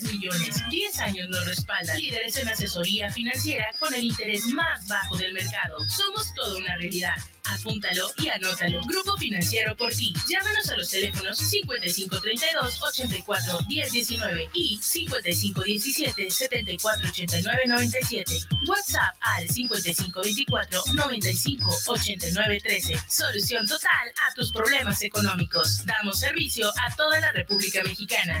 10 0.00 0.12
millones. 0.12 0.56
10 0.70 0.98
años 1.00 1.28
nos 1.28 1.46
respaldan. 1.46 1.96
Líderes 1.96 2.36
en 2.36 2.48
asesoría 2.48 3.12
financiera 3.12 3.70
con 3.78 3.94
el 3.94 4.02
interés 4.02 4.46
más 4.46 4.84
bajo 4.88 5.16
del 5.16 5.32
mercado. 5.32 5.78
Somos 5.88 6.34
toda 6.34 6.56
una 6.56 6.76
realidad. 6.76 7.14
Apúntalo 7.44 8.10
y 8.18 8.28
anótalo. 8.28 8.82
Grupo 8.86 9.16
Financiero 9.18 9.76
por 9.76 9.92
ti. 9.92 10.12
Llámanos 10.28 10.68
a 10.70 10.76
los 10.76 10.90
teléfonos 10.90 11.38
5532 11.38 12.82
84 12.82 13.60
1019 13.68 14.50
y 14.54 14.78
5517 14.82 16.30
7489 16.30 17.62
97. 17.66 18.38
WhatsApp 18.66 19.14
al 19.20 19.48
5524 19.48 20.82
95 20.94 21.76
89 21.86 22.60
13. 22.60 22.98
Solución 23.08 23.68
total 23.68 24.08
a 24.28 24.34
tus 24.34 24.50
problemas 24.50 25.02
económicos. 25.02 25.84
Damos 25.84 26.18
servicio 26.18 26.72
a 26.82 26.96
toda 26.96 27.20
la 27.20 27.30
República 27.32 27.82
Mexicana. 27.84 28.40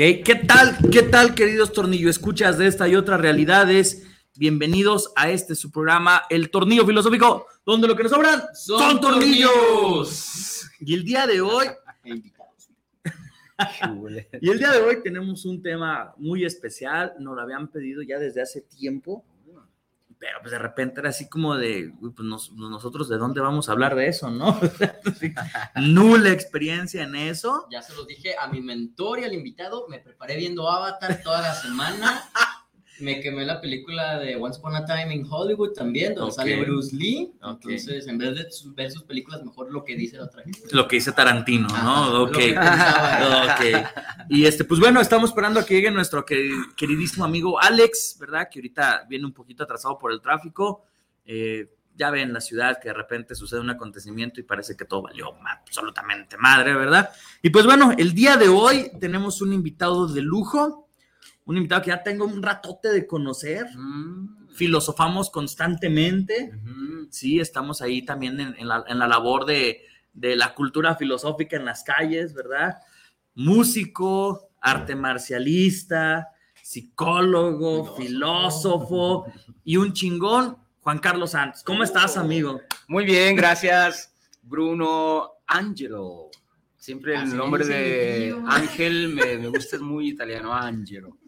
¿Qué, 0.00 0.22
¿Qué 0.22 0.34
tal? 0.34 0.78
¿Qué 0.90 1.02
tal, 1.02 1.34
queridos 1.34 1.74
tornillo? 1.74 2.08
Escuchas 2.08 2.56
de 2.56 2.66
esta 2.66 2.88
y 2.88 2.96
otras 2.96 3.20
realidades. 3.20 4.06
Bienvenidos 4.34 5.12
a 5.14 5.28
este 5.28 5.54
su 5.54 5.70
programa, 5.70 6.22
El 6.30 6.48
Tornillo 6.48 6.86
Filosófico, 6.86 7.44
donde 7.66 7.86
lo 7.86 7.94
que 7.94 8.04
nos 8.04 8.12
sobran 8.12 8.40
son, 8.54 8.98
tornillos. 8.98 10.70
Y 10.80 10.94
el 10.94 11.04
día 11.04 11.26
de 11.26 11.42
hoy, 11.42 11.66
y 14.40 14.48
el 14.48 14.58
día 14.58 14.72
de 14.72 14.80
hoy 14.80 15.02
tenemos 15.02 15.44
un 15.44 15.60
tema 15.60 16.14
muy 16.16 16.46
especial. 16.46 17.12
Nos 17.18 17.36
lo 17.36 17.42
habían 17.42 17.68
pedido 17.68 18.00
ya 18.00 18.18
desde 18.18 18.40
hace 18.40 18.62
tiempo, 18.62 19.22
pero 20.20 20.38
pues 20.42 20.52
de 20.52 20.58
repente 20.58 21.00
era 21.00 21.08
así 21.08 21.28
como 21.30 21.56
de, 21.56 21.92
pues 22.00 22.20
nos- 22.20 22.52
nosotros 22.52 23.08
de 23.08 23.16
dónde 23.16 23.40
vamos 23.40 23.68
a 23.68 23.72
hablar 23.72 23.96
de 23.96 24.06
eso, 24.06 24.30
¿no? 24.30 24.60
Nula 25.76 26.30
experiencia 26.30 27.02
en 27.04 27.16
eso. 27.16 27.66
Ya 27.70 27.80
se 27.82 27.94
los 27.94 28.06
dije 28.06 28.34
a 28.38 28.46
mi 28.48 28.60
mentor 28.60 29.20
y 29.20 29.24
al 29.24 29.32
invitado. 29.32 29.86
Me 29.88 29.98
preparé 29.98 30.36
viendo 30.36 30.70
Avatar 30.70 31.20
toda 31.24 31.40
la 31.40 31.54
semana. 31.54 32.30
Me 33.00 33.20
quemé 33.20 33.44
la 33.44 33.60
película 33.60 34.18
de 34.18 34.36
Once 34.36 34.58
Upon 34.58 34.76
a 34.76 34.84
Time 34.84 35.14
in 35.14 35.26
Hollywood 35.28 35.72
también, 35.72 36.14
donde 36.14 36.32
sale 36.32 36.60
Bruce 36.60 36.94
Lee. 36.94 37.32
Entonces, 37.42 38.06
en 38.06 38.18
vez 38.18 38.34
de 38.34 38.46
ver 38.74 38.90
sus 38.90 39.02
películas, 39.04 39.42
mejor 39.44 39.72
lo 39.72 39.84
que 39.84 39.96
dice 39.96 40.16
la 40.18 40.24
otra 40.24 40.42
gente. 40.42 40.60
Lo 40.72 40.86
que 40.86 40.96
dice 40.96 41.12
Tarantino, 41.12 41.68
Ajá, 41.70 41.82
¿no? 41.84 42.22
Ok. 42.24 42.36
Ok. 43.50 43.86
Y 44.28 44.44
este, 44.46 44.64
pues 44.64 44.80
bueno, 44.80 45.00
estamos 45.00 45.30
esperando 45.30 45.60
a 45.60 45.66
que 45.66 45.74
llegue 45.74 45.90
nuestro 45.90 46.24
queri- 46.24 46.74
queridísimo 46.76 47.24
amigo 47.24 47.60
Alex, 47.60 48.16
¿verdad? 48.20 48.48
Que 48.50 48.58
ahorita 48.60 49.06
viene 49.08 49.26
un 49.26 49.32
poquito 49.32 49.64
atrasado 49.64 49.98
por 49.98 50.12
el 50.12 50.20
tráfico. 50.20 50.84
Eh, 51.24 51.68
ya 51.96 52.10
ven 52.10 52.32
la 52.32 52.40
ciudad 52.40 52.78
que 52.80 52.88
de 52.88 52.94
repente 52.94 53.34
sucede 53.34 53.60
un 53.60 53.68
acontecimiento 53.70 54.40
y 54.40 54.44
parece 54.44 54.76
que 54.76 54.84
todo 54.86 55.02
valió 55.02 55.34
absolutamente 55.46 56.36
madre, 56.38 56.74
¿verdad? 56.74 57.10
Y 57.42 57.50
pues 57.50 57.66
bueno, 57.66 57.92
el 57.98 58.14
día 58.14 58.36
de 58.36 58.48
hoy 58.48 58.90
tenemos 58.98 59.42
un 59.42 59.52
invitado 59.52 60.06
de 60.08 60.22
lujo, 60.22 60.88
un 61.50 61.56
invitado 61.56 61.82
que 61.82 61.88
ya 61.88 62.00
tengo 62.00 62.26
un 62.26 62.40
ratote 62.40 62.92
de 62.92 63.08
conocer. 63.08 63.66
Filosofamos 64.52 65.30
constantemente. 65.30 66.52
Sí, 67.10 67.40
estamos 67.40 67.82
ahí 67.82 68.02
también 68.02 68.38
en, 68.38 68.54
en 68.56 68.68
la, 68.68 68.84
en 68.86 69.00
la 69.00 69.08
labor 69.08 69.46
de, 69.46 69.82
de 70.12 70.36
la 70.36 70.54
cultura 70.54 70.94
filosófica 70.94 71.56
en 71.56 71.64
las 71.64 71.82
calles, 71.82 72.34
¿verdad? 72.34 72.76
Músico, 73.34 74.50
arte 74.60 74.94
marcialista, 74.94 76.28
psicólogo, 76.62 77.96
filósofo 77.96 79.26
y 79.64 79.76
un 79.76 79.92
chingón, 79.92 80.56
Juan 80.82 81.00
Carlos 81.00 81.32
Santos. 81.32 81.64
¿Cómo 81.64 81.82
estás, 81.82 82.16
amigo? 82.16 82.60
Muy 82.86 83.04
bien, 83.04 83.34
gracias, 83.34 84.14
Bruno 84.42 85.32
Angelo. 85.48 86.30
Siempre 86.76 87.16
el 87.16 87.36
nombre 87.36 87.66
de. 87.66 88.40
Ángel 88.46 89.08
me, 89.08 89.36
me 89.36 89.48
gusta, 89.48 89.74
es 89.76 89.82
muy 89.82 90.10
italiano, 90.10 90.54
Angelo. 90.54 91.18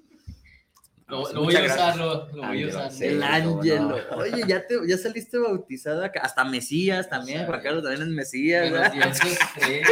Lo, 1.12 1.26
Sí, 1.26 1.34
lo 1.34 1.42
voy 1.44 1.54
a 1.56 1.60
muchas 1.60 1.76
usar, 1.76 1.96
gracias. 1.96 1.96
lo, 1.98 2.28
lo 2.36 2.48
voy 2.48 2.62
a 2.62 2.66
usar. 2.68 2.90
sí. 2.90 3.04
El 3.04 3.22
Ángelo. 3.22 3.80
no. 4.10 4.16
Oye, 4.16 4.42
ya, 4.48 4.66
te, 4.66 4.74
ya 4.86 4.96
saliste 4.98 5.38
bautizado 5.38 6.04
acá. 6.04 6.20
Hasta 6.24 6.44
Mesías 6.44 7.08
también. 7.08 7.40
Sí. 7.40 7.44
Juan 7.46 7.60
Carlos 7.62 7.82
también 7.84 8.02
es 8.02 8.08
Mesías. 8.08 8.72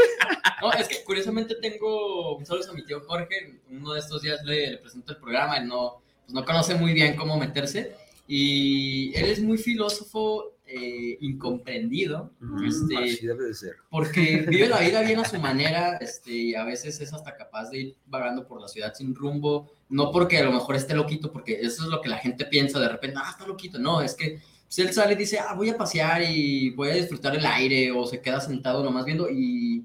No, 0.63 0.71
es 0.75 0.89
que 0.89 1.03
curiosamente 1.05 1.55
tengo 1.55 2.37
un 2.37 2.45
saludo 2.45 2.71
a 2.73 2.75
mi 2.75 2.85
tío 2.85 3.01
Jorge. 3.07 3.61
Uno 3.71 3.95
de 3.95 4.01
estos 4.01 4.21
días 4.21 4.43
le, 4.45 4.73
le 4.73 4.77
presento 4.79 5.13
el 5.13 5.19
programa. 5.19 5.57
Él 5.57 5.67
no, 5.69 6.03
pues 6.27 6.35
no 6.35 6.45
conoce 6.45 6.75
muy 6.75 6.93
bien 6.93 7.17
cómo 7.17 7.39
meterse. 7.39 7.95
Y 8.29 9.13
él 9.17 9.31
es 9.31 9.41
muy 9.43 9.57
filósofo 9.57 10.55
eh, 10.67 11.17
incomprendido. 11.21 12.31
Este, 12.67 12.97
Así 12.97 13.27
debe 13.27 13.45
de 13.47 13.55
ser. 13.55 13.77
porque 13.91 14.45
vive 14.49 14.69
la 14.69 14.79
vida 14.87 15.01
bien 15.03 15.19
a 15.21 15.25
su 15.25 15.39
manera 15.41 15.97
este, 15.97 16.31
y 16.33 16.55
a 16.55 16.65
veces 16.65 17.01
es 17.01 17.13
hasta 17.13 17.35
capaz 17.37 17.71
de 17.71 17.79
ir 17.79 17.97
vagando 18.07 18.47
por 18.47 18.61
la 18.61 18.69
ciudad 18.69 18.93
sin 18.95 19.15
rumbo, 19.15 19.73
no 19.91 20.11
porque 20.11 20.39
a 20.39 20.45
lo 20.45 20.53
mejor 20.53 20.77
esté 20.77 20.95
loquito, 20.95 21.31
porque 21.33 21.59
eso 21.61 21.85
es 21.85 21.91
lo 21.91 22.01
que 22.01 22.09
la 22.09 22.19
gente 22.19 22.47
piensa 22.47 22.81
de 22.81 22.89
repente, 22.89 23.19
ah, 23.23 23.31
está 23.31 23.47
loquito, 23.47 23.79
no, 23.79 24.01
es 24.01 24.15
que 24.15 24.41
pues, 24.65 24.79
él 24.79 24.93
sale 24.93 25.15
y 25.15 25.17
dice, 25.17 25.39
ah, 25.39 25.55
voy 25.55 25.69
a 25.69 25.77
pasear 25.77 26.23
y 26.23 26.71
voy 26.71 26.91
a 26.91 26.95
disfrutar 26.95 27.37
el 27.37 27.45
aire 27.45 27.91
o 27.93 28.07
se 28.07 28.21
queda 28.21 28.41
sentado 28.41 28.85
nomás 28.85 29.05
viendo 29.05 29.29
y 29.29 29.85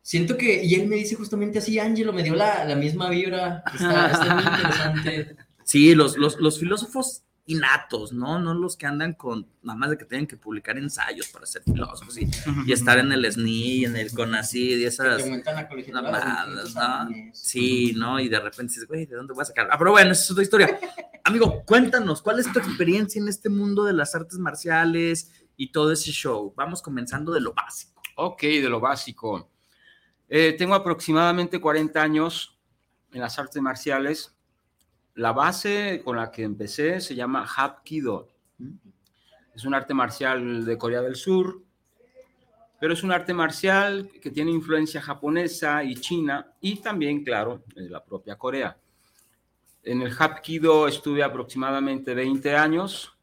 siento 0.00 0.36
que, 0.36 0.64
y 0.64 0.74
él 0.74 0.88
me 0.88 0.96
dice 0.96 1.16
justamente 1.16 1.58
así, 1.58 1.78
Ángelo, 1.78 2.12
me 2.12 2.22
dio 2.22 2.34
la, 2.34 2.64
la 2.64 2.76
misma 2.76 3.10
vibra, 3.10 3.62
está, 3.72 4.10
está 4.10 4.34
muy 4.34 4.44
interesante. 4.54 5.36
Sí, 5.64 5.94
los, 5.94 6.16
los, 6.16 6.40
los 6.40 6.58
filósofos 6.58 7.22
innatos, 7.46 8.12
¿no? 8.12 8.40
No 8.40 8.54
los 8.54 8.76
que 8.76 8.86
andan 8.86 9.14
con 9.14 9.46
nada 9.62 9.78
más 9.78 9.90
de 9.90 9.98
que 9.98 10.04
tienen 10.04 10.26
que 10.26 10.36
publicar 10.36 10.76
ensayos 10.76 11.28
para 11.28 11.46
ser 11.46 11.62
filósofos 11.62 12.18
y, 12.18 12.28
y 12.66 12.72
estar 12.72 12.98
en 12.98 13.12
el 13.12 13.30
SNI, 13.30 13.84
en 13.84 13.96
el 13.96 14.12
CONACYT 14.12 14.78
y 14.78 14.84
esas 14.84 15.22
aumentan 15.22 15.54
la 15.54 15.68
colegiatura 15.68 16.02
mamadas, 16.02 16.48
de 16.48 16.54
25 16.54 16.80
¿no? 16.80 17.32
Sí, 17.32 17.94
¿no? 17.96 18.20
Y 18.20 18.28
de 18.28 18.40
repente 18.40 18.72
dices, 18.72 18.88
güey, 18.88 19.06
¿de 19.06 19.14
dónde 19.14 19.32
voy 19.32 19.42
a 19.42 19.44
sacar? 19.44 19.68
Ah, 19.70 19.78
pero 19.78 19.92
bueno, 19.92 20.10
esa 20.10 20.24
es 20.24 20.30
otra 20.32 20.42
historia. 20.42 20.78
Amigo, 21.22 21.64
cuéntanos, 21.64 22.20
¿cuál 22.20 22.40
es 22.40 22.52
tu 22.52 22.58
experiencia 22.58 23.20
en 23.20 23.28
este 23.28 23.48
mundo 23.48 23.84
de 23.84 23.92
las 23.92 24.14
artes 24.14 24.38
marciales 24.38 25.32
y 25.56 25.70
todo 25.70 25.92
ese 25.92 26.10
show? 26.10 26.52
Vamos 26.56 26.82
comenzando 26.82 27.32
de 27.32 27.40
lo 27.40 27.54
básico. 27.54 28.02
Ok, 28.16 28.42
de 28.42 28.68
lo 28.68 28.80
básico. 28.80 29.50
Eh, 30.28 30.54
tengo 30.58 30.74
aproximadamente 30.74 31.60
40 31.60 32.02
años 32.02 32.58
en 33.12 33.20
las 33.20 33.38
artes 33.38 33.62
marciales. 33.62 34.35
La 35.16 35.32
base 35.32 36.02
con 36.04 36.16
la 36.16 36.30
que 36.30 36.42
empecé 36.42 37.00
se 37.00 37.14
llama 37.14 37.46
Hapkido. 37.46 38.28
Es 39.54 39.64
un 39.64 39.72
arte 39.72 39.94
marcial 39.94 40.66
de 40.66 40.76
Corea 40.76 41.00
del 41.00 41.16
Sur, 41.16 41.62
pero 42.78 42.92
es 42.92 43.02
un 43.02 43.12
arte 43.12 43.32
marcial 43.32 44.10
que 44.20 44.30
tiene 44.30 44.50
influencia 44.50 45.00
japonesa 45.00 45.82
y 45.82 45.94
china 45.94 46.52
y 46.60 46.76
también, 46.76 47.24
claro, 47.24 47.62
de 47.74 47.88
la 47.88 48.04
propia 48.04 48.36
Corea. 48.36 48.76
En 49.82 50.02
el 50.02 50.12
Hapkido 50.12 50.86
estuve 50.86 51.22
aproximadamente 51.22 52.14
20 52.14 52.54
años 52.54 53.16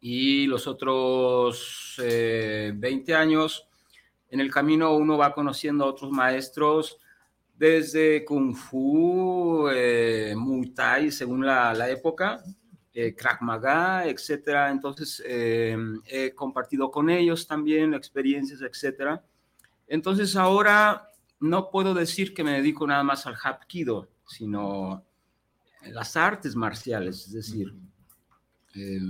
y 0.00 0.46
los 0.46 0.66
otros 0.66 2.00
eh, 2.02 2.72
20 2.74 3.14
años 3.14 3.68
en 4.30 4.40
el 4.40 4.50
camino 4.50 4.94
uno 4.94 5.18
va 5.18 5.34
conociendo 5.34 5.84
a 5.84 5.88
otros 5.88 6.10
maestros 6.10 6.99
desde 7.60 8.24
Kung 8.24 8.56
Fu, 8.56 9.68
eh, 9.70 10.32
Muay 10.34 10.70
Thai, 10.70 11.10
según 11.12 11.44
la, 11.44 11.74
la 11.74 11.90
época, 11.90 12.42
eh, 12.94 13.14
Krav 13.14 13.42
Maga, 13.42 14.06
etcétera. 14.06 14.70
Entonces, 14.70 15.22
eh, 15.26 15.76
he 16.06 16.34
compartido 16.34 16.90
con 16.90 17.10
ellos 17.10 17.46
también 17.46 17.92
experiencias, 17.92 18.62
etcétera. 18.62 19.22
Entonces, 19.86 20.36
ahora 20.36 21.10
no 21.38 21.68
puedo 21.70 21.92
decir 21.92 22.32
que 22.32 22.42
me 22.42 22.52
dedico 22.52 22.86
nada 22.86 23.04
más 23.04 23.26
al 23.26 23.36
Hapkido, 23.36 24.08
sino 24.26 25.04
las 25.82 26.16
artes 26.16 26.56
marciales, 26.56 27.26
es 27.26 27.32
decir, 27.32 27.74
eh, 28.74 29.00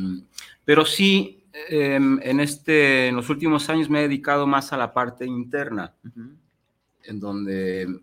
pero 0.64 0.84
sí 0.84 1.44
em, 1.68 2.18
en, 2.20 2.40
este, 2.40 3.06
en 3.08 3.14
los 3.16 3.30
últimos 3.30 3.68
años 3.68 3.88
me 3.88 4.00
he 4.00 4.08
dedicado 4.08 4.44
más 4.48 4.72
a 4.72 4.76
la 4.76 4.92
parte 4.92 5.24
interna, 5.24 5.94
en 7.04 7.20
donde 7.20 8.00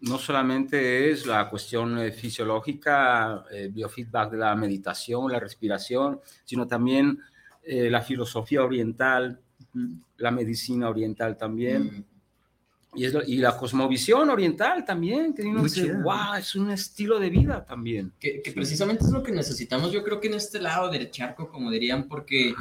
no 0.00 0.18
solamente 0.18 1.10
es 1.10 1.26
la 1.26 1.48
cuestión 1.48 1.98
eh, 1.98 2.12
fisiológica, 2.12 3.44
eh, 3.50 3.68
biofeedback 3.72 4.32
de 4.32 4.38
la 4.38 4.54
meditación, 4.54 5.32
la 5.32 5.40
respiración, 5.40 6.20
sino 6.44 6.66
también 6.66 7.18
eh, 7.62 7.90
la 7.90 8.02
filosofía 8.02 8.62
oriental, 8.62 9.40
la 10.18 10.30
medicina 10.30 10.88
oriental 10.88 11.36
también. 11.36 11.84
Mm. 11.84 12.04
Y, 12.96 13.36
la 13.36 13.56
cosmovisión 13.56 14.30
oriental 14.30 14.84
también, 14.84 15.34
que 15.34 15.42
uno 15.42 15.62
dice, 15.62 15.92
wow, 15.92 16.34
es 16.38 16.54
un 16.54 16.70
estilo 16.70 17.18
de 17.18 17.30
vida 17.30 17.64
también. 17.64 18.12
Que, 18.18 18.42
precisamente 18.54 19.04
es 19.04 19.10
lo 19.10 19.22
que 19.22 19.32
necesitamos, 19.32 19.92
yo 19.92 20.02
creo 20.02 20.20
que 20.20 20.28
en 20.28 20.34
este 20.34 20.60
lado 20.60 20.90
del 20.90 21.10
charco, 21.10 21.48
como 21.48 21.70
dirían, 21.70 22.08
porque 22.08 22.54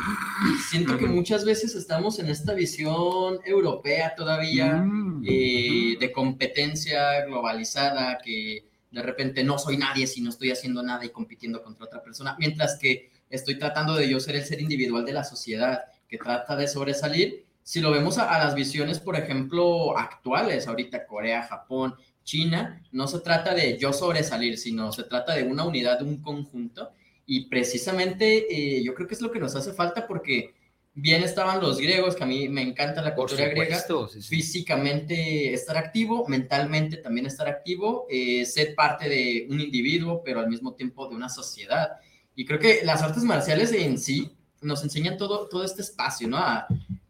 siento 0.69 0.97
que 0.97 1.07
muchas 1.07 1.45
veces 1.45 1.75
estamos 1.75 2.19
en 2.19 2.27
esta 2.27 2.53
visión 2.53 3.39
europea 3.45 4.13
todavía, 4.15 4.75
mm. 4.75 5.23
eh, 5.25 5.97
de 5.99 6.11
competencia 6.11 7.25
globalizada, 7.25 8.17
que 8.23 8.65
de 8.91 9.01
repente 9.01 9.43
no 9.43 9.57
soy 9.57 9.77
nadie 9.77 10.07
si 10.07 10.21
no 10.21 10.29
estoy 10.29 10.51
haciendo 10.51 10.83
nada 10.83 11.05
y 11.05 11.09
compitiendo 11.09 11.63
contra 11.63 11.85
otra 11.85 12.03
persona, 12.03 12.35
mientras 12.39 12.77
que 12.77 13.11
estoy 13.29 13.57
tratando 13.57 13.95
de 13.95 14.09
yo 14.09 14.19
ser 14.19 14.35
el 14.35 14.43
ser 14.43 14.61
individual 14.61 15.05
de 15.05 15.13
la 15.13 15.23
sociedad 15.23 15.81
que 16.07 16.17
trata 16.17 16.55
de 16.55 16.67
sobresalir 16.67 17.45
si 17.65 17.81
lo 17.81 17.89
vemos 17.89 18.19
a, 18.19 18.38
las 18.38 18.53
visiones, 18.53 19.00
por 19.00 19.15
ejemplo, 19.15 19.97
actuales, 19.97 20.67
ahorita 20.67 21.07
Corea, 21.07 21.41
Japón, 21.41 21.95
China, 22.23 22.79
no 22.91 23.07
se 23.07 23.19
trata 23.21 23.56
de 23.56 23.75
yo 23.79 23.91
sobresalir, 23.91 24.59
sino 24.59 24.91
se 24.91 25.03
trata 25.03 25.33
de 25.33 25.41
una 25.41 25.65
unidad, 25.65 25.97
de 25.97 26.06
un 26.06 26.21
conjunto. 26.21 26.91
Y 27.25 27.47
precisamente 27.47 28.45
eh, 28.77 28.83
yo 28.83 28.94
creo 28.94 29.07
que 29.07 29.15
es 29.15 29.21
lo 29.21 29.31
que 29.31 29.39
nos 29.39 29.56
hace 29.56 29.73
falta 29.73 30.06
porque 30.06 30.53
bien 30.94 31.23
estaban 31.23 31.59
los 31.59 31.79
griegos, 31.79 32.15
que 32.15 32.23
a 32.23 32.27
mí 32.27 32.47
me 32.50 32.62
encanta 32.62 33.01
la 33.01 33.15
cultura 33.15 33.47
griega, 33.47 33.83
físicamente 34.21 35.51
estar 35.51 35.75
activo, 35.75 36.27
mentalmente 36.27 36.97
también 36.97 37.25
estar 37.25 37.47
activo, 37.47 38.06
eh, 38.12 38.45
ser 38.45 38.75
parte 38.75 39.09
de 39.09 39.47
un 39.50 39.59
individuo, 39.59 40.21
pero 40.23 40.39
al 40.39 40.50
mismo 40.50 40.75
tiempo 40.75 41.09
de 41.09 41.15
una 41.15 41.29
sociedad. 41.29 41.94
Y 42.35 42.45
creo 42.45 42.59
que 42.59 42.81
las 42.83 43.01
artes 43.01 43.23
marciales 43.23 43.71
en 43.71 43.97
sí 43.97 44.31
nos 44.62 44.83
enseñan 44.83 45.17
todo, 45.17 45.47
todo 45.47 45.63
este 45.63 45.81
espacio, 45.81 46.27
¿no? 46.27 46.38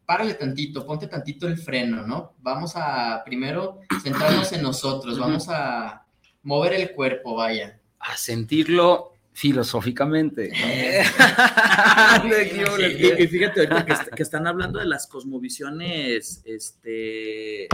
Párale 0.05 0.35
tantito, 0.35 0.85
ponte 0.85 1.07
tantito 1.07 1.47
el 1.47 1.57
freno, 1.57 2.05
¿no? 2.05 2.33
Vamos 2.39 2.73
a 2.75 3.23
primero 3.25 3.79
centrarnos 4.01 4.51
en 4.53 4.61
nosotros, 4.61 5.17
vamos 5.17 5.47
a 5.49 6.05
mover 6.43 6.73
el 6.73 6.91
cuerpo, 6.91 7.35
vaya. 7.35 7.79
A 7.99 8.15
sentirlo 8.15 9.13
filosóficamente. 9.33 10.47
y, 13.19 13.27
fíjate 13.27 13.67
que, 14.15 14.23
están 14.23 14.47
hablando 14.47 14.79
de 14.79 14.85
las 14.85 15.07
cosmovisiones 15.07 16.41
este, 16.45 17.67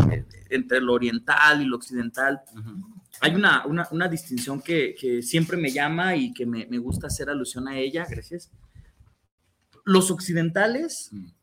entre 0.50 0.82
lo 0.82 0.94
oriental 0.94 1.62
y 1.62 1.66
lo 1.66 1.76
occidental. 1.76 2.42
Hay 3.20 3.36
una, 3.36 3.66
una, 3.66 4.08
distinción 4.08 4.62
que, 4.62 4.96
que, 5.00 5.22
siempre 5.22 5.58
me 5.58 5.70
llama 5.70 6.16
y 6.16 6.34
que 6.34 6.46
me, 6.46 6.66
me, 6.66 6.80
gusta 6.80 7.08
hacer 7.08 7.30
alusión 7.30 7.68
a 7.68 7.78
ella, 7.78 8.08
gracias. 8.10 8.50
Los 9.84 10.12
occidentales 10.12 11.10
mm 11.12 11.41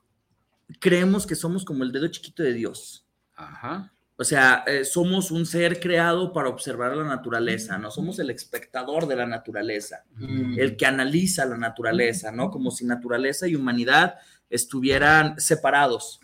creemos 0.81 1.27
que 1.27 1.35
somos 1.35 1.65
como 1.65 1.85
el 1.85 1.93
dedo 1.93 2.09
chiquito 2.09 2.43
de 2.43 2.53
Dios. 2.53 3.07
Ajá. 3.35 3.93
O 4.21 4.25
sea, 4.25 4.65
eh, 4.67 4.85
somos 4.85 5.31
un 5.31 5.47
ser 5.47 5.79
creado 5.79 6.33
para 6.33 6.49
observar 6.49 6.97
la 6.97 7.05
naturaleza, 7.05 7.79
¿no? 7.79 7.89
Somos 7.93 8.19
el 8.19 8.31
espectador 8.31 9.07
de 9.07 9.15
la 9.15 9.27
naturaleza, 9.27 10.05
mm. 10.17 10.59
el 10.59 10.77
que 10.77 10.87
analiza 10.87 11.45
la 11.45 11.57
naturaleza, 11.57 12.33
¿no? 12.33 12.51
Como 12.51 12.73
si 12.73 12.85
naturaleza 12.85 13.47
y 13.47 13.55
humanidad 13.55 14.17
estuvieran 14.51 15.39
separados. 15.39 16.21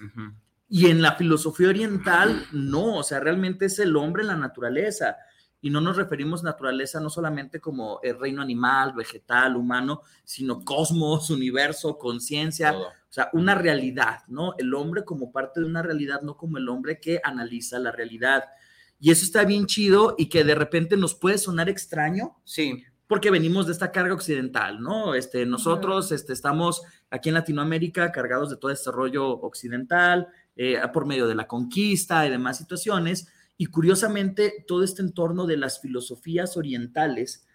Y 0.69 0.87
en 0.87 1.03
la 1.03 1.15
filosofía 1.15 1.69
oriental, 1.69 2.45
no, 2.51 2.97
o 2.97 3.03
sea, 3.05 3.21
realmente 3.21 3.67
es 3.67 3.79
el 3.79 3.95
hombre 3.95 4.23
en 4.23 4.29
la 4.29 4.37
naturaleza. 4.37 5.17
Y 5.65 5.71
no 5.71 5.81
nos 5.81 5.97
referimos 5.97 6.43
naturaleza 6.43 7.01
no 7.01 7.09
solamente 7.09 7.59
como 7.59 7.99
el 8.03 8.21
reino 8.21 8.43
animal, 8.43 8.93
vegetal, 8.93 9.57
humano, 9.57 10.03
sino 10.23 10.63
cosmos, 10.63 11.31
universo, 11.31 11.97
conciencia. 11.97 12.77
O 12.77 12.93
sea, 13.09 13.31
una 13.33 13.55
realidad, 13.55 14.25
¿no? 14.29 14.55
El 14.59 14.75
hombre 14.75 15.07
como 15.07 15.33
parte 15.33 15.61
de 15.61 15.67
una 15.67 15.81
realidad, 15.81 16.21
no 16.21 16.37
como 16.37 16.59
el 16.59 16.69
hombre 16.69 17.01
que 17.01 17.19
analiza 17.25 17.79
la 17.79 17.93
realidad. 17.93 18.45
Y 19.01 19.11
eso 19.11 19.25
está 19.25 19.47
bien 19.47 19.65
chido 19.65 20.17
y 20.19 20.27
que 20.29 20.45
de 20.45 20.55
repente 20.55 20.99
nos 20.99 21.15
puede 21.15 21.39
sonar 21.39 21.71
extraño. 21.71 22.37
Sí. 22.45 22.85
Porque 23.07 23.31
venimos 23.31 23.65
de 23.65 23.73
esta 23.73 23.91
carga 23.91 24.13
occidental, 24.13 24.83
¿no? 24.83 25.15
Este, 25.15 25.47
nosotros 25.47 26.13
este, 26.13 26.35
estamos 26.35 26.83
aquí 27.09 27.31
en 27.31 27.37
Latinoamérica 27.37 28.13
cargados 28.13 28.51
de 28.51 28.59
todo 28.59 28.71
este 28.71 28.93
rollo 28.93 29.31
occidental, 29.41 30.29
eh, 30.57 30.79
por 30.93 31.07
medio 31.07 31.27
de 31.27 31.35
la 31.35 31.47
conquista 31.47 32.27
y 32.27 32.31
demás 32.31 32.59
situaciones. 32.59 33.29
Y 33.57 33.67
curiosamente, 33.67 34.65
todo 34.67 34.83
este 34.83 35.03
entorno 35.03 35.47
de 35.47 35.57
las 35.57 35.81
filosofías 35.81 36.57
orientales, 36.57 37.47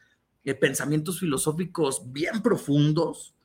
eh, 0.44 0.56
pensamientos 0.56 1.20
filosóficos 1.20 2.12
bien 2.12 2.42
profundos, 2.42 3.36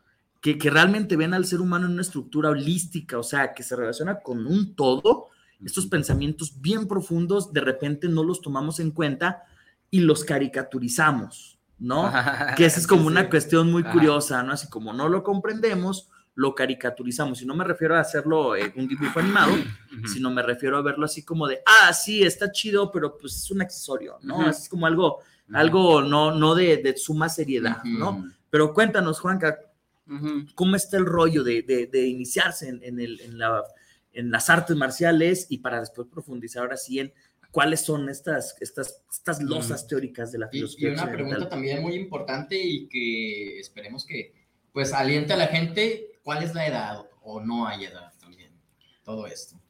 que, 0.41 0.59
realmente 0.71 1.17
ven 1.17 1.33
al 1.33 1.47
ser 1.47 1.63
humano 1.63 1.87
en 1.87 1.93
una 1.93 2.03
estructura 2.03 2.51
holística, 2.51 3.19
o 3.19 3.23
sea, 3.23 3.55
que 3.55 3.63
se 3.63 3.75
relaciona 3.75 4.21
con 4.21 4.47
un 4.47 4.75
todo, 4.75 5.29
estos 5.65 5.87
pensamientos 5.87 6.61
bien 6.61 6.87
profundos, 6.87 7.53
de 7.53 7.63
repente 7.63 8.09
no 8.09 8.23
los 8.23 8.43
tomamos 8.43 8.79
en 8.79 8.91
cuenta 8.91 9.45
y 9.91 10.01
los 10.01 10.23
caricaturizamos, 10.23 11.59
¿no? 11.79 12.13
que 12.57 12.67
esa 12.67 12.79
es 12.79 12.87
como 12.87 13.07
una 13.07 13.31
cuestión 13.31 13.73
muy 13.73 13.85
curiosa, 13.85 14.43
¿no? 14.43 14.53
Así 14.53 14.69
como 14.69 14.93
no 14.93 15.09
lo 15.09 15.23
comprendemos, 15.23 16.11
lo 16.35 16.55
caricaturizamos. 16.55 17.43
Y 17.43 17.47
no 17.47 17.55
me 17.55 17.65
refiero 17.65 17.97
a 17.97 18.01
hacerlo 18.01 18.57
en 18.57 18.73
un 18.77 18.89
dibujo 18.89 19.21
animado, 19.21 19.53
sino 20.13 20.31
me 20.31 20.43
refiero 20.43 20.77
a 20.77 20.83
verlo 20.83 21.05
así 21.05 21.23
como 21.23 21.47
de, 21.47 21.61
ah, 21.65 21.93
sí, 21.93 22.23
está 22.23 22.51
chido, 22.51 22.91
pero 22.91 23.17
pues 23.17 23.37
es 23.37 23.51
un 23.51 23.63
accesorio, 23.63 24.19
¿no? 24.23 24.49
Es 24.49 24.69
como 24.69 24.87
algo, 24.87 25.21
algo 25.53 26.03
no, 26.03 26.33
no 26.33 26.55
de, 26.55 26.79
de 26.79 26.97
suma 26.97 27.29
seriedad, 27.29 27.83
¿no? 27.85 28.31
Pero 28.51 28.73
cuéntanos, 28.73 29.21
Juanca, 29.21 29.59
¿Cómo 30.55 30.77
está 30.77 30.99
el 30.99 31.07
rollo 31.07 31.43
de, 31.43 32.07
iniciarse 32.07 32.69
en, 32.69 34.31
las 34.31 34.51
artes 34.51 34.77
marciales 34.77 35.47
y 35.49 35.59
para 35.59 35.81
después 35.81 36.09
profundizar 36.09 36.63
ahora 36.63 36.77
sí 36.77 37.01
en 37.01 37.13
cuáles 37.51 37.81
son 37.81 38.09
estas, 38.09 38.57
estas, 38.61 39.03
estas 39.11 39.43
losas 39.43 39.87
teóricas 39.87 40.31
de 40.31 40.39
la 40.39 40.49
filosofía? 40.49 40.91
Y, 40.91 40.93
una 40.93 41.11
pregunta 41.11 41.49
también 41.49 41.81
muy 41.81 41.95
importante 41.95 42.57
y 42.57 42.87
que 42.89 43.59
esperemos 43.61 44.05
que 44.05 44.35
pues 44.73 44.93
aliente 44.93 45.33
a 45.33 45.37
la 45.37 45.47
gente, 45.47 46.14
¿cuál 46.25 46.43
es 46.43 46.53
la 46.55 46.67
edad 46.67 47.07
o 47.23 47.41
no 47.41 47.69
hay 47.69 47.85
edad 47.85 48.13
también? 48.19 48.51
Todo 49.05 49.29
esto. 49.29 49.61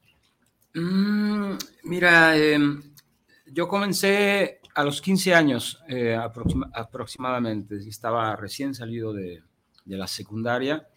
Mm, 0.73 1.55
mira, 1.83 2.35
em, 2.35 2.81
yo 3.45 3.67
comencé 3.67 4.61
a 4.73 4.83
los 4.83 4.99
15 5.01 5.35
años 5.35 5.79
eh, 5.87 6.17
aproximadamente, 6.73 7.77
estaba 7.87 8.35
recién 8.35 8.73
salido 8.73 9.13
de, 9.13 9.43
de 9.85 9.97
la 9.97 10.07
secundaria, 10.07 10.87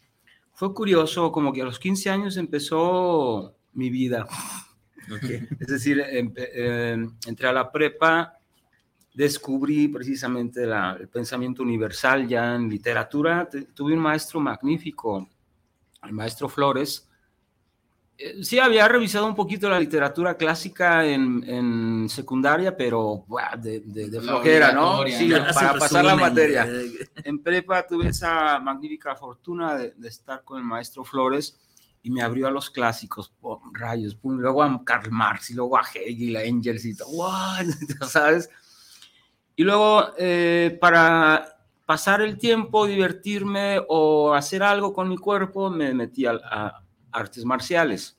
fue 0.58 0.74
curioso, 0.74 1.30
como 1.30 1.52
que 1.52 1.62
a 1.62 1.64
los 1.64 1.78
15 1.78 2.10
años 2.10 2.36
empezó 2.36 3.54
mi 3.74 3.90
vida. 3.90 4.26
Es 5.60 5.68
decir, 5.68 6.04
em, 6.06 7.14
entré 7.26 7.48
a 7.48 7.52
la 7.52 7.70
prepa, 7.70 8.34
descubrí 9.14 9.86
precisamente 9.86 10.64
el 10.64 11.08
pensamiento 11.08 11.62
universal 11.62 12.26
ya 12.26 12.56
en 12.56 12.68
literatura. 12.68 13.48
Tuve 13.72 13.94
un 13.94 14.00
maestro 14.00 14.40
magnífico, 14.40 15.28
el 16.02 16.12
maestro 16.12 16.48
Flores, 16.48 17.08
eh, 18.20 18.42
sí, 18.42 18.58
había 18.58 18.88
revisado 18.88 19.26
un 19.26 19.36
poquito 19.36 19.68
la 19.68 19.78
literatura 19.78 20.36
clásica 20.36 21.06
en, 21.06 22.08
secundaria, 22.08 22.76
pero 22.76 23.24
de, 23.58 23.80
de, 23.80 24.20
flojera, 24.20 24.72
¿no? 24.72 25.06
Sí, 25.06 25.30
para 25.54 25.74
pasar 25.74 26.04
la 26.04 26.16
materia. 26.16 26.66
En 27.22 27.40
prepa 27.40 27.86
tuve 27.86 28.08
esa 28.08 28.58
magnífica 28.58 29.14
fortuna 29.14 29.76
de, 29.76 29.94
estar 30.08 30.42
con 30.42 30.58
el 30.58 30.64
maestro 30.64 31.04
Flores 31.04 31.60
y 32.02 32.10
me 32.10 32.20
abrió 32.20 32.48
a 32.48 32.50
los 32.50 32.70
clásicos, 32.70 33.32
rayos, 33.72 34.18
luego 34.24 34.64
a 34.64 34.84
Karl 34.84 35.12
Marx 35.12 35.50
y 35.50 35.54
luego 35.54 35.76
a 35.76 35.82
Hegel, 35.82 36.36
a 36.36 36.42
Engels 36.42 36.84
y 36.86 36.96
todo, 36.96 37.30
¿sabes? 38.08 38.50
Y 39.54 39.62
luego 39.62 40.08
eh, 40.18 40.76
para 40.80 41.57
pasar 41.88 42.20
el 42.20 42.36
tiempo, 42.36 42.86
divertirme 42.86 43.80
o 43.88 44.34
hacer 44.34 44.62
algo 44.62 44.92
con 44.92 45.08
mi 45.08 45.16
cuerpo, 45.16 45.70
me 45.70 45.94
metí 45.94 46.26
a 46.26 46.84
artes 47.10 47.46
marciales. 47.46 48.18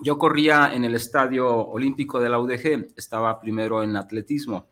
Yo 0.00 0.18
corría 0.18 0.74
en 0.74 0.84
el 0.84 0.96
estadio 0.96 1.48
olímpico 1.68 2.18
de 2.18 2.28
la 2.28 2.40
UDG, 2.40 2.88
estaba 2.96 3.38
primero 3.38 3.84
en 3.84 3.94
atletismo. 3.94 4.70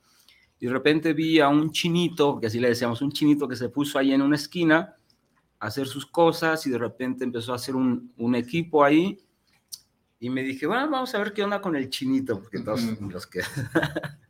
Y 0.58 0.66
de 0.66 0.72
repente 0.72 1.12
vi 1.12 1.38
a 1.38 1.46
un 1.46 1.70
chinito, 1.70 2.40
que 2.40 2.48
así 2.48 2.58
le 2.58 2.70
decíamos, 2.70 3.02
un 3.02 3.12
chinito 3.12 3.46
que 3.46 3.54
se 3.54 3.68
puso 3.68 4.00
ahí 4.00 4.12
en 4.12 4.22
una 4.22 4.34
esquina 4.34 4.96
a 5.60 5.66
hacer 5.68 5.86
sus 5.86 6.04
cosas 6.04 6.66
y 6.66 6.70
de 6.70 6.78
repente 6.78 7.22
empezó 7.22 7.52
a 7.52 7.56
hacer 7.56 7.76
un, 7.76 8.12
un 8.16 8.34
equipo 8.34 8.82
ahí. 8.82 9.16
Y 10.18 10.28
me 10.28 10.42
dije, 10.42 10.66
bueno, 10.66 10.90
vamos 10.90 11.14
a 11.14 11.18
ver 11.18 11.32
qué 11.32 11.44
onda 11.44 11.60
con 11.60 11.76
el 11.76 11.88
chinito, 11.88 12.40
porque 12.40 12.58
todos 12.58 12.82
los 13.00 13.28
que... 13.28 13.42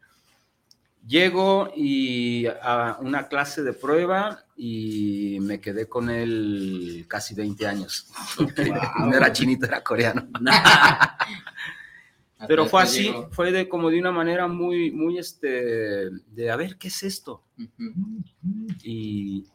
Llego 1.08 1.72
y 1.74 2.46
a 2.46 2.98
una 3.00 3.28
clase 3.28 3.62
de 3.62 3.72
prueba 3.72 4.44
y 4.56 5.38
me 5.40 5.58
quedé 5.58 5.88
con 5.88 6.10
él 6.10 7.06
casi 7.08 7.34
20 7.34 7.66
años. 7.66 8.12
no 8.98 9.16
era 9.16 9.32
chinito, 9.32 9.64
era 9.64 9.82
coreano. 9.82 10.28
Pero 12.46 12.66
fue 12.66 12.82
así, 12.82 13.10
fue 13.30 13.50
de 13.50 13.70
como 13.70 13.88
de 13.88 13.98
una 13.98 14.12
manera 14.12 14.48
muy, 14.48 14.92
muy, 14.92 15.18
este, 15.18 16.10
de 16.10 16.50
a 16.50 16.56
ver, 16.56 16.76
¿qué 16.76 16.88
es 16.88 17.02
esto? 17.02 17.42
y, 18.82 19.46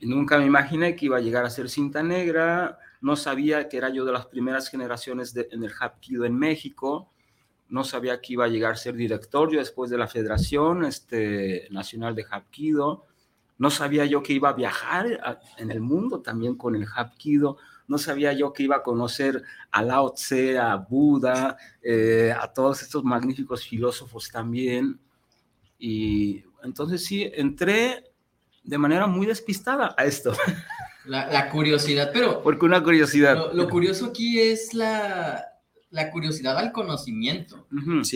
nunca 0.00 0.38
me 0.38 0.46
imaginé 0.46 0.96
que 0.96 1.06
iba 1.06 1.18
a 1.18 1.20
llegar 1.20 1.44
a 1.44 1.50
ser 1.50 1.68
cinta 1.68 2.02
negra, 2.02 2.78
no 3.00 3.14
sabía 3.14 3.68
que 3.68 3.76
era 3.76 3.90
yo 3.90 4.04
de 4.04 4.12
las 4.12 4.26
primeras 4.26 4.68
generaciones 4.68 5.36
en 5.36 5.62
el 5.62 5.72
Hapkido 5.78 6.24
en 6.24 6.34
México, 6.34 7.11
no 7.72 7.84
sabía 7.84 8.20
que 8.20 8.34
iba 8.34 8.44
a 8.44 8.48
llegar 8.48 8.72
a 8.72 8.76
ser 8.76 8.94
director 8.94 9.50
yo 9.50 9.58
después 9.58 9.90
de 9.90 9.96
la 9.96 10.06
Federación 10.06 10.84
este, 10.84 11.68
Nacional 11.70 12.14
de 12.14 12.26
Hapkido, 12.30 13.06
no 13.56 13.70
sabía 13.70 14.04
yo 14.04 14.22
que 14.22 14.34
iba 14.34 14.50
a 14.50 14.52
viajar 14.52 15.40
en 15.56 15.70
el 15.70 15.80
mundo 15.80 16.20
también 16.20 16.54
con 16.54 16.76
el 16.76 16.86
Hapkido, 16.86 17.56
no 17.88 17.96
sabía 17.96 18.34
yo 18.34 18.52
que 18.52 18.64
iba 18.64 18.76
a 18.76 18.82
conocer 18.82 19.42
a 19.70 19.82
Lao 19.82 20.12
Tse, 20.12 20.58
a 20.58 20.76
Buda, 20.76 21.56
eh, 21.82 22.34
a 22.38 22.52
todos 22.52 22.82
estos 22.82 23.04
magníficos 23.04 23.64
filósofos 23.64 24.30
también. 24.30 25.00
Y 25.78 26.44
entonces 26.62 27.02
sí, 27.02 27.30
entré 27.34 28.12
de 28.62 28.78
manera 28.78 29.06
muy 29.06 29.26
despistada 29.26 29.94
a 29.96 30.04
esto. 30.04 30.34
La, 31.06 31.50
curiosidad, 31.50 32.10
pero... 32.12 32.42
Porque 32.42 32.66
una 32.66 32.82
curiosidad. 32.82 33.52
Lo, 33.54 33.68
curioso 33.68 34.06
aquí 34.06 34.38
es 34.38 34.72
la, 34.74 35.51
la, 35.92 36.10
curiosidad 36.10 36.58
al 36.58 36.72
conocimiento, 36.72 37.66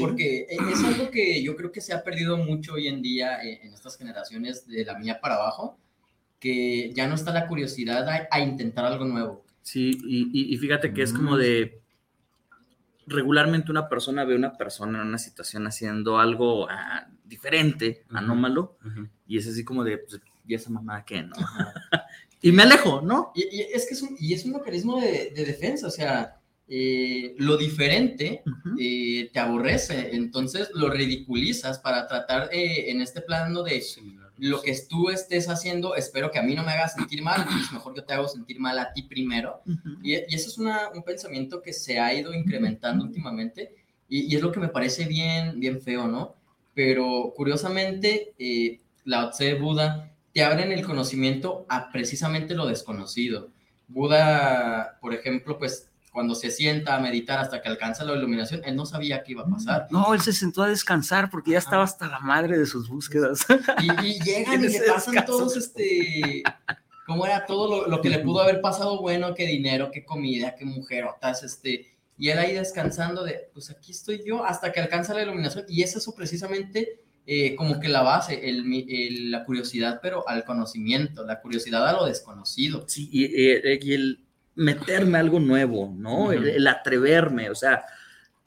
porque 0.01 0.47
e, 0.51 0.57
es 0.73 0.83
algo 0.83 1.11
que 1.11 1.43
yo 1.43 1.55
creo 1.55 1.71
que 1.71 1.81
se 1.81 1.93
ha 1.93 2.03
perdido 2.03 2.37
mucho 2.37 2.75
hoy 2.75 2.89
en 2.89 3.03
día 3.03 3.41
en, 3.43 3.67
en 3.67 3.75
estas 3.75 3.97
generaciones 3.97 4.67
de 4.67 4.85
la 4.85 4.99
mía 4.99 5.21
para 5.21 5.37
abajo, 5.37 5.79
que 6.41 6.93
ya 6.93 7.07
no 7.07 7.15
está 7.15 7.33
la 7.33 7.47
curiosidad 7.47 8.27
a 8.31 8.41
intentar 8.41 8.85
algo 8.85 9.05
nuevo. 9.05 9.47
Sí, 9.67 10.01
y, 10.33 10.57
fíjate 10.59 10.95
que 10.95 11.03
es 11.03 11.13
como 11.13 11.33
mm. 11.33 11.39
de 11.39 11.81
regularmente 13.09 13.73
una 13.73 13.89
persona 13.89 14.25
ve 14.25 14.35
a 14.35 14.37
una 14.37 14.57
persona 14.57 15.03
en 15.03 15.09
una 15.09 15.19
situación 15.19 15.67
haciendo 15.67 16.21
algo 16.21 16.69
ah, 16.71 17.09
diferente, 17.25 18.05
anómalo, 18.11 18.79
y 19.27 19.39
es 19.39 19.49
así 19.49 19.65
como 19.65 19.83
de, 19.83 19.99
pues, 19.99 20.21
¿y 20.47 20.55
esa 20.55 20.71
mamá 20.71 21.05
qué, 21.05 21.25
no? 21.25 21.35
y 22.43 22.53
me 22.53 22.63
alejo, 22.63 23.01
¿no? 23.01 23.33
Y, 23.35 23.61
es 23.61 23.89
que 23.89 23.95
es 23.95 24.03
un, 24.03 24.17
y 24.21 24.35
es 24.35 24.45
un 24.45 24.53
mecanismo 24.53 25.01
de, 25.01 25.33
defensa, 25.35 25.89
o 25.89 25.91
sea, 25.91 26.41
eh, 26.69 27.35
lo 27.39 27.57
diferente 27.57 28.43
eh, 28.79 29.31
te 29.33 29.39
aborrece, 29.39 30.11
entonces 30.15 30.71
lo 30.75 30.91
ridiculizas 30.91 31.79
para 31.79 32.07
tratar 32.09 32.49
eh, 32.53 32.91
en 32.91 33.01
este 33.01 33.21
plano 33.21 33.63
de 33.63 33.83
lo 34.39 34.61
que 34.61 34.77
tú 34.89 35.09
estés 35.09 35.49
haciendo, 35.49 35.95
espero 35.95 36.31
que 36.31 36.39
a 36.39 36.43
mí 36.43 36.55
no 36.55 36.63
me 36.63 36.73
haga 36.73 36.89
sentir 36.89 37.23
mal, 37.23 37.47
es 37.61 37.73
mejor 37.73 37.95
yo 37.97 38.05
te 38.05 38.13
hago 38.13 38.29
sentir 38.29 38.61
mal 38.61 38.79
a 38.79 38.93
ti 38.93 39.03
primero. 39.03 39.63
y, 40.03 40.15
y, 40.15 40.35
eso 40.35 40.49
es 40.49 40.59
un 40.59 41.03
pensamiento 41.05 41.63
que 41.63 41.73
se 41.73 41.99
ha 41.99 42.13
ido 42.13 42.35
incrementando 42.35 43.05
últimamente 43.05 43.75
y, 44.09 44.35
es 44.35 44.43
lo 44.43 44.53
que 44.53 44.61
me 44.61 44.69
parece 44.69 45.07
bien, 45.07 45.59
bien 45.59 45.81
feo, 45.81 46.07
¿no? 46.07 46.35
Pero 46.75 47.33
curiosamente, 47.35 48.35
eh, 48.39 48.81
la 49.05 49.31
Tse 49.31 49.55
Buda 49.55 50.13
te 50.33 50.45
abren 50.45 50.73
el 50.73 50.85
conocimiento 50.85 51.67
a 51.69 51.91
precisamente 51.91 52.55
lo 52.55 52.67
desconocido. 52.67 53.49
Buda, 53.89 54.99
por 55.01 55.15
ejemplo, 55.15 55.59
pues 55.59 55.89
cuando 56.17 56.35
se 56.35 56.51
sienta 56.51 56.97
a 56.97 56.99
meditar 56.99 57.39
hasta 57.39 57.61
que 57.61 57.69
alcanza 57.69 58.03
la 58.03 58.15
iluminación, 58.15 58.63
él 58.65 58.75
no 58.75 58.87
sabía 58.87 59.23
qué 59.23 59.33
iba 59.33 59.43
a 59.43 59.47
pasar. 59.47 59.87
No, 59.91 60.15
él 60.15 60.23
se 60.23 60.33
sentó 60.33 60.63
a 60.63 60.69
descansar 60.69 61.29
porque 61.29 61.51
ya 61.51 61.59
estaba 61.59 61.85
hasta 61.85 62.09
la 62.09 62.21
madre 62.21 62.57
de 62.57 62.65
sus 62.65 62.89
búsquedas. 62.89 63.45
Y, 63.83 64.19
llegan 64.25 64.65
y 64.65 64.69
le 64.69 64.81
pasan 64.81 65.27
todos, 65.27 65.59
este, 65.59 66.43
cómo 67.05 67.27
era 67.27 67.45
todo 67.45 67.87
lo, 67.87 68.01
que 68.01 68.09
le 68.09 68.21
pudo 68.21 68.41
haber 68.41 68.63
pasado 68.63 68.99
bueno, 69.03 69.35
qué 69.35 69.47
dinero, 69.47 69.91
qué 69.93 70.07
comida, 70.07 70.55
qué 70.55 70.65
mujerotas, 70.65 71.43
este, 71.43 71.95
y 72.17 72.31
él 72.31 72.39
ahí 72.39 72.55
descansando 72.55 73.23
de, 73.23 73.51
pues 73.53 73.69
aquí 73.69 73.93
estoy 73.93 74.23
yo, 74.25 74.43
hasta 74.43 74.73
que 74.73 74.81
alcanza 74.81 75.13
la 75.13 75.23
iluminación, 75.23 75.67
y 75.69 75.83
es 75.83 75.97
eso 75.97 76.15
precisamente 76.15 77.03
eh, 77.27 77.55
como 77.57 77.79
que 77.79 77.89
la 77.91 78.01
base, 78.01 78.49
el, 78.49 79.31
la 79.31 79.45
curiosidad, 79.45 80.01
pero 80.01 80.27
al 80.27 80.45
conocimiento, 80.45 81.27
la 81.27 81.43
curiosidad 81.43 81.87
a 81.87 81.93
lo 81.93 82.07
desconocido. 82.07 82.87
Sí, 82.89 83.07
y, 83.13 83.27
y 83.27 83.93
el 83.93 84.26
meterme 84.57 85.19
algo 85.19 85.39
nuevo, 85.39 85.95
¿no? 85.97 86.33
el, 86.33 86.67
atreverme, 86.67 87.51
o 87.51 87.55
sea, 87.55 87.85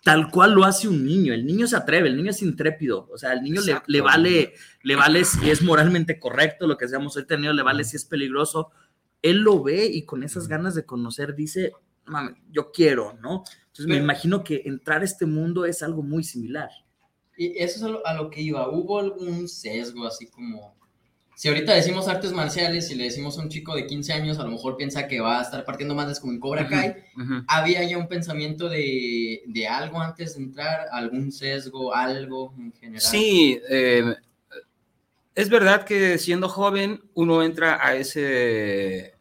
tal 0.04 0.30
cual 0.32 0.54
lo 0.54 0.66
hace 0.66 0.88
un 0.88 1.06
niño. 1.06 1.34
El 1.34 1.46
niño 1.46 1.68
se 1.68 1.78
atreve, 1.78 2.10
el 2.10 2.18
niño 2.18 2.32
es 2.32 2.42
intrépido, 2.42 3.08
o 3.12 3.18
sea, 3.18 3.34
el 3.34 3.42
niño 3.42 3.62
le, 3.88 4.02
vale, 4.02 4.54
le 4.84 4.96
vale 4.96 5.24
si 5.24 5.50
es 5.50 5.62
moralmente 5.62 6.20
correcto 6.20 6.68
lo 6.68 6.78
que 6.78 6.88
seamos 6.88 7.16
hoy 7.16 7.26
tenido, 7.26 7.54
le 7.54 7.64
vale 7.64 7.84
si 7.84 7.96
es 7.96 8.06
peligroso. 8.06 8.72
Él 9.22 9.38
lo 9.38 9.62
ve 9.62 9.86
y 9.86 10.04
con 10.04 10.24
esas 10.24 10.48
ganas 10.48 10.76
de 10.76 10.86
conocer 10.86 11.36
dice, 11.36 11.74
Mami, 12.06 12.32
yo 12.50 12.72
quiero, 12.72 13.18
¿no? 13.22 13.44
Entonces 13.68 13.86
me 13.86 13.98
imagino 13.98 14.44
que 14.44 14.64
entrar 14.66 15.02
a 15.02 15.06
este 15.06 15.26
mundo 15.26 15.66
es 15.66 15.84
algo 15.84 16.02
muy 16.02 16.24
similar. 16.24 16.70
Y 17.38 17.58
eso 17.62 17.88
es 17.88 17.96
a 18.04 18.14
lo 18.16 18.30
que 18.30 18.42
iba. 18.42 18.68
¿Hubo 18.70 19.00
algún 19.00 19.48
sesgo 19.48 20.06
así 20.06 20.28
como 20.28 20.79
si 21.40 21.48
ahorita 21.48 21.74
decimos 21.74 22.10
artes 22.10 22.34
marciales 22.34 22.92
y 22.92 22.96
le 22.96 23.06
decimos 23.06 23.40
a 23.40 23.42
un 23.42 23.48
chico 23.48 23.74
de 23.74 23.88
15 23.88 24.12
años, 24.12 24.40
a 24.40 24.44
lo 24.44 24.50
mejor 24.50 24.76
piensa 24.76 25.08
que 25.08 25.22
va 25.22 25.40
a 25.40 25.44
estar 25.44 25.64
partiendo 25.64 25.96
madres 25.96 26.20
como 26.20 26.34
en 26.34 26.40
Cobra 26.42 26.68
Kai, 26.68 26.96
había 27.48 27.82
ya 27.86 27.98
un 27.98 28.10
pensamiento 28.10 28.68
de, 28.68 29.44
de, 29.48 29.66
algo 29.66 30.02
antes 30.02 30.36
de 30.36 30.44
entrar, 30.44 30.88
algún 30.92 31.32
sesgo, 31.32 31.96
algo 31.96 32.54
en 32.58 32.74
general. 32.74 33.00
Sí, 33.00 33.58
eh, 33.70 34.16
es 35.34 35.50
verdad 35.50 35.86
que 35.86 36.18
siendo 36.18 36.50
joven 36.50 37.00
uno 37.14 37.42
entra 37.42 37.80
a 37.82 37.96
ese, 37.96 39.14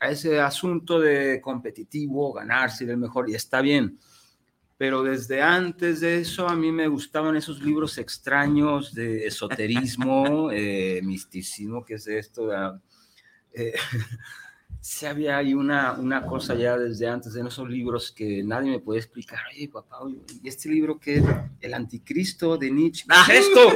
a 0.00 0.08
ese 0.08 0.40
asunto 0.40 0.98
de 0.98 1.42
competitivo, 1.42 2.32
ganarse 2.32 2.84
el 2.84 2.96
mejor, 2.96 3.28
y 3.28 3.34
está 3.34 3.60
bien 3.60 3.98
pero 4.76 5.02
desde 5.02 5.40
antes 5.40 6.00
de 6.00 6.18
eso 6.18 6.48
a 6.48 6.56
mí 6.56 6.72
me 6.72 6.88
gustaban 6.88 7.36
esos 7.36 7.62
libros 7.62 7.98
extraños 7.98 8.92
de 8.92 9.26
esoterismo, 9.26 10.50
eh, 10.52 11.00
misticismo, 11.02 11.84
que 11.84 11.94
es 11.94 12.06
esto. 12.06 12.50
Eh, 13.52 13.74
se 14.84 15.08
había 15.08 15.38
ahí 15.38 15.54
una, 15.54 15.94
una 15.94 16.26
cosa 16.26 16.54
ya 16.54 16.76
desde 16.76 17.08
antes 17.08 17.34
en 17.36 17.46
esos 17.46 17.66
libros 17.70 18.12
que 18.12 18.42
nadie 18.44 18.70
me 18.70 18.80
puede 18.80 19.00
explicar. 19.00 19.38
Oye, 19.50 19.66
papá, 19.66 19.96
¿y 20.42 20.46
este 20.46 20.68
libro 20.68 21.00
qué 21.00 21.14
es? 21.16 21.24
El 21.62 21.72
Anticristo 21.72 22.58
de 22.58 22.70
Nietzsche. 22.70 23.06
¿Qué 23.26 23.38
es 23.38 23.46
esto? 23.46 23.74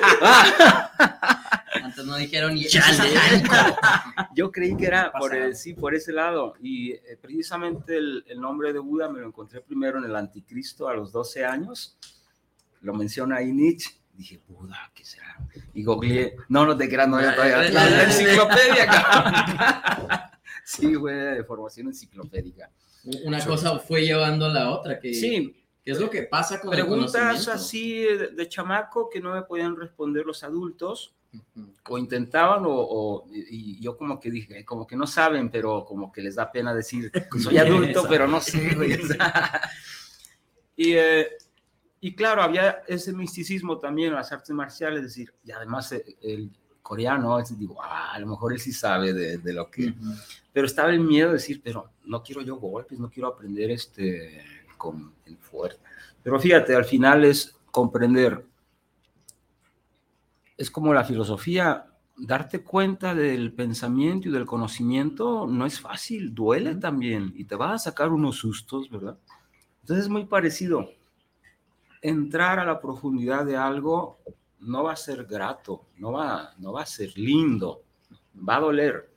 Antes 1.83 2.05
no 2.05 2.15
dijeron 2.17 2.53
ni 2.53 2.67
Yo 4.35 4.53
creí 4.53 4.77
que 4.77 4.85
era 4.85 5.11
por, 5.11 5.33
sí, 5.55 5.73
por 5.73 5.95
ese 5.95 6.13
lado. 6.13 6.53
Y 6.61 6.93
eh, 6.93 7.19
precisamente 7.19 7.97
el, 7.97 8.25
nombre 8.39 8.75
de 8.75 8.79
Buda 8.79 9.09
me 9.09 9.21
lo 9.21 9.29
encontré 9.29 9.63
primero 9.63 9.97
en 9.97 10.05
el 10.05 10.15
Anticristo 10.15 10.89
a 10.89 10.95
los 10.95 11.11
12 11.11 11.43
años. 11.43 11.97
Lo 12.83 12.93
menciona 12.93 13.37
ahí 13.37 13.51
Nietzsche. 13.51 13.99
Dije, 14.13 14.43
Buda, 14.47 14.91
¿qué 14.95 15.07
será? 15.07 15.39
Y 15.73 15.85
googleé. 15.85 16.37
No, 16.51 16.67
no 16.67 16.77
te 16.77 16.87
creas, 16.87 17.09
no, 17.09 17.19
ya 17.19 17.35
todavía. 17.35 17.71
La, 17.71 18.03
enciclopedia, 18.05 18.91
Sí, 20.69 20.95
güey, 20.95 21.37
de 21.37 21.45
formación 21.45 21.87
enciclopédica. 21.87 22.71
Una 23.25 23.43
cosa 23.43 23.79
fue 23.79 24.03
llevando 24.03 24.45
a 24.45 24.49
la 24.51 24.71
otra. 24.71 25.01
Que... 25.01 25.15
Sí, 25.15 25.57
¿Qué 25.83 25.93
es 25.93 25.99
lo 25.99 26.11
que 26.11 26.25
pasa 26.25 26.61
con 26.61 26.71
Preguntas 26.71 27.49
así 27.49 28.03
de, 28.03 28.29
de, 28.29 28.49
chamaco 28.49 29.09
que 29.09 29.19
no 29.19 29.33
me 29.33 29.41
podían 29.41 29.77
responder 29.77 30.27
los 30.27 30.45
adultos 30.45 31.15
o 31.89 31.97
intentaban 31.97 32.65
o, 32.67 33.25
y 33.33 33.81
yo 33.81 33.97
como 33.97 34.21
que 34.21 34.31
dije, 34.31 34.63
como 34.67 34.87
que 34.87 34.97
no 34.97 35.07
saben, 35.07 35.51
pero 35.51 35.87
como 35.87 36.13
que 36.13 36.21
les 36.21 36.35
da 36.35 36.53
pena 36.53 36.75
decir, 36.75 37.11
soy 37.43 37.57
adulto, 37.57 38.05
pero 38.07 38.29
no 38.29 38.43
sé, 38.43 38.77
y, 40.77 40.93
eh, 40.93 41.29
y 42.01 42.15
claro, 42.15 42.43
había 42.43 42.83
ese 42.87 43.15
misticismo 43.15 43.79
también 43.79 44.09
en 44.09 44.17
las 44.17 44.33
artes 44.33 44.51
marciales, 44.51 45.01
es 45.01 45.07
decir, 45.07 45.33
y 45.43 45.51
además 45.51 45.93
eh, 45.93 46.05
el, 46.21 46.51
coreano, 46.89 47.39
es, 47.39 47.57
digo, 47.59 47.77
ah, 47.83 48.13
a 48.15 48.19
lo 48.19 48.27
mejor 48.27 48.53
él 48.53 48.59
sí 48.59 48.73
sabe 48.73 49.13
de, 49.13 49.53
lo 49.53 49.71
que... 49.71 49.95
Pero 50.53 50.67
estaba 50.67 50.91
el 50.91 51.01
miedo 51.01 51.29
de 51.29 51.35
decir, 51.35 51.61
pero 51.63 51.91
no 52.05 52.23
quiero 52.23 52.43
yo 52.43 52.57
golpes, 52.57 52.99
no 52.99 53.11
quiero 53.11 53.29
aprender 53.29 53.71
este 53.71 54.43
con 54.77 55.13
el 55.27 55.37
fuerte. 55.37 55.81
Pero 56.23 56.41
fíjate, 56.41 56.75
al 56.75 56.85
final 56.85 57.25
es 57.25 57.57
comprender 57.71 58.45
es 60.59 60.73
como 60.73 60.93
la 60.93 61.05
filosofía, 61.05 61.87
darte 62.17 62.65
cuenta 62.65 63.15
del 63.15 63.53
pensamiento 63.53 64.29
y 64.29 64.33
del 64.33 64.45
conocimiento 64.45 65.47
no 65.47 65.65
es 65.65 65.81
fácil, 65.81 66.35
duele 66.35 66.75
también 66.75 67.33
y 67.37 67.45
te 67.45 67.55
va 67.55 67.75
a 67.75 67.79
sacar 67.79 68.11
unos 68.11 68.37
sustos, 68.37 68.91
¿verdad? 68.91 69.17
Entonces 69.83 70.07
es 70.07 70.11
muy 70.11 70.27
parecido. 70.27 70.91
Entrar 72.03 72.59
a 72.59 72.65
la 72.65 72.81
profundidad 72.81 73.47
de 73.47 73.57
algo 73.57 74.19
no 74.61 74.85
va 74.85 74.93
a 74.93 74.97
ser 74.97 75.25
grato, 75.25 75.87
no 75.97 76.13
va, 76.13 76.55
no 76.59 76.73
va 76.73 76.83
a 76.83 76.87
ser 76.87 77.17
lindo, 77.17 77.83
va 78.37 78.57
a 78.57 78.61
doler, 78.61 79.11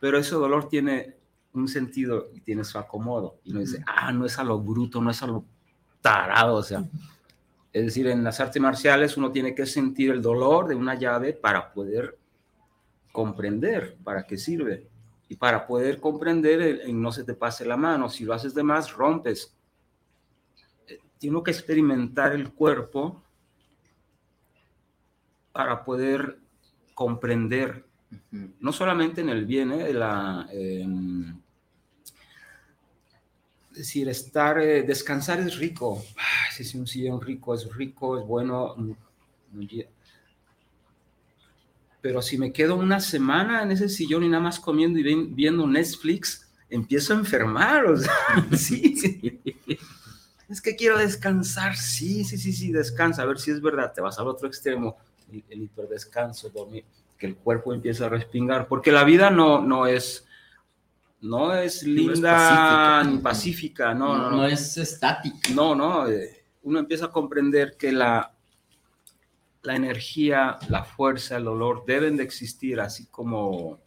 pero 0.00 0.18
ese 0.18 0.34
dolor 0.34 0.68
tiene 0.68 1.16
un 1.52 1.68
sentido 1.68 2.30
y 2.32 2.40
tiene 2.40 2.64
su 2.64 2.78
acomodo. 2.78 3.38
Y 3.44 3.52
no 3.52 3.60
dice, 3.60 3.82
ah, 3.86 4.12
no 4.12 4.24
es 4.24 4.38
a 4.38 4.44
lo 4.44 4.60
bruto, 4.60 5.00
no 5.00 5.10
es 5.10 5.22
a 5.22 5.26
lo 5.26 5.44
tarado, 6.00 6.56
o 6.56 6.62
sea, 6.62 6.84
Es 7.72 7.84
decir, 7.84 8.06
en 8.08 8.24
las 8.24 8.40
artes 8.40 8.60
marciales 8.60 9.16
uno 9.16 9.30
tiene 9.30 9.54
que 9.54 9.66
sentir 9.66 10.10
el 10.10 10.22
dolor 10.22 10.68
de 10.68 10.74
una 10.74 10.94
llave 10.94 11.32
para 11.32 11.72
poder 11.72 12.18
comprender 13.12 13.96
para 14.02 14.26
qué 14.26 14.36
sirve. 14.36 14.88
Y 15.28 15.36
para 15.36 15.66
poder 15.66 16.00
comprender, 16.00 16.60
el, 16.60 17.00
no 17.00 17.12
se 17.12 17.22
te 17.22 17.34
pase 17.34 17.64
la 17.64 17.76
mano. 17.76 18.08
Si 18.08 18.24
lo 18.24 18.34
haces 18.34 18.54
de 18.54 18.64
más, 18.64 18.92
rompes. 18.92 19.54
Eh, 20.88 20.98
Tengo 21.20 21.42
que 21.44 21.52
experimentar 21.52 22.32
el 22.32 22.52
cuerpo 22.52 23.22
para 25.60 25.84
poder 25.84 26.38
comprender, 26.94 27.84
no 28.60 28.72
solamente 28.72 29.20
en 29.20 29.28
el 29.28 29.44
bien, 29.44 29.70
eh, 29.72 29.92
la, 29.92 30.48
em, 30.50 31.38
es 33.72 33.76
decir, 33.76 34.08
estar, 34.08 34.58
eh, 34.58 34.84
descansar 34.84 35.38
es 35.40 35.58
rico. 35.58 36.02
si 36.50 36.62
es 36.62 36.74
un 36.74 36.86
sillón 36.86 37.20
rico, 37.20 37.54
es 37.54 37.70
rico, 37.74 38.18
es 38.18 38.26
bueno. 38.26 38.74
Pero 42.00 42.22
si 42.22 42.38
me 42.38 42.50
quedo 42.54 42.76
una 42.76 43.00
semana 43.00 43.62
en 43.62 43.72
ese 43.72 43.90
sillón 43.90 44.24
y 44.24 44.30
nada 44.30 44.42
más 44.42 44.58
comiendo 44.58 44.98
y 44.98 45.02
viendo 45.26 45.66
Netflix, 45.66 46.50
empiezo 46.70 47.12
a 47.12 47.18
enfermar. 47.18 47.84
O 47.84 47.98
sea, 47.98 48.48
sí, 48.56 48.96
sí. 48.96 49.40
Es 50.48 50.62
que 50.62 50.74
quiero 50.74 50.96
descansar. 50.96 51.76
Sí, 51.76 52.24
sí, 52.24 52.38
sí, 52.38 52.54
sí, 52.54 52.72
descansa. 52.72 53.20
A 53.20 53.26
ver 53.26 53.38
si 53.38 53.50
es 53.50 53.60
verdad. 53.60 53.92
Te 53.92 54.00
vas 54.00 54.18
al 54.18 54.26
otro 54.26 54.48
extremo, 54.48 54.96
el, 55.32 55.44
el 55.48 55.62
hiperdescanso, 55.62 56.50
dormir, 56.50 56.84
que 57.18 57.26
el 57.26 57.36
cuerpo 57.36 57.72
empieza 57.72 58.06
a 58.06 58.08
respingar. 58.08 58.68
Porque 58.68 58.92
la 58.92 59.04
vida 59.04 59.30
no, 59.30 59.60
no 59.60 59.86
es 59.86 60.26
no 61.20 61.54
es 61.54 61.82
linda 61.82 63.04
ni 63.04 63.18
pacífica, 63.18 63.92
no, 63.94 64.16
no, 64.16 64.30
no, 64.30 64.46
es 64.46 64.76
estática. 64.78 65.50
No, 65.54 65.74
no, 65.74 66.08
eh, 66.08 66.44
uno 66.62 66.78
empieza 66.78 67.06
a 67.06 67.12
comprender 67.12 67.76
que 67.76 67.92
la, 67.92 68.32
la 69.62 69.76
energía, 69.76 70.58
la 70.68 70.84
fuerza, 70.84 71.36
el 71.36 71.44
dolor 71.44 71.84
deben 71.86 72.16
de 72.16 72.22
existir, 72.22 72.80
así 72.80 73.06
como 73.06 73.80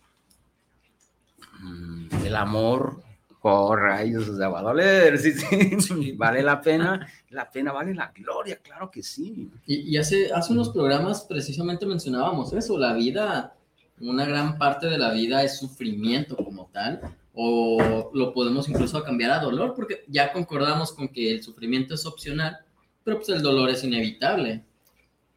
mm, 1.60 2.26
el 2.26 2.36
amor, 2.36 3.04
por 3.44 3.78
rayos, 3.78 4.30
o 4.30 4.38
sea, 4.38 4.48
va 4.48 4.60
a 4.60 4.64
doler, 4.64 5.20
sí, 5.20 5.34
sí, 5.34 6.14
vale 6.18 6.42
la 6.42 6.62
pena, 6.62 7.06
la 7.30 7.52
pena 7.52 7.74
vale 7.74 7.94
la 7.94 8.10
gloria, 8.16 8.56
claro 8.64 8.90
que 8.90 9.04
sí. 9.04 9.52
Y, 9.66 9.82
y 9.82 9.98
hace, 9.98 10.32
hace 10.32 10.54
unos 10.54 10.70
programas 10.70 11.26
precisamente 11.26 11.86
mencionábamos 11.86 12.54
eso, 12.54 12.78
la 12.78 12.94
vida, 12.94 13.54
una 14.00 14.26
gran 14.26 14.58
parte 14.58 14.88
de 14.88 14.98
la 14.98 15.12
vida 15.12 15.44
es 15.44 15.58
sufrimiento 15.58 16.38
como 16.38 16.70
tal, 16.72 17.02
o 17.34 18.12
lo 18.14 18.34
podemos 18.34 18.70
incluso 18.70 19.04
cambiar 19.04 19.32
a 19.32 19.40
dolor, 19.40 19.74
porque 19.76 20.06
ya 20.08 20.32
concordamos 20.32 20.94
con 20.94 21.10
que 21.10 21.30
el 21.30 21.44
sufrimiento 21.44 21.96
es 21.96 22.06
opcional, 22.06 22.60
pero 23.04 23.18
pues 23.18 23.28
el 23.28 23.42
dolor 23.42 23.70
es 23.70 23.84
inevitable. 23.84 24.64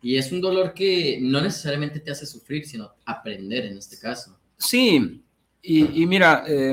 Y 0.00 0.16
es 0.16 0.30
un 0.30 0.40
dolor 0.40 0.75
que 0.75 1.18
no 1.20 1.40
necesariamente 1.40 1.98
te 1.98 2.12
hace 2.12 2.25
sufrir, 2.25 2.66
sino 2.66 2.92
aprender 3.04 3.66
en 3.66 3.78
este 3.78 3.98
caso. 3.98 4.38
Sí, 4.56 5.25
y, 5.60 6.02
y 6.02 6.06
mira, 6.06 6.44
eh, 6.46 6.72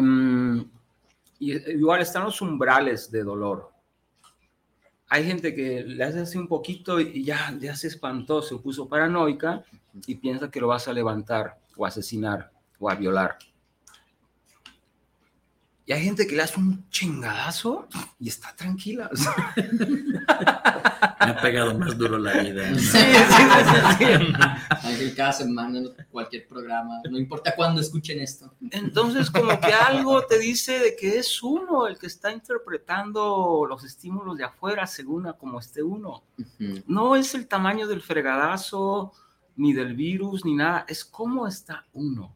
igual 1.52 2.02
están 2.02 2.24
los 2.24 2.42
umbrales 2.42 3.12
de 3.12 3.24
dolor. 3.24 3.72
Hay 5.08 5.26
gente 5.26 5.54
que 5.54 5.84
le 5.84 6.04
hace 6.04 6.22
así 6.22 6.38
un 6.38 6.48
poquito 6.48 7.00
y 7.00 7.24
ya, 7.24 7.56
ya 7.60 7.76
se 7.76 7.88
espantó, 7.88 8.42
se 8.42 8.56
puso 8.58 8.88
paranoica 8.88 9.64
y 10.08 10.16
piensa 10.16 10.50
que 10.50 10.60
lo 10.60 10.68
vas 10.68 10.88
a 10.88 10.94
levantar 10.94 11.60
o 11.76 11.86
asesinar 11.86 12.52
o 12.80 12.90
a 12.90 12.96
violar. 12.96 13.38
Y 15.86 15.92
hay 15.92 16.02
gente 16.04 16.26
que 16.26 16.36
le 16.36 16.44
hace 16.44 16.60
un 16.60 16.90
chingadazo 16.90 17.88
y 18.18 18.30
está 18.30 18.56
tranquila. 18.56 19.10
O 19.12 19.16
sea. 19.18 19.54
Me 21.20 21.32
ha 21.32 21.42
pegado 21.42 21.78
más 21.78 21.98
duro 21.98 22.18
la 22.18 22.42
vida. 22.42 22.74
Sí, 22.76 22.98
sí, 22.98 23.44
sí, 24.00 24.16
sí. 24.98 25.14
Cada 25.16 25.34
semana, 25.34 25.80
en 25.80 25.90
cualquier 26.10 26.48
programa, 26.48 27.02
no 27.10 27.18
importa 27.18 27.54
cuándo 27.56 27.82
escuchen 27.82 28.20
esto. 28.22 28.54
Entonces, 28.72 29.30
como 29.30 29.60
que 29.60 29.74
algo 29.74 30.26
te 30.26 30.40
dice 30.40 30.80
de 30.80 30.96
que 30.96 31.18
es 31.18 31.44
uno 31.44 31.88
el 31.88 31.98
que 31.98 32.08
está 32.08 32.32
interpretando 32.32 33.66
los 33.68 33.84
estímulos 33.84 34.38
de 34.38 34.46
afuera 34.46 34.88
según 34.88 35.28
a 35.28 35.34
como 35.34 35.60
esté 35.60 35.84
uno. 35.84 36.24
Uh 36.38 36.44
-huh. 36.60 36.84
No 36.88 37.16
es 37.16 37.36
el 37.36 37.48
tamaño 37.48 37.88
del 37.88 38.02
fregadazo, 38.02 39.12
ni 39.56 39.74
del 39.74 39.96
virus, 39.96 40.46
ni 40.46 40.56
nada, 40.56 40.86
es 40.88 41.04
cómo 41.04 41.48
está 41.48 41.86
uno. 41.94 42.36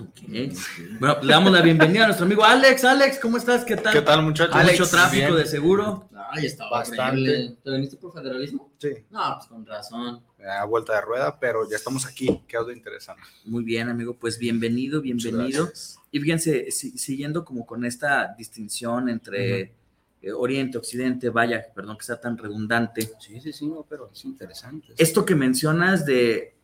Okay. 0.00 0.52
Bueno, 1.00 1.16
le 1.22 1.32
damos 1.32 1.50
la 1.52 1.60
bienvenida 1.60 2.04
a 2.04 2.06
nuestro 2.06 2.26
amigo 2.26 2.44
Alex. 2.44 2.84
Alex, 2.84 3.18
¿cómo 3.20 3.36
estás? 3.36 3.64
¿Qué 3.64 3.76
tal? 3.76 3.92
¿Qué 3.92 4.02
tal, 4.02 4.22
muchachos? 4.22 4.54
Alex, 4.54 4.78
Mucho 4.78 4.90
tráfico 4.90 5.26
Bien. 5.32 5.36
de 5.38 5.46
seguro. 5.46 6.08
Ay, 6.30 6.46
estaba 6.46 6.70
Bastante. 6.78 7.02
horrible. 7.22 7.56
¿Te 7.64 7.70
viniste 7.72 7.96
por 7.96 8.12
federalismo? 8.12 8.70
Sí, 8.78 8.90
No, 9.10 9.34
pues 9.36 9.48
con 9.48 9.66
razón. 9.66 10.22
a 10.48 10.64
vuelta 10.66 10.94
de 10.94 11.00
rueda, 11.00 11.38
pero 11.40 11.68
ya 11.68 11.76
estamos 11.76 12.06
aquí, 12.06 12.28
es 12.46 12.54
lo 12.54 12.70
interesante. 12.70 13.22
Muy 13.46 13.64
bien, 13.64 13.88
amigo. 13.88 14.14
Pues 14.14 14.38
bienvenido, 14.38 15.00
bienvenido. 15.00 15.70
Y 16.12 16.20
fíjense, 16.20 16.70
si- 16.70 16.96
siguiendo 16.96 17.44
como 17.44 17.66
con 17.66 17.84
esta 17.84 18.34
distinción 18.38 19.08
entre 19.08 19.74
eh, 20.22 20.32
Oriente, 20.32 20.78
Occidente, 20.78 21.30
vaya, 21.30 21.66
perdón 21.74 21.96
que 21.98 22.04
sea 22.04 22.20
tan 22.20 22.36
redundante. 22.38 23.10
Sí, 23.20 23.40
sí, 23.40 23.52
sí, 23.52 23.66
no, 23.66 23.84
pero 23.88 24.10
es 24.12 24.24
interesante. 24.24 24.88
Esto 24.96 25.24
que 25.24 25.34
mencionas 25.34 26.04
de, 26.06 26.54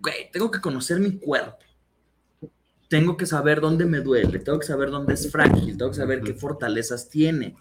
güey, 0.00 0.30
tengo 0.32 0.50
que 0.50 0.60
conocer 0.60 0.98
mi 1.00 1.12
cuerpo. 1.18 1.58
Tengo 2.88 3.16
que 3.16 3.26
saber 3.26 3.60
dónde 3.60 3.84
me 3.84 4.00
duele, 4.00 4.38
tengo 4.38 4.58
que 4.60 4.66
saber 4.66 4.90
dónde 4.90 5.14
es 5.14 5.30
frágil, 5.30 5.76
tengo 5.76 5.90
que 5.90 5.96
saber 5.96 6.20
qué 6.22 6.34
fortalezas 6.34 7.08
tiene. 7.08 7.56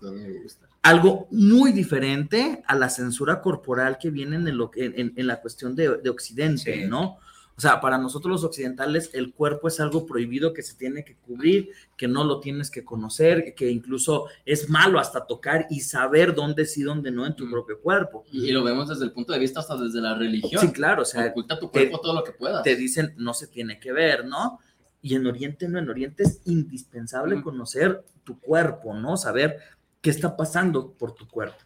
Algo 0.83 1.27
muy 1.31 1.71
diferente 1.71 2.63
a 2.67 2.75
la 2.75 2.89
censura 2.89 3.41
corporal 3.41 3.97
que 3.99 4.11
viene 4.11 4.35
en, 4.35 4.47
el- 4.47 4.61
en- 4.75 5.13
en- 5.15 5.27
la 5.27 5.41
cuestión 5.41 5.75
de, 5.75 5.97
de 5.97 6.09
Occidente, 6.11 6.81
Sí. 6.83 6.87
¿no? 6.87 7.17
O 7.57 7.61
sea, 7.61 7.79
para 7.79 7.97
nosotros 7.97 8.29
los 8.33 8.43
occidentales 8.43 9.09
el 9.13 9.33
cuerpo 9.33 9.69
es 9.69 9.79
algo 9.79 10.05
prohibido 10.05 10.51
que 10.53 10.61
se 10.61 10.75
tiene 10.75 11.05
que 11.05 11.15
cubrir, 11.15 11.69
que 11.95 12.05
no 12.05 12.25
lo 12.25 12.41
tienes 12.41 12.69
que 12.69 12.83
conocer, 12.83 13.55
que 13.55 13.71
incluso 13.71 14.25
es 14.45 14.69
malo 14.69 14.99
hasta 14.99 15.25
tocar 15.25 15.65
y 15.69 15.79
saber 15.79 16.35
dónde 16.35 16.65
sí, 16.65 16.83
dónde 16.83 17.11
no 17.11 17.25
en 17.25 17.33
tu 17.33 17.49
propio 17.49 17.79
cuerpo. 17.79 18.25
Y, 18.29 18.51
lo 18.51 18.61
vemos 18.61 18.89
desde 18.89 19.05
el 19.05 19.13
punto 19.13 19.31
de 19.31 19.39
vista 19.39 19.61
hasta 19.61 19.77
desde 19.77 20.01
la 20.01 20.15
religión. 20.15 20.61
Sí, 20.61 20.73
claro, 20.73 21.03
o 21.03 21.05
sea, 21.05 21.27
Oculta 21.27 21.57
tu 21.57 21.71
cuerpo 21.71 21.99
todo 22.01 22.13
lo 22.13 22.23
que 22.25 22.33
puedas. 22.33 22.61
te 22.61 22.75
dicen 22.75 23.13
no 23.17 23.33
se 23.33 23.47
tiene 23.47 23.79
que 23.79 23.93
ver, 23.93 24.25
¿no? 24.25 24.59
Y 25.05 25.13
en 25.13 25.27
Oriente 25.27 25.69
no, 25.69 25.77
en 25.77 25.87
Oriente 25.87 26.23
es 26.23 26.41
indispensable 26.45 27.39
conocer 27.43 28.03
tu 28.23 28.39
cuerpo, 28.39 28.91
¿no? 28.95 29.17
Saber 29.17 29.59
qué 30.01 30.09
está 30.09 30.35
pasando 30.35 30.93
por 30.93 31.13
tu 31.13 31.27
cuerpo. 31.27 31.63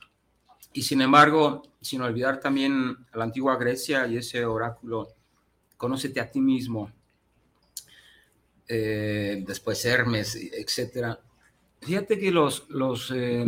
Y 0.73 0.81
sin 0.81 0.99
embargo, 0.99 1.63
sin 1.79 2.01
olvidar 2.01 2.41
también 2.41 2.97
a 3.13 3.17
la 3.17 3.23
antigua 3.23 3.55
Grecia 3.55 4.05
y 4.07 4.17
ese 4.17 4.43
oráculo, 4.43 5.07
conócete 5.77 6.19
a 6.19 6.29
ti 6.29 6.41
mismo, 6.41 6.91
eh, 8.67 9.41
después 9.47 9.85
Hermes, 9.85 10.35
etcétera. 10.35 11.17
Fíjate 11.79 12.19
que 12.19 12.31
los, 12.31 12.69
los 12.69 13.09
eh, 13.15 13.45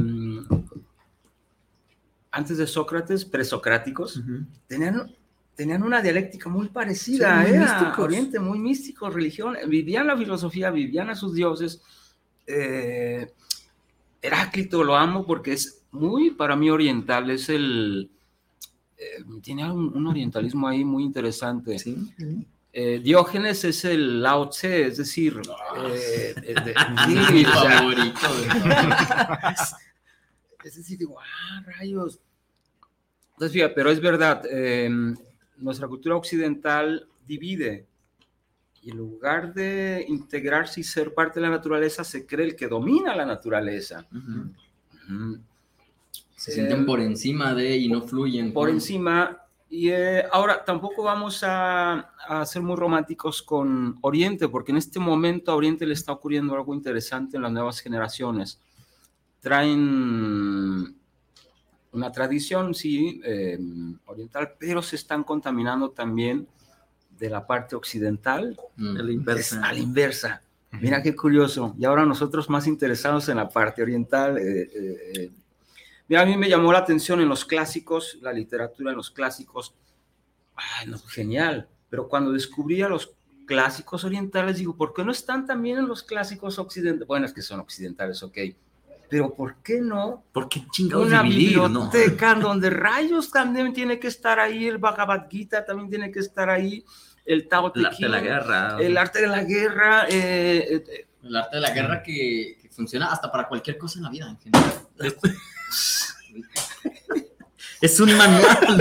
antes 2.32 2.58
de 2.58 2.65
Sócrates, 2.65 3.25
presocráticos, 3.25 4.21
tenían, 4.67 5.13
tenían 5.62 5.84
una 5.84 6.02
dialéctica 6.02 6.50
muy 6.50 6.69
parecida, 6.69 7.43
Sí, 7.43 7.50
muy 7.52 7.56
era 7.58 7.65
místicos. 7.76 8.00
Oriente, 8.00 8.39
muy 8.39 8.58
místico, 8.58 9.10
religión, 9.12 9.56
vivían 9.67 10.08
la 10.08 10.17
filosofía, 10.17 10.71
vivían 10.71 11.12
a 11.12 11.15
sus 11.15 11.36
dioses. 11.36 11.80
Eh, 12.47 13.32
Heráclito 14.24 14.84
lo 14.84 14.95
amo 14.95 15.24
porque 15.24 15.54
es 15.54 15.84
muy 15.91 16.32
para 16.32 16.56
mí 16.56 16.71
oriental, 16.71 17.30
es 17.30 17.47
el... 17.50 18.10
eh, 18.97 19.24
tiene 19.43 19.71
un, 19.71 19.95
un 19.95 20.08
orientalismo 20.08 20.67
ahí 20.67 20.84
muy 20.84 21.04
interesante. 21.04 21.78
Sí. 21.78 21.95
Eh, 22.74 23.00
Diógenes 23.04 23.63
es 23.63 23.86
el 23.86 24.24
Lao 24.24 24.50
Tse, 24.50 24.88
es 24.88 24.97
decir, 24.97 25.39
eh, 25.93 26.34
de- 26.43 26.74
Mi 27.08 27.24
sí, 27.43 27.45
o 27.45 27.62
sea, 27.62 27.78
favorito. 27.80 28.19
güey. 28.30 28.89
es 30.65 30.76
decir, 30.76 30.97
digo, 30.97 31.19
ah, 31.19 31.62
rayos. 31.78 32.19
Entonces, 33.34 33.54
fíjate, 33.54 33.74
pero 33.76 33.91
es 33.91 34.00
verdad, 34.02 34.41
eh, 34.50 34.89
nuestra 35.62 35.88
cultura 35.88 36.15
occidental 36.15 37.08
divide. 37.26 37.86
Y 38.84 38.91
en 38.91 38.97
lugar 38.97 39.54
de 39.54 40.06
integrarse 40.08 40.82
y 40.82 40.84
ser 40.84 41.13
parte 41.13 41.39
de 41.39 41.45
la 41.45 41.52
naturaleza, 41.52 42.04
se 42.04 42.26
cree 42.26 42.47
el 42.47 42.56
que 42.56 42.67
domina 42.67 43.15
la 43.15 43.26
naturaleza. 43.26 44.08
Se 46.36 46.52
sienten 46.52 46.86
por 46.86 47.00
encima 47.00 47.54
de 47.54 47.78
y 47.78 47.88
no 47.89 48.02
fluyen. 48.02 48.52
por 48.52 48.69
encima. 48.69 49.38
Y 49.69 49.89
eh, 49.89 50.26
ahora 50.32 50.65
tampoco 50.65 51.04
vamos 51.04 51.43
a, 51.43 52.12
a 52.28 52.45
ser 52.45 52.62
muy 52.62 52.76
románticos 52.76 53.41
con 53.41 53.97
Oriente, 54.02 54.50
porque 54.50 54.71
en 54.71 54.78
este 54.78 55.00
momento 55.00 55.52
a 55.52 55.56
Oriente 55.56 55.86
le 55.86 55.93
está 55.93 56.12
ocurriendo 56.12 56.56
algo 56.56 56.74
interesante 56.74 57.38
en 57.38 57.43
las 57.43 57.52
nuevas 57.52 57.80
generaciones. 57.80 58.60
Traen 59.39 61.00
una 61.93 62.12
tradición, 62.12 62.73
sí, 62.73 63.21
eh, 63.23 63.60
oriental, 64.06 64.54
pero 64.58 64.82
se 64.82 64.95
están 64.95 65.23
contaminando 65.23 65.91
también 65.91 66.47
de 67.17 67.30
la 67.30 67.45
parte 67.45 67.75
occidental 67.75 68.58
Mm. 68.77 69.10
Inversa. 69.10 69.63
a 69.63 69.73
la 69.73 69.80
inversa. 69.80 70.41
Mira 70.80 71.04
qué 71.04 71.13
curioso. 71.15 71.75
Y 71.77 71.84
ahora 71.86 72.06
nosotros 72.06 72.49
más 72.49 72.65
interesados 72.65 73.27
en 73.30 73.38
la 73.38 73.49
parte 73.49 73.82
oriental. 73.84 74.38
eh, 74.38 74.69
eh, 74.73 75.12
eh, 75.15 75.32
Mira, 76.08 76.21
a 76.23 76.25
mí 76.25 76.36
me 76.36 76.49
llamó 76.49 76.71
la 76.73 76.80
atención 76.80 77.21
en 77.21 77.30
los 77.30 77.45
clásicos, 77.45 78.17
la 78.21 78.34
literatura 78.34 78.91
en 78.91 78.97
los 78.97 79.12
clásicos. 79.12 79.73
Ay, 80.56 80.88
no, 80.88 80.97
genial. 80.99 81.67
Pero 81.89 82.08
cuando 82.10 82.32
descubrí 82.32 82.82
a 82.82 82.89
los 82.89 83.13
clásicos 83.45 84.04
orientales, 84.04 84.58
digo, 84.58 84.75
¿por 84.75 84.93
qué 84.93 85.04
no 85.06 85.12
están 85.12 85.45
también 85.45 85.77
en 85.77 85.88
los 85.88 86.04
clásicos 86.04 86.58
occidentales? 86.60 87.08
Bueno, 87.08 87.25
es 87.25 87.34
que 87.34 87.41
son 87.41 87.60
occidentales, 87.60 88.23
ok. 88.23 88.38
Pero 89.12 89.34
¿por 89.36 89.58
qué 89.58 89.82
no? 89.82 90.24
¿Por 90.32 90.47
qué 90.47 90.63
chingados 90.71 91.08
Una 91.08 91.21
dividir, 91.21 91.58
no? 91.58 91.67
biblioteca 91.91 92.34
donde 92.34 92.69
rayos 92.69 93.30
también 93.30 93.74
tiene 93.74 94.00
que 94.00 94.08
estar 94.08 94.39
ahí, 94.39 94.65
el 94.67 94.78
Bhagavad 94.78 95.28
Gita 95.30 95.65
también 95.65 95.89
tiene 95.89 96.10
que 96.10 96.19
estar 96.21 96.50
ahí, 96.50 96.86
el 97.26 97.50
Tao 97.50 97.74
Te 97.74 97.82
El 97.82 97.86
arte 97.88 98.04
de 98.06 98.10
la 98.10 98.21
guerra. 98.21 98.78
el 98.80 98.97
arte 98.97 99.21
de 99.21 99.28
la 99.28 99.43
guerra, 99.43 100.06
eh, 100.10 100.82
eh, 100.88 101.06
El 101.24 101.36
arte 101.36 101.58
de 101.58 101.62
la 101.62 101.71
guerra 101.71 102.02
que, 102.02 102.58
que 102.62 102.69
funciona 102.69 103.12
hasta 103.12 103.30
para 103.30 103.50
cualquier 103.50 103.78
cosa 103.78 104.00
en 104.00 104.04
la 104.04 104.10
vida 104.10 104.30
en 104.30 104.38
general. 104.39 104.74
Es 107.82 108.00
un 108.00 108.15
manual. 108.15 108.80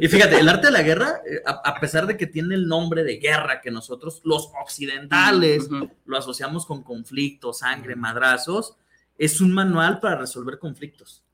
y 0.00 0.08
fíjate, 0.08 0.40
el 0.40 0.48
arte 0.48 0.68
de 0.68 0.72
la 0.72 0.80
guerra, 0.82 1.20
eh, 1.26 1.42
a, 1.44 1.60
a 1.68 1.78
pesar 1.78 2.06
de 2.06 2.16
que 2.16 2.26
tiene 2.26 2.54
el 2.54 2.66
nombre 2.66 3.04
de 3.04 3.18
guerra, 3.18 3.60
que 3.60 3.70
nosotros 3.70 4.22
los 4.24 4.50
occidentales 4.60 5.68
lo 6.06 6.16
asociamos 6.16 6.64
con 6.64 6.82
conflictos, 6.82 7.58
sangre, 7.58 7.94
madrazos, 7.94 8.76
es 9.18 9.40
un 9.40 9.52
manual 9.52 10.00
para 10.00 10.16
resolver 10.16 10.58
conflictos. 10.58 11.24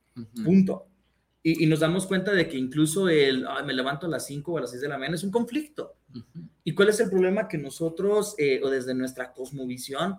Punto. 0.45 0.87
Y, 1.43 1.65
y 1.65 1.67
nos 1.67 1.81
damos 1.81 2.07
cuenta 2.07 2.33
de 2.33 2.49
que 2.49 2.57
incluso 2.57 3.09
el 3.09 3.47
"Ay, 3.49 3.65
me 3.65 3.73
levanto 3.73 4.07
a 4.07 4.11
las 4.11 4.27
5 4.27 4.53
o 4.53 4.59
a 4.59 4.63
las 4.63 4.71
6 4.71 4.83
de 4.83 4.89
la 4.89 4.99
mañana 4.99 5.15
es 5.15 5.23
un 5.23 5.31
conflicto. 5.31 5.97
¿Y 6.65 6.75
cuál 6.75 6.89
es 6.89 7.01
el 7.01 7.09
problema? 7.09 7.49
Que 7.49 7.59
nosotros, 7.59 8.35
eh, 8.39 8.61
o 8.63 8.69
desde 8.69 8.95
nuestra 8.95 9.33
cosmovisión, 9.33 10.19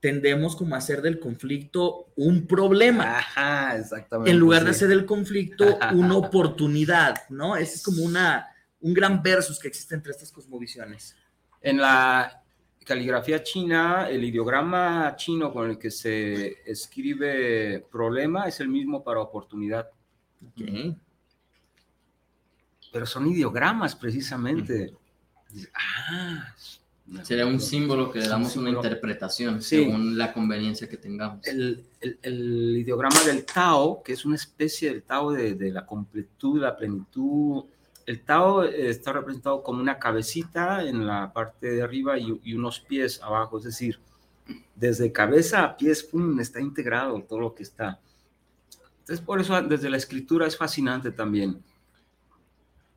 tendemos 0.00 0.54
como 0.56 0.74
a 0.74 0.78
hacer 0.78 1.00
del 1.02 1.18
conflicto 1.18 2.12
un 2.16 2.46
problema. 2.46 3.18
Ajá, 3.18 3.76
exactamente. 3.76 4.30
en 4.30 4.38
lugar 4.38 4.64
de 4.64 4.70
hacer 4.70 4.88
del 4.88 5.06
conflicto 5.06 5.78
una 5.94 6.16
oportunidad, 6.16 7.28
¿no? 7.30 7.56
Ese 7.56 7.76
es 7.76 7.82
como 7.82 8.02
una, 8.02 8.48
un 8.80 8.92
gran 8.92 9.22
versus 9.22 9.58
que 9.58 9.68
existe 9.68 9.94
entre 9.94 10.12
estas 10.12 10.30
cosmovisiones. 10.30 11.16
En 11.60 11.78
la 11.78 12.43
caligrafía 12.84 13.42
china, 13.42 14.08
el 14.10 14.22
ideograma 14.24 15.14
chino 15.16 15.52
con 15.52 15.70
el 15.70 15.78
que 15.78 15.90
se 15.90 16.58
escribe 16.70 17.84
problema 17.90 18.46
es 18.46 18.60
el 18.60 18.68
mismo 18.68 19.02
para 19.02 19.20
oportunidad, 19.20 19.88
Ok. 20.46 20.94
pero 22.92 23.06
son 23.06 23.26
ideogramas 23.28 23.94
precisamente. 23.96 24.94
Dices, 25.50 25.70
Ah, 25.74 26.54
Sería 27.22 27.44
un 27.46 27.60
símbolo 27.60 28.10
que 28.10 28.18
le 28.20 28.24
un 28.24 28.30
damos 28.30 28.56
una 28.56 28.70
interpretación 28.70 29.60
Sí. 29.60 29.76
según 29.84 30.16
la 30.16 30.32
conveniencia 30.32 30.88
que 30.88 30.96
tengamos. 30.96 31.46
el, 31.46 31.84
el- 32.00 32.18
el 32.22 32.76
ideograma 32.78 33.20
del 33.24 33.44
Tao, 33.44 34.02
que 34.02 34.14
es 34.14 34.24
una 34.24 34.36
especie 34.36 34.88
del 34.90 35.02
Tao 35.02 35.30
de, 35.30 35.54
de 35.54 35.70
la 35.70 35.84
completud, 35.84 36.60
la 36.62 36.74
plenitud. 36.74 37.64
El 38.06 38.22
Tao 38.22 38.64
eh, 38.64 38.90
está 38.90 39.12
representado 39.12 39.62
como 39.62 39.80
una 39.80 39.98
cabecita 39.98 40.82
en 40.82 41.06
la 41.06 41.32
parte 41.32 41.70
de 41.70 41.82
arriba 41.82 42.18
y, 42.18 42.54
unos 42.54 42.80
pies 42.80 43.22
abajo, 43.22 43.58
es 43.58 43.64
decir, 43.64 43.98
desde 44.74 45.12
cabeza 45.12 45.64
a 45.64 45.76
pies, 45.76 46.02
pum, 46.02 46.38
está 46.40 46.60
integrado 46.60 47.22
todo 47.22 47.40
lo 47.40 47.54
que 47.54 47.62
está. 47.62 48.00
Entonces, 49.00 49.24
por 49.24 49.40
eso 49.40 49.60
desde 49.62 49.90
la 49.90 49.96
escritura 49.96 50.46
es 50.46 50.56
fascinante 50.56 51.10
también. 51.10 51.62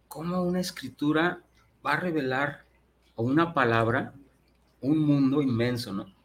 Cómo 0.08 0.42
una 0.44 0.60
escritura 0.60 1.42
va 1.86 1.94
a 1.94 2.00
revelar, 2.00 2.64
o 3.16 3.24
una 3.24 3.54
palabra, 3.54 4.14
un 4.82 5.00
mundo 5.00 5.42
inmenso, 5.42 5.94
¿no? 5.94 6.18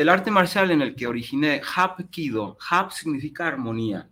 el 0.00 0.08
arte 0.08 0.30
marcial 0.30 0.70
en 0.70 0.80
el 0.80 0.96
que 0.96 1.06
originé 1.06 1.60
Hapkido, 1.62 2.56
Hap 2.70 2.90
significa 2.90 3.46
armonía, 3.46 4.08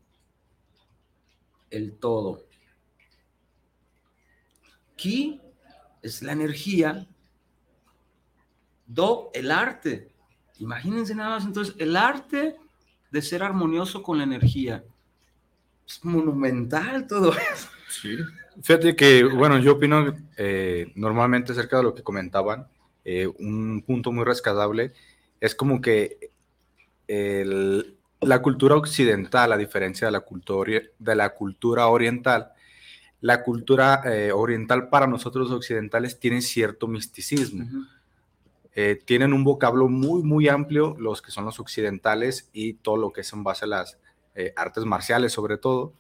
el 1.71 1.97
todo. 1.97 2.43
Ki 4.99 5.41
es 6.03 6.23
la 6.23 6.33
energía, 6.33 7.07
Do, 8.87 9.31
el 9.35 9.51
arte. 9.51 10.11
Imagínense 10.59 11.15
nada 11.15 11.37
más, 11.37 11.45
entonces, 11.45 11.75
el 11.79 11.97
arte 11.97 12.57
de 13.11 13.23
ser 13.23 13.43
armonioso 13.43 14.03
con 14.03 14.19
la 14.19 14.25
energía. 14.25 14.85
Es 15.87 16.05
monumental 16.05 17.07
todo 17.07 17.33
eso. 17.33 17.69
Fíjate 18.63 18.97
que, 18.97 19.25
bueno, 19.25 19.59
yo 19.59 19.73
opino 19.73 20.15
eh, 20.37 20.93
normalmente 20.95 21.53
acerca 21.53 21.79
de 21.79 21.83
lo 21.85 21.95
que 21.95 22.03
comentaban, 22.03 22.67
eh, 23.05 23.27
un 23.27 23.83
punto 23.87 24.11
muy 24.11 24.25
rescatable 24.25 24.93
es 25.41 25.55
como 25.55 25.81
que 25.81 26.31
la 28.21 28.43
cultura 28.43 28.75
occidental, 28.75 29.53
a 29.53 29.57
diferencia 29.57 30.09
de 30.09 30.13
la 30.13 30.21
cultura, 30.21 30.83
de 30.99 31.15
la 31.15 31.31
cultura 31.31 31.87
oriental, 31.87 32.53
la 33.21 33.43
cultura 33.43 34.03
eh, 34.05 34.33
oriental 34.33 34.89
para 34.89 35.07
nosotros 35.07 35.51
occidentales 35.51 36.19
tiene 36.19 36.41
cierto 36.41 36.87
misticismo. 36.87 37.67
Eh, 38.75 39.01
tienen 39.05 39.33
un 39.33 39.43
vocablo 39.43 39.89
muy, 39.89 40.23
muy 40.23 40.49
amplio 40.49 40.95
los 40.99 41.21
que 41.21 41.33
son 41.33 41.45
los 41.45 41.59
occidentales 41.59 42.49
y 42.53 42.75
todo 42.75 42.97
lo 42.97 43.13
que 43.13 43.23
es 43.23 43.33
en 43.33 43.43
base 43.43 43.65
a 43.65 43.69
las 43.69 43.99
eh, 44.37 44.53
artes 44.57 44.85
marciales 44.85 45.33
sobre 45.33 45.59
todo. 45.59 45.95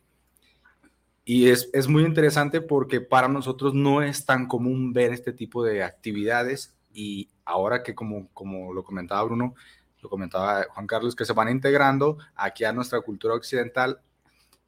Y 1.24 1.48
es, 1.48 1.68
es 1.72 1.88
muy 1.88 2.04
interesante 2.04 2.60
porque 2.60 3.00
para 3.00 3.28
nosotros 3.28 3.74
no 3.74 4.00
es 4.00 4.24
tan 4.24 4.46
común 4.46 4.92
ver 4.92 5.12
este 5.12 5.32
tipo 5.32 5.64
de 5.64 5.82
actividades 5.82 6.74
y 6.92 7.28
ahora 7.44 7.82
que 7.82 7.94
como, 7.94 8.28
como 8.32 8.72
lo 8.72 8.84
comentaba 8.84 9.24
Bruno, 9.24 9.54
lo 10.00 10.08
comentaba 10.08 10.64
Juan 10.70 10.86
Carlos, 10.86 11.16
que 11.16 11.24
se 11.24 11.32
van 11.32 11.48
integrando 11.48 12.18
aquí 12.36 12.64
a 12.64 12.72
nuestra 12.72 13.00
cultura 13.00 13.34
occidental, 13.34 14.00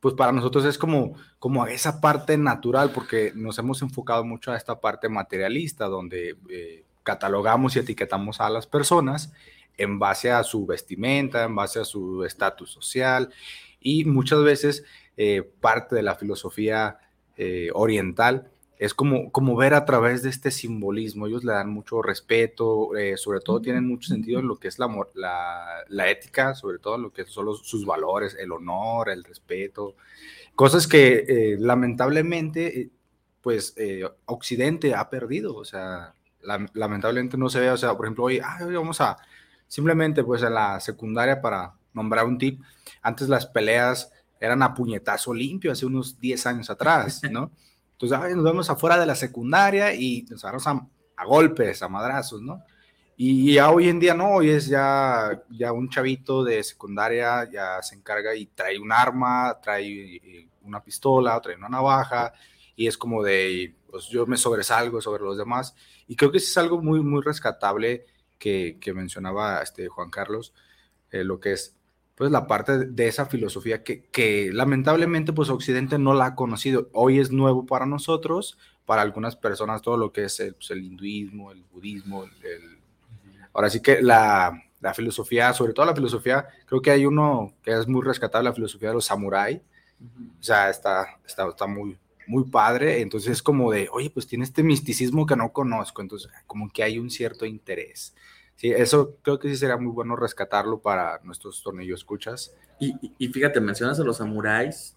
pues 0.00 0.14
para 0.14 0.32
nosotros 0.32 0.64
es 0.64 0.78
como, 0.78 1.14
como 1.38 1.66
esa 1.66 2.00
parte 2.00 2.36
natural 2.38 2.90
porque 2.92 3.32
nos 3.34 3.58
hemos 3.58 3.82
enfocado 3.82 4.24
mucho 4.24 4.50
a 4.50 4.56
esta 4.56 4.80
parte 4.80 5.08
materialista 5.08 5.86
donde 5.86 6.36
eh, 6.48 6.84
catalogamos 7.02 7.76
y 7.76 7.80
etiquetamos 7.80 8.40
a 8.40 8.50
las 8.50 8.66
personas 8.66 9.32
en 9.76 9.98
base 9.98 10.30
a 10.30 10.42
su 10.42 10.66
vestimenta, 10.66 11.44
en 11.44 11.54
base 11.54 11.80
a 11.80 11.84
su 11.84 12.24
estatus 12.24 12.70
social 12.70 13.30
y 13.80 14.04
muchas 14.04 14.42
veces 14.42 14.84
eh, 15.16 15.42
parte 15.60 15.96
de 15.96 16.02
la 16.02 16.14
filosofía 16.14 16.98
eh, 17.36 17.70
oriental 17.74 18.50
es 18.80 18.94
como, 18.94 19.30
como 19.32 19.56
ver 19.56 19.74
a 19.74 19.84
través 19.84 20.22
de 20.24 20.30
este 20.30 20.50
simbolismo. 20.50 21.28
Ellos 21.28 21.44
le 21.44 21.52
dan 21.52 21.70
mucho 21.70 22.02
respeto, 22.02 22.96
eh, 22.96 23.16
sobre 23.18 23.40
todo 23.40 23.60
tienen 23.62 23.86
mucho 23.86 24.08
sentido 24.08 24.40
en 24.40 24.48
lo 24.48 24.56
que 24.58 24.68
es 24.68 24.78
la, 24.80 24.88
la, 25.14 25.66
la 25.88 26.10
ética, 26.10 26.54
sobre 26.56 26.78
todo 26.80 26.96
en 26.96 27.02
lo 27.02 27.12
que 27.12 27.26
son 27.26 27.46
los- 27.46 27.66
sus 27.68 27.86
valores, 27.86 28.36
el 28.40 28.52
honor, 28.52 29.10
el 29.10 29.24
respeto, 29.24 29.96
cosas 30.54 30.86
que 30.86 31.24
eh, 31.28 31.56
lamentablemente, 31.58 32.80
eh, 32.82 32.90
pues 33.42 33.74
eh, 33.76 34.04
Occidente 34.26 34.94
ha 34.94 35.08
perdido, 35.10 35.54
o 35.56 35.64
sea, 35.64 36.14
lam- 36.42 36.70
lamentablemente 36.74 37.36
no 37.36 37.48
se 37.48 37.60
ve, 37.60 37.70
o 37.70 37.76
sea, 37.76 37.96
por 37.96 38.06
ejemplo, 38.06 38.24
hoy, 38.24 38.40
"Ay, 38.44 38.64
hoy 38.66 38.74
vamos 38.74 39.00
a, 39.00 39.16
simplemente 39.68 40.24
pues 40.24 40.42
en 40.42 40.54
la 40.54 40.80
secundaria 40.80 41.40
para 41.40 41.74
nombrar 41.94 42.26
un 42.26 42.38
tip, 42.38 42.60
antes 43.02 43.28
las 43.28 43.46
peleas 43.46 44.12
eran 44.40 44.62
a 44.62 44.74
puñetazo 44.74 45.34
limpio 45.34 45.72
hace 45.72 45.86
unos 45.86 46.18
10 46.20 46.46
años 46.46 46.70
atrás, 46.70 47.22
¿no? 47.30 47.50
Entonces, 48.00 48.18
ay, 48.18 48.34
nos 48.34 48.44
vemos 48.44 48.70
afuera 48.70 48.98
de 48.98 49.04
la 49.04 49.14
secundaria 49.14 49.94
y 49.94 50.26
nos 50.30 50.42
agarramos 50.42 50.66
a, 50.66 50.88
a 51.16 51.24
golpes, 51.26 51.82
a 51.82 51.88
madrazos, 51.88 52.40
¿no? 52.40 52.64
Y 53.14 53.52
ya 53.52 53.70
hoy 53.70 53.90
en 53.90 54.00
día 54.00 54.14
no, 54.14 54.36
hoy 54.36 54.48
es 54.48 54.68
ya, 54.68 55.42
ya 55.50 55.72
un 55.72 55.90
chavito 55.90 56.42
de 56.42 56.62
secundaria, 56.62 57.46
ya 57.52 57.82
se 57.82 57.94
encarga 57.94 58.34
y 58.34 58.46
trae 58.46 58.78
un 58.78 58.90
arma, 58.90 59.58
trae 59.62 60.16
eh, 60.16 60.48
una 60.62 60.82
pistola, 60.82 61.38
trae 61.42 61.56
una 61.56 61.68
navaja, 61.68 62.32
y 62.74 62.86
es 62.86 62.96
como 62.96 63.22
de, 63.22 63.76
pues 63.90 64.06
yo 64.08 64.24
me 64.26 64.38
sobresalgo 64.38 65.02
sobre 65.02 65.22
los 65.22 65.36
demás. 65.36 65.74
Y 66.08 66.16
creo 66.16 66.32
que 66.32 66.38
eso 66.38 66.48
es 66.48 66.56
algo 66.56 66.80
muy, 66.80 67.02
muy 67.02 67.20
rescatable 67.20 68.06
que, 68.38 68.78
que 68.80 68.94
mencionaba 68.94 69.60
este 69.60 69.88
Juan 69.88 70.08
Carlos, 70.08 70.54
eh, 71.10 71.22
lo 71.22 71.38
que 71.38 71.52
es 71.52 71.76
pues 72.20 72.30
la 72.30 72.46
parte 72.46 72.78
de 72.86 73.08
esa 73.08 73.24
filosofía 73.26 73.82
que, 73.82 74.02
que 74.10 74.50
lamentablemente 74.52 75.32
pues 75.32 75.48
Occidente 75.48 75.98
no 75.98 76.12
la 76.14 76.26
ha 76.26 76.34
conocido. 76.34 76.90
Hoy 76.92 77.18
es 77.18 77.32
nuevo 77.32 77.64
para 77.64 77.86
nosotros, 77.86 78.58
para 78.84 79.00
algunas 79.02 79.36
personas 79.36 79.80
todo 79.82 79.96
lo 79.96 80.12
que 80.12 80.24
es 80.24 80.38
el, 80.40 80.54
pues, 80.54 80.70
el 80.70 80.84
hinduismo, 80.84 81.50
el 81.52 81.64
budismo, 81.72 82.24
el, 82.24 82.30
el- 82.46 82.78
ahora 83.52 83.70
sí 83.70 83.80
que 83.82 84.02
la, 84.02 84.62
la 84.80 84.94
filosofía, 84.94 85.52
sobre 85.52 85.72
todo 85.72 85.86
la 85.86 85.94
filosofía, 85.94 86.46
creo 86.66 86.82
que 86.82 86.90
hay 86.90 87.06
uno 87.06 87.54
que 87.62 87.72
es 87.72 87.88
muy 87.88 88.02
rescatable, 88.02 88.48
la 88.50 88.54
filosofía 88.54 88.88
de 88.90 88.94
los 88.96 89.06
samuráis, 89.06 89.60
o 90.40 90.42
sea, 90.42 90.70
está, 90.70 91.06
está, 91.26 91.48
está 91.48 91.66
muy, 91.66 91.98
muy 92.26 92.44
padre, 92.44 93.00
entonces 93.00 93.32
es 93.32 93.42
como 93.42 93.70
de, 93.72 93.88
oye, 93.92 94.10
pues 94.10 94.26
tiene 94.26 94.44
este 94.44 94.62
misticismo 94.62 95.26
que 95.26 95.36
no 95.36 95.52
conozco, 95.52 96.02
entonces 96.02 96.30
como 96.46 96.70
que 96.72 96.82
hay 96.82 96.98
un 96.98 97.10
cierto 97.10 97.46
interés. 97.46 98.14
Sí, 98.60 98.70
eso 98.72 99.16
creo 99.22 99.38
que 99.38 99.48
sí 99.48 99.56
sería 99.56 99.78
muy 99.78 99.90
bueno 99.90 100.16
rescatarlo 100.16 100.80
para 100.80 101.18
nuestros 101.24 101.62
tornillos 101.62 102.00
escuchas. 102.00 102.54
Y, 102.78 102.88
y- 103.00 103.14
y 103.18 103.28
fíjate, 103.28 103.58
mencionas 103.58 103.98
a 103.98 104.04
los 104.04 104.18
samuráis 104.18 104.94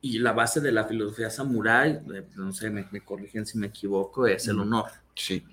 y 0.00 0.18
la 0.20 0.32
base 0.32 0.60
de 0.60 0.72
la 0.72 0.84
filosofía 0.84 1.28
samurái, 1.30 1.92
eh, 2.14 2.26
no 2.36 2.52
sé, 2.52 2.70
me, 2.70 2.86
me 2.90 3.00
corrigen 3.00 3.46
si 3.46 3.58
me 3.58 3.66
equivoco, 3.68 4.26
es 4.26 4.46
el 4.48 4.58
honor. 4.60 4.84
Sí. 5.14 5.44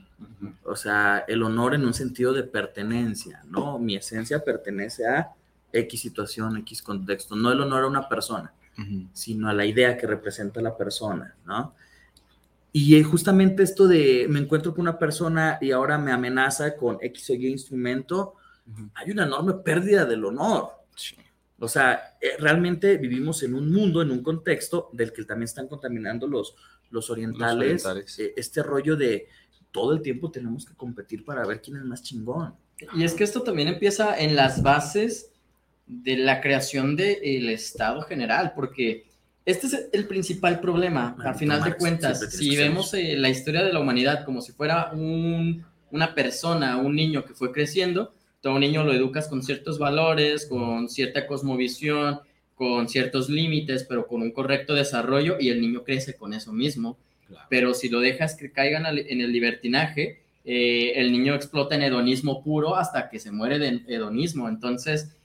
O 0.64 0.76
sea, 0.76 1.26
el 1.28 1.42
honor 1.44 1.74
en 1.74 1.84
un 1.86 1.94
sentido 1.94 2.32
de 2.32 2.44
pertenencia, 2.44 3.42
¿no? 3.48 3.80
Mi 3.80 3.96
esencia 3.96 4.44
pertenece 4.44 5.08
a 5.08 5.32
X 5.74 6.00
situación, 6.02 6.58
X 6.58 6.82
contexto. 6.82 7.36
No 7.36 7.52
el 7.52 7.60
honor 7.62 7.84
a 7.84 7.88
una 7.88 8.08
persona, 8.08 8.54
sino 9.14 9.50
a 9.50 9.54
la 9.54 9.66
idea 9.66 9.98
que 9.98 10.08
representa 10.08 10.62
la 10.62 10.78
persona, 10.78 11.36
¿no? 11.46 11.74
Y 12.74 12.96
eh, 12.96 13.04
justamente 13.04 13.64
esto 13.64 13.88
de 13.88 14.28
me 14.30 14.40
encuentro 14.40 14.74
con 14.74 14.82
una 14.82 14.98
persona 14.98 15.58
y 15.60 15.72
ahora 15.72 15.98
me 15.98 16.12
amenaza 16.12 16.76
con 16.76 16.98
X 17.02 17.30
o 17.32 17.34
Y 17.34 17.48
instrumento, 17.48 18.36
hay 18.94 19.12
una 19.12 19.26
enorme 19.26 19.56
pérdida 19.56 20.06
del 20.06 20.24
honor. 20.26 20.70
O 21.60 21.68
sea, 21.68 22.18
eh, 22.20 22.38
realmente 22.40 22.98
vivimos 22.98 23.44
en 23.44 23.54
un 23.54 23.72
mundo, 23.72 24.02
en 24.02 24.10
un 24.10 24.24
contexto 24.24 24.90
del 24.94 25.14
que 25.14 25.24
también 25.26 25.46
están 25.46 25.68
contaminando 25.68 26.28
los, 26.28 26.56
los 26.90 27.10
orientales. 27.10 27.86
Eh, 28.18 28.34
este 28.36 28.64
rollo 28.64 28.96
de 28.96 29.28
todo 29.72 29.94
el 29.94 30.02
tiempo 30.02 30.32
tenemos 30.32 30.66
que 30.66 30.74
competir 30.74 31.24
para 31.24 31.46
ver 31.46 31.62
quién 31.62 31.78
es 31.78 31.84
más 31.84 32.02
chingón. 32.02 32.56
Y 32.96 33.04
es 33.04 33.14
que 33.14 33.24
esto 33.24 33.44
también 33.44 33.68
empieza 33.68 34.20
en 34.20 34.36
las 34.36 34.64
bases 34.64 35.32
de 35.86 36.18
la 36.18 36.42
creación 36.42 36.96
del 36.96 37.50
Estado 37.50 38.02
general, 38.02 38.54
porque 38.56 39.11
este 39.46 39.68
es 39.68 39.90
el 39.92 40.06
principal 40.06 40.60
problema, 40.60 41.16
al 41.24 41.36
final 41.36 41.64
de 41.64 41.76
cuentas. 41.76 42.20
Si 42.32 42.56
vemos 42.56 42.94
eh, 42.94 43.16
la 43.18 43.30
historia 43.30 43.64
de 43.64 43.74
la 43.74 43.80
humanidad 43.80 44.24
como 44.24 44.42
si 44.42 44.52
fuera 44.52 44.92
un, 44.94 45.66
una 45.92 46.14
persona, 46.14 46.78
un 46.78 46.96
niño 46.96 47.26
que 47.26 47.34
fue 47.34 47.52
creciendo, 47.52 48.14
todo 48.42 48.60
niño 48.60 48.84
lo 48.84 48.94
educas 48.94 49.28
con 49.28 49.44
ciertos 49.44 49.80
valores, 49.80 50.46
con 50.46 50.90
cierta 50.90 51.28
cosmovisión, 51.28 52.20
con 52.56 52.90
ciertos 52.90 53.30
límites, 53.30 53.86
pero 53.88 54.08
con 54.08 54.22
un 54.22 54.32
correcto 54.32 54.74
desarrollo 54.74 55.38
y 55.40 55.50
el 55.50 55.62
niño 55.62 55.84
crece 55.84 56.16
con 56.16 56.34
eso 56.34 56.52
mismo. 56.52 56.98
Pero 57.50 57.74
si 57.74 57.88
lo 57.90 58.02
dejas 58.02 58.36
que 58.36 58.52
caigan 58.52 58.86
en 58.86 59.22
el 59.22 59.32
libertinaje, 59.32 60.22
eh, 60.44 60.94
el 60.96 61.12
niño 61.12 61.34
explota 61.34 61.76
en 61.76 61.84
hedonismo 61.84 62.44
puro 62.44 62.76
hasta 62.76 63.10
que 63.10 63.20
se 63.20 63.32
muere 63.32 63.58
de 63.58 63.82
hedonismo. 63.88 64.50
Entonces, 64.50 65.16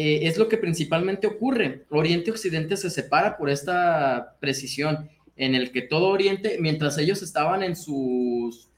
eh, 0.00 0.28
es 0.28 0.38
lo 0.38 0.48
que 0.48 0.58
principalmente 0.58 1.26
ocurre. 1.26 1.84
Oriente 1.90 2.28
y 2.28 2.30
Occidente 2.30 2.76
se 2.76 2.88
separa 2.88 3.36
por 3.36 3.50
esta 3.50 4.36
precisión 4.38 5.10
en 5.34 5.56
el 5.56 5.72
que 5.72 5.82
todo 5.82 6.10
Oriente, 6.10 6.58
mientras 6.60 6.98
ellos 6.98 7.20
estaban 7.20 7.64
en 7.64 7.74
sus 7.74 8.68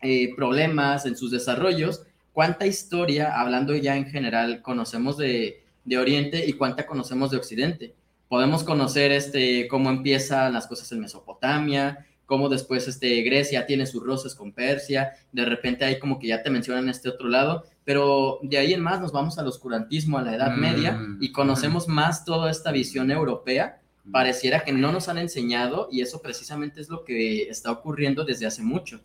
eh, 0.00 0.34
problemas, 0.34 1.04
en 1.04 1.16
sus 1.16 1.30
desarrollos, 1.30 2.06
cuánta 2.32 2.66
historia, 2.66 3.38
hablando 3.38 3.76
ya 3.76 3.94
en 3.94 4.06
general, 4.06 4.62
conocemos 4.62 5.18
de, 5.18 5.62
Oriente 5.98 6.46
y 6.46 6.54
cuánta 6.54 6.86
conocemos 6.86 7.30
de 7.30 7.36
Occidente. 7.36 7.94
Podemos 8.30 8.64
conocer 8.64 9.12
este, 9.12 9.68
cómo 9.68 9.90
empiezan 9.90 10.54
las 10.54 10.66
cosas 10.66 10.90
en 10.92 11.00
Mesopotamia, 11.00 12.06
cómo 12.24 12.48
después 12.48 12.88
este, 12.88 13.20
Grecia 13.20 13.66
tiene 13.66 13.84
sus 13.84 14.02
roces 14.02 14.34
con 14.34 14.52
Persia, 14.52 15.12
de 15.30 15.44
repente 15.44 15.84
hay 15.84 15.98
como 15.98 16.18
que 16.18 16.28
ya 16.28 16.42
te 16.42 16.48
mencionan 16.48 16.88
este 16.88 17.10
otro 17.10 17.28
lado, 17.28 17.64
pero 17.90 18.38
de 18.42 18.56
ahí 18.56 18.72
en 18.72 18.82
más 18.82 19.00
nos 19.00 19.10
vamos 19.10 19.36
al 19.36 19.48
oscurantismo, 19.48 20.16
a 20.16 20.22
la 20.22 20.36
Edad 20.36 20.54
Media, 20.54 20.92
mm, 20.92 21.18
y 21.20 21.32
conocemos 21.32 21.88
más 21.88 22.24
toda 22.24 22.48
esta 22.48 22.70
visión 22.70 23.10
europea. 23.10 23.80
Pareciera 24.12 24.62
que 24.62 24.70
no 24.70 24.92
nos 24.92 25.08
han 25.08 25.18
enseñado 25.18 25.88
y 25.90 26.00
eso 26.00 26.22
precisamente 26.22 26.80
es 26.80 26.88
lo 26.88 27.04
que 27.04 27.48
está 27.48 27.72
ocurriendo 27.72 28.24
desde 28.24 28.46
hace 28.46 28.62
mucho. 28.62 29.00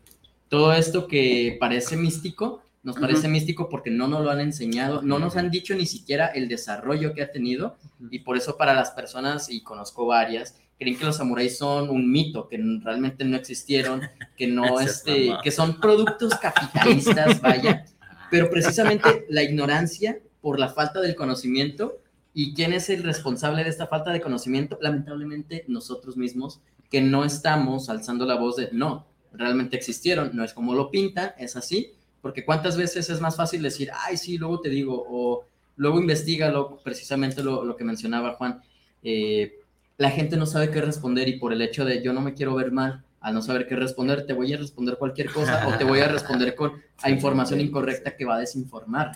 Todo 0.49 0.71
esto 0.71 1.07
que 1.07 1.57
parece 1.59 1.97
místico, 1.97 2.61
nos 2.83 2.99
parece 2.99 3.27
místico 3.27 3.69
porque 3.69 3.89
no 3.89 4.07
nos 4.07 4.23
lo 4.23 4.29
han 4.29 4.39
enseñado, 4.39 5.01
no 5.01 5.17
nos 5.17 5.35
han 5.35 5.49
dicho 5.49 5.73
ni 5.73 5.87
siquiera 5.87 6.27
el 6.27 6.47
desarrollo 6.47 7.15
que 7.15 7.23
ha 7.23 7.31
tenido 7.31 7.77
y 8.11 8.19
por 8.19 8.37
eso 8.37 8.55
para 8.55 8.75
las 8.75 8.91
personas, 8.91 9.49
y 9.49 9.61
conozco 9.61 10.05
varias, 10.05 10.57
creen 10.77 10.95
que 10.95 11.05
los 11.05 11.17
samuráis 11.17 11.57
son 11.57 11.89
un 11.89 12.11
mito, 12.11 12.47
que 12.47 12.59
realmente 12.83 13.25
no 13.25 13.35
existieron, 13.35 14.01
que 14.37 14.45
no, 14.45 14.79
este, 14.79 15.31
que 15.43 15.49
son 15.49 15.79
productos 15.79 16.35
capitalistas, 16.35 17.41
vaya, 17.41 17.83
pero 18.29 18.49
precisamente 18.49 19.25
la 19.29 19.43
ignorancia 19.43 20.19
por 20.41 20.59
la 20.59 20.69
falta 20.69 21.01
del 21.01 21.15
conocimiento 21.15 21.99
y 22.33 22.53
quién 22.53 22.73
es 22.73 22.89
el 22.89 23.03
responsable 23.03 23.63
de 23.63 23.69
esta 23.69 23.87
falta 23.87 24.11
de 24.11 24.21
conocimiento, 24.21 24.77
lamentablemente 24.81 25.63
nosotros 25.67 26.17
mismos, 26.17 26.59
que 26.89 27.01
no 27.01 27.25
estamos 27.25 27.89
alzando 27.89 28.25
la 28.25 28.35
voz 28.35 28.57
de 28.57 28.69
no, 28.71 29.07
realmente 29.33 29.75
existieron, 29.75 30.31
no 30.33 30.43
es 30.43 30.53
como 30.53 30.75
lo 30.75 30.91
pintan, 30.91 31.31
es 31.37 31.55
así, 31.55 31.93
porque 32.21 32.45
cuántas 32.45 32.77
veces 32.77 33.09
es 33.09 33.21
más 33.21 33.35
fácil 33.35 33.61
decir, 33.61 33.89
ay, 33.93 34.17
sí, 34.17 34.37
luego 34.37 34.59
te 34.59 34.69
digo, 34.69 35.05
o 35.07 35.45
luego 35.77 35.99
investigalo, 35.99 36.79
precisamente 36.83 37.43
lo, 37.43 37.63
lo 37.63 37.75
que 37.75 37.83
mencionaba 37.83 38.33
Juan, 38.33 38.61
eh, 39.03 39.59
la 39.97 40.09
gente 40.09 40.35
no 40.35 40.45
sabe 40.45 40.71
qué 40.71 40.81
responder 40.81 41.27
y 41.27 41.39
por 41.39 41.53
el 41.53 41.61
hecho 41.61 41.85
de 41.85 42.03
yo 42.03 42.13
no 42.13 42.21
me 42.21 42.33
quiero 42.33 42.55
ver 42.55 42.71
mal, 42.71 43.03
al 43.25 43.33
no 43.33 43.41
saber 43.41 43.67
qué 43.67 43.75
responder, 43.75 44.27
te 44.27 44.33
voy 44.33 44.53
a 44.53 44.57
responder 44.57 44.99
cualquier 44.99 45.33
cosa 45.33 45.67
o 45.67 45.75
te 45.75 45.83
voy 45.83 45.99
a 45.99 46.07
responder 46.07 46.53
con 46.53 46.73
a 47.01 47.09
información 47.09 47.59
incorrecta 47.59 48.15
que 48.15 48.23
va 48.23 48.35
a 48.35 48.39
desinformar. 48.39 49.13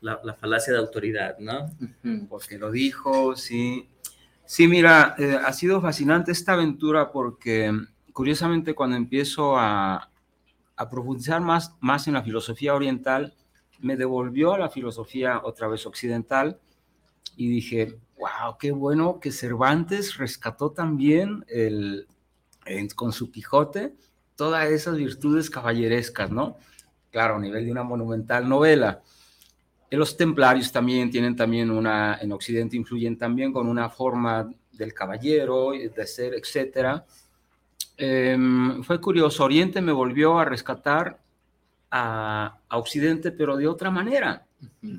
La, 0.00 0.18
falacia 0.34 0.72
de 0.72 0.80
autoridad, 0.80 1.38
¿no? 1.38 1.70
Porque 2.28 2.58
lo 2.58 2.72
dijo, 2.72 3.36
sí. 3.36 3.88
Sí, 4.44 4.66
mira, 4.66 5.14
eh, 5.16 5.38
ha 5.44 5.52
sido 5.52 5.80
fascinante 5.80 6.32
esta 6.32 6.54
aventura 6.54 7.12
porque 7.12 7.70
curiosamente 8.12 8.74
cuando 8.74 8.96
empiezo 8.96 9.56
a, 9.56 10.10
a 10.74 10.90
profundizar 10.90 11.40
más, 11.40 11.76
más 11.78 12.08
en 12.08 12.14
la 12.14 12.24
filosofía 12.24 12.74
oriental, 12.74 13.32
me 13.78 13.96
devolvió 13.96 14.54
a 14.54 14.58
la 14.58 14.70
filosofía 14.70 15.40
otra 15.44 15.68
vez 15.68 15.86
occidental 15.86 16.58
y 17.36 17.48
dije, 17.48 17.96
wow, 18.18 18.56
qué 18.58 18.72
bueno 18.72 19.20
que 19.20 19.30
Cervantes 19.30 20.16
rescató 20.16 20.72
también 20.72 21.44
el, 21.46 22.08
con 22.94 23.12
su 23.12 23.30
Quijote 23.30 23.94
todas 24.40 24.70
esas 24.70 24.96
virtudes 24.96 25.50
caballerescas, 25.50 26.30
¿no? 26.30 26.56
Claro, 27.10 27.36
a 27.36 27.38
nivel 27.38 27.66
de 27.66 27.72
una 27.72 27.82
monumental 27.82 28.48
novela. 28.48 29.02
los 29.90 30.16
templarios 30.16 30.72
también 30.72 31.10
tienen 31.10 31.36
también 31.36 31.70
una, 31.70 32.18
en 32.22 32.32
Occidente 32.32 32.74
influyen 32.74 33.18
también 33.18 33.52
con 33.52 33.66
una 33.66 33.90
forma 33.90 34.50
del 34.72 34.94
caballero, 34.94 35.72
de 35.72 36.06
ser, 36.06 36.32
etcétera. 36.32 37.04
Em, 37.98 38.82
fue 38.82 38.98
curioso, 38.98 39.44
Oriente 39.44 39.82
me 39.82 39.92
volvió 39.92 40.38
a 40.38 40.46
rescatar 40.46 41.18
a, 41.90 42.60
a 42.66 42.78
Occidente, 42.78 43.32
pero 43.32 43.58
de 43.58 43.68
otra 43.68 43.90
manera, 43.90 44.46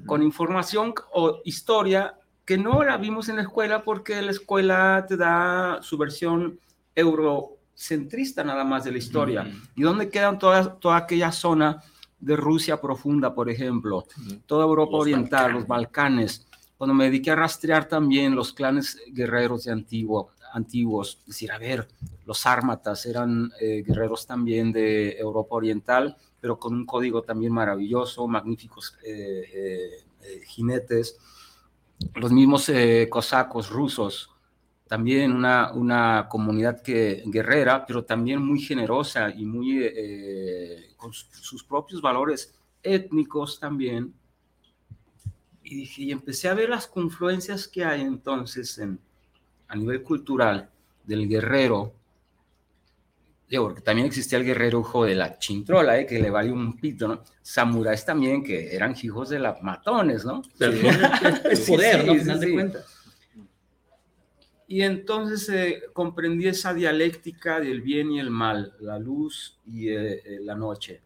con 0.06 0.21
información 0.21 0.93
o 1.13 1.41
historia 1.45 2.15
que 2.45 2.60
no 2.60 2.84
la 2.84 2.97
vimos 2.97 3.28
en 3.30 3.38
la 3.38 3.41
escuela 3.41 3.84
porque 3.84 4.21
la 4.21 4.32
escuela 4.32 5.04
te 5.08 5.17
da 5.17 5.80
su 5.82 5.97
versión 5.97 6.60
eurocentrista 6.95 8.43
nada 8.43 8.63
más 8.63 8.84
de 8.84 8.91
la 8.91 8.97
historia. 8.97 9.51
¿Y 9.75 9.82
dónde 9.82 10.10
quedan 10.10 10.39
toda, 10.39 10.80
toda 10.80 10.97
aquella 10.97 11.32
zona 11.32 11.82
de 12.19 12.36
Rusia 12.36 12.80
profunda, 12.80 13.34
por 13.34 13.49
ejemplo? 13.49 14.06
Toda 14.45 14.65
Europa 14.65 14.97
Oriental, 14.97 15.54
los 15.54 15.67
Balcanes. 15.67 16.47
Cuando 16.77 16.93
me 16.93 17.06
dediqué 17.06 17.32
a 17.32 17.36
rastrear 17.36 17.88
también 17.88 18.36
los 18.36 18.54
clanes 18.54 18.97
guerreros 19.12 19.65
de 19.65 19.71
antiguo, 19.71 20.32
antiguos, 20.54 21.19
es 21.21 21.27
decir, 21.27 21.51
a 21.51 21.58
ver, 21.58 21.88
los 22.25 22.39
sármatas 22.39 23.06
eran 23.06 23.51
eh, 23.60 23.84
guerreros 23.86 24.25
también 24.25 24.71
de 24.71 25.17
Europa 25.17 25.56
Oriental, 25.56 26.17
pero 26.39 26.58
con 26.60 26.73
un 26.73 26.86
código 26.86 27.21
también 27.21 27.54
maravilloso, 27.54 28.27
magníficos 28.27 28.97
eh, 29.04 30.04
eh, 30.23 30.41
jinetes 30.45 31.17
los 32.15 32.32
mismos 32.32 32.71
cosacos 33.12 33.69
rusos, 33.69 34.31
también 34.91 35.32
una, 35.32 35.71
una 35.71 36.27
comunidad 36.27 36.82
que, 36.82 37.23
guerrera, 37.25 37.86
pero 37.86 38.04
también 38.04 38.41
muy 38.41 38.60
generosa 38.60 39.30
y 39.30 39.45
muy 39.45 39.86
eh, 39.86 40.91
con 40.97 41.13
sus 41.13 41.63
propios 41.63 42.01
valores 42.01 42.54
étnicos 42.84 43.58
también. 43.58 44.13
Y, 45.63 45.75
dije, 45.75 46.01
y 46.01 46.12
empecé 46.12 46.49
a 46.49 46.56
ver 46.56 46.67
las 46.67 46.88
confluencias 46.88 47.69
que 47.69 47.86
hay 47.86 48.01
entonces 48.01 48.80
en, 48.80 48.99
a 49.69 49.77
nivel 49.77 50.04
cultural 50.04 50.69
del 51.06 51.25
guerrero 51.30 51.93
porque 53.60 53.82
también 53.82 54.08
existía 54.08 54.38
el 54.38 54.45
guerrero 54.45 54.82
hijo 54.82 55.06
de 55.06 55.15
la 55.15 55.38
chintrola, 55.38 55.99
¿eh? 55.99 56.06
que 56.06 56.21
le 56.21 56.30
vale 56.30 56.51
un 56.51 56.77
pito, 56.77 57.08
¿no? 57.08 57.23
Samuráis 57.41 58.06
también, 58.06 58.43
que 58.43 58.73
eran 58.73 58.95
hijos 59.01 59.30
de 59.30 59.39
las 59.39 59.62
matones, 59.62 60.23
¿no? 60.23 60.41
es 61.49 61.62
poder, 61.62 62.06
¿no? 62.06 62.15
Final 62.15 62.39
de 62.39 62.54
cuentas. 62.54 63.01
Y 64.72 64.84
entonces 64.84 65.50
eh, 65.50 65.84
comprendí 65.92 66.48
esa 66.48 66.74
dialéctica 66.74 67.60
del 67.60 67.82
bien 67.82 68.10
y 68.14 68.22
el 68.22 68.30
mal, 68.30 68.74
la 68.80 68.98
luz 68.98 69.60
y 69.66 69.90
eh, 69.90 70.40
la 70.44 70.56
noche. 70.56 71.02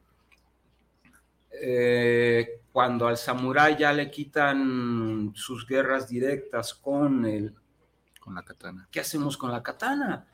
cuando 2.71 3.07
al 3.07 3.17
samurái 3.17 3.75
ya 3.79 3.91
le 3.91 4.11
quitan 4.11 5.31
sus 5.33 5.65
guerras 5.65 6.07
directas 6.07 6.75
con 6.75 7.25
el... 7.25 7.55
Con 8.19 8.35
la 8.35 8.43
katana. 8.43 8.87
¿Qué 8.91 8.99
hacemos 8.99 9.35
con 9.35 9.51
la 9.51 9.63
katana? 9.63 10.27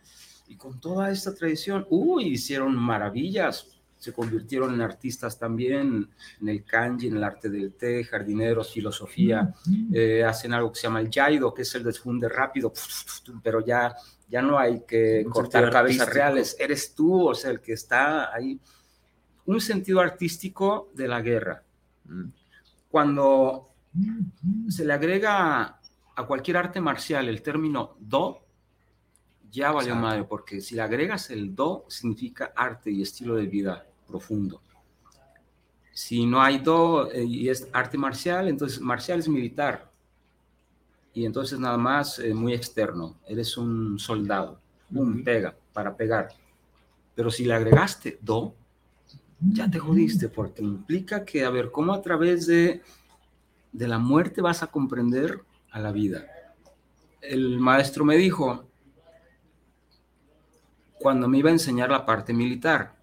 Y 0.50 0.58
con 0.58 0.82
toda 0.82 1.10
esta 1.10 1.34
tradición, 1.34 1.88
uy, 1.89 2.34
hicieron 2.34 2.76
maravillas. 2.76 3.81
Se 4.01 4.13
convirtieron 4.13 4.73
en 4.73 4.81
artistas 4.81 5.37
también, 5.37 6.09
en 6.41 6.49
el 6.49 6.65
kanji, 6.65 7.09
en 7.09 7.17
el 7.17 7.23
arte 7.23 7.51
del 7.51 7.73
té, 7.73 8.03
jardineros, 8.03 8.73
filosofía. 8.73 9.53
Eh, 9.93 10.23
hacen 10.23 10.53
algo 10.53 10.71
que 10.71 10.79
se 10.79 10.87
llama 10.87 11.01
el 11.01 11.11
jaido, 11.11 11.53
que 11.53 11.61
es 11.61 11.75
el 11.75 11.83
desfunde 11.83 12.27
rápido, 12.27 12.73
pero 13.43 13.63
ya, 13.63 13.95
ya 14.27 14.41
no 14.41 14.57
hay 14.57 14.81
que 14.87 15.23
cortar 15.29 15.69
cabezas 15.69 16.11
reales. 16.11 16.55
Eres 16.57 16.95
tú, 16.95 17.29
o 17.29 17.35
sea, 17.35 17.51
el 17.51 17.61
que 17.61 17.73
está 17.73 18.33
ahí. 18.33 18.59
Un 19.45 19.61
sentido 19.61 19.99
artístico 19.99 20.89
de 20.95 21.07
la 21.07 21.21
guerra. 21.21 21.61
Cuando 22.89 23.69
se 24.67 24.83
le 24.83 24.93
agrega 24.93 25.79
a 26.15 26.25
cualquier 26.25 26.57
arte 26.57 26.81
marcial 26.81 27.29
el 27.29 27.43
término 27.43 27.97
do, 27.99 28.47
ya 29.51 29.71
valió 29.71 29.95
madre, 29.95 30.23
porque 30.23 30.59
si 30.59 30.73
le 30.73 30.81
agregas 30.81 31.29
el 31.29 31.53
do, 31.53 31.85
significa 31.87 32.51
arte 32.55 32.89
y 32.89 33.03
estilo 33.03 33.35
de 33.35 33.45
vida 33.45 33.85
profundo. 34.12 34.62
Si 35.93 36.26
no 36.26 36.41
hay 36.41 36.60
do 36.60 37.12
eh, 37.12 37.24
y 37.24 37.50
es 37.50 37.67
arte 37.71 37.97
marcial, 37.97 38.47
entonces 38.47 38.80
marcial 38.82 39.19
es 39.19 39.28
militar. 39.28 39.89
Y 41.13 41.26
entonces 41.26 41.60
nada 41.60 41.78
más 41.78 42.19
eh, 42.19 42.34
muy 42.34 42.54
externo. 42.54 43.15
Eres 43.28 43.58
un 43.58 43.97
soldado. 43.97 44.60
Boom, 44.89 45.24
pega, 45.24 45.56
para 45.74 45.95
pegar. 45.95 46.30
Pero 47.15 47.32
si 47.32 47.45
le 47.45 47.54
agregaste 47.54 48.19
do, 48.21 48.54
ya 49.39 49.69
te 49.69 49.80
jodiste, 49.80 50.30
porque 50.30 50.62
implica 50.62 51.26
que, 51.26 51.43
a 51.43 51.50
ver, 51.50 51.71
¿cómo 51.71 51.93
a 51.93 52.02
través 52.02 52.45
de, 52.45 52.82
de 53.71 53.88
la 53.88 53.97
muerte 53.97 54.41
vas 54.41 54.63
a 54.63 54.67
comprender 54.67 55.41
a 55.71 55.80
la 55.80 55.91
vida? 55.91 56.26
El 57.21 57.60
maestro 57.60 58.06
me 58.06 58.17
dijo, 58.17 58.65
cuando 61.00 61.28
me 61.28 61.39
iba 61.39 61.50
a 61.50 61.54
enseñar 61.54 61.89
la 61.89 62.06
parte 62.06 62.34
militar, 62.34 62.95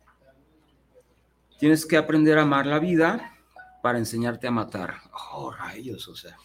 tienes 1.58 1.84
que 1.86 1.96
aprender 1.96 2.38
a 2.38 2.42
amar 2.42 2.66
la 2.66 2.78
vida 2.78 3.34
para 3.82 3.98
enseñarte 3.98 4.46
a 4.46 4.50
matar. 4.50 4.94
Oh, 5.32 5.50
rayos, 5.50 6.06
o 6.08 6.16
sea. 6.16 6.36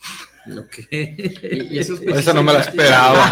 Y, 0.46 0.52
y 1.76 1.80
eso 1.80 1.94
es 1.96 2.02
no 2.34 2.44
me 2.44 2.54
la 2.54 2.60
precisamente- 2.60 2.70
esperaba. 2.70 3.30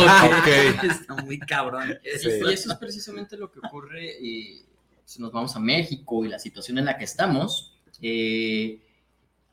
Está 0.83 1.15
muy 1.23 1.39
cabrón. 1.39 1.97
Y, 2.03 2.07
y 2.07 2.53
eso 2.53 2.71
es 2.71 2.77
precisamente 2.79 3.37
lo 3.37 3.51
que 3.51 3.59
ocurre 3.59 4.17
y 4.21 4.63
si 5.05 5.21
nos 5.21 5.31
vamos 5.31 5.55
a 5.55 5.59
México 5.59 6.23
y 6.25 6.29
la 6.29 6.39
situación 6.39 6.77
en 6.77 6.85
la 6.85 6.97
que 6.97 7.03
estamos. 7.03 7.77
eh, 8.01 8.81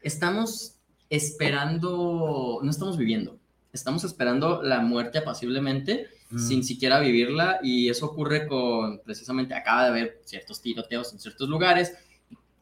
estamos 0.00 0.74
esperando, 1.10 2.60
no 2.62 2.70
estamos 2.70 2.96
viviendo, 2.96 3.38
estamos 3.72 4.04
esperando 4.04 4.62
la 4.62 4.80
muerte 4.80 5.18
apaciblemente 5.18 6.08
Mm. 6.30 6.38
sin 6.46 6.62
siquiera 6.62 7.00
vivirla 7.00 7.58
y 7.62 7.88
eso 7.88 8.04
ocurre 8.04 8.46
con, 8.46 8.98
precisamente 9.00 9.54
acaba 9.54 9.84
de 9.84 9.88
haber 9.88 10.20
ciertos 10.26 10.60
tiroteos 10.60 11.10
en 11.14 11.20
ciertos 11.20 11.48
lugares, 11.48 11.94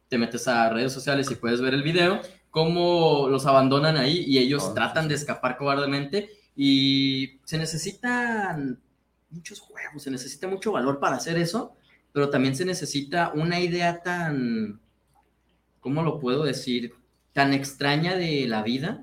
te 0.09 0.19
metes 0.19 0.47
a 0.49 0.69
redes 0.71 0.93
sociales 0.93 1.31
y 1.31 1.35
puedes 1.35 1.61
ver 1.61 1.75
el 1.75 1.83
video, 1.83 2.21
cómo 2.51 3.29
los 3.29 3.47
abandonan 3.47 3.97
ahí 3.97 4.25
y 4.27 4.39
ellos 4.39 4.63
Oh, 4.65 4.69
sí, 4.69 4.75
tratan 4.75 5.09
de 5.09 5.15
escapar 5.15 5.57
cobardemente 5.57 6.31
y 6.55 7.41
se 7.45 7.59
necesitan 7.59 8.81
muchos 9.31 9.61
juegos, 9.61 10.03
se 10.03 10.11
necesita 10.11 10.49
mucho 10.49 10.73
valor 10.73 10.99
para 11.01 11.17
hacer 11.17 11.37
eso, 11.37 11.77
pero 12.13 12.31
también 12.31 12.55
se 12.57 12.65
necesita 12.65 13.33
una 13.35 13.61
idea 13.61 14.03
tan, 14.03 14.81
¿cómo 15.81 16.03
lo 16.03 16.19
puedo 16.19 16.45
decir? 16.45 16.95
Tan 17.33 17.53
extraña 17.53 18.17
de 18.17 18.47
la 18.47 18.63
vida. 18.63 19.03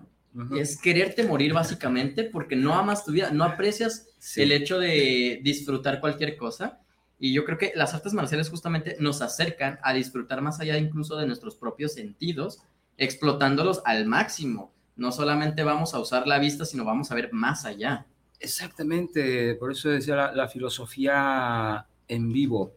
Es 0.58 0.82
quererte 0.82 1.24
morir 1.28 1.54
básicamente 1.54 2.24
porque 2.24 2.56
no 2.56 2.74
amas 2.74 3.06
tu 3.06 3.12
vida, 3.12 3.30
no 3.30 3.44
aprecias 3.44 4.08
Sí. 4.18 4.42
el 4.42 4.52
hecho 4.52 4.80
de 4.80 5.40
disfrutar 5.44 6.00
cualquier 6.00 6.38
cosa. 6.38 6.80
Y 7.24 7.32
yo 7.32 7.46
creo 7.46 7.58
que 7.58 7.72
las 7.74 7.94
artes 7.94 8.14
marciales 8.14 8.50
justamente 8.50 8.98
nos 9.00 9.22
acercan 9.22 9.80
a 9.82 9.94
disfrutar 9.94 10.42
más 10.42 10.60
allá 10.60 10.78
incluso 10.78 11.16
de 11.16 11.26
nuestros 11.26 11.56
propios 11.56 11.94
sentidos, 11.94 12.60
explotándolos 12.98 13.82
al 13.86 14.06
máximo. 14.08 14.74
No 14.98 15.10
solamente 15.14 15.64
vamos 15.64 15.94
a 15.94 16.00
usar 16.00 16.28
la 16.28 16.38
vista, 16.38 16.66
sino 16.66 16.84
vamos 16.84 17.10
a 17.10 17.16
ver 17.16 17.32
más 17.32 17.64
allá. 17.64 18.06
Exactamente, 18.42 19.56
por 19.56 19.72
eso 19.72 19.88
decía 19.88 20.18
la, 20.18 20.34
la 20.34 20.50
filosofía 20.50 21.88
en 22.10 22.34
vivo. 22.34 22.74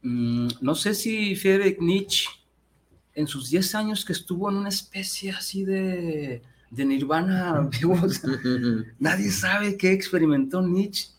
Mm, 0.00 0.48
no 0.62 0.74
sé 0.74 0.94
si 0.94 1.36
Friedrich 1.36 1.80
Nietzsche, 1.80 2.30
en 3.12 3.26
sus 3.26 3.50
10 3.50 3.74
años 3.74 4.06
que 4.06 4.14
estuvo 4.14 4.48
en 4.48 4.56
una 4.56 4.70
especie 4.70 5.32
así 5.32 5.66
de, 5.66 6.40
de 6.70 6.84
nirvana 6.86 7.68
vivo, 7.78 7.94
nadie 8.98 9.30
sabe 9.30 9.76
qué 9.76 9.92
experimentó 9.92 10.62
Nietzsche. 10.62 11.10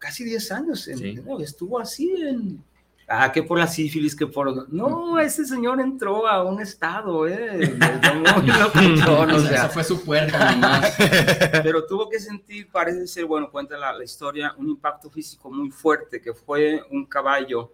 Casi 0.00 0.24
10 0.24 0.50
años, 0.50 0.88
en- 0.88 0.98
Sí. 0.98 1.14
no, 1.24 1.38
estuvo 1.38 1.78
así 1.78 2.10
en... 2.20 2.64
Ah, 3.12 3.30
que 3.32 3.42
por 3.42 3.58
la 3.58 3.66
sífilis, 3.66 4.14
que 4.16 4.26
por... 4.26 4.72
No, 4.72 5.18
ese 5.18 5.44
señor 5.44 5.80
entró 5.80 6.26
a 6.28 6.44
un 6.44 6.60
estado, 6.60 7.26
¿eh? 7.28 7.76
O 9.34 9.38
sea, 9.40 9.50
esa 9.54 9.68
fue 9.68 9.84
su 9.84 10.02
puerta 10.04 10.52
nomás. 10.52 10.94
pero 11.62 11.84
tuvo 11.86 12.08
que 12.08 12.18
sentir, 12.20 12.68
parece 12.70 13.06
ser, 13.06 13.24
bueno, 13.26 13.50
cuenta 13.50 13.76
la, 13.76 13.92
la 13.92 14.04
historia, 14.04 14.54
un 14.56 14.68
impacto 14.70 15.10
físico 15.10 15.50
muy 15.50 15.70
fuerte, 15.70 16.20
que 16.20 16.32
fue 16.32 16.82
un 16.90 17.04
caballo 17.06 17.72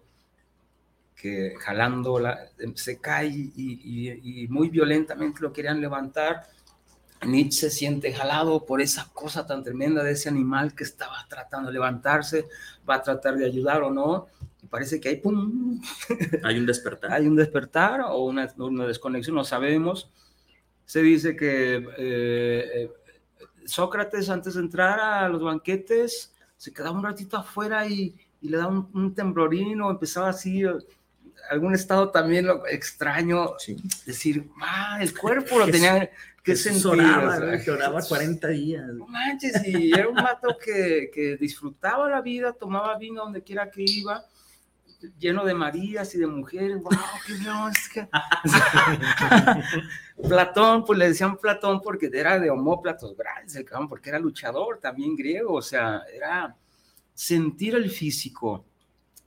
que 1.15 1.55
jalando 1.59 2.19
la, 2.19 2.37
se 2.75 2.99
cae 2.99 3.27
y, 3.27 3.51
y- 3.55 4.43
y 4.43 4.47
muy 4.49 4.69
violentamente 4.69 5.39
lo 5.41 5.51
querían 5.53 5.81
levantar. 5.81 6.47
Nietzsche 7.25 7.69
se 7.69 7.69
siente 7.69 8.13
jalado 8.13 8.65
por 8.65 8.81
esa 8.81 9.09
cosa 9.13 9.45
tan 9.45 9.63
tremenda 9.63 10.03
de 10.03 10.11
ese 10.11 10.29
animal 10.29 10.75
que 10.75 10.83
estaba 10.83 11.25
tratando 11.29 11.67
de 11.67 11.73
levantarse, 11.73 12.47
va 12.87 12.95
a 12.95 13.03
tratar 13.03 13.35
de 13.35 13.45
ayudar 13.45 13.83
o 13.83 13.91
no, 13.91 14.27
y 14.61 14.67
parece 14.67 14.99
que 14.99 15.09
hay, 15.09 15.15
¡pum! 15.17 15.81
Hay 16.43 16.57
un 16.57 16.65
despertar. 16.65 17.11
hay 17.11 17.27
un 17.27 17.35
despertar 17.35 18.01
o 18.01 18.25
una, 18.25 18.51
una 18.57 18.85
desconexión, 18.85 19.35
no 19.35 19.43
sabemos. 19.43 20.09
Se 20.85 21.01
dice 21.01 21.35
que 21.35 21.75
eh, 21.75 21.83
eh, 21.97 22.91
Sócrates 23.65 24.29
antes 24.29 24.53
de 24.53 24.61
entrar 24.61 24.99
a 24.99 25.27
los 25.27 25.43
banquetes 25.43 26.33
se 26.55 26.71
quedaba 26.73 26.97
un 26.97 27.03
ratito 27.03 27.37
afuera 27.37 27.85
y, 27.87 28.15
y 28.41 28.49
le 28.49 28.57
daba 28.57 28.71
un, 28.71 28.89
un 28.93 29.13
temblorino, 29.13 29.91
empezaba 29.91 30.29
así, 30.29 30.63
algún 31.49 31.73
estado 31.73 32.09
también 32.11 32.45
lo- 32.47 32.65
extraño, 32.67 33.53
decir, 34.05 34.49
ah, 34.61 34.97
el 35.01 35.17
cuerpo 35.17 35.59
lo 35.59 35.65
tenía 35.69 36.09
que 36.43 36.55
sentir. 36.55 36.85
oraba, 36.87 37.35
o 37.35 37.39
sea, 37.39 37.47
güey, 37.47 37.63
que 37.63 37.71
oraba 37.71 37.95
Jesús- 38.01 38.09
40 38.09 38.47
días. 38.49 38.85
no 38.93 39.07
manches, 39.07 39.67
y 39.67 39.91
era 39.93 40.07
un 40.07 40.15
mato 40.15 40.57
que, 40.63 41.09
que 41.13 41.37
disfrutaba 41.37 42.09
la 42.09 42.21
vida, 42.21 42.53
tomaba 42.53 42.97
vino 42.97 43.23
donde 43.23 43.43
quiera 43.43 43.69
que 43.69 43.83
iba, 43.85 44.23
lleno 45.19 45.45
de 45.45 45.53
Marías 45.53 46.13
y 46.15 46.19
de 46.19 46.27
mujeres. 46.27 46.81
¡Wow! 46.81 46.91
¡Qué 47.25 47.33
Platón, 50.27 50.83
pues 50.85 50.97
le 50.97 51.09
decían 51.09 51.37
Platón 51.37 51.81
porque 51.81 52.09
era 52.11 52.39
de 52.39 52.49
homóplatos 52.49 53.15
grandes, 53.15 53.63
porque 53.87 54.09
era 54.09 54.19
luchador 54.19 54.79
también 54.79 55.15
griego, 55.15 55.53
o 55.53 55.61
sea, 55.61 56.01
era 56.13 56.55
sentir 57.13 57.75
el 57.75 57.89
físico, 57.91 58.65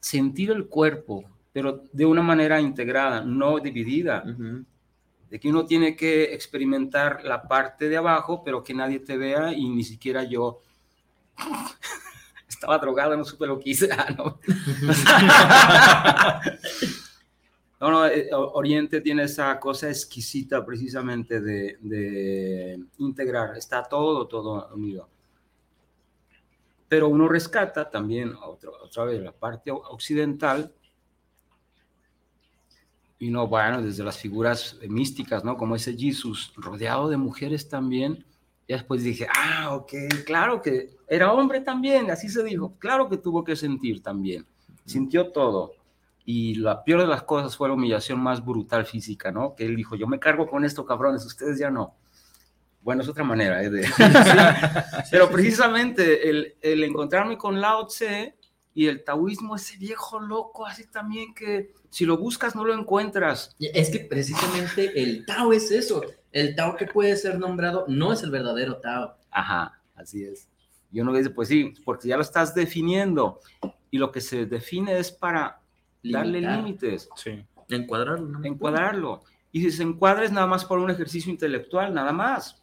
sentir 0.00 0.50
el 0.50 0.66
cuerpo, 0.66 1.24
pero 1.52 1.82
de 1.92 2.06
una 2.06 2.22
manera 2.22 2.60
integrada, 2.60 3.22
no 3.22 3.58
dividida 3.58 4.22
Ujú. 4.26 4.64
de 5.30 5.40
que 5.40 5.48
uno 5.48 5.66
tiene 5.66 5.96
que 5.96 6.32
experimentar 6.34 7.24
la 7.24 7.42
parte 7.42 7.88
de 7.88 7.96
abajo, 7.96 8.42
pero 8.44 8.62
que 8.62 8.74
nadie 8.74 9.00
te 9.00 9.16
vea 9.16 9.52
y 9.52 9.68
ni 9.68 9.82
siquiera 9.82 10.22
yo 10.24 10.60
estaba 12.48 12.78
drogado, 12.78 13.16
no 13.16 13.24
supe 13.24 13.46
lo 13.46 13.58
que 13.58 13.70
hice. 13.70 13.88
Ah, 13.92 14.08
no. 14.16 14.38
No, 17.80 17.90
no, 17.90 18.06
eh, 18.06 18.28
Oriente 18.34 19.00
tiene 19.00 19.22
esa 19.22 19.58
cosa 19.58 19.88
exquisita 19.88 20.66
precisamente 20.66 21.40
de, 21.40 21.78
de 21.80 22.78
integrar, 22.98 23.56
está 23.56 23.82
todo, 23.84 24.28
todo 24.28 24.68
unido. 24.74 25.08
Pero 26.90 27.08
uno 27.08 27.26
rescata 27.26 27.88
también, 27.88 28.34
otra, 28.34 28.68
otra 28.82 29.04
vez, 29.04 29.22
la 29.22 29.32
parte 29.32 29.70
occidental, 29.70 30.70
y 33.20 33.30
no, 33.30 33.46
bueno, 33.46 33.83
desde 33.83 34.02
las 34.02 34.16
figuras 34.16 34.78
eh, 34.80 34.88
místicas, 34.88 35.44
¿no? 35.44 35.59
Como 35.59 35.76
ese 35.76 35.94
Jesús, 35.94 36.54
rodeado 36.56 37.11
de 37.11 37.18
mujeres 37.18 37.68
también. 37.68 38.24
Y 38.66 38.72
después 38.72 39.04
dije, 39.04 39.28
ah, 39.37 39.74
ok, 39.74 39.92
claro 40.24 40.62
que 40.62 40.96
era 41.06 41.33
hombre 41.33 41.61
también, 41.61 42.11
así 42.11 42.30
se 42.30 42.42
dijo, 42.42 42.74
claro 42.78 43.11
que 43.11 43.18
tuvo 43.18 43.44
que 43.44 43.56
sentir 43.56 44.02
también, 44.02 44.46
sintió 44.87 45.33
todo. 45.33 45.74
Y 46.24 46.54
la 46.54 46.83
peor 46.83 47.02
de 47.02 47.09
las 47.09 47.22
cosas 47.24 47.54
fue 47.56 47.68
la 47.68 47.74
humillación 47.74 48.20
más 48.20 48.42
brutal 48.42 48.87
física, 48.87 49.30
¿no? 49.30 49.54
Que 49.54 49.66
él 49.66 49.76
dijo, 49.76 49.96
yo 49.96 50.06
me 50.06 50.18
cargo 50.18 50.48
con 50.48 50.64
esto, 50.64 50.87
cabrones, 50.87 51.26
ustedes 51.26 51.59
ya 51.59 51.70
no. 51.70 51.94
Bueno, 52.80 53.02
es 53.02 53.09
otra 53.09 53.24
manera, 53.24 53.62
¿eh? 53.62 53.70
Pero 55.11 55.28
precisamente 55.28 56.30
el, 56.30 56.54
el 56.62 56.85
encontrarme 56.85 57.37
con 57.37 57.61
Lao 57.61 57.87
Tse 57.87 58.37
y 58.74 58.87
el 58.87 59.02
taoísmo, 59.04 59.56
ese 59.56 59.76
viejo 59.76 60.20
loco, 60.20 60.66
así 60.66 60.87
también 60.87 61.35
que 61.35 61.73
si 61.90 62.06
lo 62.06 62.16
buscas 62.18 62.54
no 62.54 62.64
lo 62.64 62.73
encuentras. 62.73 63.56
Es 63.58 63.90
que 63.90 64.00
precisamente 64.00 65.02
el 65.02 65.27
Tao 65.27 65.52
es 65.52 65.71
eso. 65.71 66.02
El 66.31 66.54
Tao 66.54 66.77
que 66.77 66.87
puede 66.87 67.16
ser 67.16 67.38
nombrado 67.38 67.85
no 67.88 68.12
es 68.12 68.23
el 68.23 68.31
verdadero 68.31 68.77
Tao. 68.77 69.16
Ajá, 69.31 69.81
así 69.96 70.25
es. 70.25 70.48
Y 70.92 71.00
uno 71.00 71.12
dice, 71.12 71.31
pues 71.31 71.48
sí, 71.48 71.75
porque 71.85 72.08
ya 72.08 72.16
lo 72.16 72.23
estás 72.23 72.54
definiendo. 72.54 73.40
Y 73.90 73.98
lo 73.98 74.12
que 74.12 74.21
se 74.21 74.46
define 74.46 74.98
es 74.98 75.10
para 75.10 75.60
darle 76.02 76.40
Limitar. 76.40 76.56
límites, 76.58 77.08
Sí. 77.16 77.44
Encuadrarlo. 77.68 78.27
¿no? 78.27 78.44
encuadrarlo. 78.44 79.23
Y 79.52 79.62
si 79.62 79.73
se 79.73 79.83
encuadra 79.83 80.25
es 80.25 80.33
nada 80.33 80.46
más 80.46 80.64
por 80.64 80.79
un 80.79 80.90
ejercicio 80.90 81.31
intelectual, 81.31 81.92
nada 81.92 82.12
más. 82.12 82.62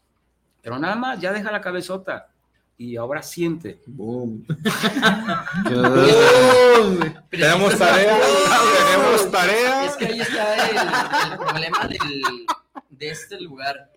Pero 0.62 0.80
nada 0.80 0.96
más, 0.96 1.20
ya 1.22 1.32
deja 1.34 1.52
la 1.52 1.62
cabezota. 1.62 2.30
Y 2.78 2.96
ahora 2.96 3.24
siente. 3.24 3.80
Boom. 3.88 4.46
Tenemos 7.30 7.78
tarea, 7.78 8.20
tenemos 8.92 9.22
Es 9.22 9.32
tarea. 9.32 9.96
que 9.98 10.06
ahí 10.06 10.20
está 10.22 10.70
el, 10.70 11.32
el 11.32 11.38
problema 11.40 11.88
del- 11.88 12.46
de 12.90 13.10
este 13.10 13.40
lugar. 13.42 13.92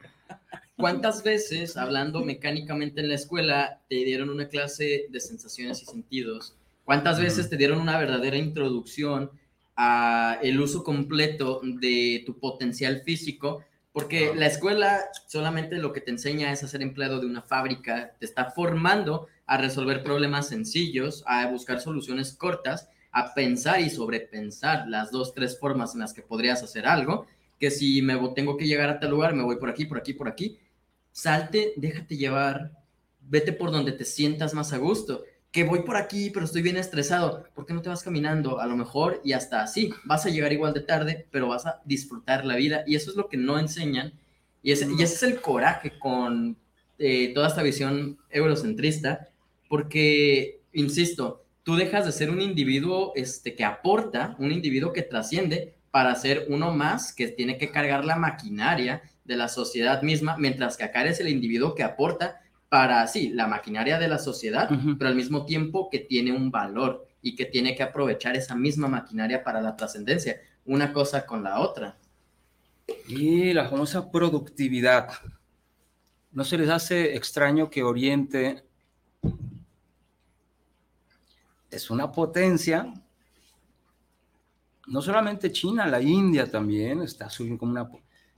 ¿Cuántas 0.77 1.23
veces, 1.23 1.77
hablando 1.77 2.25
mecánicamente 2.25 3.01
en 3.03 3.09
la 3.11 3.15
escuela, 3.17 3.81
te 3.89 3.97
dieron 3.97 4.31
una 4.31 4.49
clase 4.49 5.07
de 5.11 5.21
sensaciones 5.21 5.83
y 5.83 5.87
sentidos? 5.87 6.55
¿Cuántas 6.85 7.21
veces 7.21 7.51
te 7.51 7.57
dieron 7.57 7.81
una 7.81 7.99
verdadera 7.99 8.37
introducción 8.39 9.31
a 9.77 10.39
el 10.43 10.59
uso 10.61 10.83
completo 10.83 11.61
de 11.63 12.23
tu 12.27 12.39
potencial 12.39 13.03
físico? 13.05 13.63
Porque 13.93 14.33
la 14.35 14.47
escuela 14.47 15.01
solamente 15.27 15.77
lo 15.77 15.93
que 15.93 16.01
te 16.01 16.11
enseña 16.11 16.53
es 16.53 16.63
a 16.63 16.69
ser 16.69 16.83
empleado 16.83 17.21
de 17.21 17.27
una 17.27 17.43
fábrica, 17.43 18.15
te 18.19 18.25
está 18.25 18.51
formando 18.53 19.27
a 19.47 19.57
resolver 19.57 20.05
problemas 20.05 20.49
sencillos, 20.49 21.25
a 21.27 21.47
buscar 21.49 21.81
soluciones 21.81 22.33
cortas, 22.33 22.89
a 23.11 23.35
pensar 23.35 23.81
y 23.81 23.91
sobrepensar 23.91 24.87
las 24.89 25.11
dos, 25.11 25.35
tres 25.35 25.59
formas 25.59 25.95
en 25.95 26.01
las 26.01 26.13
que 26.13 26.23
podrías 26.23 26.63
hacer 26.63 26.87
algo, 26.87 27.27
que 27.59 27.71
si 27.71 28.01
me 28.01 28.17
tengo 28.35 28.57
que 28.57 28.67
llegar 28.67 28.89
a 28.89 29.01
tal 29.01 29.11
lugar, 29.11 29.35
me 29.35 29.43
voy 29.43 29.57
por 29.57 29.69
aquí, 29.69 29.85
por 29.85 29.99
aquí, 29.99 30.13
por 30.13 30.29
aquí, 30.29 30.59
salte, 31.11 31.75
déjate 31.77 32.17
llevar, 32.17 32.71
vete 33.21 33.53
por 33.53 33.73
donde 33.73 33.93
te 33.93 34.05
sientas 34.05 34.55
más 34.55 34.73
a 34.73 34.79
gusto. 34.79 35.25
Que 35.53 35.65
voy 35.65 35.83
por 35.83 35.97
aquí, 35.97 36.31
pero 36.31 36.45
estoy 36.45 36.63
bien 36.63 36.77
estresado. 36.77 37.45
¿Por 37.55 37.67
qué 37.67 37.75
no 37.75 37.83
te 37.83 37.89
vas 37.89 38.03
caminando? 38.03 38.61
A 38.61 38.67
lo 38.67 38.77
mejor 38.77 39.21
y 39.25 39.33
hasta 39.33 39.63
así. 39.63 39.93
Vas 40.05 40.25
a 40.27 40.31
llegar 40.31 40.53
igual 40.53 40.73
de 40.73 40.81
tarde, 40.81 41.27
pero 41.31 41.49
vas 41.49 41.67
a 41.67 41.81
disfrutar 41.85 42.45
la 42.45 42.57
vida. 42.57 42.85
Y 42.87 42.95
eso 42.95 43.11
es 43.11 43.17
lo 43.17 43.29
que 43.29 43.37
no 43.37 43.59
enseñan. 43.59 44.13
Y 44.63 44.73
ese, 44.73 44.87
y 44.97 45.03
ese 45.03 45.15
es 45.15 45.23
el 45.25 45.41
coraje 45.41 45.99
con 45.99 46.57
eh, 46.99 47.33
toda 47.35 47.49
esta 47.49 47.63
visión 47.63 48.19
eurocentrista, 48.29 49.29
porque, 49.69 50.61
insisto, 50.73 51.45
tú 51.63 51.77
dejas 51.77 52.05
de 52.05 52.13
ser 52.13 52.29
un 52.31 52.43
individuo 52.43 53.13
este, 53.17 53.55
que 53.55 53.65
aporta, 53.65 54.37
un 54.39 54.53
individuo 54.53 54.93
que 54.93 55.03
trasciende, 55.03 55.75
para 55.91 56.15
ser 56.15 56.47
uno 56.49 56.73
más 56.73 57.13
que 57.13 57.29
tiene 57.29 57.57
que 57.57 57.71
cargar 57.71 58.05
la 58.05 58.17
maquinaria 58.17 59.03
de 59.25 59.37
la 59.37 59.49
sociedad 59.49 60.03
misma, 60.03 60.37
mientras 60.37 60.77
que 60.77 60.85
acá 60.85 61.01
eres 61.01 61.21
el 61.21 61.29
individuo 61.29 61.75
que 61.75 61.83
aporta 61.83 62.41
para, 62.71 63.05
sí, 63.09 63.31
la 63.31 63.49
maquinaria 63.49 63.99
de 63.99 64.07
la 64.07 64.19
sociedad, 64.19 64.71
pero 64.97 65.11
al 65.11 65.17
mismo 65.17 65.45
tiempo 65.45 65.91
que 65.91 65.99
tiene 65.99 66.33
un 66.33 66.53
valor 66.53 67.07
y 67.21 67.35
que 67.35 67.45
tiene 67.45 67.75
que 67.75 67.83
aprovechar 67.83 68.37
esa 68.37 68.55
misma 68.55 68.87
maquinaria 68.87 69.43
para 69.43 69.61
la 69.61 69.77
trascendencia, 69.77 70.41
una 70.65 70.93
cosa 70.93 71.27
con 71.27 71.43
la 71.43 71.59
otra. 71.59 71.99
Y 73.09 73.53
la 73.53 73.69
famosa 73.69 74.09
productividad. 74.11 75.11
¿No 76.31 76.45
se 76.45 76.57
les 76.57 76.69
hace 76.69 77.17
extraño 77.17 77.69
que 77.69 77.83
Oriente 77.83 78.65
es 81.73 81.91
una 81.91 82.13
potencia? 82.13 82.95
No 84.87 85.03
solamente 85.03 85.51
China, 85.51 85.89
la 85.89 86.01
India 86.01 86.49
también 86.49 87.03
está 87.03 87.29
subiendo 87.29 87.59
como 87.59 87.73
una 87.73 87.91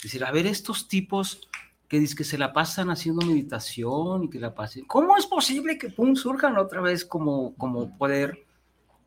Decir, 0.02 0.24
a 0.24 0.32
ver, 0.32 0.46
estos 0.46 0.88
tipos 0.88 1.48
que 1.92 2.00
dicen 2.00 2.16
que 2.16 2.24
se 2.24 2.38
la 2.38 2.54
pasan 2.54 2.88
haciendo 2.88 3.26
meditación 3.26 4.24
y 4.24 4.30
que 4.30 4.40
la 4.40 4.54
pasen. 4.54 4.86
¿Cómo 4.86 5.14
es 5.14 5.26
posible 5.26 5.76
que 5.76 5.90
pum, 5.90 6.16
surjan 6.16 6.56
otra 6.56 6.80
vez 6.80 7.04
como, 7.04 7.54
como 7.56 7.98
poder 7.98 8.46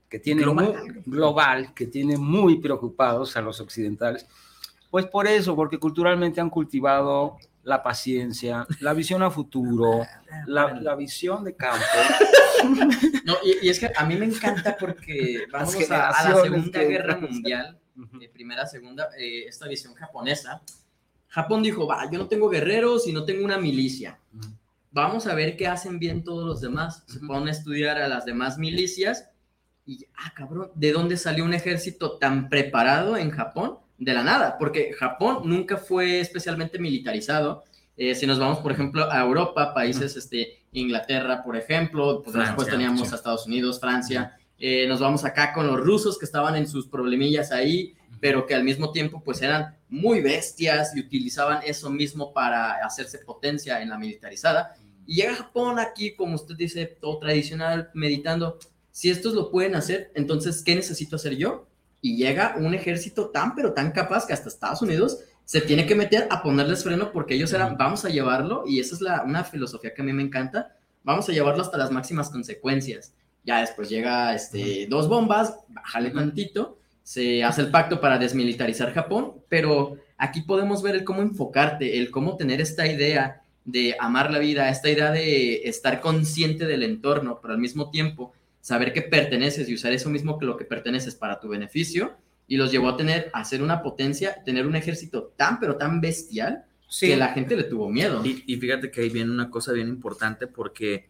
que 0.07 0.19
tiene 0.19 0.43
global. 0.43 1.01
global, 1.03 1.73
que 1.73 1.87
tiene 1.87 2.15
muy 2.15 2.59
preocupados 2.59 3.35
a 3.37 3.41
los 3.41 3.59
occidentales? 3.59 4.27
Pues 4.91 5.07
por 5.07 5.25
eso, 5.25 5.55
porque 5.55 5.79
culturalmente 5.79 6.39
han 6.39 6.51
cultivado 6.51 7.37
la 7.63 7.81
paciencia, 7.81 8.67
la 8.81 8.93
visión 8.93 9.23
a 9.23 9.31
futuro, 9.31 10.05
la, 10.45 10.75
la 10.75 10.93
visión 10.93 11.43
de 11.43 11.55
campo. 11.55 11.83
No, 13.25 13.33
y, 13.43 13.67
es 13.67 13.79
que 13.79 13.91
a 13.95 14.05
mí 14.05 14.15
me 14.15 14.27
encanta 14.27 14.77
porque 14.79 15.47
vamos 15.51 15.75
a, 15.89 16.09
a, 16.09 16.29
la 16.29 16.41
Segunda 16.43 16.83
Guerra 16.83 17.17
Mundial, 17.17 17.79
Primera, 18.31 18.67
Segunda, 18.67 19.09
eh, 19.17 19.45
esta 19.47 19.67
visión 19.67 19.95
japonesa, 19.95 20.61
Japón 21.35 21.61
dijo, 21.61 21.85
va, 21.85 22.09
yo 22.09 22.17
no 22.17 22.27
tengo 22.29 22.47
guerreros 22.47 23.09
y 23.09 23.11
no 23.11 23.25
tengo 23.25 23.43
una 23.43 23.57
milicia. 23.57 24.17
Vamos 24.89 25.27
a 25.27 25.35
ver 25.35 25.57
qué 25.57 25.67
hacen 25.67 25.99
bien 25.99 26.23
todos 26.23 26.47
los 26.47 26.61
demás. 26.61 27.03
Se 27.07 27.19
ponen 27.19 27.49
a 27.49 27.51
estudiar 27.51 27.97
a 27.97 28.07
las 28.07 28.23
demás 28.23 28.57
milicias 28.57 29.27
y, 29.85 30.05
ah, 30.15 30.31
cabrón, 30.33 30.71
¿de 30.75 30.93
dónde 30.93 31.17
salió 31.17 31.43
un 31.43 31.53
ejército 31.53 32.17
tan 32.19 32.47
preparado 32.47 33.17
en 33.17 33.31
Japón? 33.31 33.79
De 33.97 34.13
la 34.13 34.23
nada, 34.23 34.57
porque 34.57 34.93
Japón 34.93 35.41
nunca 35.43 35.75
fue 35.75 36.21
especialmente 36.21 36.79
militarizado. 36.79 37.65
Eh, 37.97 38.15
si 38.15 38.25
nos 38.25 38.39
vamos, 38.39 38.59
por 38.59 38.71
ejemplo, 38.71 39.11
a 39.11 39.19
Europa, 39.19 39.73
países, 39.73 40.15
este, 40.15 40.63
Inglaterra, 40.71 41.43
por 41.43 41.57
ejemplo, 41.57 42.23
pues 42.23 42.33
después 42.33 42.69
teníamos 42.69 43.11
a 43.11 43.17
Estados 43.17 43.45
Unidos, 43.45 43.81
Francia, 43.81 44.37
eh, 44.57 44.87
nos 44.87 45.01
vamos 45.01 45.25
acá 45.25 45.51
con 45.51 45.67
los 45.67 45.81
rusos 45.81 46.17
que 46.17 46.23
estaban 46.23 46.55
en 46.55 46.65
sus 46.65 46.87
problemillas 46.87 47.51
ahí, 47.51 47.93
pero 48.19 48.45
que 48.45 48.55
al 48.55 48.63
mismo 48.63 48.91
tiempo 48.91 49.21
pues 49.23 49.41
eran 49.41 49.77
muy 49.89 50.21
bestias 50.21 50.95
y 50.95 50.99
utilizaban 50.99 51.61
eso 51.65 51.89
mismo 51.89 52.33
para 52.33 52.85
hacerse 52.85 53.19
potencia 53.19 53.81
en 53.81 53.89
la 53.89 53.97
militarizada. 53.97 54.75
Y 55.05 55.15
llega 55.15 55.35
Japón 55.35 55.79
aquí, 55.79 56.15
como 56.15 56.35
usted 56.35 56.55
dice, 56.55 56.85
todo 56.85 57.19
tradicional, 57.19 57.89
meditando, 57.93 58.57
si 58.91 59.09
estos 59.09 59.33
lo 59.33 59.51
pueden 59.51 59.75
hacer, 59.75 60.11
entonces, 60.15 60.63
¿qué 60.63 60.75
necesito 60.75 61.17
hacer 61.17 61.35
yo? 61.35 61.67
Y 62.01 62.17
llega 62.17 62.55
un 62.57 62.73
ejército 62.73 63.29
tan, 63.29 63.55
pero 63.55 63.73
tan 63.73 63.91
capaz 63.91 64.25
que 64.25 64.33
hasta 64.33 64.49
Estados 64.49 64.81
Unidos 64.81 65.19
se 65.43 65.61
tiene 65.61 65.85
que 65.85 65.95
meter 65.95 66.27
a 66.31 66.41
ponerles 66.41 66.83
freno 66.83 67.11
porque 67.11 67.35
ellos 67.35 67.53
eran, 67.53 67.77
vamos 67.77 68.03
a 68.05 68.09
llevarlo, 68.09 68.63
y 68.67 68.79
esa 68.79 68.95
es 68.95 69.01
la, 69.01 69.23
una 69.23 69.43
filosofía 69.43 69.93
que 69.93 70.01
a 70.01 70.05
mí 70.05 70.11
me 70.11 70.23
encanta, 70.23 70.75
vamos 71.03 71.29
a 71.29 71.31
llevarlo 71.31 71.61
hasta 71.61 71.77
las 71.77 71.91
máximas 71.91 72.29
consecuencias. 72.29 73.13
Ya 73.43 73.59
después 73.61 73.89
llega 73.89 74.33
este, 74.33 74.87
dos 74.89 75.07
bombas, 75.07 75.55
bájale 75.67 76.09
tantito, 76.09 76.79
se 77.05 77.43
hace 77.43 77.61
el 77.61 77.69
pacto 77.69 78.01
para 78.01 78.17
desmilitarizar 78.17 78.91
Japón, 78.91 79.33
pero 79.47 79.97
aquí 80.17 80.41
podemos 80.41 80.81
ver 80.81 80.95
el 80.95 81.03
cómo 81.03 81.21
enfocarte, 81.21 81.99
el 81.99 82.09
cómo 82.09 82.35
tener 82.35 82.59
esta 82.59 82.87
idea 82.87 83.43
de 83.63 83.95
amar 83.99 84.31
la 84.31 84.39
vida, 84.39 84.71
esta 84.71 84.89
idea 84.89 85.11
de 85.11 85.67
estar 85.69 86.01
consciente 86.01 86.65
del 86.65 86.81
entorno, 86.81 87.37
pero 87.39 87.53
al 87.53 87.59
mismo 87.59 87.91
tiempo 87.91 88.33
saber 88.59 88.91
que 88.91 89.03
perteneces 89.03 89.69
y 89.69 89.75
usar 89.75 89.93
eso 89.93 90.09
mismo 90.09 90.39
que 90.39 90.47
lo 90.47 90.57
que 90.57 90.65
perteneces 90.65 91.13
para 91.13 91.39
tu 91.39 91.47
beneficio, 91.47 92.17
y 92.47 92.57
los 92.57 92.71
llevó 92.71 92.89
a 92.89 92.97
tener, 92.97 93.29
a 93.33 93.45
ser 93.45 93.61
una 93.61 93.83
potencia, 93.83 94.43
tener 94.43 94.65
un 94.65 94.75
ejército 94.75 95.31
tan, 95.37 95.59
pero 95.59 95.77
tan 95.77 96.01
bestial, 96.01 96.65
que 96.99 97.15
la 97.15 97.33
gente 97.33 97.55
le 97.55 97.65
tuvo 97.65 97.87
miedo. 97.89 98.23
Y, 98.25 98.55
fíjate 98.55 98.89
que 98.89 99.01
ahí 99.01 99.09
viene 99.09 99.31
una 99.31 99.51
cosa 99.51 99.73
bien 99.73 99.89
importante 99.89 100.47
porque 100.47 101.07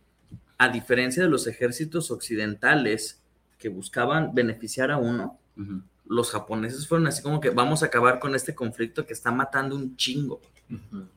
a 0.58 0.68
diferencia 0.68 1.24
de 1.24 1.30
los 1.30 1.48
ejércitos 1.48 2.12
occidentales 2.12 3.22
que 3.58 3.70
buscaban 3.70 4.34
beneficiar 4.34 4.91
a 4.91 4.98
uno, 4.98 5.39
los 6.08 6.32
japoneses 6.32 6.88
fueron 6.88 7.08
así 7.08 7.22
como 7.24 7.39
que 7.39 7.49
vamos 7.49 7.84
a 7.84 7.88
acabar 7.88 8.20
con 8.20 8.36
este 8.36 8.53
conflicto 8.53 9.06
que 9.06 9.14
está 9.14 9.32
matando 9.32 9.76
un 9.76 9.95
chingo. 9.95 10.41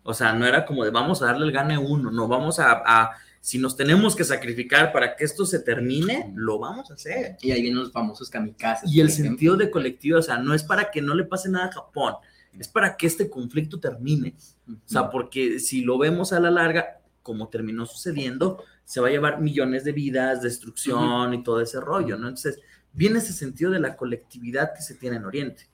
O 0.03 0.15
sea, 0.15 0.33
no 0.33 0.47
era 0.47 0.65
como 0.65 0.85
de 0.85 0.91
vamos 0.91 1.23
a 1.23 1.27
darle 1.27 1.47
el 1.47 1.53
gane 1.53 1.75
a 1.75 1.81
uno, 1.81 2.11
no, 2.11 2.29
vamos 2.29 2.59
a, 2.59 3.11
si 3.41 3.59
nos 3.59 3.77
tenemos 3.77 4.15
que 4.17 4.25
sacrificar 4.25 4.93
para 4.93 5.17
que 5.17 5.25
esto 5.25 5.47
se 5.47 5.61
termine, 5.61 6.33
lo 6.35 6.59
vamos 6.59 6.91
a 6.91 6.95
hacer. 6.95 7.37
Y 7.41 7.51
ahí 7.51 7.63
vienen 7.63 7.81
los 7.81 7.93
famosos 7.93 8.31
kamikazes. 8.31 8.91
Y 8.91 9.01
el 9.01 9.11
sentido 9.11 9.57
de 9.57 9.71
colectivo, 9.71 10.19
o 10.19 10.23
sea, 10.23 10.39
no 10.39 10.55
es 10.55 10.63
para 10.63 10.91
que 10.91 11.01
no 11.01 11.15
le 11.15 11.25
pase 11.25 11.49
nada 11.49 11.67
a 11.67 11.73
Japón, 11.73 12.15
es 12.59 12.69
para 12.69 12.97
que 12.97 13.07
este 13.07 13.31
conflicto 13.31 13.79
termine. 13.79 14.35
O 14.69 14.77
sea, 14.85 15.11
porque 15.11 15.61
si 15.61 15.83
lo 15.83 15.99
vemos 15.99 16.33
a 16.33 16.41
la 16.41 16.51
larga, 16.51 17.01
como 17.23 17.49
terminó 17.49 17.87
sucediendo, 17.87 18.65
se 18.85 19.01
va 19.01 19.09
a 19.09 19.11
llevar 19.11 19.41
millones 19.41 19.85
de 19.85 19.93
vidas, 19.93 20.43
destrucción 20.43 21.35
y 21.35 21.43
todo 21.43 21.61
ese 21.61 21.79
rollo, 21.79 22.17
¿no? 22.17 22.29
Entonces, 22.29 22.59
viene 22.93 23.19
ese 23.19 23.33
sentido 23.33 23.71
de 23.71 23.81
la 23.81 23.97
colectividad 23.97 24.75
que 24.75 24.83
se 24.83 24.95
tiene 24.95 25.17
en 25.17 25.25
Oriente. 25.25 25.67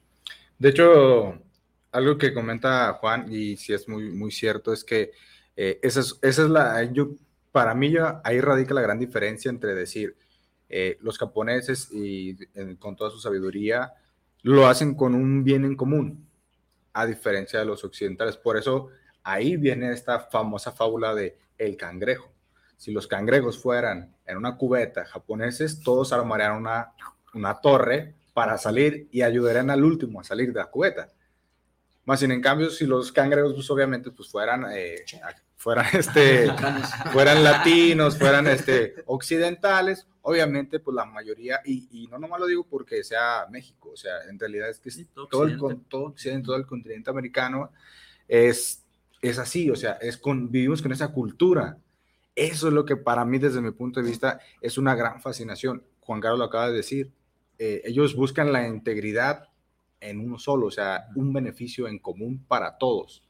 De 0.58 0.70
hecho, 0.70 1.40
algo 1.92 2.18
que 2.18 2.34
comenta 2.34 2.92
Juan, 2.94 3.26
y 3.32 3.56
si 3.56 3.72
es 3.72 3.88
muy, 3.88 4.10
muy 4.10 4.30
cierto, 4.30 4.72
es 4.72 4.84
que 4.84 5.12
eh, 5.56 5.78
esa, 5.82 6.00
es, 6.00 6.18
esa, 6.22 6.42
es, 6.44 6.50
la, 6.50 6.82
yo, 6.84 7.10
para 7.52 7.74
mí 7.74 7.94
ahí 8.24 8.40
radica 8.40 8.74
la 8.74 8.82
gran 8.82 8.98
diferencia 8.98 9.48
entre 9.48 9.74
decir, 9.74 10.16
eh, 10.68 10.98
los 11.02 11.18
japoneses 11.18 11.88
y 11.92 12.36
con 12.76 12.96
toda 12.96 13.10
su 13.10 13.20
sabiduría 13.20 13.92
lo 14.42 14.66
hacen 14.66 14.94
con 14.94 15.14
un 15.14 15.44
bien 15.44 15.64
en 15.64 15.76
común, 15.76 16.26
a 16.92 17.06
diferencia 17.06 17.58
de 17.58 17.64
los 17.64 17.84
occidentales. 17.84 18.36
Por 18.36 18.56
eso 18.56 18.88
ahí 19.22 19.56
viene 19.56 19.92
esta 19.92 20.20
famosa 20.20 20.72
fábula 20.72 21.14
de 21.14 21.38
el 21.58 21.76
cangrejo. 21.76 22.33
Si 22.76 22.92
los 22.92 23.06
cangrejos 23.06 23.58
fueran 23.58 24.14
en 24.26 24.36
una 24.36 24.56
cubeta 24.56 25.04
japoneses, 25.04 25.80
todos 25.80 26.12
armarían 26.12 26.56
una, 26.56 26.92
una 27.34 27.60
torre 27.60 28.14
para 28.32 28.58
salir 28.58 29.08
y 29.10 29.22
ayudarían 29.22 29.70
al 29.70 29.84
último 29.84 30.20
a 30.20 30.24
salir 30.24 30.52
de 30.52 30.60
la 30.60 30.66
cubeta. 30.66 31.08
Más 32.04 32.20
sin 32.20 32.32
en 32.32 32.42
cambio, 32.42 32.68
si 32.68 32.86
los 32.86 33.12
cangrejos, 33.12 33.54
pues 33.54 33.70
obviamente, 33.70 34.10
pues 34.10 34.28
fueran, 34.28 34.66
eh, 34.74 35.04
fueran, 35.56 35.86
este, 35.94 36.52
fueran 37.12 37.42
latinos, 37.42 38.18
fueran 38.18 38.46
este, 38.46 38.96
occidentales, 39.06 40.06
obviamente, 40.22 40.80
pues 40.80 40.94
la 40.94 41.06
mayoría, 41.06 41.60
y, 41.64 41.88
y, 41.90 42.06
no 42.08 42.18
nomás 42.18 42.40
lo 42.40 42.46
digo 42.46 42.66
porque 42.68 43.02
sea 43.02 43.46
México, 43.50 43.90
o 43.92 43.96
sea, 43.96 44.24
en 44.28 44.38
realidad 44.38 44.68
es 44.68 44.80
que 44.80 44.90
todo, 45.30 45.44
el, 45.44 45.58
todo, 45.88 46.04
occidente, 46.04 46.44
todo 46.44 46.56
el 46.56 46.66
continente 46.66 47.08
americano 47.08 47.70
es, 48.28 48.82
es 49.22 49.38
así, 49.38 49.70
o 49.70 49.76
sea, 49.76 49.92
es 49.92 50.18
con, 50.18 50.50
vivimos 50.50 50.82
con 50.82 50.92
esa 50.92 51.08
cultura. 51.08 51.78
Eso 52.34 52.68
es 52.68 52.74
lo 52.74 52.84
que 52.84 52.96
para 52.96 53.24
mí, 53.24 53.38
desde 53.38 53.60
mi 53.60 53.70
punto 53.70 54.00
de 54.00 54.08
vista, 54.08 54.40
es 54.60 54.76
una 54.78 54.94
gran 54.94 55.20
fascinación. 55.20 55.84
Juan 56.00 56.20
Carlos 56.20 56.38
lo 56.38 56.46
acaba 56.46 56.68
de 56.68 56.76
decir, 56.76 57.12
eh, 57.58 57.82
ellos 57.84 58.16
buscan 58.16 58.52
la 58.52 58.66
integridad 58.66 59.48
en 60.00 60.20
uno 60.20 60.38
solo, 60.38 60.66
o 60.66 60.70
sea, 60.70 61.06
un 61.14 61.32
beneficio 61.32 61.86
en 61.88 61.98
común 61.98 62.44
para 62.46 62.76
todos. 62.76 63.22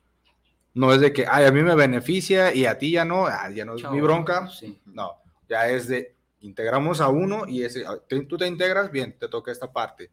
No 0.73 0.93
es 0.93 1.01
de 1.01 1.13
que, 1.13 1.27
ay, 1.29 1.45
a 1.45 1.53
mí 1.53 1.63
me 1.63 1.75
beneficia 1.75 2.53
y 2.53 2.67
a 2.67 2.79
ti 2.79 2.93
ya 2.93 3.05
no, 3.05 3.27
ah, 3.27 3.49
ya 3.51 3.65
no 3.65 3.77
es 3.77 3.89
mi 3.91 4.01
bronca. 4.01 4.49
Sí. 4.49 4.77
No, 4.87 5.13
ya 5.49 5.69
es 5.69 5.87
de 5.87 6.17
integramos 6.41 7.01
a 7.01 7.09
uno 7.09 7.47
y 7.47 7.63
ese, 7.63 7.87
ah, 7.87 7.97
tú 8.09 8.37
te 8.37 8.47
integras, 8.47 8.91
bien, 8.91 9.17
te 9.19 9.29
toca 9.29 9.53
esta 9.53 9.73
parte. 9.73 10.11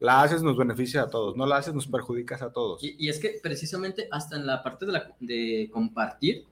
La 0.00 0.22
haces, 0.22 0.42
nos 0.42 0.56
beneficia 0.56 1.02
a 1.02 1.10
todos. 1.10 1.36
No 1.36 1.46
la 1.46 1.56
haces, 1.56 1.72
nos 1.72 1.86
perjudicas 1.86 2.42
a 2.42 2.52
todos. 2.52 2.82
Y, 2.82 2.96
y 2.98 3.08
es 3.08 3.18
que 3.18 3.38
precisamente 3.42 4.08
hasta 4.10 4.36
en 4.36 4.46
la 4.46 4.62
parte 4.62 4.86
de, 4.86 4.92
la, 4.92 5.14
de 5.18 5.70
compartir, 5.72 6.44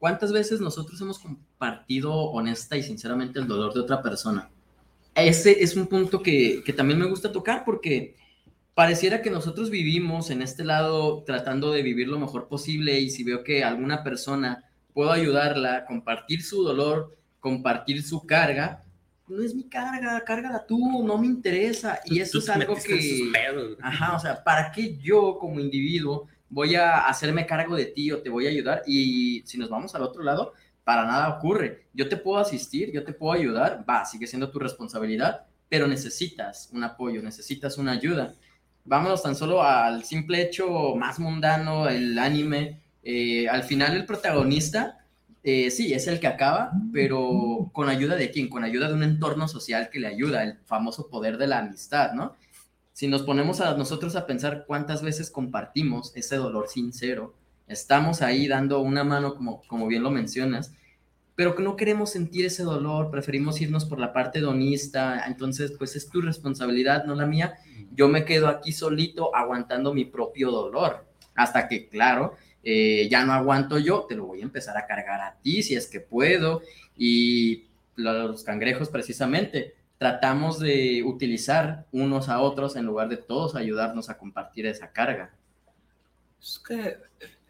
¿cuántas 0.00 0.32
veces 0.32 0.60
nosotros 0.60 1.00
hemos 1.00 1.20
compartido 1.20 2.12
honesta 2.12 2.76
y 2.76 2.82
sinceramente 2.82 3.38
el 3.38 3.46
dolor 3.46 3.72
de 3.72 3.80
otra 3.80 4.02
persona? 4.02 4.50
Ese 5.14 5.62
es 5.62 5.76
un 5.76 5.86
punto 5.86 6.22
que, 6.22 6.62
que 6.64 6.72
también 6.72 6.98
me 6.98 7.06
gusta 7.06 7.30
tocar 7.30 7.64
porque 7.64 8.16
pareciera 8.74 9.22
que 9.22 9.30
nosotros 9.30 9.70
vivimos 9.70 10.30
en 10.30 10.42
este 10.42 10.64
lado 10.64 11.22
tratando 11.24 11.70
de 11.70 11.82
vivir 11.82 12.08
lo 12.08 12.18
mejor 12.18 12.48
posible 12.48 12.98
y 12.98 13.10
si 13.10 13.22
veo 13.22 13.44
que 13.44 13.62
alguna 13.62 14.02
persona 14.02 14.64
puedo 14.94 15.12
ayudarla, 15.12 15.84
compartir 15.84 16.42
su 16.42 16.62
dolor, 16.64 17.16
compartir 17.38 18.02
su 18.02 18.26
carga, 18.26 18.84
no 19.28 19.42
es 19.42 19.54
mi 19.54 19.68
carga, 19.68 20.24
cárgala 20.24 20.66
tú, 20.66 21.04
no 21.04 21.16
me 21.16 21.26
interesa. 21.26 22.00
Y 22.04 22.18
eso 22.18 22.38
es 22.38 22.48
algo 22.48 22.74
que... 22.74 23.30
Ajá, 23.80 24.16
o 24.16 24.18
sea, 24.18 24.42
¿para 24.42 24.72
qué 24.72 24.96
yo 24.96 25.38
como 25.38 25.60
individuo 25.60 26.26
voy 26.50 26.74
a 26.74 27.06
hacerme 27.06 27.46
cargo 27.46 27.76
de 27.76 27.86
ti 27.86 28.12
o 28.12 28.20
te 28.20 28.28
voy 28.28 28.46
a 28.46 28.50
ayudar? 28.50 28.82
Y 28.86 29.42
si 29.46 29.56
nos 29.56 29.70
vamos 29.70 29.94
al 29.94 30.02
otro 30.02 30.22
lado, 30.22 30.52
para 30.84 31.06
nada 31.06 31.28
ocurre. 31.28 31.86
Yo 31.94 32.08
te 32.08 32.16
puedo 32.16 32.38
asistir, 32.38 32.90
yo 32.92 33.04
te 33.04 33.12
puedo 33.12 33.32
ayudar, 33.32 33.84
va, 33.88 34.04
sigue 34.04 34.26
siendo 34.26 34.50
tu 34.50 34.58
responsabilidad, 34.58 35.46
pero 35.68 35.86
necesitas 35.86 36.68
un 36.72 36.84
apoyo, 36.84 37.22
necesitas 37.22 37.78
una 37.78 37.92
ayuda. 37.92 38.34
Vámonos 38.84 39.22
tan 39.22 39.36
solo 39.36 39.62
al 39.62 40.04
simple 40.04 40.42
hecho 40.42 40.96
más 40.96 41.18
mundano, 41.18 41.88
el 41.88 42.18
anime. 42.18 42.80
Eh, 43.02 43.48
al 43.48 43.62
final 43.62 43.96
el 43.96 44.04
protagonista, 44.04 44.98
eh, 45.42 45.70
sí, 45.70 45.94
es 45.94 46.06
el 46.06 46.18
que 46.18 46.26
acaba, 46.26 46.72
pero 46.92 47.70
con 47.72 47.88
ayuda 47.88 48.16
de 48.16 48.30
quién? 48.30 48.48
Con 48.48 48.64
ayuda 48.64 48.88
de 48.88 48.94
un 48.94 49.02
entorno 49.02 49.48
social 49.48 49.90
que 49.90 50.00
le 50.00 50.08
ayuda, 50.08 50.42
el 50.42 50.58
famoso 50.66 51.08
poder 51.08 51.38
de 51.38 51.46
la 51.46 51.58
amistad, 51.58 52.12
¿no? 52.12 52.36
Si 53.00 53.08
nos 53.08 53.22
ponemos 53.22 53.62
a 53.62 53.74
nosotros 53.78 54.14
a 54.14 54.26
pensar 54.26 54.64
cuántas 54.66 55.00
veces 55.00 55.30
compartimos 55.30 56.14
ese 56.16 56.36
dolor 56.36 56.68
sincero, 56.68 57.34
estamos 57.66 58.20
ahí 58.20 58.46
dando 58.46 58.82
una 58.82 59.04
mano, 59.04 59.36
como, 59.36 59.86
bien 59.86 60.02
lo 60.02 60.10
mencionas, 60.10 60.74
pero 61.34 61.56
que 61.56 61.62
no 61.62 61.76
queremos 61.76 62.10
sentir 62.10 62.44
ese 62.44 62.62
dolor, 62.62 63.10
preferimos 63.10 63.58
irnos 63.62 63.86
por 63.86 64.00
la 64.00 64.12
parte 64.12 64.40
hedonista, 64.40 65.24
entonces 65.26 65.72
pues 65.78 65.96
es 65.96 66.10
tu 66.10 66.20
responsabilidad, 66.20 67.06
no 67.06 67.14
la 67.14 67.24
mía, 67.24 67.54
yo 67.94 68.06
me 68.08 68.26
quedo 68.26 68.48
aquí 68.48 68.70
solito 68.70 69.34
aguantando 69.34 69.94
mi 69.94 70.04
propio 70.04 70.50
dolor, 70.50 71.06
hasta 71.34 71.68
que, 71.68 71.88
claro, 71.88 72.34
eh, 72.62 73.08
ya 73.10 73.24
no 73.24 73.32
aguanto 73.32 73.78
yo, 73.78 74.04
te 74.06 74.14
lo 74.14 74.26
voy 74.26 74.40
a 74.40 74.44
empezar 74.44 74.76
a 74.76 74.84
cargar 74.86 75.22
a 75.22 75.36
ti 75.40 75.62
si 75.62 75.74
es 75.74 75.86
que 75.86 76.00
puedo, 76.00 76.60
y 76.98 77.64
los 77.96 78.44
cangrejos 78.44 78.90
precisamente, 78.90 79.79
tratamos 80.00 80.58
de 80.58 81.02
utilizar 81.04 81.84
unos 81.92 82.30
a 82.30 82.40
otros 82.40 82.74
en 82.74 82.86
lugar 82.86 83.10
de 83.10 83.18
todos 83.18 83.54
ayudarnos 83.54 84.08
a 84.08 84.16
compartir 84.16 84.64
esa 84.64 84.90
carga. 84.90 85.30
Es 86.40 86.58
que, 86.66 86.96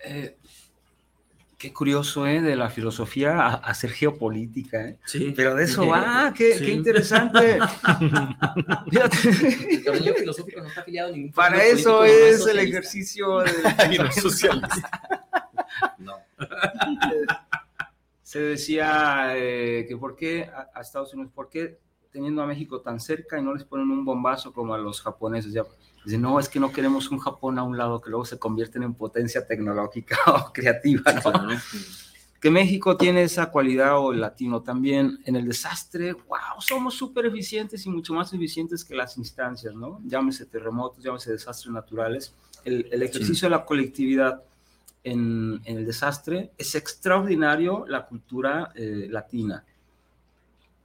eh, 0.04 0.36
qué 1.56 1.72
curioso, 1.72 2.26
¿eh? 2.26 2.40
De 2.40 2.56
la 2.56 2.68
filosofía 2.68 3.38
a, 3.38 3.50
a 3.50 3.54
hacer 3.54 3.90
geopolítica, 3.92 4.84
¿eh? 4.88 4.98
Sí. 5.06 5.32
Pero 5.36 5.54
de 5.54 5.62
eso 5.62 5.86
va, 5.86 6.34
qué, 6.36 6.54
Sí. 6.54 6.64
qué 6.64 6.72
interesante. 6.72 7.60
Fíjate, 8.90 9.16
El 9.86 10.14
filosófico 10.16 10.60
no 10.60 10.66
está 10.66 10.80
afiliado 10.80 11.10
a 11.10 11.12
ningún 11.12 11.30
para 11.30 11.64
eso 11.64 12.04
es 12.04 12.44
el 12.48 12.58
ejercicio 12.58 13.38
de 13.42 13.52
Y 13.92 13.98
no 13.98 14.10
socialista. 14.10 14.90
No. 15.98 16.16
Se 18.24 18.40
decía 18.40 19.34
eh, 19.36 19.86
que 19.88 19.96
por 19.96 20.16
qué 20.16 20.50
a, 20.52 20.68
a 20.74 20.80
Estados 20.80 21.14
Unidos, 21.14 21.30
por 21.32 21.48
qué 21.48 21.78
teniendo 22.10 22.42
a 22.42 22.46
México 22.46 22.80
tan 22.80 23.00
cerca 23.00 23.38
y 23.38 23.42
no 23.42 23.54
les 23.54 23.64
ponen 23.64 23.90
un 23.90 24.04
bombazo 24.04 24.52
como 24.52 24.74
a 24.74 24.78
los 24.78 25.00
japoneses. 25.00 25.52
Ya, 25.52 25.64
dicen, 26.04 26.22
no, 26.22 26.38
es 26.38 26.48
que 26.48 26.60
no 26.60 26.72
queremos 26.72 27.10
un 27.10 27.18
Japón 27.18 27.58
a 27.58 27.62
un 27.62 27.76
lado 27.76 28.00
que 28.00 28.10
luego 28.10 28.24
se 28.24 28.38
convierten 28.38 28.82
en 28.82 28.94
potencia 28.94 29.46
tecnológica 29.46 30.16
o 30.26 30.52
creativa, 30.52 31.12
¿no? 31.12 31.20
Claro. 31.20 31.48
que 32.40 32.50
México 32.50 32.96
tiene 32.96 33.22
esa 33.22 33.50
cualidad 33.50 33.98
o 33.98 34.12
el 34.12 34.20
latino 34.20 34.62
también 34.62 35.18
en 35.24 35.36
el 35.36 35.46
desastre, 35.46 36.14
wow, 36.14 36.60
somos 36.60 36.94
súper 36.94 37.26
eficientes 37.26 37.84
y 37.84 37.90
mucho 37.90 38.14
más 38.14 38.32
eficientes 38.32 38.84
que 38.84 38.94
las 38.94 39.18
instancias, 39.18 39.74
¿no? 39.74 40.00
Llámese 40.04 40.46
terremotos, 40.46 41.04
llámese 41.04 41.32
desastres 41.32 41.72
naturales. 41.72 42.34
El, 42.64 42.88
el 42.90 43.02
ejercicio 43.02 43.46
de 43.46 43.50
la 43.50 43.64
colectividad 43.64 44.42
en, 45.04 45.60
en, 45.64 45.78
el 45.78 45.86
desastre 45.86 46.52
es 46.58 46.74
extraordinario 46.74 47.86
la 47.86 48.06
cultura 48.06 48.72
eh, 48.74 49.06
latina. 49.10 49.64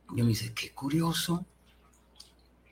Yo 0.09 0.23
me 0.23 0.29
dice, 0.29 0.53
qué 0.53 0.71
curioso. 0.71 1.45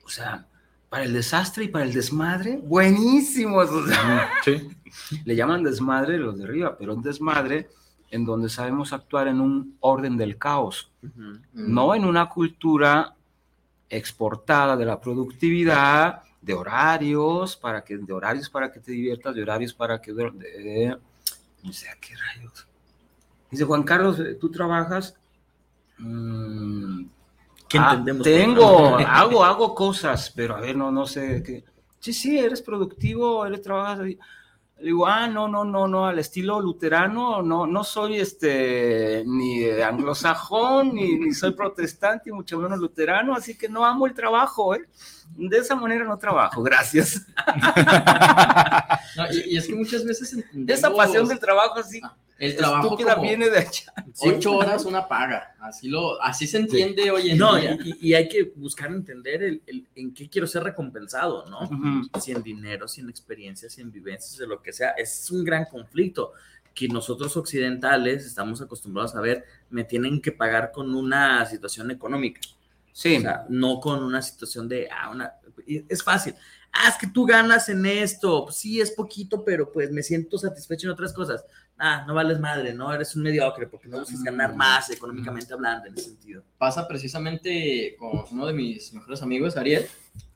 O 0.04 0.08
sea, 0.08 0.46
para 0.88 1.04
el 1.04 1.12
desastre 1.12 1.64
y 1.64 1.68
para 1.68 1.84
el 1.84 1.92
desmadre, 1.92 2.56
buenísimos. 2.62 3.70
O 3.70 3.86
sea, 3.86 4.30
sí. 4.44 4.68
Le 5.24 5.34
llaman 5.34 5.64
desmadre 5.64 6.18
los 6.18 6.38
de 6.38 6.44
arriba, 6.44 6.76
pero 6.78 6.94
un 6.94 7.02
desmadre 7.02 7.68
en 8.10 8.24
donde 8.24 8.48
sabemos 8.48 8.92
actuar 8.92 9.26
en 9.26 9.40
un 9.40 9.76
orden 9.80 10.16
del 10.16 10.38
caos, 10.38 10.92
uh 11.02 11.06
-huh. 11.06 11.40
no 11.52 11.94
en 11.96 12.04
una 12.04 12.28
cultura 12.28 13.16
exportada 13.88 14.76
de 14.76 14.84
la 14.84 15.00
productividad, 15.00 16.22
de 16.44 16.54
horarios, 16.54 17.56
para 17.56 17.82
que, 17.82 17.96
de 17.96 18.12
horarios 18.12 18.50
para 18.50 18.70
que 18.70 18.78
te 18.78 18.92
diviertas, 18.92 19.34
de 19.34 19.42
horarios 19.42 19.72
para 19.72 20.00
que... 20.00 20.12
De, 20.12 20.96
no 21.62 21.72
sé, 21.72 21.88
¿qué 22.00 22.14
rayos? 22.14 22.66
Dice, 23.50 23.64
Juan 23.64 23.82
Carlos, 23.82 24.20
¿tú 24.38 24.50
trabajas? 24.50 25.16
Mm, 25.98 27.06
¿Qué 27.74 27.80
ah, 27.80 27.90
entendemos? 27.90 28.22
Tengo, 28.22 28.96
hago, 29.08 29.44
hago 29.44 29.74
cosas, 29.74 30.30
pero 30.30 30.54
a 30.54 30.60
ver, 30.60 30.76
no, 30.76 30.92
no 30.92 31.06
sé 31.06 31.42
qué. 31.42 31.64
Sí, 31.98 32.12
sí, 32.12 32.38
eres 32.38 32.62
productivo, 32.62 33.44
eres 33.44 33.62
trabajas. 33.62 33.98
Le 33.98 34.16
digo, 34.78 35.08
ah, 35.08 35.26
no, 35.26 35.48
no, 35.48 35.64
no, 35.64 35.88
no, 35.88 36.06
al 36.06 36.20
estilo 36.20 36.60
luterano, 36.60 37.42
no, 37.42 37.66
no 37.66 37.82
soy 37.82 38.20
este 38.20 39.24
ni 39.26 39.68
anglosajón, 39.68 40.94
ni, 40.94 41.18
ni 41.18 41.34
soy 41.34 41.50
protestante, 41.50 42.30
y 42.30 42.32
mucho 42.32 42.60
menos 42.60 42.78
luterano, 42.78 43.34
así 43.34 43.58
que 43.58 43.68
no 43.68 43.84
amo 43.84 44.06
el 44.06 44.14
trabajo, 44.14 44.76
¿eh? 44.76 44.84
De 45.36 45.58
esa 45.58 45.74
manera 45.74 46.04
no 46.04 46.18
trabajo, 46.18 46.62
gracias. 46.62 47.26
No, 49.16 49.30
y, 49.30 49.54
y, 49.54 49.56
es 49.56 49.68
que 49.68 49.74
muchas 49.76 50.04
veces 50.04 50.32
entendemos... 50.32 50.76
Esa 50.76 50.92
pasión 50.92 51.28
del 51.28 51.38
trabajo, 51.38 51.78
así. 51.78 52.00
Ah, 52.02 52.16
el 52.38 52.56
trabajo 52.56 52.96
como 52.96 53.22
viene 53.22 53.48
de 53.48 53.58
allá. 53.58 53.92
Ocho 54.18 54.56
horas 54.56 54.84
una 54.84 55.06
paga, 55.06 55.54
así 55.60 55.88
lo, 55.88 56.20
así 56.20 56.48
se 56.48 56.58
entiende 56.58 57.04
sí. 57.04 57.10
hoy 57.10 57.30
en 57.30 57.38
no, 57.38 57.54
día. 57.56 57.78
Y, 57.84 58.08
y, 58.08 58.14
hay 58.14 58.28
que 58.28 58.52
buscar 58.56 58.90
entender 58.90 59.42
el, 59.44 59.62
el, 59.66 59.86
en 59.94 60.12
qué 60.12 60.28
quiero 60.28 60.46
ser 60.48 60.64
recompensado, 60.64 61.46
¿no? 61.46 61.60
Uh 61.60 61.70
-huh. 61.70 62.20
Si 62.20 62.32
en 62.32 62.42
dinero, 62.42 62.88
si 62.88 63.02
en 63.02 63.08
experiencias, 63.08 63.72
si 63.72 63.82
en 63.82 63.92
vivencias, 63.92 64.36
de 64.36 64.48
lo 64.48 64.60
que 64.60 64.72
sea. 64.72 64.90
Es 64.90 65.30
un 65.30 65.44
gran 65.44 65.66
conflicto 65.66 66.32
que 66.74 66.88
nosotros 66.88 67.36
occidentales 67.36 68.26
estamos 68.26 68.60
acostumbrados 68.60 69.14
a 69.14 69.20
ver, 69.20 69.44
me 69.70 69.84
tienen 69.84 70.20
que 70.20 70.32
pagar 70.32 70.72
con 70.72 70.92
una 70.94 71.46
situación 71.46 71.92
económica. 71.92 72.40
Sí. 72.94 73.16
O 73.16 73.20
sea, 73.22 73.44
no 73.48 73.80
con 73.80 74.04
una 74.04 74.22
situación 74.22 74.68
de, 74.68 74.88
ah, 74.88 75.10
una, 75.10 75.34
es 75.66 76.02
fácil. 76.02 76.34
Ah, 76.72 76.88
es 76.88 76.96
que 76.96 77.08
tú 77.08 77.26
ganas 77.26 77.68
en 77.68 77.84
esto. 77.86 78.44
Pues 78.44 78.56
sí, 78.56 78.80
es 78.80 78.92
poquito, 78.92 79.44
pero 79.44 79.70
pues 79.70 79.90
me 79.90 80.02
siento 80.02 80.38
satisfecho 80.38 80.86
en 80.86 80.92
otras 80.92 81.12
cosas. 81.12 81.44
Ah, 81.76 82.04
no 82.06 82.14
vales 82.14 82.38
madre, 82.38 82.72
¿no? 82.72 82.94
Eres 82.94 83.16
un 83.16 83.24
mediocre 83.24 83.66
porque 83.66 83.88
no 83.88 83.98
buscas 83.98 84.22
ganar 84.22 84.54
más 84.54 84.90
económicamente 84.90 85.52
hablando 85.52 85.88
en 85.88 85.94
ese 85.94 86.10
sentido. 86.10 86.44
Pasa 86.56 86.86
precisamente 86.86 87.96
con 87.98 88.24
uno 88.30 88.46
de 88.46 88.52
mis 88.52 88.92
mejores 88.92 89.20
amigos, 89.22 89.56
Ariel, 89.56 89.86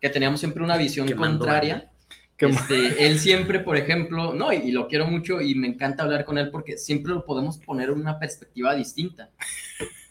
que 0.01 0.11
teníamos 0.11 0.41
siempre 0.41 0.65
una 0.65 0.77
visión 0.77 1.07
Qué 1.07 1.15
contraria. 1.15 1.93
Este, 2.37 3.07
él 3.07 3.21
siempre, 3.21 3.61
por 3.61 3.77
ejemplo, 3.77 4.35
no, 4.35 4.53
y, 4.53 4.57
y, 4.57 4.73
lo 4.73 4.89
quiero 4.89 5.07
mucho 5.07 5.41
y 5.41 5.55
me 5.55 5.69
encanta 5.69 6.03
hablar 6.03 6.25
con 6.25 6.39
él 6.39 6.51
porque 6.51 6.77
siempre 6.77 7.13
lo 7.13 7.25
podemos 7.25 7.59
poner 7.59 7.91
en 7.91 8.01
una 8.01 8.19
perspectiva 8.19 8.75
distinta. 8.75 9.31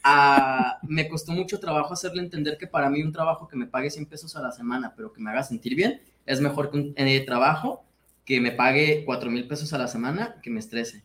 Ah, 0.09 0.79
me 0.83 1.09
costó 1.09 1.33
mucho 1.33 1.59
trabajo 1.59 1.93
hacerle 1.93 2.21
entender 2.21 2.57
que 2.57 2.65
para 2.65 2.89
mí 2.89 3.03
un 3.03 3.11
trabajo 3.11 3.45
que 3.45 3.57
me 3.57 3.67
pague 3.67 3.89
100 3.89 4.05
pesos 4.05 4.37
a 4.37 4.41
la 4.41 4.53
semana, 4.53 4.93
pero 4.95 5.11
que 5.11 5.19
me 5.19 5.29
haga 5.29 5.43
sentir 5.43 5.75
bien, 5.75 6.01
es 6.25 6.39
mejor 6.39 6.71
que 6.71 6.77
un 6.77 6.93
eh, 6.95 7.25
trabajo 7.25 7.83
que 8.23 8.39
me 8.39 8.53
pague 8.53 9.03
4 9.05 9.29
mil 9.29 9.45
pesos 9.49 9.73
a 9.73 9.77
la 9.77 9.87
semana 9.87 10.37
que 10.41 10.49
me 10.49 10.61
estrese. 10.61 11.03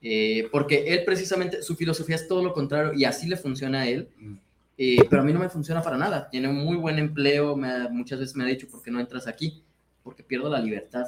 Eh, 0.00 0.48
porque 0.52 0.84
él 0.94 1.04
precisamente, 1.04 1.60
su 1.60 1.74
filosofía 1.74 2.14
es 2.14 2.28
todo 2.28 2.44
lo 2.44 2.52
contrario 2.52 2.92
y 2.94 3.04
así 3.04 3.26
le 3.26 3.36
funciona 3.36 3.80
a 3.80 3.88
él. 3.88 4.10
Eh, 4.78 4.98
pero 5.10 5.22
a 5.22 5.24
mí 5.24 5.32
no 5.32 5.40
me 5.40 5.48
funciona 5.48 5.82
para 5.82 5.96
nada. 5.96 6.30
Tiene 6.30 6.46
un 6.46 6.64
muy 6.64 6.76
buen 6.76 7.00
empleo, 7.00 7.56
me, 7.56 7.88
muchas 7.88 8.20
veces 8.20 8.36
me 8.36 8.44
ha 8.44 8.46
dicho, 8.46 8.68
¿por 8.68 8.80
qué 8.80 8.92
no 8.92 9.00
entras 9.00 9.26
aquí? 9.26 9.64
Porque 10.04 10.22
pierdo 10.22 10.48
la 10.48 10.60
libertad. 10.60 11.06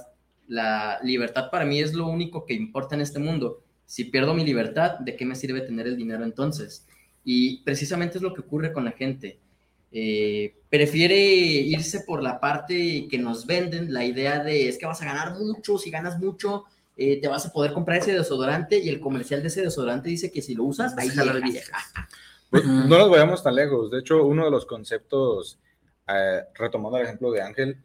La 0.48 0.98
libertad 1.04 1.50
para 1.52 1.64
mí 1.64 1.78
es 1.78 1.94
lo 1.94 2.08
único 2.08 2.44
que 2.44 2.54
importa 2.54 2.96
en 2.96 3.02
este 3.02 3.20
mundo. 3.20 3.62
Si 3.86 4.06
pierdo 4.06 4.34
mi 4.34 4.44
libertad, 4.44 4.98
¿de 4.98 5.14
qué 5.14 5.24
me 5.24 5.36
sirve 5.36 5.60
tener 5.60 5.86
el 5.86 5.96
dinero 5.96 6.24
entonces? 6.24 6.87
Y 7.30 7.58
precisamente 7.58 8.16
es 8.16 8.22
lo 8.22 8.32
que 8.32 8.40
ocurre 8.40 8.72
con 8.72 8.86
la 8.86 8.92
gente. 8.92 9.38
Eh, 9.92 10.54
prefiere 10.70 11.14
irse 11.14 12.00
por 12.06 12.22
la 12.22 12.40
parte 12.40 13.06
que 13.06 13.18
nos 13.18 13.44
venden, 13.44 13.92
la 13.92 14.02
idea 14.06 14.42
de 14.42 14.66
es 14.66 14.78
que 14.78 14.86
vas 14.86 15.02
a 15.02 15.04
ganar 15.04 15.34
mucho, 15.38 15.76
si 15.76 15.90
ganas 15.90 16.18
mucho, 16.18 16.64
eh, 16.96 17.20
te 17.20 17.28
vas 17.28 17.44
a 17.44 17.52
poder 17.52 17.74
comprar 17.74 17.98
ese 17.98 18.14
desodorante 18.14 18.78
y 18.78 18.88
el 18.88 18.98
comercial 18.98 19.42
de 19.42 19.48
ese 19.48 19.60
desodorante 19.60 20.08
dice 20.08 20.32
que 20.32 20.40
si 20.40 20.54
lo 20.54 20.64
usas, 20.64 20.96
de 20.96 21.02
llegas. 21.02 21.42
viejas. 21.42 21.92
Pues, 22.48 22.64
no 22.64 22.96
nos 22.96 23.10
vayamos 23.10 23.42
tan 23.42 23.56
lejos. 23.56 23.90
De 23.90 23.98
hecho, 23.98 24.24
uno 24.24 24.46
de 24.46 24.50
los 24.50 24.64
conceptos, 24.64 25.58
eh, 26.06 26.44
retomando 26.54 26.96
el 26.96 27.04
ejemplo 27.04 27.30
de 27.30 27.42
Ángel, 27.42 27.76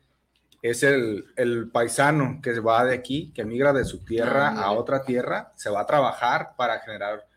es 0.62 0.84
el, 0.84 1.26
el 1.36 1.70
paisano 1.70 2.40
que 2.42 2.58
va 2.62 2.86
de 2.86 2.96
aquí, 2.96 3.34
que 3.36 3.44
migra 3.44 3.74
de 3.74 3.84
su 3.84 4.06
tierra 4.06 4.52
Ah, 4.52 4.68
a 4.68 4.72
otra 4.72 5.04
tierra, 5.04 5.52
se 5.58 5.70
va 5.70 5.82
a 5.82 5.86
trabajar 5.86 6.54
para 6.56 6.80
generar 6.80 7.28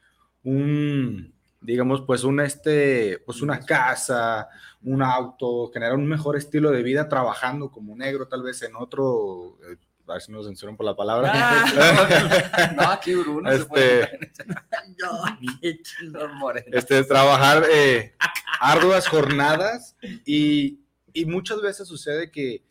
un, 0.45 1.36
digamos, 1.61 2.03
pues 2.03 2.25
un 2.25 2.41
este, 2.41 3.19
pues 3.27 3.43
una 3.43 3.61
casa, 3.61 4.49
un 4.83 5.03
auto, 5.03 5.71
generar 5.73 5.95
un 5.97 6.07
mejor 6.07 6.37
estilo 6.37 6.71
de 6.71 6.83
vida 6.83 7.09
trabajando 7.09 7.71
como 7.71 7.97
negro, 7.97 8.29
tal 8.29 8.43
vez 8.43 8.63
en 8.63 8.77
otro, 8.77 9.59
eh, 9.71 9.77
a 10.07 10.13
ver 10.15 10.23
si 10.23 10.31
nos 10.31 10.47
censuran 10.47 10.77
por 10.77 10.87
la 10.87 10.95
palabra. 10.95 11.33
Ah, 11.35 12.73
no, 12.77 12.83
aquí 12.91 13.15
Bruno 13.17 13.51
se 13.51 13.57
Este, 13.57 13.67
puede 13.69 14.19
No, 14.99 15.39
qué 15.61 15.83
chido. 15.83 16.29
moreno. 16.35 16.67
este, 16.73 17.03
trabajar 17.05 17.65
eh, 17.73 18.15
arduas 18.61 19.09
jornadas 19.09 19.97
y, 20.25 20.81
y 21.13 21.25
muchas 21.27 21.61
veces 21.61 21.89
sucede 21.89 22.31
que, 22.31 22.63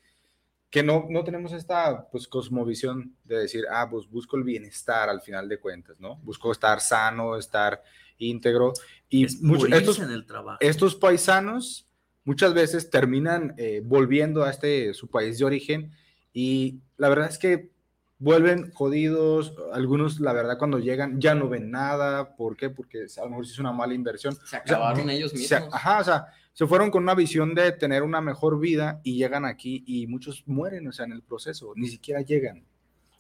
que 0.70 0.82
no, 0.84 1.08
no 1.10 1.24
tenemos 1.26 1.52
esta 1.52 2.08
pues, 2.10 2.28
cosmovisión 2.28 3.16
de 3.26 3.40
decir, 3.40 3.66
ah, 3.70 3.88
pues 3.90 4.10
busco 4.10 4.38
el 4.38 4.44
bienestar 4.44 5.10
al 5.10 5.22
final 5.22 5.50
de 5.50 5.60
cuentas, 5.60 6.00
¿no? 6.00 6.16
Busco 6.18 6.52
estar 6.52 6.80
sano, 6.80 7.38
estar 7.38 7.82
íntegro 8.18 8.74
y 9.10 9.26
Es 9.26 9.42
morirse 9.42 9.78
estos, 9.78 10.00
en 10.00 10.12
el 10.12 10.26
trabajo. 10.26 10.58
estos 10.62 10.96
paisanos 10.96 11.88
muchas 12.24 12.54
veces 12.54 12.90
terminan 12.90 13.54
eh, 13.58 13.82
volviendo 13.84 14.44
a 14.44 14.50
este 14.50 14.94
su 14.94 15.08
país 15.08 15.38
de 15.38 15.46
origen 15.46 15.92
y 16.34 16.80
la 16.98 17.10
verdad 17.10 17.30
es 17.30 17.38
que 17.38 17.70
vuelven 18.18 18.72
jodidos, 18.72 19.54
algunos 19.74 20.20
la 20.20 20.32
verdad 20.34 20.58
cuando 20.58 20.80
llegan 20.80 21.20
ya 21.20 21.36
no 21.36 21.50
ven 21.50 21.70
nada, 21.70 22.36
¿por 22.36 22.56
qué? 22.56 22.70
Porque 22.70 23.06
a 23.18 23.22
lo 23.24 23.30
mejor 23.30 23.46
se 23.46 23.54
hizo 23.54 23.62
una 23.62 23.74
mala 23.74 23.94
inversión. 23.94 24.36
Se 24.46 24.56
acabaron 24.56 25.10
ellos 25.10 25.32
Se- 25.32 25.38
mismos. 25.38 25.74
ajá, 25.74 26.00
o 26.00 26.04
sea, 26.04 26.26
se 26.54 26.66
fueron 26.66 26.90
con 26.90 27.04
una 27.04 27.14
visión 27.14 27.54
de 27.54 27.74
tener 27.74 28.02
una 28.04 28.22
mejor 28.22 28.58
vida 28.60 29.02
y 29.04 29.18
llegan 29.18 29.44
aquí 29.46 29.84
y 29.86 30.08
muchos 30.08 30.44
mueren, 30.48 30.88
o 30.88 30.94
sea, 30.94 31.06
en 31.06 31.12
el 31.12 31.22
proceso, 31.22 31.74
ni 31.76 31.90
siquiera 31.90 32.22
llegan. 32.22 32.64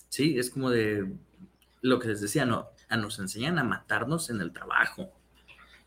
Sí, 0.07 0.39
es 0.39 0.49
como 0.49 0.69
de 0.69 1.05
lo 1.81 1.99
que 1.99 2.07
les 2.07 2.21
decía, 2.21 2.45
no, 2.45 2.69
a 2.89 2.97
nos 2.97 3.19
enseñan 3.19 3.57
a 3.59 3.63
matarnos 3.63 4.29
en 4.29 4.41
el 4.41 4.51
trabajo. 4.51 5.09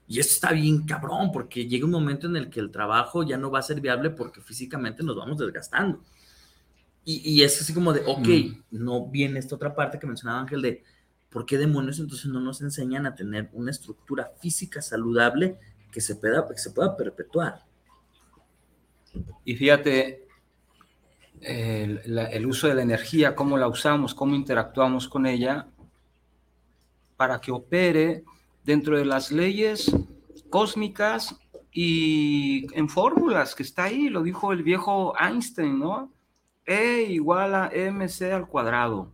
Y 0.06 0.20
esto 0.20 0.32
está 0.34 0.52
bien 0.52 0.86
cabrón, 0.86 1.30
porque 1.32 1.66
llega 1.68 1.84
un 1.84 1.90
momento 1.90 2.26
en 2.26 2.36
el 2.36 2.48
que 2.48 2.60
el 2.60 2.70
trabajo 2.70 3.22
ya 3.24 3.36
no 3.36 3.50
va 3.50 3.58
a 3.58 3.62
ser 3.62 3.80
viable 3.80 4.10
porque 4.10 4.40
físicamente 4.40 5.02
nos 5.02 5.16
vamos 5.16 5.38
desgastando. 5.38 6.02
Y, 7.04 7.20
y 7.30 7.42
es 7.42 7.60
así 7.60 7.72
como 7.74 7.92
de, 7.92 8.02
ok, 8.06 8.26
Mm. 8.28 8.62
no 8.70 9.06
viene 9.06 9.38
esta 9.38 9.54
otra 9.54 9.74
parte 9.74 9.98
que 9.98 10.06
mencionaba 10.06 10.40
Ángel 10.40 10.62
de, 10.62 10.82
¿por 11.30 11.44
qué 11.46 11.58
demonios 11.58 11.98
entonces 11.98 12.26
no 12.26 12.40
nos 12.40 12.60
enseñan 12.62 13.04
a 13.06 13.14
tener 13.14 13.50
una 13.52 13.70
estructura 13.70 14.32
física 14.40 14.80
saludable 14.82 15.58
que 15.92 16.00
se 16.00 16.16
pueda, 16.16 16.46
que 16.48 16.58
se 16.58 16.70
pueda 16.70 16.96
perpetuar? 16.96 17.62
Y 19.44 19.56
fíjate, 19.56 20.26
el, 21.40 22.00
la- 22.06 22.26
el 22.26 22.46
uso 22.46 22.68
de 22.68 22.74
la 22.74 22.82
energía, 22.82 23.34
cómo 23.34 23.56
la 23.56 23.68
usamos, 23.68 24.14
cómo 24.14 24.34
interactuamos 24.34 25.08
con 25.08 25.26
ella, 25.26 25.66
para 27.18 27.40
que 27.40 27.50
opere 27.50 28.24
dentro 28.64 28.96
de 28.96 29.04
las 29.04 29.32
leyes 29.32 29.92
cósmicas 30.50 31.36
y 31.72 32.66
en 32.78 32.88
fórmulas, 32.88 33.56
que 33.56 33.64
está 33.64 33.84
ahí, 33.84 34.08
lo 34.08 34.22
dijo 34.22 34.52
el 34.52 34.62
viejo 34.62 35.14
Einstein, 35.18 35.80
¿no? 35.80 36.12
E 36.64 37.02
igual 37.10 37.54
a 37.56 37.70
mc 37.74 38.22
al 38.32 38.46
cuadrado. 38.46 39.12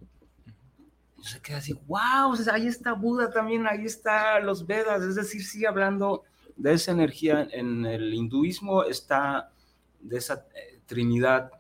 Y 1.19 1.25
se 1.25 1.41
queda 1.41 1.57
así, 1.57 1.73
wow, 1.87 2.35
ahí 2.53 2.67
está 2.67 2.93
Buda 2.93 3.31
también, 3.31 3.67
ahí 3.67 3.87
está 3.87 4.39
los 4.39 4.67
Vedas, 4.67 5.03
es 5.03 5.15
decir, 5.15 5.43
sigue 5.43 5.67
hablando 5.67 6.25
de 6.57 6.75
esa 6.75 6.93
energía. 6.93 7.49
En 7.53 7.87
el 7.87 8.13
hinduismo 8.13 8.85
está 8.85 9.51
de 10.01 10.19
esa 10.19 10.47
eh, 10.55 10.81
Trinidad 10.85 11.51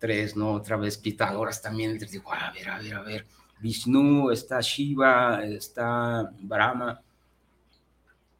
tres, 0.00 0.36
¿no? 0.36 0.50
Otra 0.50 0.76
vez 0.76 0.98
Pitágoras 0.98 1.62
también, 1.62 1.96
dijo, 1.96 2.32
a 2.32 2.50
ver, 2.50 2.68
a 2.68 2.78
ver, 2.78 2.94
a 2.94 3.02
ver, 3.02 3.26
Vishnu, 3.64 4.30
está 4.30 4.60
Shiva, 4.60 5.42
está 5.42 6.30
Brahma. 6.38 7.00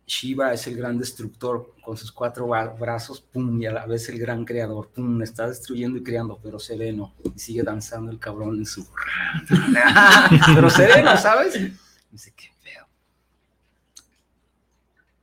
Shiva 0.06 0.52
es 0.52 0.66
el 0.66 0.76
gran 0.76 0.98
destructor 0.98 1.72
con 1.82 1.96
sus 1.96 2.12
cuatro 2.12 2.46
bra- 2.46 2.78
brazos, 2.78 3.22
pum, 3.22 3.62
y 3.62 3.64
a 3.64 3.72
la 3.72 3.86
vez 3.86 4.06
el 4.10 4.18
gran 4.18 4.44
creador, 4.44 4.90
pum, 4.90 5.22
está 5.22 5.48
destruyendo 5.48 5.96
y 5.96 6.02
creando, 6.02 6.38
pero 6.42 6.58
sereno, 6.58 7.14
y 7.34 7.38
sigue 7.38 7.62
danzando 7.62 8.10
el 8.10 8.18
cabrón 8.18 8.58
en 8.58 8.66
su... 8.66 8.86
pero 10.54 10.68
sereno, 10.68 11.16
¿sabes? 11.16 11.54
Dice, 12.10 12.34
qué 12.36 12.48
feo. 12.60 12.86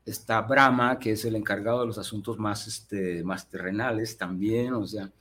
Está 0.03 0.41
Brahma, 0.41 0.97
que 0.97 1.11
es 1.11 1.23
el 1.25 1.35
encargado 1.35 1.81
de 1.81 1.85
los 1.85 1.99
asuntos 1.99 2.39
más, 2.39 2.65
este, 2.65 3.23
más 3.23 3.47
terrenales 3.47 4.17
también, 4.17 4.73
o 4.73 4.87
sea, 4.87 5.11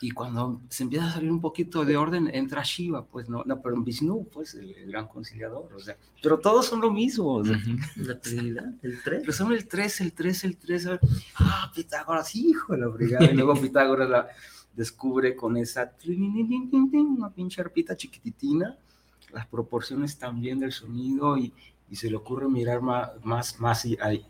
y 0.00 0.10
cuando 0.10 0.60
se 0.68 0.82
empieza 0.82 1.06
a 1.06 1.12
salir 1.12 1.30
un 1.30 1.40
poquito 1.40 1.84
de 1.84 1.96
orden, 1.96 2.28
entra 2.32 2.62
Shiva, 2.62 3.04
pues 3.06 3.28
no, 3.28 3.42
no 3.44 3.60
pero 3.62 3.80
Vishnu, 3.80 4.28
pues 4.32 4.54
el, 4.54 4.70
el 4.74 4.90
gran 4.90 5.08
conciliador, 5.08 5.72
o 5.74 5.80
sea, 5.80 5.96
pero 6.22 6.38
todos 6.38 6.66
son 6.66 6.80
lo 6.80 6.90
mismo, 6.90 7.36
o 7.36 7.44
sea, 7.44 7.58
La 7.96 8.18
Trinidad, 8.20 8.74
el 8.82 9.02
3. 9.02 9.20
pero 9.20 9.32
son 9.32 9.52
el 9.52 9.66
3, 9.66 10.00
el 10.02 10.12
3, 10.12 10.44
el 10.44 10.56
3, 10.58 10.88
ah, 11.36 11.72
Pitágoras, 11.74 12.34
hijo 12.36 12.74
de 12.74 12.80
la 12.80 12.88
brigada, 12.88 13.30
y 13.30 13.34
luego 13.34 13.54
Pitágoras 13.54 14.08
la 14.10 14.28
descubre 14.74 15.34
con 15.34 15.56
esa, 15.56 15.92
una 16.06 17.30
pinche 17.30 17.60
arpita 17.62 17.96
chiquititina, 17.96 18.76
las 19.32 19.46
proporciones 19.46 20.18
también 20.18 20.58
del 20.58 20.72
sonido, 20.72 21.38
y, 21.38 21.54
y 21.90 21.96
se 21.96 22.10
le 22.10 22.16
ocurre 22.16 22.48
mirar 22.48 22.82
más, 22.82 23.12
más, 23.24 23.58
más 23.60 23.84
y 23.86 23.96
hay, 24.00 24.26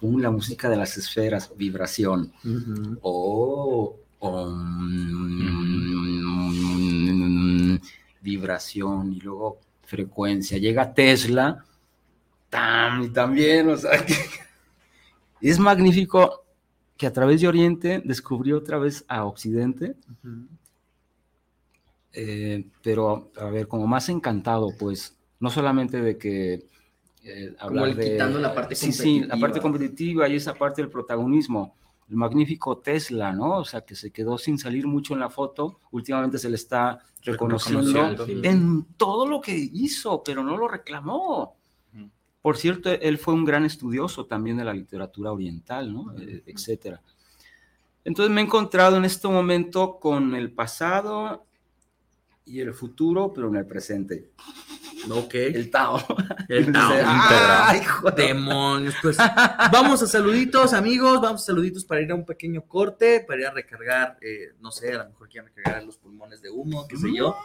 la 0.00 0.30
música 0.30 0.68
de 0.68 0.76
las 0.76 0.98
esferas, 0.98 1.52
vibración, 1.56 2.32
Oh, 3.00 3.96
vibración 8.20 9.12
y 9.12 9.20
luego 9.20 9.58
frecuencia. 9.82 10.58
Llega 10.58 10.92
Tesla, 10.94 11.64
tam, 12.50 13.02
y 13.04 13.08
también, 13.10 13.68
o 13.68 13.76
sea, 13.76 13.90
que- 14.06 14.14
es 15.40 15.58
magnífico 15.58 16.42
que 16.96 17.06
a 17.06 17.12
través 17.12 17.40
de 17.40 17.48
Oriente 17.48 18.00
descubrió 18.04 18.56
otra 18.58 18.78
vez 18.78 19.04
a 19.08 19.24
Occidente, 19.24 19.94
eh, 22.12 22.64
pero 22.82 23.30
a 23.36 23.46
ver, 23.46 23.66
como 23.68 23.86
más 23.86 24.08
encantado, 24.08 24.70
pues, 24.78 25.16
no 25.40 25.50
solamente 25.50 26.00
de 26.00 26.16
que 26.16 26.64
eh, 27.24 27.54
Como 27.58 27.68
hablar 27.80 27.88
el 27.88 27.96
de- 27.96 28.12
quitando 28.12 28.38
la 28.38 28.54
parte 28.54 28.74
sí, 28.74 28.92
sí, 28.92 29.20
la 29.20 29.36
parte 29.38 29.60
competitiva. 29.60 29.62
competitiva 29.62 30.28
y 30.28 30.36
esa 30.36 30.54
parte 30.54 30.82
del 30.82 30.90
protagonismo. 30.90 31.74
El 32.08 32.16
magnífico 32.16 32.78
Tesla, 32.78 33.32
¿no? 33.32 33.58
O 33.58 33.64
sea, 33.64 33.82
que 33.82 33.94
se 33.94 34.10
quedó 34.10 34.38
sin 34.38 34.58
salir 34.58 34.86
mucho 34.86 35.14
en 35.14 35.20
la 35.20 35.30
foto. 35.30 35.80
Últimamente 35.90 36.38
se 36.38 36.48
le 36.48 36.56
está 36.56 36.98
reconociendo 37.22 38.16
en 38.42 38.84
todo 38.96 39.26
lo 39.26 39.40
que 39.40 39.56
hizo, 39.56 40.22
pero 40.22 40.42
no 40.42 40.56
lo 40.56 40.68
reclamó. 40.68 41.56
Por 42.42 42.58
cierto, 42.58 42.90
él 42.90 43.16
fue 43.16 43.32
un 43.32 43.46
gran 43.46 43.64
estudioso 43.64 44.26
también 44.26 44.58
de 44.58 44.64
la 44.64 44.74
literatura 44.74 45.32
oriental, 45.32 45.90
¿no? 45.90 46.14
Eh, 46.18 46.42
etcétera. 46.44 47.00
Entonces 48.04 48.34
me 48.34 48.42
he 48.42 48.44
encontrado 48.44 48.98
en 48.98 49.06
este 49.06 49.28
momento 49.28 49.98
con 49.98 50.34
el 50.34 50.52
pasado 50.52 51.46
y 52.46 52.60
el 52.60 52.74
futuro, 52.74 53.32
pero 53.32 53.48
en 53.48 53.56
el 53.56 53.66
presente. 53.66 54.30
Ok. 55.10 55.34
El 55.34 55.70
Tao. 55.70 55.98
El 56.48 56.72
Tao. 56.72 56.92
¡Ay! 57.04 57.80
Demonios, 58.16 58.94
pues 59.02 59.16
vamos 59.16 60.02
a 60.02 60.06
saluditos, 60.06 60.72
amigos, 60.72 61.20
vamos 61.20 61.42
a 61.42 61.46
saluditos 61.46 61.84
para 61.84 62.00
ir 62.00 62.10
a 62.10 62.14
un 62.14 62.24
pequeño 62.24 62.62
corte, 62.62 63.24
para 63.26 63.40
ir 63.40 63.46
a 63.46 63.50
recargar, 63.50 64.18
eh, 64.20 64.54
no 64.60 64.70
sé, 64.70 64.92
a 64.92 65.04
lo 65.04 65.10
mejor 65.10 65.28
quieran 65.28 65.50
recargar 65.54 65.84
los 65.84 65.98
pulmones 65.98 66.40
de 66.42 66.50
humo, 66.50 66.86
qué 66.88 66.96
sé 66.96 67.14
yo. 67.14 67.36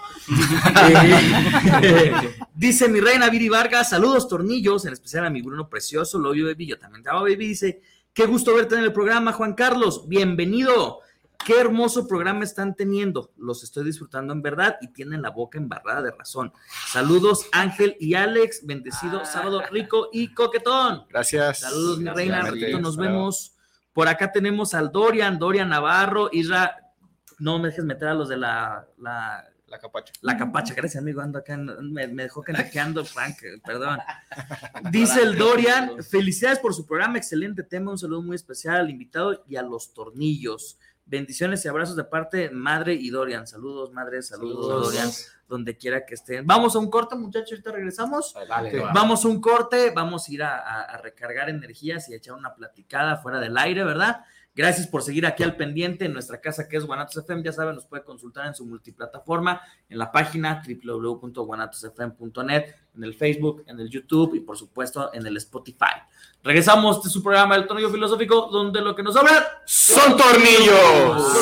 Eh, 1.82 2.12
dice 2.54 2.88
mi 2.88 3.00
reina 3.00 3.30
Viri 3.30 3.50
Vargas, 3.50 3.90
saludos 3.90 4.28
tornillos, 4.28 4.86
en 4.86 4.94
especial 4.94 5.26
a 5.26 5.30
mi 5.30 5.42
Bruno 5.42 5.70
Precioso, 5.70 6.20
lo 6.20 6.30
Baby, 6.30 6.68
yo 6.68 6.80
también 6.80 7.04
te 7.04 7.10
amo, 7.10 7.22
Baby, 7.22 7.48
dice, 7.48 7.82
qué 8.14 8.26
gusto 8.26 8.56
verte 8.56 8.76
en 8.76 8.84
el 8.84 8.94
programa, 8.94 9.34
Juan 9.34 9.54
Carlos, 9.54 10.08
bienvenido. 10.08 11.02
Qué 11.46 11.60
hermoso 11.60 12.08
programa 12.08 12.44
están 12.44 12.76
teniendo. 12.76 13.32
Los 13.38 13.64
estoy 13.64 13.86
disfrutando 13.86 14.34
en 14.34 14.42
verdad 14.42 14.78
y 14.82 14.90
tienen 14.90 15.22
la 15.22 15.30
boca 15.32 15.58
embarrada 15.58 16.02
de 16.02 16.12
razón. 16.12 16.52
Saludos, 16.92 17.46
Ángel 17.54 17.96
y 18.00 18.14
Alex. 18.14 18.66
Bendecido 18.66 19.26
sábado 19.26 19.62
rico 19.72 20.10
y 20.12 20.34
coquetón. 20.34 21.06
Gracias. 21.10 21.62
Saludos, 21.62 22.00
mi 22.00 22.10
reina. 22.10 22.42
Ratito 22.42 22.80
nos 22.80 22.98
vemos. 22.98 23.56
Por 23.94 24.08
acá 24.08 24.32
tenemos 24.32 24.74
al 24.74 24.92
Dorian, 24.92 25.40
Dorian 25.40 25.70
Navarro, 25.70 26.30
Isra. 26.32 26.76
No 27.40 27.58
me 27.58 27.70
dejes 27.70 27.86
meter 27.86 28.10
a 28.10 28.14
los 28.14 28.30
de 28.30 28.38
la, 28.38 28.86
la, 28.98 29.44
La 29.68 29.80
capacha. 29.80 30.12
la 30.22 30.38
capacha. 30.38 30.74
Gracias, 30.76 31.02
amigo. 31.02 31.22
Ando 31.22 31.40
acá. 31.40 31.54
en- 31.54 31.92
me, 31.94 32.06
me 32.08 32.24
dejó 32.24 32.44
canjeando, 32.44 33.04
Frank. 33.06 33.38
Perdón. 33.66 33.98
Dice 34.92 35.22
el 35.24 35.38
Dorian. 35.38 36.04
Felicidades 36.04 36.60
por 36.60 36.74
su 36.74 36.86
programa. 36.86 37.18
Excelente 37.18 37.64
tema. 37.64 37.92
Un 37.92 37.98
saludo 37.98 38.22
muy 38.22 38.36
especial 38.36 38.76
al 38.78 38.90
invitado 38.90 39.44
y 39.48 39.56
a 39.56 39.64
los 39.64 39.94
tornillos. 39.94 40.78
Bendiciones 41.10 41.66
y 41.66 41.68
abrazos 41.68 41.96
de 41.96 42.04
parte 42.04 42.52
Madre 42.52 42.94
y 42.94 43.10
Dorian. 43.10 43.48
Saludos, 43.48 43.92
Madre, 43.92 44.22
saludos, 44.22 44.86
Dorian, 44.86 45.10
donde 45.48 45.76
quiera 45.76 46.06
que 46.06 46.14
estén. 46.14 46.46
Vamos 46.46 46.76
a 46.76 46.80
un 46.80 46.90
corte, 46.90 47.16
muchachos, 47.16 47.54
ahorita 47.54 47.72
regresamos. 47.72 48.36
Vamos 48.94 49.26
a 49.26 49.28
un 49.28 49.42
corte, 49.42 49.92
vamos 49.96 50.30
a 50.30 50.32
ir 50.32 50.44
a 50.44 51.00
recargar 51.02 51.50
energías 51.50 52.08
y 52.10 52.14
a 52.14 52.18
echar 52.18 52.36
una 52.36 52.54
platicada 52.54 53.18
fuera 53.18 53.40
del 53.40 53.58
aire, 53.58 53.84
¿verdad? 53.84 54.24
Gracias 54.56 54.88
por 54.88 55.04
seguir 55.04 55.26
aquí 55.26 55.42
al 55.44 55.56
pendiente 55.56 56.06
en 56.06 56.14
nuestra 56.14 56.42
casa 56.42 56.68
que 56.68 56.76
es 56.76 56.84
Guanatos 56.86 57.16
FM. 57.16 57.44
Ya 57.44 57.54
saben, 57.54 57.76
nos 57.76 57.86
puede 57.86 58.04
consultar 58.04 58.46
en 58.46 58.54
su 58.54 58.66
multiplataforma, 58.66 59.62
en 59.88 59.98
la 59.98 60.12
página 60.12 60.62
www.guanatosfm.net, 60.84 62.76
en 62.96 63.04
el 63.04 63.14
Facebook, 63.14 63.64
en 63.68 63.80
el 63.80 63.90
YouTube 63.90 64.36
y 64.36 64.42
por 64.42 64.58
supuesto 64.58 65.14
en 65.14 65.26
el 65.26 65.38
Spotify. 65.38 66.04
Regresamos 66.44 67.04
de 67.04 67.10
su 67.10 67.22
programa 67.22 67.56
El 67.56 67.68
Tornillo 67.68 67.90
Filosófico, 67.90 68.50
donde 68.52 68.80
lo 68.82 68.96
que 68.96 69.04
nos 69.04 69.14
sobra 69.14 69.62
son 69.66 70.16
tornillos. 70.16 71.38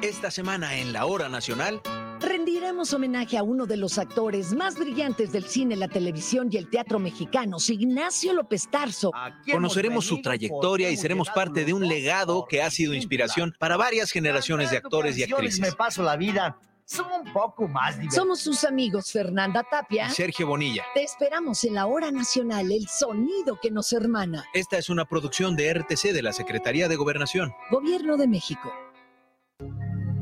Esta 0.00 0.30
semana 0.30 0.76
en 0.76 0.92
la 0.92 1.06
Hora 1.06 1.28
Nacional 1.28 1.80
rendiremos 2.20 2.92
homenaje 2.92 3.36
a 3.36 3.42
uno 3.42 3.66
de 3.66 3.76
los 3.76 3.98
actores 3.98 4.54
más 4.54 4.76
brillantes 4.76 5.32
del 5.32 5.44
cine, 5.44 5.76
la 5.76 5.88
televisión 5.88 6.48
y 6.50 6.56
el 6.56 6.70
teatro 6.70 6.98
mexicanos, 6.98 7.68
Ignacio 7.68 8.32
López 8.32 8.68
Tarso. 8.70 9.12
Conoceremos 9.50 10.06
su 10.06 10.22
trayectoria 10.22 10.90
y 10.90 10.96
seremos 10.96 11.28
parte 11.30 11.64
de 11.64 11.72
un 11.72 11.86
legado 11.86 12.46
que 12.48 12.62
ha 12.62 12.70
sido 12.70 12.94
inspiración 12.94 13.54
para 13.58 13.76
varias 13.76 14.10
generaciones 14.10 14.70
de 14.70 14.78
actores 14.78 15.18
y 15.18 15.24
actrices. 15.24 15.60
Me 15.60 15.72
paso 15.72 16.02
la 16.02 16.16
vida 16.16 16.58
un 16.98 17.32
poco 17.32 17.68
más 17.68 17.96
Somos 18.10 18.40
sus 18.40 18.64
amigos 18.64 19.10
Fernanda 19.12 19.62
Tapia 19.62 20.08
y 20.08 20.10
Sergio 20.10 20.46
Bonilla. 20.46 20.84
Te 20.94 21.02
esperamos 21.02 21.64
en 21.64 21.74
la 21.74 21.86
hora 21.86 22.10
nacional, 22.10 22.70
el 22.70 22.88
sonido 22.88 23.58
que 23.60 23.70
nos 23.70 23.92
hermana. 23.92 24.44
Esta 24.52 24.78
es 24.78 24.88
una 24.88 25.04
producción 25.04 25.56
de 25.56 25.72
RTC 25.72 26.12
de 26.12 26.22
la 26.22 26.32
Secretaría 26.32 26.88
de 26.88 26.96
Gobernación. 26.96 27.54
Gobierno 27.70 28.16
de 28.16 28.28
México. 28.28 28.72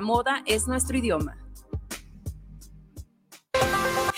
moda 0.00 0.42
es 0.46 0.66
nuestro 0.66 0.96
idioma. 0.96 1.36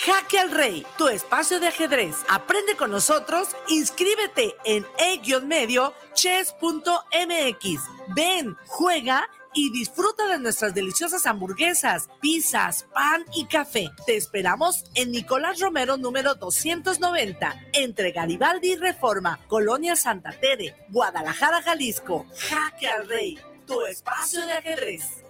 Jaque 0.05 0.39
al 0.39 0.51
Rey, 0.51 0.87
tu 0.97 1.09
espacio 1.09 1.61
de 1.61 1.69
ajedrez. 1.69 2.17
Aprende 2.29 2.75
con 2.75 2.91
nosotros, 2.91 3.49
inscríbete 3.69 4.55
en 4.65 4.87
e-medio 4.99 5.93
chess.mx. 6.15 7.81
Ven, 8.15 8.57
juega 8.67 9.29
y 9.53 9.71
disfruta 9.73 10.27
de 10.29 10.39
nuestras 10.39 10.75
deliciosas 10.75 11.27
hamburguesas, 11.27 12.09
pizzas, 12.21 12.87
pan 12.95 13.25
y 13.35 13.47
café. 13.47 13.91
Te 14.07 14.17
esperamos 14.17 14.85
en 14.95 15.11
Nicolás 15.11 15.61
Romero 15.61 15.97
número 15.97 16.35
290, 16.35 17.67
entre 17.75 18.13
Garibaldi 18.13 18.73
y 18.73 18.77
Reforma, 18.77 19.39
Colonia 19.49 19.97
Santa 19.97 20.33
Tere, 20.33 20.77
Guadalajara, 20.89 21.63
Jalisco. 21.63 22.27
Jaque 22.49 22.89
al 22.89 23.07
Rey, 23.07 23.39
tu 23.67 23.83
espacio 23.83 24.47
de 24.47 24.53
ajedrez. 24.53 25.30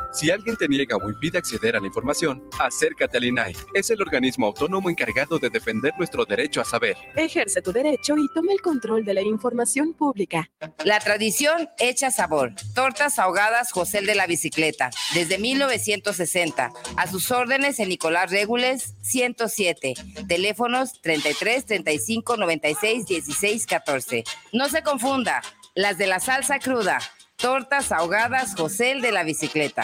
Si 0.13 0.29
alguien 0.29 0.57
te 0.57 0.67
niega 0.67 0.97
o 0.97 1.09
impide 1.09 1.37
acceder 1.37 1.75
a 1.75 1.79
la 1.79 1.87
información, 1.87 2.43
acércate 2.59 3.17
al 3.17 3.23
INAI. 3.23 3.55
Es 3.73 3.89
el 3.91 4.01
organismo 4.01 4.47
autónomo 4.47 4.89
encargado 4.89 5.39
de 5.39 5.49
defender 5.49 5.93
nuestro 5.97 6.25
derecho 6.25 6.59
a 6.59 6.65
saber. 6.65 6.97
Ejerce 7.15 7.61
tu 7.61 7.71
derecho 7.71 8.17
y 8.17 8.27
toma 8.33 8.51
el 8.51 8.61
control 8.61 9.05
de 9.05 9.13
la 9.13 9.21
información 9.21 9.93
pública. 9.93 10.49
La 10.83 10.99
tradición 10.99 11.69
hecha 11.79 12.11
sabor. 12.11 12.53
Tortas 12.75 13.19
ahogadas 13.19 13.71
José 13.71 14.01
de 14.01 14.15
la 14.15 14.27
Bicicleta, 14.27 14.89
desde 15.13 15.37
1960. 15.37 16.71
A 16.97 17.07
sus 17.07 17.31
órdenes 17.31 17.79
en 17.79 17.89
Nicolás 17.89 18.31
Regules 18.31 18.95
107. 19.01 19.93
Teléfonos 20.27 21.01
33 21.01 21.65
35 21.65 22.37
96 22.37 23.05
16 23.05 23.65
14. 23.65 24.23
No 24.51 24.67
se 24.67 24.83
confunda 24.83 25.41
las 25.73 25.97
de 25.97 26.07
la 26.07 26.19
salsa 26.19 26.59
cruda, 26.59 26.99
tortas 27.41 27.91
ahogadas 27.91 28.55
José 28.55 28.95
de 29.01 29.11
la 29.11 29.23
bicicleta. 29.23 29.83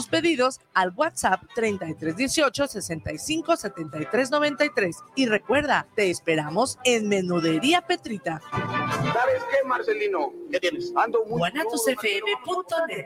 tus 0.01 0.09
pedidos 0.09 0.59
al 0.73 0.93
WhatsApp 0.95 1.43
3318 1.53 2.67
65 2.67 3.55
73 3.55 4.31
93. 4.31 4.97
Y 5.15 5.27
recuerda, 5.27 5.87
te 5.95 6.09
esperamos 6.09 6.79
en 6.83 7.07
Menudería 7.07 7.81
Petrita. 7.81 8.41
¿Sabes 8.51 9.43
qué, 9.51 9.67
Marcelino? 9.67 10.33
¿Qué 10.51 10.59
tienes? 10.59 10.91
Ando 10.95 11.23
muy... 11.25 11.37
guanatosfm.net 11.37 13.05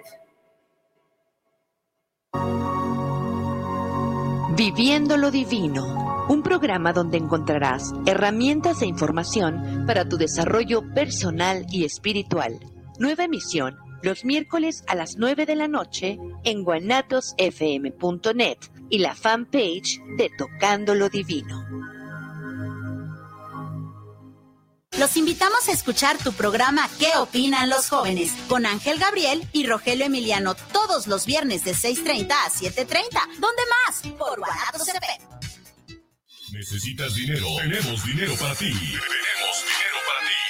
Viviendo 4.56 5.18
lo 5.18 5.32
Divino, 5.32 6.26
un 6.30 6.42
programa 6.42 6.94
donde 6.94 7.18
encontrarás 7.18 7.92
herramientas 8.06 8.82
e 8.82 8.86
información 8.86 9.84
para 9.86 10.08
tu 10.08 10.16
desarrollo 10.16 10.82
personal 10.94 11.66
y 11.70 11.84
espiritual. 11.84 12.58
Nueva 13.00 13.26
emisión 13.26 13.85
los 14.06 14.24
miércoles 14.24 14.86
a 14.88 14.96
las 14.96 15.18
9 15.18 15.46
de 15.48 15.56
la 15.56 15.68
noche 15.68 16.18
en 16.44 16.64
guanatosfm.net 16.64 18.58
y 18.90 19.00
la 19.00 19.16
fanpage 19.16 20.00
de 20.16 20.30
Tocando 20.38 20.94
lo 20.94 21.10
Divino. 21.10 21.66
Los 25.00 25.18
invitamos 25.18 25.68
a 25.68 25.74
escuchar 25.74 26.18
tu 26.20 26.32
programa 26.32 26.88
¿Qué 27.00 27.18
opinan 27.18 27.70
los 27.70 27.90
jóvenes? 27.90 28.32
con 28.48 28.66
Ángel 28.66 28.98
Gabriel 29.00 29.46
y 29.52 29.66
Rogelio 29.66 30.06
Emiliano 30.06 30.56
todos 30.72 31.08
los 31.08 31.26
viernes 31.26 31.66
de 31.66 31.74
6.30 31.74 32.32
a 32.32 32.50
7.30. 32.50 33.10
¿Dónde 33.40 33.64
más? 33.88 34.02
Por 34.18 34.40
Guanatos 34.40 34.88
FM. 34.88 35.26
¿Necesitas 36.52 37.16
dinero? 37.16 37.48
Tenemos 37.58 38.06
dinero 38.06 38.36
para 38.40 38.54
ti. 38.56 38.72
Tenemos 38.72 39.02
dinero 39.02 39.10
para 39.10 39.70
ti. 39.70 39.75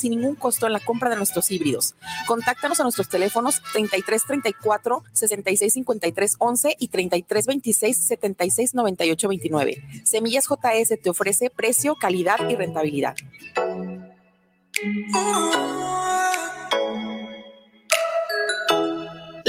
sin 0.00 0.12
ningún 0.12 0.34
costo 0.34 0.66
en 0.66 0.72
la 0.72 0.80
compra 0.80 1.10
de 1.10 1.16
nuestros 1.16 1.50
híbridos. 1.50 1.94
Contáctanos 2.26 2.80
a 2.80 2.84
nuestros 2.84 3.08
teléfonos 3.08 3.60
3334 3.72 5.04
6653 5.12 6.36
11 6.38 6.76
y 6.78 6.88
3326 6.88 7.96
76 7.96 8.74
98 8.74 9.28
29. 9.28 9.82
Semillas 10.04 10.46
JS 10.48 11.00
te 11.02 11.10
ofrece 11.10 11.50
precio, 11.50 11.94
calidad 11.96 12.48
y 12.48 12.56
rentabilidad. 12.56 13.14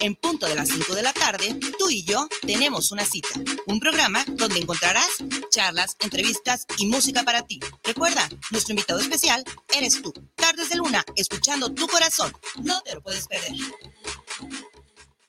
En 0.00 0.14
punto 0.14 0.46
de 0.46 0.54
las 0.54 0.68
5 0.68 0.94
de 0.94 1.02
la 1.02 1.12
tarde, 1.14 1.56
tú 1.78 1.88
y 1.88 2.04
yo 2.04 2.28
tenemos 2.46 2.92
una 2.92 3.04
cita. 3.04 3.28
Un 3.66 3.80
programa 3.80 4.22
donde 4.28 4.58
encontrarás 4.58 5.08
charlas, 5.48 5.96
entrevistas 6.00 6.66
y 6.76 6.86
música 6.86 7.22
para 7.22 7.42
ti. 7.42 7.60
Recuerda, 7.82 8.28
nuestro 8.50 8.72
invitado 8.72 9.00
especial 9.00 9.42
eres 9.74 10.02
tú. 10.02 10.12
Tardes 10.34 10.68
de 10.68 10.76
Luna, 10.76 11.02
escuchando 11.16 11.72
tu 11.72 11.88
corazón. 11.88 12.30
No 12.62 12.82
te 12.82 12.94
lo 12.94 13.02
puedes 13.02 13.26
perder. 13.26 13.52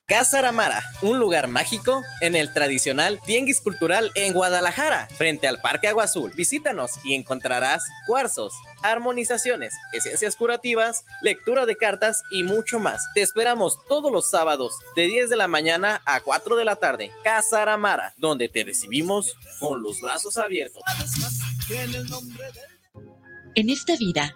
Casa 0.08 0.40
Aramara, 0.40 0.84
un 1.02 1.18
lugar 1.18 1.48
mágico 1.48 2.04
en 2.22 2.36
el 2.36 2.54
tradicional 2.54 3.20
Tianguis 3.26 3.60
Cultural 3.60 4.12
en 4.14 4.34
Guadalajara, 4.34 5.08
frente 5.18 5.48
al 5.48 5.62
Parque 5.62 5.88
Agua 5.88 6.04
Azul. 6.04 6.32
Visítanos 6.36 6.92
y 7.04 7.16
encontrarás 7.16 7.84
cuarzos, 8.06 8.54
armonizaciones, 8.92 9.74
esencias 9.94 10.36
curativas, 10.36 11.06
lectura 11.22 11.66
de 11.66 11.76
cartas 11.76 12.24
y 12.32 12.44
mucho 12.44 12.80
más. 12.80 13.06
Te 13.14 13.22
esperamos 13.22 13.78
todos 13.88 14.12
los 14.12 14.30
sábados 14.30 14.74
de 14.96 15.08
10 15.08 15.30
de 15.30 15.36
la 15.36 15.48
mañana 15.48 16.02
a 16.06 16.22
4 16.22 16.56
de 16.56 16.66
la 16.66 16.76
tarde. 16.76 17.12
Casa 17.24 17.62
Aramara, 17.62 18.14
donde 18.18 18.50
te 18.50 18.64
recibimos 18.64 19.36
con 19.60 19.82
los 19.82 20.02
brazos 20.02 20.38
abiertos. 20.38 20.82
En 23.56 23.70
esta 23.70 23.96
vida, 23.96 24.36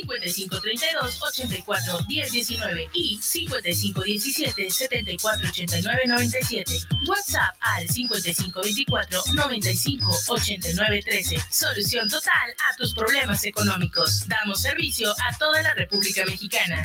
5532 0.00 1.22
84 1.22 1.98
1019 2.08 2.90
y 2.92 3.18
5517 3.22 4.70
74 4.70 5.48
89 5.48 6.02
97. 6.06 6.72
WhatsApp 7.06 7.54
al 7.60 7.88
5524 7.88 9.22
95 9.34 10.10
89 10.28 11.02
13. 11.02 11.36
Solución 11.50 12.08
total 12.08 12.32
a 12.72 12.76
tus 12.76 12.94
problemas 12.94 13.44
económicos. 13.44 14.26
Damos 14.26 14.62
servicio 14.62 15.12
a 15.12 15.36
toda 15.38 15.62
la 15.62 15.74
República 15.74 16.24
Mexicana. 16.26 16.82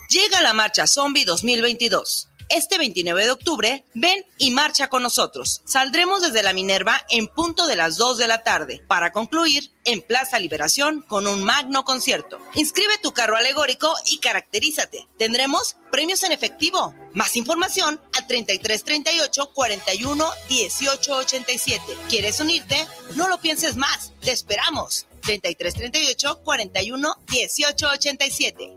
Llega 0.08 0.42
la 0.42 0.52
marcha 0.52 0.86
Zombie 0.86 1.24
2022. 1.24 2.29
Este 2.50 2.78
29 2.78 3.26
de 3.26 3.30
octubre, 3.30 3.84
ven 3.94 4.26
y 4.36 4.50
marcha 4.50 4.88
con 4.88 5.04
nosotros. 5.04 5.62
Saldremos 5.64 6.20
desde 6.20 6.42
la 6.42 6.52
Minerva 6.52 7.00
en 7.08 7.28
punto 7.28 7.68
de 7.68 7.76
las 7.76 7.96
2 7.96 8.18
de 8.18 8.26
la 8.26 8.42
tarde 8.42 8.82
para 8.88 9.12
concluir 9.12 9.70
en 9.84 10.02
Plaza 10.02 10.36
Liberación 10.40 11.02
con 11.02 11.28
un 11.28 11.44
magno 11.44 11.84
concierto. 11.84 12.40
Inscribe 12.54 12.98
tu 12.98 13.12
carro 13.12 13.36
alegórico 13.36 13.94
y 14.06 14.18
caracterízate. 14.18 15.06
Tendremos 15.16 15.76
premios 15.92 16.24
en 16.24 16.32
efectivo. 16.32 16.92
Más 17.14 17.36
información 17.36 18.00
al 18.18 18.26
33 18.26 18.82
38 18.82 19.52
41 19.54 20.30
18 20.48 21.16
87. 21.18 21.82
¿Quieres 22.08 22.40
unirte? 22.40 22.84
No 23.14 23.28
lo 23.28 23.40
pienses 23.40 23.76
más. 23.76 24.12
Te 24.20 24.32
esperamos. 24.32 25.06
33 25.22 25.72
38 25.72 26.40
41 26.42 27.14
18 27.28 27.88
87. 27.90 28.76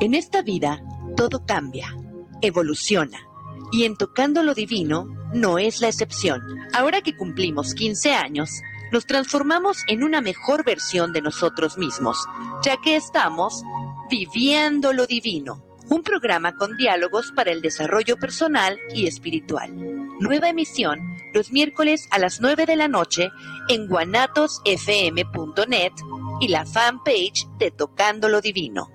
En 0.00 0.14
esta 0.14 0.42
vida, 0.42 0.82
todo 1.16 1.44
cambia, 1.46 1.96
evoluciona. 2.42 3.18
Y 3.72 3.84
en 3.84 3.96
Tocando 3.96 4.42
lo 4.42 4.54
Divino, 4.54 5.06
no 5.32 5.58
es 5.58 5.80
la 5.80 5.88
excepción. 5.88 6.42
Ahora 6.72 7.00
que 7.00 7.16
cumplimos 7.16 7.74
15 7.74 8.14
años, 8.14 8.50
nos 8.92 9.06
transformamos 9.06 9.78
en 9.88 10.04
una 10.04 10.20
mejor 10.20 10.64
versión 10.64 11.12
de 11.12 11.22
nosotros 11.22 11.78
mismos, 11.78 12.18
ya 12.62 12.76
que 12.76 12.96
estamos 12.96 13.62
viviendo 14.10 14.92
lo 14.92 15.06
divino. 15.06 15.65
Un 15.88 16.02
programa 16.02 16.56
con 16.56 16.76
diálogos 16.76 17.32
para 17.32 17.52
el 17.52 17.62
desarrollo 17.62 18.16
personal 18.16 18.76
y 18.92 19.06
espiritual. 19.06 19.70
Nueva 20.18 20.48
emisión 20.48 20.98
los 21.32 21.52
miércoles 21.52 22.08
a 22.10 22.18
las 22.18 22.40
9 22.40 22.66
de 22.66 22.76
la 22.76 22.88
noche 22.88 23.30
en 23.68 23.86
guanatosfm.net 23.86 25.92
y 26.40 26.48
la 26.48 26.66
fanpage 26.66 27.46
de 27.58 27.70
Tocando 27.70 28.28
lo 28.28 28.40
Divino. 28.40 28.90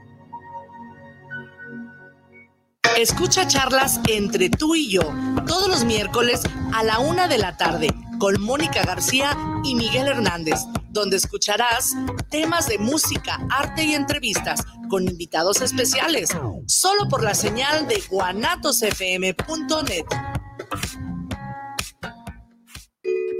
Escucha 2.97 3.47
charlas 3.47 4.01
entre 4.09 4.49
tú 4.49 4.75
y 4.75 4.89
yo 4.89 5.13
todos 5.47 5.69
los 5.69 5.85
miércoles 5.85 6.41
a 6.73 6.83
la 6.83 6.99
una 6.99 7.27
de 7.27 7.37
la 7.37 7.55
tarde 7.55 7.87
con 8.21 8.39
Mónica 8.39 8.83
García 8.83 9.35
y 9.63 9.73
Miguel 9.73 10.07
Hernández, 10.07 10.59
donde 10.91 11.17
escucharás 11.17 11.95
temas 12.29 12.67
de 12.67 12.77
música, 12.77 13.39
arte 13.49 13.83
y 13.83 13.95
entrevistas 13.95 14.63
con 14.89 15.07
invitados 15.07 15.59
especiales, 15.61 16.29
solo 16.67 17.09
por 17.09 17.23
la 17.23 17.33
señal 17.33 17.87
de 17.87 17.99
guanatosfm.net. 18.11 20.05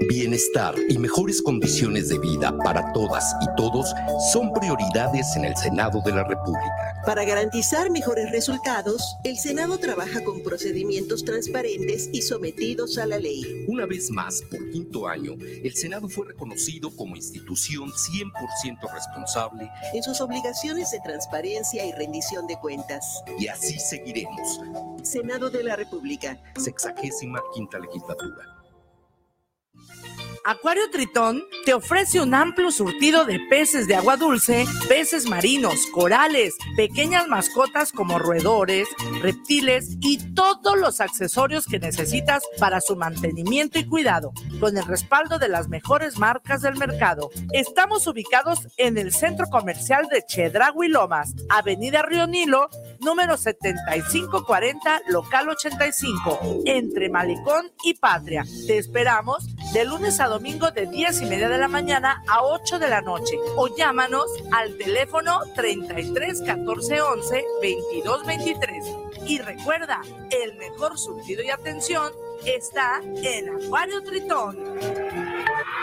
Bienestar 0.08 0.74
y 0.88 0.98
mejores 0.98 1.42
condiciones 1.42 2.08
de 2.08 2.18
vida 2.18 2.56
para 2.64 2.92
todas 2.92 3.34
y 3.42 3.46
todos 3.56 3.92
son 4.32 4.52
prioridades 4.52 5.36
en 5.36 5.44
el 5.44 5.56
Senado 5.56 6.00
de 6.04 6.12
la 6.12 6.24
República. 6.24 7.02
Para 7.06 7.24
garantizar 7.24 7.90
mejores 7.90 8.30
resultados, 8.30 9.16
el 9.22 9.38
Senado 9.38 9.78
trabaja 9.78 10.24
con 10.24 10.42
procedimientos 10.42 11.24
transparentes 11.24 12.08
y 12.12 12.22
sometidos 12.22 12.98
a 12.98 13.06
la 13.06 13.18
ley. 13.18 13.64
Una 13.68 13.86
vez 13.86 14.10
más, 14.10 14.42
por 14.50 14.70
quinto 14.70 15.06
año, 15.06 15.34
el 15.40 15.74
Senado 15.74 16.08
fue 16.08 16.26
reconocido 16.26 16.94
como 16.96 17.16
institución 17.16 17.90
100% 17.90 18.92
responsable 18.92 19.70
en 19.92 20.02
sus 20.02 20.20
obligaciones 20.20 20.90
de 20.90 21.00
transparencia 21.00 21.84
y 21.84 21.92
rendición 21.92 22.46
de 22.46 22.56
cuentas. 22.56 23.22
y 23.38 23.46
así 23.46 23.78
seguiremos. 23.78 24.60
Senado 25.02 25.50
de 25.50 25.62
la 25.62 25.76
República. 25.76 26.38
Sexagésima 26.56 27.40
quinta 27.54 27.78
legislatura. 27.78 28.51
Acuario 30.44 30.90
Tritón 30.90 31.44
te 31.64 31.72
ofrece 31.72 32.20
un 32.20 32.34
amplio 32.34 32.72
surtido 32.72 33.24
de 33.24 33.38
peces 33.48 33.86
de 33.86 33.94
agua 33.94 34.16
dulce, 34.16 34.64
peces 34.88 35.28
marinos, 35.28 35.86
corales, 35.92 36.56
pequeñas 36.76 37.28
mascotas 37.28 37.92
como 37.92 38.18
roedores, 38.18 38.88
reptiles 39.20 39.96
y 40.00 40.34
todos 40.34 40.76
los 40.76 41.00
accesorios 41.00 41.66
que 41.66 41.78
necesitas 41.78 42.42
para 42.58 42.80
su 42.80 42.96
mantenimiento 42.96 43.78
y 43.78 43.86
cuidado, 43.86 44.32
con 44.58 44.76
el 44.76 44.84
respaldo 44.84 45.38
de 45.38 45.48
las 45.48 45.68
mejores 45.68 46.18
marcas 46.18 46.62
del 46.62 46.76
mercado. 46.76 47.30
Estamos 47.52 48.08
ubicados 48.08 48.66
en 48.78 48.98
el 48.98 49.12
centro 49.12 49.46
comercial 49.46 50.08
de 50.08 50.24
Chedragui 50.26 50.88
Lomas, 50.88 51.34
Avenida 51.50 52.02
Río 52.02 52.26
Nilo, 52.26 52.68
número 53.02 53.36
7540, 53.36 55.02
local 55.08 55.48
85, 55.50 56.62
entre 56.64 57.08
Malecón 57.08 57.72
y 57.82 57.94
Patria. 57.94 58.44
Te 58.66 58.78
esperamos 58.78 59.44
de 59.72 59.84
lunes 59.84 60.20
a 60.20 60.28
domingo 60.28 60.70
de 60.70 60.86
10 60.86 61.22
y 61.22 61.26
media 61.26 61.48
de 61.48 61.58
la 61.58 61.68
mañana 61.68 62.22
a 62.28 62.42
8 62.44 62.78
de 62.78 62.88
la 62.88 63.00
noche 63.00 63.36
o 63.56 63.74
llámanos 63.76 64.26
al 64.52 64.76
teléfono 64.78 65.40
33 65.54 66.42
14 66.42 67.00
11 67.00 67.44
22 67.60 68.26
23. 68.26 68.84
Y 69.26 69.38
recuerda, 69.38 70.00
el 70.30 70.56
mejor 70.56 70.98
surtido 70.98 71.42
y 71.42 71.50
atención 71.50 72.12
está 72.44 73.00
en 73.04 73.50
Acuario 73.50 74.02
Tritón. 74.02 74.58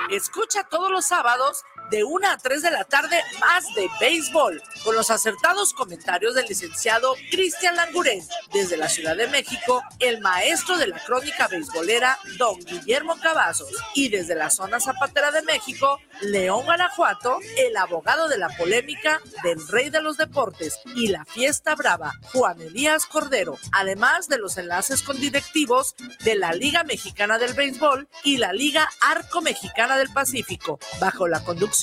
Escucha 0.10 0.64
todos 0.64 0.92
los 0.92 1.06
sábados 1.06 1.64
de 1.90 2.04
1 2.04 2.28
a 2.28 2.38
3 2.38 2.62
de 2.62 2.72
la 2.72 2.84
tarde 2.84 3.22
más 3.40 3.66
de 3.76 3.90
béisbol, 4.00 4.62
con 4.84 4.96
los 4.96 5.10
acertados 5.10 5.74
comentarios 5.74 6.36
del 6.36 6.46
licenciado 6.46 7.16
Cristian 7.32 7.76
Langurén. 7.76 8.24
Desde 8.54 8.78
la 8.78 8.90
Ciudad 8.90 9.16
de 9.16 9.28
México, 9.28 9.84
el 10.00 10.22
maestro 10.22 10.78
de 10.78 10.88
la 10.88 11.00
crónica 11.04 11.48
beisbolera, 11.48 12.20
don 12.38 12.58
Guillermo 12.60 13.18
Cavazos. 13.20 13.70
Y 13.96 14.10
desde 14.10 14.36
la 14.36 14.50
zona 14.50 14.80
zapatera 14.80 15.32
de 15.32 15.42
México, 15.44 16.00
León 16.22 16.66
Guanajuato, 16.66 17.40
el 17.58 17.76
abogado 17.78 18.28
de 18.28 18.38
la 18.38 18.50
polémica 18.50 19.20
del 19.44 19.66
rey 19.68 19.90
de 19.90 20.02
los 20.02 20.18
deportes 20.18 20.80
y 20.96 21.08
la 21.08 21.26
fiesta 21.26 21.76
brava, 21.76 22.14
Juan 22.34 22.62
Elías 22.62 23.06
Cordero. 23.06 23.58
Además 23.72 24.28
de 24.28 24.38
los 24.38 24.58
enlaces 24.58 25.02
con 25.02 25.20
directivos 25.20 25.96
de 26.24 26.36
la 26.36 26.54
Liga 26.54 26.84
Mexicana 26.84 27.38
del 27.40 27.54
Béisbol 27.54 28.08
y 28.24 28.38
la 28.38 28.54
Liga 28.54 28.90
Arco 29.02 29.42
Mexicana 29.42 29.98
del 29.98 30.10
Pacífico, 30.10 30.80
bajo 31.00 31.28
la 31.28 31.44
conducción 31.44 31.79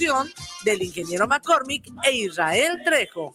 del 0.65 0.83
ingeniero 0.83 1.27
McCormick 1.27 1.91
e 2.05 2.17
Israel 2.17 2.83
Trejo. 2.85 3.35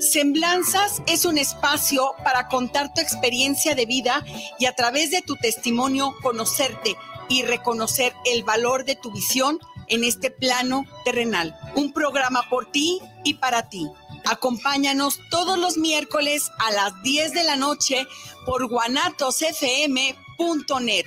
Semblanzas 0.00 1.00
es 1.06 1.24
un 1.24 1.38
espacio 1.38 2.12
para 2.24 2.48
contar 2.48 2.92
tu 2.92 3.00
experiencia 3.00 3.76
de 3.76 3.86
vida 3.86 4.24
y 4.58 4.66
a 4.66 4.74
través 4.74 5.12
de 5.12 5.22
tu 5.22 5.36
testimonio 5.36 6.12
conocerte 6.22 6.96
y 7.28 7.44
reconocer 7.44 8.12
el 8.24 8.42
valor 8.42 8.84
de 8.84 8.96
tu 8.96 9.12
visión 9.12 9.60
en 9.86 10.02
este 10.02 10.32
plano 10.32 10.84
terrenal. 11.04 11.56
Un 11.76 11.92
programa 11.92 12.48
por 12.50 12.72
ti 12.72 13.00
y 13.22 13.34
para 13.34 13.68
ti. 13.68 13.86
Acompáñanos 14.24 15.20
todos 15.30 15.56
los 15.56 15.76
miércoles 15.76 16.50
a 16.58 16.72
las 16.72 17.00
10 17.02 17.32
de 17.32 17.44
la 17.44 17.54
noche 17.54 18.08
por 18.44 18.66
guanatosfm.net 18.66 21.06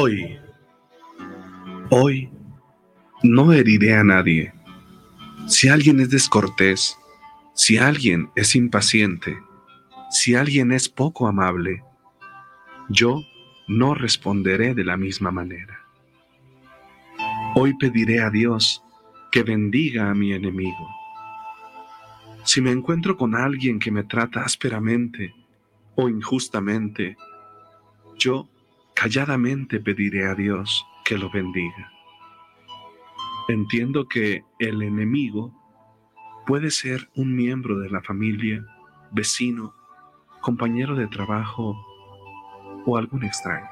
Hoy, 0.00 0.38
hoy, 1.90 2.30
no 3.24 3.52
heriré 3.52 3.96
a 3.96 4.04
nadie. 4.04 4.52
Si 5.48 5.68
alguien 5.68 5.98
es 5.98 6.08
descortés, 6.08 6.96
si 7.52 7.78
alguien 7.78 8.30
es 8.36 8.54
impaciente, 8.54 9.36
si 10.08 10.36
alguien 10.36 10.70
es 10.70 10.88
poco 10.88 11.26
amable, 11.26 11.82
yo 12.88 13.24
no 13.66 13.94
responderé 13.94 14.72
de 14.72 14.84
la 14.84 14.96
misma 14.96 15.32
manera. 15.32 15.80
Hoy 17.56 17.76
pediré 17.76 18.22
a 18.22 18.30
Dios 18.30 18.84
que 19.32 19.42
bendiga 19.42 20.12
a 20.12 20.14
mi 20.14 20.32
enemigo. 20.32 20.88
Si 22.44 22.60
me 22.60 22.70
encuentro 22.70 23.16
con 23.16 23.34
alguien 23.34 23.80
que 23.80 23.90
me 23.90 24.04
trata 24.04 24.42
ásperamente 24.42 25.34
o 25.96 26.08
injustamente, 26.08 27.16
yo 28.16 28.48
calladamente 29.00 29.78
pediré 29.78 30.26
a 30.26 30.34
Dios 30.34 30.84
que 31.04 31.16
lo 31.16 31.30
bendiga. 31.30 31.92
Entiendo 33.48 34.08
que 34.08 34.42
el 34.58 34.82
enemigo 34.82 35.54
puede 36.48 36.72
ser 36.72 37.08
un 37.14 37.36
miembro 37.36 37.78
de 37.78 37.90
la 37.90 38.02
familia, 38.02 38.66
vecino, 39.12 39.72
compañero 40.40 40.96
de 40.96 41.06
trabajo 41.06 41.76
o 42.84 42.96
algún 42.96 43.22
extraño. 43.22 43.68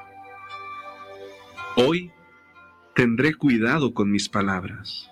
Hoy 1.75 2.09
tendré 2.95 3.33
cuidado 3.33 3.93
con 3.93 4.09
mis 4.09 4.29
palabras. 4.29 5.11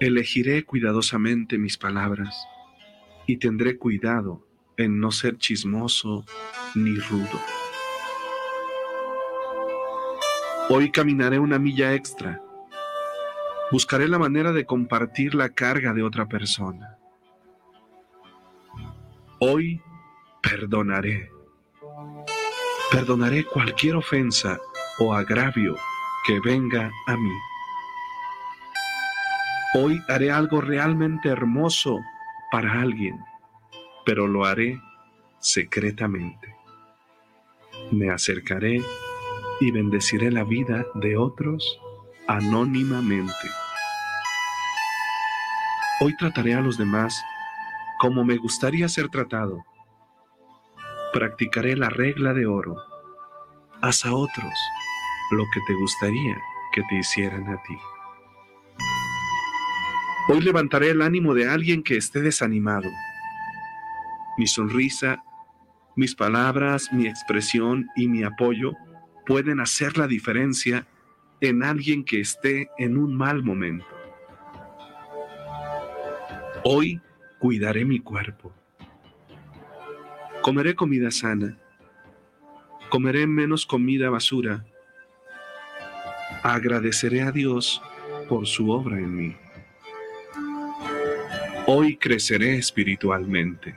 Elegiré 0.00 0.64
cuidadosamente 0.64 1.56
mis 1.56 1.78
palabras 1.78 2.36
y 3.28 3.36
tendré 3.36 3.78
cuidado 3.78 4.44
en 4.76 4.98
no 4.98 5.12
ser 5.12 5.38
chismoso 5.38 6.24
ni 6.74 6.96
rudo. 6.96 7.38
Hoy 10.72 10.92
caminaré 10.92 11.40
una 11.40 11.58
milla 11.58 11.94
extra. 11.94 12.40
Buscaré 13.72 14.06
la 14.06 14.20
manera 14.20 14.52
de 14.52 14.66
compartir 14.66 15.34
la 15.34 15.48
carga 15.48 15.92
de 15.92 16.04
otra 16.04 16.26
persona. 16.26 16.96
Hoy 19.40 19.82
perdonaré. 20.40 21.28
Perdonaré 22.92 23.42
cualquier 23.46 23.96
ofensa 23.96 24.60
o 25.00 25.12
agravio 25.12 25.74
que 26.24 26.38
venga 26.38 26.92
a 27.08 27.16
mí. 27.16 27.34
Hoy 29.74 30.00
haré 30.08 30.30
algo 30.30 30.60
realmente 30.60 31.30
hermoso 31.30 31.98
para 32.52 32.80
alguien, 32.80 33.18
pero 34.06 34.28
lo 34.28 34.44
haré 34.44 34.80
secretamente. 35.40 36.54
Me 37.90 38.08
acercaré 38.08 38.80
y 39.60 39.70
bendeciré 39.70 40.30
la 40.30 40.42
vida 40.42 40.86
de 40.94 41.16
otros 41.16 41.78
anónimamente. 42.26 43.32
Hoy 46.00 46.16
trataré 46.16 46.54
a 46.54 46.60
los 46.60 46.78
demás 46.78 47.22
como 47.98 48.24
me 48.24 48.38
gustaría 48.38 48.88
ser 48.88 49.10
tratado. 49.10 49.62
Practicaré 51.12 51.76
la 51.76 51.90
regla 51.90 52.32
de 52.32 52.46
oro. 52.46 52.76
Haz 53.82 54.06
a 54.06 54.14
otros 54.14 54.54
lo 55.32 55.44
que 55.52 55.60
te 55.66 55.74
gustaría 55.74 56.36
que 56.72 56.82
te 56.88 56.96
hicieran 56.96 57.46
a 57.48 57.62
ti. 57.62 57.76
Hoy 60.28 60.40
levantaré 60.40 60.90
el 60.90 61.02
ánimo 61.02 61.34
de 61.34 61.48
alguien 61.48 61.82
que 61.82 61.96
esté 61.96 62.22
desanimado. 62.22 62.88
Mi 64.38 64.46
sonrisa, 64.46 65.22
mis 65.96 66.14
palabras, 66.14 66.90
mi 66.92 67.06
expresión 67.06 67.88
y 67.96 68.08
mi 68.08 68.22
apoyo 68.22 68.72
pueden 69.30 69.60
hacer 69.60 69.96
la 69.96 70.08
diferencia 70.08 70.88
en 71.40 71.62
alguien 71.62 72.02
que 72.02 72.18
esté 72.18 72.68
en 72.78 72.96
un 72.96 73.14
mal 73.14 73.44
momento. 73.44 73.86
Hoy 76.64 77.00
cuidaré 77.38 77.84
mi 77.84 78.00
cuerpo. 78.00 78.52
Comeré 80.42 80.74
comida 80.74 81.12
sana. 81.12 81.56
Comeré 82.88 83.28
menos 83.28 83.64
comida 83.66 84.10
basura. 84.10 84.66
Agradeceré 86.42 87.22
a 87.22 87.30
Dios 87.30 87.80
por 88.28 88.48
su 88.48 88.68
obra 88.72 88.98
en 88.98 89.14
mí. 89.14 89.36
Hoy 91.68 91.96
creceré 91.96 92.58
espiritualmente. 92.58 93.76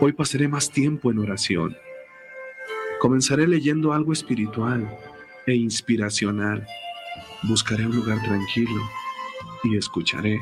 Hoy 0.00 0.12
pasaré 0.12 0.46
más 0.46 0.70
tiempo 0.70 1.10
en 1.10 1.18
oración. 1.18 1.76
Comenzaré 3.04 3.46
leyendo 3.46 3.92
algo 3.92 4.14
espiritual 4.14 4.88
e 5.46 5.54
inspiracional. 5.54 6.66
Buscaré 7.42 7.86
un 7.86 7.94
lugar 7.94 8.18
tranquilo 8.22 8.80
y 9.62 9.76
escucharé 9.76 10.40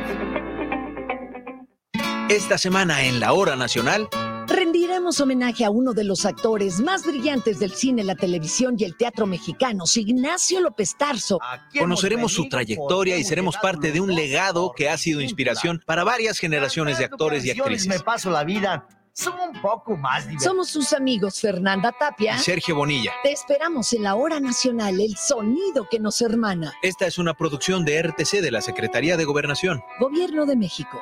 Esta 2.27 2.57
semana 2.57 3.03
en 3.03 3.19
la 3.19 3.33
Hora 3.33 3.55
Nacional, 3.55 4.09
Rendiremos 5.09 5.21
homenaje 5.21 5.65
a 5.65 5.71
uno 5.71 5.93
de 5.93 6.03
los 6.03 6.23
actores 6.27 6.79
más 6.81 7.03
brillantes 7.03 7.57
del 7.57 7.71
cine, 7.71 8.03
la 8.03 8.13
televisión 8.13 8.75
y 8.77 8.83
el 8.83 8.95
teatro 8.95 9.25
mexicanos, 9.25 9.97
Ignacio 9.97 10.61
López 10.61 10.95
Tarso. 10.95 11.39
conoceremos 11.79 12.31
su 12.31 12.47
trayectoria 12.47 13.17
y 13.17 13.23
seremos 13.23 13.57
parte 13.57 13.91
de 13.91 14.01
un 14.01 14.13
legado 14.13 14.71
que 14.71 14.87
ha 14.87 14.99
sido 14.99 15.21
inspiración 15.21 15.81
para 15.87 16.03
varias 16.03 16.37
generaciones 16.37 16.99
de 16.99 17.05
actores 17.05 17.43
y 17.43 17.49
actrices. 17.49 17.87
Me 17.87 17.99
paso 17.99 18.29
la 18.29 18.43
vida. 18.43 18.85
Son 19.11 19.33
un 19.39 19.59
poco 19.59 19.97
más 19.97 20.25
divertidos. 20.25 20.43
Somos 20.43 20.69
sus 20.69 20.93
amigos 20.93 21.41
Fernanda 21.41 21.91
Tapia 21.91 22.35
Y 22.35 22.39
Sergio 22.39 22.75
Bonilla. 22.75 23.11
Te 23.23 23.31
esperamos 23.31 23.91
en 23.93 24.03
la 24.03 24.13
hora 24.13 24.39
nacional, 24.39 25.01
el 25.01 25.17
sonido 25.17 25.87
que 25.89 25.99
nos 25.99 26.21
hermana. 26.21 26.71
Esta 26.83 27.07
es 27.07 27.17
una 27.17 27.33
producción 27.33 27.83
de 27.83 27.99
RTC 28.03 28.41
de 28.41 28.51
la 28.51 28.61
Secretaría 28.61 29.17
de 29.17 29.25
Gobernación. 29.25 29.81
Gobierno 29.99 30.45
de 30.45 30.55
México. 30.55 31.01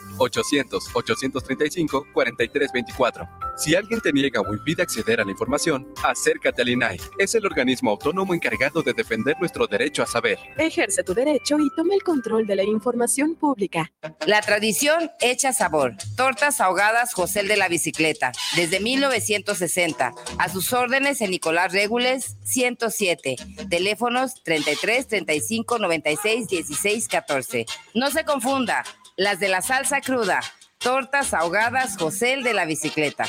800 0.17 0.89
835 0.93 2.07
4324. 2.13 3.27
Si 3.57 3.75
alguien 3.75 4.01
te 4.01 4.11
niega 4.11 4.41
o 4.41 4.53
impide 4.53 4.83
acceder 4.83 5.19
a 5.21 5.25
la 5.25 5.31
información, 5.31 5.87
acércate 6.03 6.61
al 6.61 6.69
INAI. 6.69 6.99
Es 7.17 7.35
el 7.35 7.45
organismo 7.45 7.91
autónomo 7.91 8.33
encargado 8.33 8.81
de 8.81 8.93
defender 8.93 9.35
nuestro 9.39 9.67
derecho 9.67 10.03
a 10.03 10.07
saber. 10.07 10.39
Ejerce 10.57 11.03
tu 11.03 11.13
derecho 11.13 11.59
y 11.59 11.69
toma 11.75 11.93
el 11.93 12.03
control 12.03 12.47
de 12.47 12.55
la 12.55 12.63
información 12.63 13.35
pública. 13.35 13.91
La 14.25 14.41
tradición 14.41 15.11
hecha 15.19 15.53
sabor. 15.53 15.95
Tortas 16.15 16.61
ahogadas 16.61 17.13
José 17.13 17.43
de 17.43 17.57
la 17.57 17.67
Bicicleta, 17.67 18.31
desde 18.55 18.79
1960. 18.79 20.13
A 20.37 20.49
sus 20.49 20.73
órdenes 20.73 21.21
en 21.21 21.31
Nicolás 21.31 21.71
Regules 21.73 22.37
107. 22.43 23.35
Teléfonos 23.69 24.43
33 24.43 25.07
35 25.07 25.79
96 25.79 26.47
16 26.47 27.07
14. 27.07 27.65
No 27.95 28.11
se 28.11 28.25
confunda, 28.25 28.83
las 29.17 29.39
de 29.39 29.47
la 29.49 29.61
salsa 29.61 30.01
cruda. 30.01 30.41
Tortas 30.77 31.33
ahogadas 31.33 31.97
José 31.97 32.37
de 32.43 32.53
la 32.53 32.65
Bicicleta. 32.65 33.25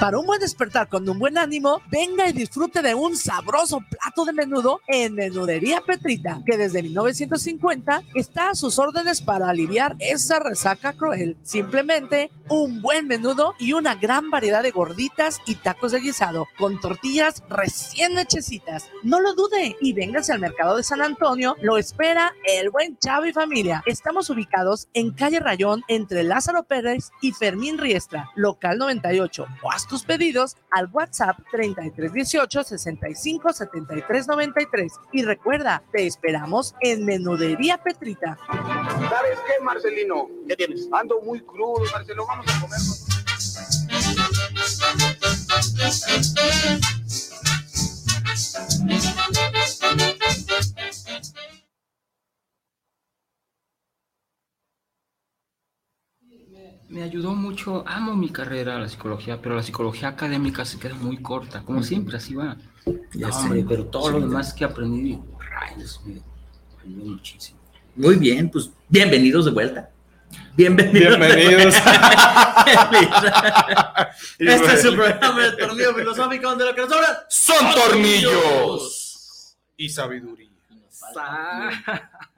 Para 0.00 0.18
un 0.18 0.26
buen 0.26 0.40
despertar 0.40 0.88
con 0.90 1.08
un 1.08 1.18
buen 1.18 1.38
ánimo, 1.38 1.80
venga 1.90 2.28
y 2.28 2.32
disfrute 2.32 2.82
de 2.82 2.94
un 2.94 3.16
sabroso 3.16 3.78
plato 3.78 4.03
de 4.22 4.32
menudo 4.32 4.80
en 4.86 5.16
Menudería 5.16 5.80
Petrita, 5.80 6.40
que 6.46 6.56
desde 6.56 6.82
1950 6.82 8.02
está 8.14 8.50
a 8.50 8.54
sus 8.54 8.78
órdenes 8.78 9.20
para 9.20 9.48
aliviar 9.48 9.96
esa 9.98 10.38
resaca 10.38 10.92
cruel. 10.92 11.36
Simplemente 11.42 12.30
un 12.48 12.80
buen 12.80 13.08
menudo 13.08 13.54
y 13.58 13.72
una 13.72 13.96
gran 13.96 14.30
variedad 14.30 14.62
de 14.62 14.70
gorditas 14.70 15.40
y 15.46 15.56
tacos 15.56 15.90
de 15.90 16.00
guisado 16.00 16.46
con 16.58 16.80
tortillas 16.80 17.42
recién 17.48 18.16
hechecitas. 18.16 18.88
No 19.02 19.18
lo 19.18 19.34
dude 19.34 19.76
y 19.80 19.92
véngase 19.92 20.32
al 20.32 20.38
mercado 20.38 20.76
de 20.76 20.84
San 20.84 21.02
Antonio, 21.02 21.56
lo 21.60 21.76
espera 21.76 22.32
el 22.44 22.70
buen 22.70 22.96
Chavo 22.98 23.26
y 23.26 23.32
familia. 23.32 23.82
Estamos 23.86 24.30
ubicados 24.30 24.88
en 24.94 25.10
calle 25.10 25.40
Rayón 25.40 25.82
entre 25.88 26.22
Lázaro 26.22 26.62
Pérez 26.62 27.10
y 27.20 27.32
Fermín 27.32 27.78
Riestra, 27.78 28.30
local 28.36 28.78
98. 28.78 29.46
O 29.62 29.72
haz 29.72 29.88
tus 29.88 30.04
pedidos 30.04 30.56
al 30.70 30.88
WhatsApp 30.92 31.38
3318 31.50 32.62
65 32.62 33.52
73 33.52 34.03
93. 34.08 34.92
Y 35.12 35.22
recuerda, 35.22 35.82
te 35.92 36.06
esperamos 36.06 36.74
en 36.80 37.04
Menudería 37.04 37.78
Petrita. 37.78 38.38
¿Sabes 38.48 39.38
qué, 39.46 39.62
Marcelino? 39.62 40.28
¿Qué 40.48 40.56
tienes? 40.56 40.88
Ando 40.92 41.20
muy 41.22 41.40
crudo, 41.40 41.82
Marcelo. 41.92 42.26
Vamos 42.26 42.46
a 42.48 42.60
comer. 42.60 42.78
Me 56.94 57.02
ayudó 57.02 57.34
mucho, 57.34 57.82
amo 57.88 58.14
mi 58.14 58.30
carrera, 58.30 58.78
la 58.78 58.88
psicología, 58.88 59.42
pero 59.42 59.56
la 59.56 59.64
psicología 59.64 60.06
académica 60.10 60.64
se 60.64 60.78
queda 60.78 60.94
muy 60.94 61.16
corta, 61.16 61.62
como 61.64 61.82
siempre, 61.82 62.18
así 62.18 62.36
va. 62.36 62.56
Ya 63.12 63.26
No, 63.26 63.32
sé. 63.32 63.40
hombre, 63.40 63.64
pero 63.68 63.86
todo 63.86 64.10
lo 64.12 64.18
Sí. 64.18 64.24
demás 64.26 64.54
que 64.54 64.64
aprendí, 64.64 65.18
rayos, 65.40 66.00
me 66.04 66.22
ayudó 66.84 67.04
muchísimo. 67.06 67.58
Muy 67.96 68.14
bien, 68.14 68.48
pues 68.48 68.70
bienvenidos 68.88 69.44
de 69.46 69.50
vuelta. 69.50 69.90
Bienvenidos. 70.56 71.18
Bienvenidos. 71.18 71.74
este 74.38 74.74
es 74.74 74.84
el 74.84 74.94
programa 74.94 75.42
del 75.42 75.56
tornillo 75.56 75.94
filosófico 75.96 76.48
donde 76.48 76.64
lo 76.64 76.74
que 76.76 76.80
nos 76.82 76.90
sobra 76.90 77.26
Son 77.28 77.74
tornillos 77.74 79.56
y 79.76 79.88
sabiduría. 79.88 80.50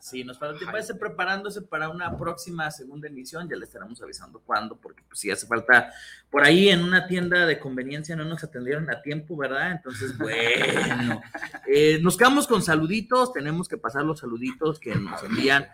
Sí, 0.06 0.22
nos 0.22 0.38
falta 0.38 0.56
tiempo. 0.56 0.72
Váyase 0.72 0.94
preparándose 0.94 1.62
para 1.62 1.88
una 1.88 2.16
próxima 2.16 2.70
segunda 2.70 3.08
emisión. 3.08 3.48
Ya 3.48 3.56
le 3.56 3.64
estaremos 3.64 4.00
avisando 4.00 4.38
cuándo, 4.38 4.76
porque 4.76 5.02
pues 5.02 5.18
sí 5.18 5.32
hace 5.32 5.48
falta. 5.48 5.92
Por 6.30 6.44
ahí 6.44 6.68
en 6.68 6.84
una 6.84 7.08
tienda 7.08 7.44
de 7.44 7.58
conveniencia 7.58 8.14
no 8.14 8.24
nos 8.24 8.44
atendieron 8.44 8.88
a 8.88 9.02
tiempo, 9.02 9.36
¿verdad? 9.36 9.72
Entonces, 9.72 10.16
bueno. 10.18 11.20
Eh, 11.66 11.98
nos 12.02 12.16
quedamos 12.16 12.46
con 12.46 12.62
saluditos. 12.62 13.32
Tenemos 13.32 13.68
que 13.68 13.78
pasar 13.78 14.04
los 14.04 14.20
saluditos 14.20 14.78
que 14.78 14.94
nos 14.94 15.24
envían 15.24 15.66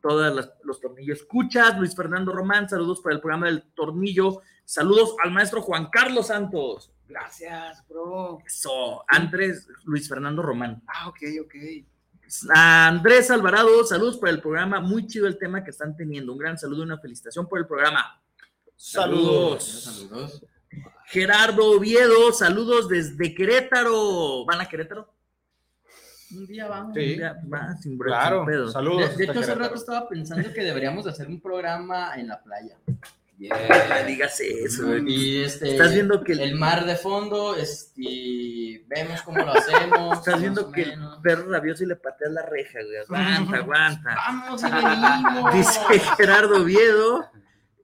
todos 0.00 0.48
los 0.62 0.80
tornillos. 0.80 1.18
Escuchas, 1.18 1.76
Luis 1.76 1.96
Fernando 1.96 2.32
Román, 2.32 2.68
saludos 2.68 3.00
para 3.00 3.16
el 3.16 3.20
programa 3.20 3.46
del 3.46 3.64
tornillo. 3.74 4.42
Saludos 4.64 5.16
al 5.24 5.32
maestro 5.32 5.60
Juan 5.60 5.88
Carlos 5.90 6.28
Santos. 6.28 6.92
Gracias, 7.08 7.84
bro. 7.88 8.38
Eso, 8.46 9.04
Andrés 9.08 9.66
Luis 9.82 10.08
Fernando 10.08 10.40
Román. 10.40 10.84
Ah, 10.86 11.08
ok, 11.08 11.18
ok. 11.42 11.54
A 12.54 12.88
Andrés 12.88 13.30
Alvarado, 13.30 13.84
saludos 13.84 14.16
por 14.16 14.28
el 14.28 14.40
programa. 14.40 14.80
Muy 14.80 15.06
chido 15.06 15.26
el 15.26 15.38
tema 15.38 15.62
que 15.62 15.70
están 15.70 15.96
teniendo. 15.96 16.32
Un 16.32 16.38
gran 16.38 16.58
saludo 16.58 16.80
y 16.80 16.84
una 16.86 16.98
felicitación 16.98 17.46
por 17.48 17.58
el 17.58 17.66
programa. 17.66 18.20
Saludos. 18.76 19.64
Saludos. 19.84 20.44
Gerardo 21.06 21.72
Oviedo, 21.72 22.32
saludos 22.32 22.88
desde 22.88 23.34
Querétaro. 23.34 24.44
¿Van 24.46 24.60
a 24.62 24.66
Querétaro? 24.68 25.12
Un 26.34 26.46
día 26.46 26.66
vamos. 26.66 26.88
Un 26.88 26.94
día 26.94 27.38
va, 27.52 27.76
sin 27.76 27.98
bre- 27.98 28.06
Claro, 28.06 28.38
sin 28.38 28.46
pedos. 28.46 28.72
saludos. 28.72 29.10
De, 29.10 29.16
de 29.18 29.24
hecho, 29.24 29.32
hace 29.32 29.40
Querétaro. 29.40 29.60
rato 29.60 29.74
estaba 29.74 30.08
pensando 30.08 30.50
que 30.54 30.62
deberíamos 30.62 31.04
de 31.04 31.10
hacer 31.10 31.28
un 31.28 31.40
programa 31.40 32.14
en 32.16 32.28
la 32.28 32.42
playa. 32.42 32.78
No 33.48 34.06
digas 34.06 34.38
eso. 34.40 34.86
güey. 34.86 35.02
Y 35.06 35.42
este, 35.42 35.72
Estás 35.72 35.92
viendo 35.92 36.22
que 36.22 36.32
el- 36.32 36.40
el 36.40 36.54
mar 36.56 36.84
de 36.84 36.96
fondo, 36.96 37.56
este, 37.56 38.84
vemos 38.86 39.22
cómo 39.22 39.38
lo 39.38 39.52
hacemos. 39.52 40.18
Estás 40.26 40.40
viendo 40.40 40.70
que 40.70 40.82
el 40.82 40.94
perro 41.22 41.50
rabioso 41.50 41.82
y 41.84 41.86
le 41.86 41.96
pateas 41.96 42.30
la 42.32 42.42
reja, 42.46 42.78
güey. 42.84 42.96
Aguanta, 42.98 43.56
aguanta. 43.62 44.14
Vamos 44.14 44.62
y 44.62 44.70
venimos. 44.70 45.54
Dice 45.54 45.80
Gerardo 46.16 46.62
Oviedo. 46.62 47.26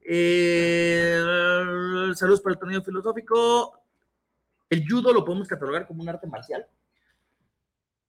eh, 0.02 1.22
saludos 2.14 2.40
para 2.40 2.52
el 2.55 2.59
torneo 2.59 2.82
filosófico. 2.82 3.74
¿El 4.70 4.86
judo 4.89 5.12
lo 5.12 5.24
podemos 5.24 5.48
catalogar 5.48 5.86
como 5.86 6.02
un 6.02 6.09
arte 6.09 6.26
marcial? 6.26 6.66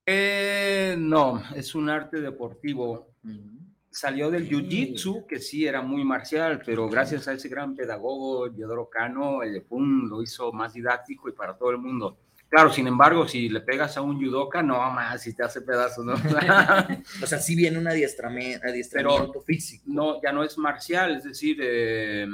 Eh, 0.06 0.96
no, 0.98 1.42
es 1.56 1.74
un 1.76 1.90
arte 1.90 2.20
deportivo. 2.20 3.14
Salió 3.92 4.30
del 4.30 4.48
jiu-jitsu, 4.48 5.26
que 5.26 5.40
sí 5.40 5.66
era 5.66 5.82
muy 5.82 6.04
marcial, 6.04 6.62
pero 6.64 6.88
gracias 6.88 7.28
a 7.28 7.34
ese 7.34 7.50
gran 7.50 7.76
pedagogo, 7.76 8.48
Yodoro 8.54 8.88
Kano, 8.90 9.42
eh, 9.44 9.62
pum, 9.62 10.08
lo 10.08 10.22
hizo 10.22 10.52
más 10.52 10.74
didáctico 10.74 11.28
y 11.28 11.32
para 11.32 11.58
todo 11.58 11.72
el 11.72 11.80
mundo. 11.80 12.18
Claro, 12.50 12.72
sin 12.72 12.88
embargo, 12.88 13.28
si 13.28 13.48
le 13.50 13.62
pegas 13.62 13.96
a 13.98 14.02
un 14.02 14.20
judoka, 14.24 14.62
no 14.64 14.78
más, 14.92 15.22
si 15.22 15.34
te 15.36 15.44
hace 15.44 15.62
pedazos, 15.62 16.04
¿no? 16.06 16.14
o 17.24 17.26
sea, 17.28 17.40
sí 17.40 17.56
viene 17.56 17.78
un 17.78 17.86
adiestrame- 17.86 18.60
adiestramiento 18.64 19.32
Pero 19.34 19.42
físico. 19.44 19.84
No, 19.88 20.22
ya 20.22 20.32
no 20.32 20.44
es 20.44 20.58
marcial, 20.58 21.16
es 21.16 21.24
decir, 21.24 21.58
eh, 21.62 22.28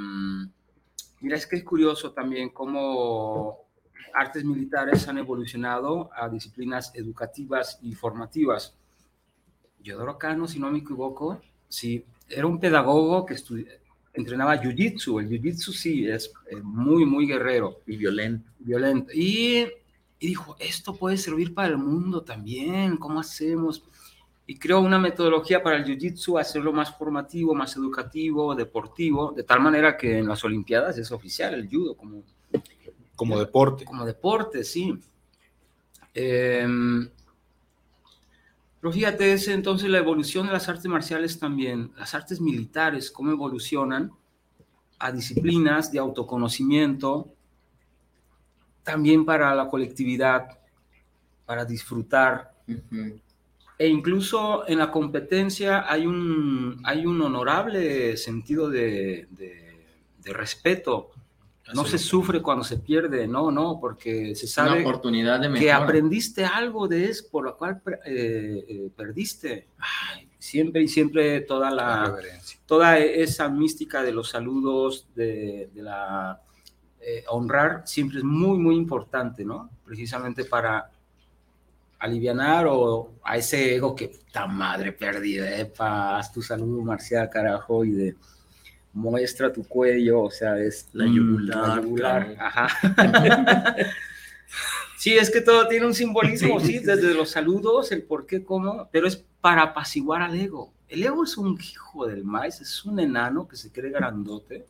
mira, 1.20 1.36
es 1.36 1.46
que 1.46 1.56
es 1.56 1.64
curioso 1.64 2.12
también 2.12 2.50
cómo 2.50 3.66
artes 4.14 4.44
militares 4.44 5.06
han 5.08 5.18
evolucionado 5.18 6.10
a 6.14 6.28
disciplinas 6.28 6.92
educativas 6.94 7.78
y 7.82 7.94
formativas. 7.94 8.74
Yodoro 9.86 10.18
Kano, 10.18 10.48
si 10.48 10.58
no 10.58 10.70
me 10.70 10.78
equivoco, 10.78 11.40
sí, 11.68 12.04
era 12.28 12.46
un 12.46 12.58
pedagogo 12.58 13.24
que 13.24 13.36
entrenaba 14.14 14.60
jiu-jitsu. 14.60 15.20
El 15.20 15.28
jiu-jitsu 15.28 15.72
sí 15.72 16.08
es 16.08 16.32
eh, 16.50 16.56
muy, 16.62 17.04
muy 17.04 17.26
guerrero. 17.26 17.80
Y 17.86 17.96
violento. 17.96 18.50
Violento. 18.58 19.12
Y, 19.14 19.66
y 20.18 20.26
dijo, 20.26 20.56
esto 20.58 20.94
puede 20.94 21.16
servir 21.16 21.54
para 21.54 21.68
el 21.68 21.78
mundo 21.78 22.22
también, 22.22 22.96
¿cómo 22.96 23.20
hacemos? 23.20 23.82
Y 24.48 24.58
creó 24.58 24.80
una 24.80 24.98
metodología 24.98 25.62
para 25.62 25.76
el 25.76 25.84
jiu-jitsu, 25.84 26.40
hacerlo 26.40 26.72
más 26.72 26.96
formativo, 26.96 27.54
más 27.54 27.76
educativo, 27.76 28.54
deportivo, 28.54 29.32
de 29.32 29.42
tal 29.44 29.60
manera 29.60 29.96
que 29.96 30.18
en 30.18 30.28
las 30.28 30.44
Olimpiadas 30.44 30.98
es 30.98 31.10
oficial 31.12 31.54
el 31.54 31.68
judo 31.68 31.96
como, 31.96 32.22
Como 33.14 33.38
deporte. 33.38 33.84
como 33.84 34.04
deporte, 34.04 34.64
sí. 34.64 34.98
Em, 36.14 37.08
pero 38.80 38.92
fíjate, 38.92 39.32
es 39.32 39.48
entonces 39.48 39.88
la 39.90 39.98
evolución 39.98 40.46
de 40.46 40.52
las 40.52 40.68
artes 40.68 40.86
marciales 40.86 41.38
también, 41.38 41.92
las 41.96 42.14
artes 42.14 42.40
militares, 42.40 43.10
cómo 43.10 43.30
evolucionan 43.32 44.12
a 44.98 45.12
disciplinas 45.12 45.90
de 45.92 45.98
autoconocimiento, 45.98 47.32
también 48.82 49.24
para 49.24 49.54
la 49.54 49.68
colectividad, 49.68 50.58
para 51.44 51.64
disfrutar. 51.64 52.52
E 53.78 53.88
incluso 53.88 54.66
en 54.68 54.78
la 54.78 54.90
competencia 54.90 55.90
hay 55.90 56.06
un, 56.06 56.80
hay 56.84 57.04
un 57.04 57.20
honorable 57.20 58.16
sentido 58.16 58.70
de, 58.70 59.26
de- 59.30 59.66
de 60.22 60.32
respeto. 60.32 61.10
No 61.74 61.84
se 61.84 61.98
sufre 61.98 62.40
cuando 62.40 62.64
se 62.64 62.78
pierde, 62.78 63.26
no, 63.26 63.50
no, 63.50 63.78
porque 63.80 64.34
se 64.36 64.46
Una 64.46 64.70
sabe 64.70 64.80
oportunidad 64.82 65.40
de 65.40 65.52
que 65.58 65.72
aprendiste 65.72 66.44
algo 66.44 66.86
de 66.86 67.06
eso 67.06 67.24
por 67.30 67.44
lo 67.44 67.56
cual 67.56 67.82
eh, 68.04 68.64
eh, 68.68 68.90
perdiste. 68.96 69.66
Ay, 69.78 70.28
siempre 70.38 70.82
y 70.82 70.88
siempre 70.88 71.40
toda 71.40 71.70
la, 71.70 72.16
toda 72.66 72.98
esa 72.98 73.48
mística 73.48 74.02
de 74.02 74.12
los 74.12 74.30
saludos, 74.30 75.08
de, 75.14 75.70
de 75.74 75.82
la 75.82 76.40
eh, 77.00 77.24
honrar, 77.28 77.82
siempre 77.84 78.18
es 78.18 78.24
muy, 78.24 78.58
muy 78.58 78.74
importante, 78.74 79.44
¿no? 79.44 79.70
Precisamente 79.84 80.44
para 80.44 80.90
alivianar 82.00 82.66
o 82.68 83.12
a 83.22 83.36
ese 83.36 83.76
ego 83.76 83.94
que 83.94 84.08
puta 84.08 84.46
madre 84.46 84.90
perdida, 84.92 85.56
epa, 85.56 86.18
haz 86.18 86.32
tu 86.32 86.42
saludo 86.42 86.82
marcial, 86.82 87.30
carajo, 87.30 87.84
y 87.84 87.92
de 87.92 88.16
muestra 88.96 89.52
tu 89.52 89.62
cuello, 89.62 90.22
o 90.22 90.30
sea, 90.30 90.58
es 90.58 90.88
La 90.94 91.04
mm, 91.06 91.14
yugular, 91.14 91.68
la 91.68 91.82
yugular, 91.82 92.36
ajá. 92.40 92.68
sí, 94.98 95.12
es 95.18 95.30
que 95.30 95.42
todo 95.42 95.68
tiene 95.68 95.84
un 95.84 95.92
simbolismo, 95.92 96.58
sí, 96.60 96.78
desde 96.84 97.12
los 97.12 97.28
saludos, 97.30 97.92
el 97.92 98.02
por 98.02 98.26
qué, 98.26 98.42
cómo, 98.42 98.88
pero 98.90 99.06
es 99.06 99.22
para 99.42 99.62
apaciguar 99.62 100.22
al 100.22 100.34
ego. 100.34 100.72
El 100.88 101.02
ego 101.02 101.24
es 101.24 101.36
un 101.36 101.60
hijo 101.60 102.06
del 102.06 102.24
maíz, 102.24 102.58
es 102.62 102.86
un 102.86 102.98
enano 102.98 103.46
que 103.46 103.56
se 103.56 103.70
cree 103.70 103.90
grandote. 103.90 104.64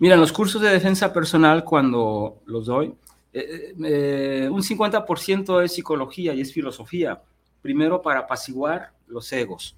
Mira, 0.00 0.14
en 0.14 0.20
los 0.20 0.32
cursos 0.32 0.60
de 0.60 0.70
defensa 0.70 1.12
personal, 1.12 1.62
cuando 1.62 2.42
los 2.46 2.66
doy, 2.66 2.92
eh, 3.32 3.74
eh, 3.84 4.48
un 4.50 4.62
50% 4.62 5.62
es 5.62 5.72
psicología 5.72 6.34
y 6.34 6.40
es 6.40 6.52
filosofía. 6.52 7.22
Primero 7.62 8.02
para 8.02 8.20
apaciguar 8.20 8.90
los 9.06 9.32
egos. 9.32 9.76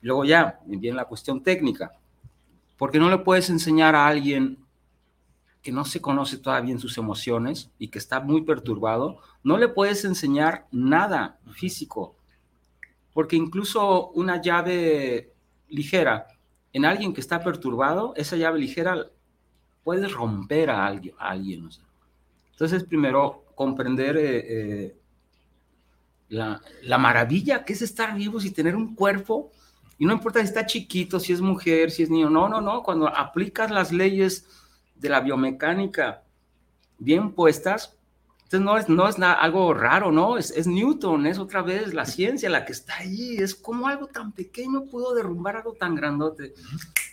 Luego 0.00 0.24
ya 0.24 0.58
viene 0.66 0.96
la 0.96 1.04
cuestión 1.04 1.42
técnica. 1.42 1.97
Porque 2.78 2.98
no 2.98 3.10
le 3.10 3.18
puedes 3.18 3.50
enseñar 3.50 3.94
a 3.94 4.06
alguien 4.06 4.64
que 5.60 5.72
no 5.72 5.84
se 5.84 6.00
conoce 6.00 6.38
todavía 6.38 6.72
en 6.72 6.78
sus 6.78 6.96
emociones 6.96 7.70
y 7.78 7.88
que 7.88 7.98
está 7.98 8.20
muy 8.20 8.42
perturbado, 8.42 9.18
no 9.42 9.58
le 9.58 9.68
puedes 9.68 10.04
enseñar 10.06 10.66
nada 10.72 11.38
físico. 11.52 12.16
Porque 13.12 13.36
incluso 13.36 14.08
una 14.10 14.40
llave 14.40 15.34
ligera 15.68 16.28
en 16.72 16.84
alguien 16.84 17.12
que 17.12 17.20
está 17.20 17.42
perturbado, 17.42 18.14
esa 18.16 18.36
llave 18.36 18.60
ligera 18.60 19.10
puedes 19.82 20.12
romper 20.12 20.70
a 20.70 20.86
alguien. 20.86 21.14
A 21.18 21.30
alguien 21.30 21.66
o 21.66 21.70
sea. 21.70 21.84
Entonces, 22.52 22.84
primero, 22.84 23.44
comprender 23.54 24.16
eh, 24.16 24.44
eh, 24.48 24.96
la, 26.28 26.60
la, 26.82 26.98
maravilla 26.98 27.64
que 27.64 27.72
es 27.72 27.82
estar 27.82 28.14
vivos 28.14 28.44
y 28.44 28.50
tener 28.50 28.74
un 28.76 28.94
cuerpo, 28.94 29.52
y 29.98 30.06
no 30.06 30.12
importa 30.12 30.40
si 30.40 30.46
está 30.46 30.64
chiquito, 30.64 31.18
si 31.18 31.32
es 31.32 31.40
mujer, 31.40 31.90
si 31.90 32.04
es 32.04 32.10
niño, 32.10 32.30
no, 32.30 32.48
no, 32.48 32.60
no, 32.60 32.82
cuando 32.82 33.08
aplicas 33.08 33.70
las 33.70 33.92
leyes 33.92 34.46
de 34.94 35.08
la 35.08 35.20
biomecánica 35.20 36.22
bien 36.98 37.32
puestas, 37.32 37.96
entonces 38.44 38.64
no 38.64 38.78
es, 38.78 38.88
no 38.88 39.08
es 39.08 39.18
algo 39.18 39.74
raro, 39.74 40.10
¿no? 40.10 40.38
Es, 40.38 40.52
es, 40.52 40.66
Newton, 40.66 41.26
es 41.26 41.38
otra 41.38 41.60
vez 41.60 41.92
la 41.92 42.06
ciencia 42.06 42.48
la 42.48 42.64
que 42.64 42.72
está 42.72 42.96
ahí, 42.96 43.36
es 43.36 43.54
como 43.54 43.88
algo 43.88 44.06
tan 44.06 44.32
pequeño 44.32 44.86
pudo 44.86 45.14
derrumbar 45.14 45.56
algo 45.56 45.74
tan 45.74 45.94
grandote. 45.94 46.54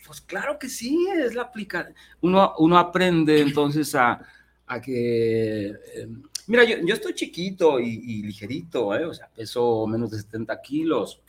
Pues 0.06 0.22
claro 0.22 0.58
que 0.58 0.70
sí, 0.70 1.08
es 1.14 1.36
la 1.36 1.42
aplicación. 1.42 1.94
Uno, 2.22 2.54
uno 2.60 2.78
aprende 2.78 3.42
entonces 3.42 3.94
a, 3.96 4.22
a 4.68 4.80
que... 4.80 5.68
Eh, 5.72 6.08
mira, 6.48 6.64
yo, 6.64 6.78
yo, 6.86 6.94
estoy 6.94 7.14
chiquito 7.14 7.82
y, 7.82 7.90
y 7.90 8.22
ligerito, 8.22 8.96
¿eh? 8.96 9.06
o 9.06 9.14
sea, 9.14 9.28
peso 9.28 9.86
menos 9.88 10.12
de 10.12 10.20
70 10.20 10.62
kilos, 10.62 11.20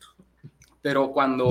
pero 0.87 1.11
cuando... 1.11 1.51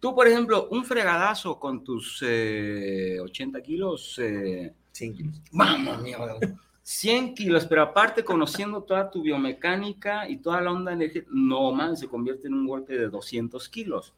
Tú, 0.00 0.12
por 0.12 0.26
ejemplo, 0.26 0.66
un 0.68 0.84
fregadazo 0.84 1.60
con 1.60 1.84
tus 1.84 2.20
eh, 2.26 3.20
80 3.20 3.62
kilos... 3.62 4.18
Eh, 4.18 4.74
100 4.90 5.14
kilos. 5.14 5.40
Vamos, 5.52 6.02
mierda. 6.02 6.40
100 6.82 7.36
kilos, 7.36 7.66
pero 7.66 7.82
aparte 7.82 8.24
conociendo 8.24 8.82
toda 8.82 9.08
tu 9.08 9.22
biomecánica 9.22 10.28
y 10.28 10.38
toda 10.38 10.60
la 10.60 10.72
onda 10.72 10.92
energética, 10.92 11.30
no 11.32 11.70
man, 11.70 11.96
se 11.96 12.08
convierte 12.08 12.48
en 12.48 12.54
un 12.54 12.66
golpe 12.66 12.98
de 12.98 13.08
200 13.08 13.68
kilos. 13.68 14.12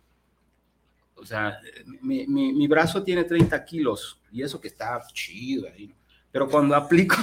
O 1.16 1.27
sea, 1.27 1.61
mi, 2.01 2.27
mi, 2.27 2.55
mi, 2.55 2.66
brazo 2.66 3.03
tiene 3.03 3.24
30 3.24 3.62
kilos 3.66 4.19
y 4.32 4.40
eso 4.40 4.59
que 4.59 4.69
está 4.69 5.03
chido 5.12 5.69
ahí. 5.69 5.94
Pero 6.36 6.50
cuando 6.50 6.76
aplico... 6.76 7.16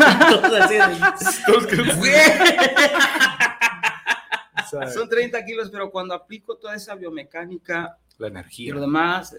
Son 4.92 5.08
30 5.08 5.46
kilos, 5.46 5.70
pero 5.70 5.92
cuando 5.92 6.16
aplico 6.16 6.56
toda 6.56 6.76
esa 6.76 6.96
biomecánica, 6.96 8.00
la 8.18 8.30
energía. 8.30 8.70
y 8.70 8.72
lo 8.72 8.82
demás, 8.82 9.38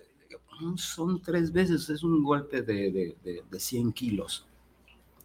son 0.76 1.20
tres 1.20 1.50
veces, 1.50 1.90
es 1.90 2.04
un 2.04 2.22
golpe 2.22 2.62
de, 2.62 2.92
de, 2.92 3.16
de, 3.24 3.42
de 3.50 3.58
100 3.58 3.92
kilos. 3.92 4.46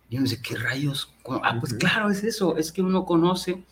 Y 0.09 0.15
uno 0.15 0.23
dice, 0.23 0.41
¿qué 0.41 0.55
rayos? 0.55 1.13
Ah, 1.43 1.57
pues 1.59 1.75
claro, 1.75 2.09
es 2.09 2.23
eso, 2.23 2.57
es 2.57 2.71
que 2.71 2.81
uno 2.81 3.05
conoce 3.05 3.63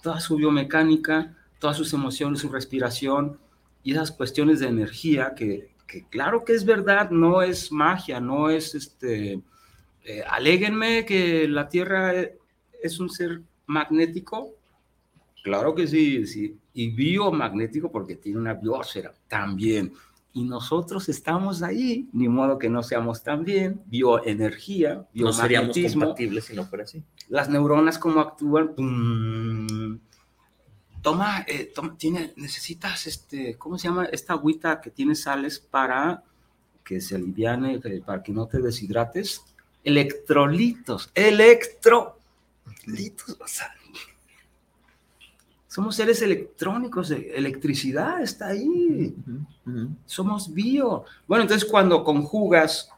toda 0.00 0.20
su 0.20 0.36
biomecánica, 0.36 1.36
todas 1.58 1.76
sus 1.76 1.92
emociones, 1.92 2.38
su 2.38 2.50
respiración 2.50 3.36
y 3.82 3.94
esas 3.94 4.12
cuestiones 4.12 4.60
de 4.60 4.68
energía 4.68 5.34
que, 5.34 5.72
que 5.88 6.04
claro 6.04 6.44
que 6.44 6.52
es 6.52 6.64
verdad, 6.64 7.10
no 7.10 7.42
es 7.42 7.72
magia, 7.72 8.20
no 8.20 8.48
es 8.48 8.76
este... 8.76 9.42
Eh, 10.04 10.22
aléguenme 10.28 11.04
que 11.04 11.46
la 11.48 11.68
Tierra 11.68 12.12
es 12.82 13.00
un 13.00 13.10
ser 13.10 13.42
magnético. 13.66 14.54
Claro 15.42 15.74
que 15.74 15.86
sí, 15.86 16.26
sí. 16.26 16.56
Y 16.74 16.90
biomagnético 16.90 17.90
porque 17.90 18.16
tiene 18.16 18.38
una 18.38 18.54
biosfera 18.54 19.12
también 19.28 19.92
y 20.32 20.44
nosotros 20.44 21.08
estamos 21.08 21.62
ahí, 21.62 22.08
ni 22.12 22.28
modo 22.28 22.58
que 22.58 22.68
no 22.68 22.82
seamos 22.82 23.22
también, 23.22 23.82
bioenergía, 23.86 25.06
biomagnetismo. 25.12 26.00
No 26.00 26.06
compatibles 26.06 26.44
si 26.44 26.54
no 26.54 26.64
fuera 26.66 26.84
así. 26.84 27.02
Las 27.28 27.48
neuronas 27.48 27.98
cómo 27.98 28.20
actúan, 28.20 28.74
¡pum! 28.74 29.98
Toma, 31.02 31.44
eh, 31.48 31.72
toma, 31.74 31.96
tiene, 31.96 32.32
necesitas, 32.36 33.06
este, 33.06 33.56
¿cómo 33.56 33.78
se 33.78 33.88
llama? 33.88 34.04
Esta 34.04 34.34
agüita 34.34 34.80
que 34.80 34.90
tiene 34.90 35.14
sales 35.14 35.58
para 35.58 36.22
que 36.84 37.00
se 37.00 37.16
aliviane, 37.16 37.80
para 38.04 38.22
que 38.22 38.32
no 38.32 38.46
te 38.46 38.58
deshidrates. 38.58 39.42
Electrolitos, 39.82 41.10
electrolitos, 41.14 42.16
o 43.40 43.46
sea, 43.46 43.74
somos 45.70 45.94
seres 45.94 46.20
electrónicos, 46.20 47.12
electricidad 47.12 48.20
está 48.20 48.48
ahí. 48.48 49.14
Uh 49.24 49.70
-huh. 49.70 49.96
Somos 50.04 50.52
bio. 50.52 51.04
Bueno, 51.28 51.42
entonces 51.42 51.68
cuando 51.70 52.02
conjugas 52.02 52.90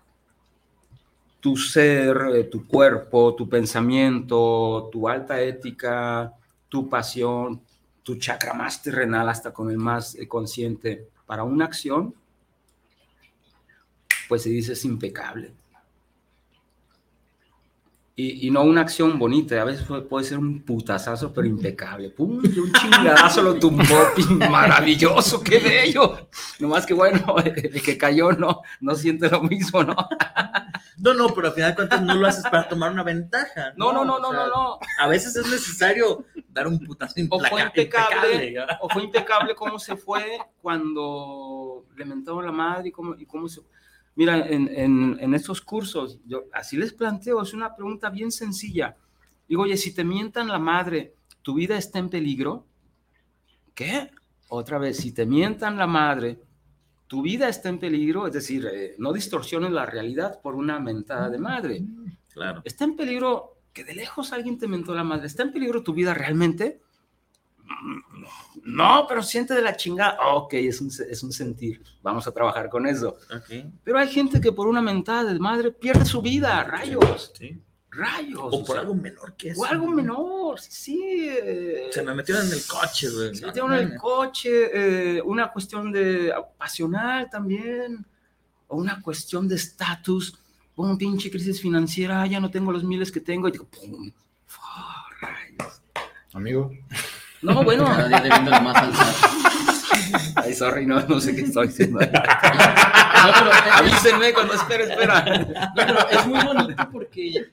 tu 1.38 1.54
ser, 1.54 2.48
tu 2.50 2.66
cuerpo, 2.66 3.34
tu 3.34 3.46
pensamiento, 3.46 4.88
tu 4.90 5.06
alta 5.06 5.38
ética, 5.38 6.32
tu 6.68 6.88
pasión, 6.88 7.60
tu 8.02 8.16
chakra 8.16 8.54
más 8.54 8.82
terrenal 8.82 9.28
hasta 9.28 9.52
con 9.52 9.70
el 9.70 9.76
más 9.76 10.16
consciente 10.26 11.09
para 11.26 11.44
una 11.44 11.66
acción, 11.66 12.14
pues 14.28 14.44
se 14.44 14.48
dice 14.48 14.72
es 14.72 14.84
impecable. 14.86 15.52
Y, 18.14 18.47
y, 18.47 18.51
no 18.51 18.62
una 18.62 18.82
acción 18.82 19.18
bonita, 19.18 19.59
a 19.62 19.64
veces 19.64 19.86
puede, 19.86 20.24
ser 20.26 20.36
un 20.36 20.62
putazazo, 20.62 21.32
pero 21.32 21.47
impecable. 21.47 22.10
¡Pum! 22.10 22.43
Y 22.44 22.59
un 22.59 22.70
chingadazo 22.70 23.40
lo 23.43 23.55
tumbó, 23.55 23.84
maravilloso, 24.51 25.43
qué 25.43 25.59
bello. 25.59 26.28
Nomás 26.60 26.84
que 26.84 26.93
bueno, 26.93 27.36
el 27.44 27.82
que 27.82 27.97
cayó 27.97 28.32
no, 28.32 28.60
no 28.80 28.94
siente 28.94 29.30
lo 29.30 29.43
mismo, 29.43 29.82
¿no? 29.82 29.97
No, 30.98 31.14
no, 31.14 31.28
pero 31.28 31.48
al 31.48 31.55
final 31.55 31.70
de 31.70 31.74
cuentas 31.74 32.02
no 32.02 32.14
lo 32.14 32.26
haces 32.26 32.44
para 32.44 32.68
tomar 32.68 32.93
una 32.93 33.02
ventaja. 33.02 33.72
No, 33.76 33.94
no, 33.94 34.05
no, 34.05 34.18
no, 34.18 34.28
o 34.28 34.32
sea, 34.32 34.40
no, 34.40 34.48
no, 34.48 34.78
A 35.01 35.09
veces 35.09 35.34
es 35.34 35.47
necesario 35.51 36.26
dar 36.48 36.68
un 36.68 36.78
putazo 36.80 37.14
o 37.30 37.40
fue 37.40 37.62
impecable. 37.62 38.34
impecable 38.34 38.76
o 38.82 38.89
fue 38.90 39.05
impecable 39.05 39.55
cómo 39.55 39.78
se 39.78 39.97
fue 39.97 40.39
cuando 40.60 41.86
le 41.97 42.05
mentaron 42.05 42.44
la 42.44 42.52
madre 42.52 42.90
y 42.90 42.93
cómo, 42.93 43.14
y 43.14 43.24
cómo 43.24 43.48
se 43.48 43.62
Mira, 44.14 44.47
en, 44.47 44.68
en, 44.68 45.16
en, 45.20 45.34
estos 45.34 45.62
cursos, 45.62 46.20
yo 46.26 46.44
así 46.52 46.76
les 46.76 46.93
planteo, 46.93 47.40
es 47.40 47.55
una 47.55 47.74
pregunta 47.74 48.10
bien 48.10 48.30
sencilla. 48.30 48.97
Digo, 49.48 49.62
oye, 49.62 49.76
si 49.76 49.94
te 49.94 50.05
mientan 50.05 50.48
la 50.48 50.59
madre, 50.59 51.14
¿tu 51.40 51.55
vida 51.55 51.78
está 51.78 51.98
en 51.98 52.10
peligro? 52.10 52.66
¿Qué? 53.74 54.10
Otra 54.48 54.78
vez, 54.78 54.98
si 54.98 55.12
te 55.12 55.24
mientan 55.24 55.78
la 55.78 55.86
madre, 55.86 56.40
¿tu 57.06 57.22
vida 57.22 57.48
está 57.48 57.70
en 57.70 57.78
peligro? 57.78 58.26
Es 58.26 58.34
decir, 58.34 58.68
eh, 58.70 58.94
no 58.98 59.12
distorsiones 59.12 59.70
la 59.70 59.86
realidad 59.86 60.40
por 60.43 60.55
una 60.55 60.78
mentada 60.78 61.30
de 61.30 61.39
madre. 61.39 61.82
Claro. 62.32 62.60
¿Está 62.64 62.84
en 62.84 62.97
peligro 62.97 63.60
que 63.72 63.84
de 63.84 63.94
lejos 63.94 64.32
alguien 64.32 64.59
te 64.59 64.68
mentó 64.68 64.94
la 64.94 65.05
madre? 65.05 65.26
¿Está 65.26 65.43
en 65.43 65.52
peligro 65.52 65.82
tu 65.82 65.94
vida 65.94 66.12
realmente? 66.12 66.82
No, 67.64 68.28
pero 69.09 69.22
siente 69.22 69.55
de 69.55 69.62
la 69.62 69.76
chingada. 69.76 70.16
Ok, 70.34 70.55
es 70.55 70.80
un, 70.80 70.89
es 70.89 71.22
un 71.22 71.32
sentir. 71.32 71.82
Vamos 72.01 72.26
a 72.26 72.32
trabajar 72.32 72.68
con 72.68 72.86
eso. 72.86 73.16
Okay. 73.43 73.70
Pero 73.82 73.98
hay 73.98 74.09
gente 74.09 74.40
que 74.40 74.52
por 74.52 74.68
una 74.68 74.80
mentada 74.80 75.32
de 75.32 75.39
madre 75.39 75.72
pierde 75.72 76.05
su 76.05 76.22
vida. 76.22 76.62
Rayos. 76.64 77.32
Sí. 77.36 77.60
Rayos. 77.90 78.40
O, 78.40 78.47
o 78.47 78.64
por 78.64 78.66
sea, 78.68 78.80
algo 78.80 78.94
menor 78.94 79.34
que 79.36 79.51
eso. 79.51 79.60
O 79.60 79.64
algo 79.64 79.89
menor, 79.89 80.60
sí. 80.60 81.28
Eh, 81.28 81.90
se 81.90 82.02
me 82.02 82.14
metieron 82.14 82.47
en 82.47 82.52
el 82.52 82.64
coche, 82.66 83.10
güey. 83.10 83.34
Se 83.34 83.47
metieron 83.47 83.74
en 83.74 83.93
el 83.93 83.97
coche. 83.97 84.70
Eh, 85.16 85.22
una 85.22 85.52
cuestión 85.52 85.90
de 85.90 86.32
pasional 86.56 87.28
también. 87.28 88.06
O 88.68 88.76
una 88.76 89.02
cuestión 89.02 89.48
de 89.48 89.56
estatus. 89.56 90.39
Un 90.76 90.97
pinche 90.97 91.30
crisis 91.30 91.60
financiera. 91.60 92.26
Ya 92.26 92.39
no 92.39 92.51
tengo 92.51 92.70
los 92.70 92.84
miles 92.84 93.10
que 93.10 93.20
tengo. 93.20 93.48
Y 93.48 93.52
digo, 93.52 93.66
pum. 93.66 94.12
Oh, 94.56 95.05
rayos. 95.20 95.82
Amigo. 96.32 96.70
No, 97.43 97.62
bueno. 97.64 97.85
Cada 97.85 98.09
día 98.09 98.20
le 98.20 98.28
viendo 98.31 98.51
más 98.60 98.77
alzado. 98.77 99.12
Ay, 100.36 100.55
sorry, 100.55 100.86
no, 100.86 101.01
no 101.01 101.20
sé 101.20 101.35
qué 101.35 101.43
estoy 101.43 101.69
diciendo. 101.69 101.98
Avísenme 103.73 104.32
cuando 104.32 104.55
espera, 104.55 104.85
espera. 104.85 105.73
Pero 105.74 106.09
es 106.09 106.27
muy 106.27 106.44
bonito 106.44 106.89
porque 106.93 107.52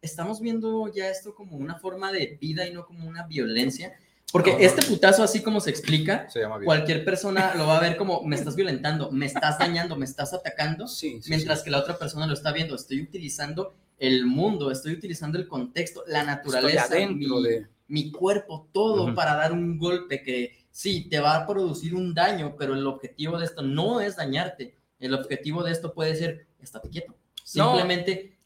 estamos 0.00 0.40
viendo 0.40 0.90
ya 0.94 1.08
esto 1.08 1.34
como 1.34 1.56
una 1.56 1.76
forma 1.78 2.12
de 2.12 2.38
vida 2.40 2.66
y 2.66 2.72
no 2.72 2.84
como 2.86 3.06
una 3.08 3.26
violencia. 3.26 3.94
Porque 4.32 4.52
No, 4.52 4.58
no. 4.58 4.64
este 4.64 4.82
putazo, 4.82 5.22
así 5.22 5.40
como 5.42 5.60
se 5.60 5.70
explica, 5.70 6.28
Se 6.28 6.42
cualquier 6.64 7.04
persona 7.04 7.54
lo 7.54 7.66
va 7.68 7.78
a 7.78 7.80
ver 7.80 7.96
como 7.96 8.22
me 8.24 8.34
estás 8.34 8.56
violentando, 8.56 9.10
me 9.12 9.24
estás 9.26 9.58
dañando, 9.58 9.96
me 9.96 10.04
estás 10.04 10.34
atacando, 10.34 10.86
mientras 11.28 11.62
que 11.62 11.70
la 11.70 11.78
otra 11.78 11.96
persona 11.96 12.26
lo 12.26 12.34
está 12.34 12.52
viendo. 12.52 12.74
Estoy 12.74 13.00
utilizando 13.02 13.74
el 13.98 14.26
mundo, 14.26 14.70
estoy 14.72 14.92
utilizando 14.94 15.38
el 15.38 15.46
contexto, 15.46 16.02
la 16.08 16.24
naturaleza, 16.24 16.84
adentro 16.86 17.36
mi, 17.36 17.42
de- 17.48 17.66
mi 17.88 18.10
cuerpo, 18.10 18.68
todo 18.72 19.04
Ujú. 19.04 19.14
para 19.14 19.34
dar 19.34 19.52
un 19.52 19.78
golpe 19.78 20.22
que 20.22 20.66
sí, 20.70 21.08
te 21.08 21.20
va 21.20 21.36
a 21.36 21.46
producir 21.46 21.94
un 21.94 22.12
daño, 22.14 22.54
pero 22.58 22.74
el 22.74 22.86
objetivo 22.86 23.38
de 23.38 23.46
esto 23.46 23.62
no 23.62 24.00
es 24.00 24.16
dañarte. 24.16 24.76
El 24.98 25.14
objetivo 25.14 25.62
de 25.62 25.72
esto 25.72 25.92
puede 25.94 26.14
ser, 26.16 26.46
estate 26.60 26.88
quieto. 26.90 27.12
No. 27.54 27.72
Simplemente 27.72 28.36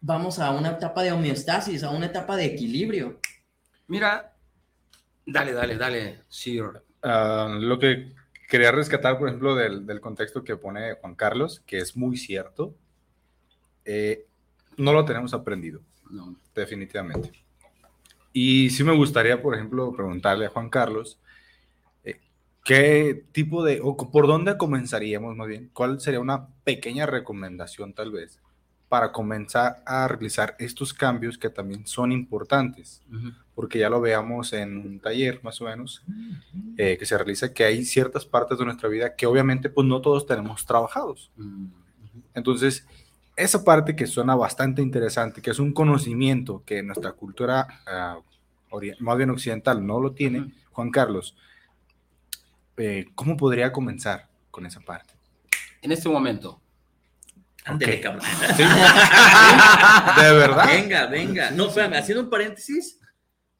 vamos 0.00 0.38
a 0.38 0.50
una 0.50 0.70
etapa 0.72 1.02
de 1.02 1.12
homeostasis, 1.12 1.82
a 1.82 1.90
una 1.90 2.06
etapa 2.06 2.36
de 2.36 2.46
equilibrio. 2.46 3.20
Mira, 3.88 4.34
dale, 5.26 5.52
dale, 5.52 5.76
dale, 5.76 6.22
Sir. 6.28 6.82
Ah, 7.02 7.54
lo 7.60 7.78
que 7.78 8.12
quería 8.48 8.72
rescatar, 8.72 9.18
por 9.18 9.28
ejemplo, 9.28 9.54
del, 9.54 9.84
del 9.86 10.00
contexto 10.00 10.42
que 10.42 10.56
pone 10.56 10.94
Juan 10.94 11.14
Carlos, 11.14 11.62
que 11.66 11.78
es 11.78 11.96
muy 11.96 12.16
cierto, 12.16 12.74
eh, 13.84 14.26
no 14.76 14.92
lo 14.92 15.04
tenemos 15.04 15.34
aprendido, 15.34 15.80
No. 16.10 16.36
definitivamente. 16.54 17.30
Y 18.38 18.68
sí 18.68 18.84
me 18.84 18.94
gustaría, 18.94 19.40
por 19.40 19.54
ejemplo, 19.54 19.94
preguntarle 19.94 20.44
a 20.44 20.50
Juan 20.50 20.68
Carlos, 20.68 21.18
eh, 22.04 22.20
¿qué 22.66 23.24
tipo 23.32 23.64
de, 23.64 23.80
o 23.82 23.96
por 23.96 24.26
dónde 24.26 24.58
comenzaríamos 24.58 25.34
más 25.34 25.48
bien? 25.48 25.70
¿Cuál 25.72 26.02
sería 26.02 26.20
una 26.20 26.46
pequeña 26.62 27.06
recomendación 27.06 27.94
tal 27.94 28.12
vez 28.12 28.38
para 28.90 29.10
comenzar 29.10 29.82
a 29.86 30.06
realizar 30.06 30.54
estos 30.58 30.92
cambios 30.92 31.38
que 31.38 31.48
también 31.48 31.86
son 31.86 32.12
importantes? 32.12 33.02
Porque 33.54 33.78
ya 33.78 33.88
lo 33.88 34.02
veamos 34.02 34.52
en 34.52 34.76
un 34.76 35.00
taller 35.00 35.40
más 35.42 35.62
o 35.62 35.64
menos 35.64 36.04
eh, 36.76 36.98
que 36.98 37.06
se 37.06 37.16
realiza, 37.16 37.54
que 37.54 37.64
hay 37.64 37.86
ciertas 37.86 38.26
partes 38.26 38.58
de 38.58 38.66
nuestra 38.66 38.90
vida 38.90 39.16
que 39.16 39.24
obviamente 39.24 39.70
pues 39.70 39.86
no 39.86 40.02
todos 40.02 40.26
tenemos 40.26 40.66
trabajados. 40.66 41.32
Entonces, 42.34 42.86
esa 43.36 43.62
parte 43.64 43.94
que 43.94 44.06
suena 44.06 44.34
bastante 44.34 44.80
interesante, 44.82 45.42
que 45.42 45.50
es 45.50 45.58
un 45.58 45.72
conocimiento 45.72 46.62
que 46.64 46.82
nuestra 46.82 47.12
cultura, 47.12 47.66
ori- 48.70 48.96
más 49.00 49.16
bien 49.18 49.30
occidental, 49.30 49.86
no 49.86 50.00
lo 50.00 50.12
tiene, 50.12 50.52
Juan 50.72 50.90
Carlos, 50.90 51.36
eh, 52.78 53.06
¿cómo 53.14 53.36
podría 53.36 53.72
comenzar 53.72 54.28
con 54.50 54.66
esa 54.66 54.80
parte? 54.80 55.14
En 55.82 55.92
este 55.92 56.08
momento. 56.08 56.60
Ándele, 57.64 57.96
Ok. 57.96 58.02
cabrón. 58.02 58.22
Sí. 58.56 58.62
¿De 60.22 60.32
verdad? 60.32 60.66
Venga, 60.66 61.06
venga. 61.06 61.50
No, 61.50 61.66
espérame, 61.66 61.94
haciendo 61.94 62.24
un 62.24 62.30
paréntesis, 62.30 63.00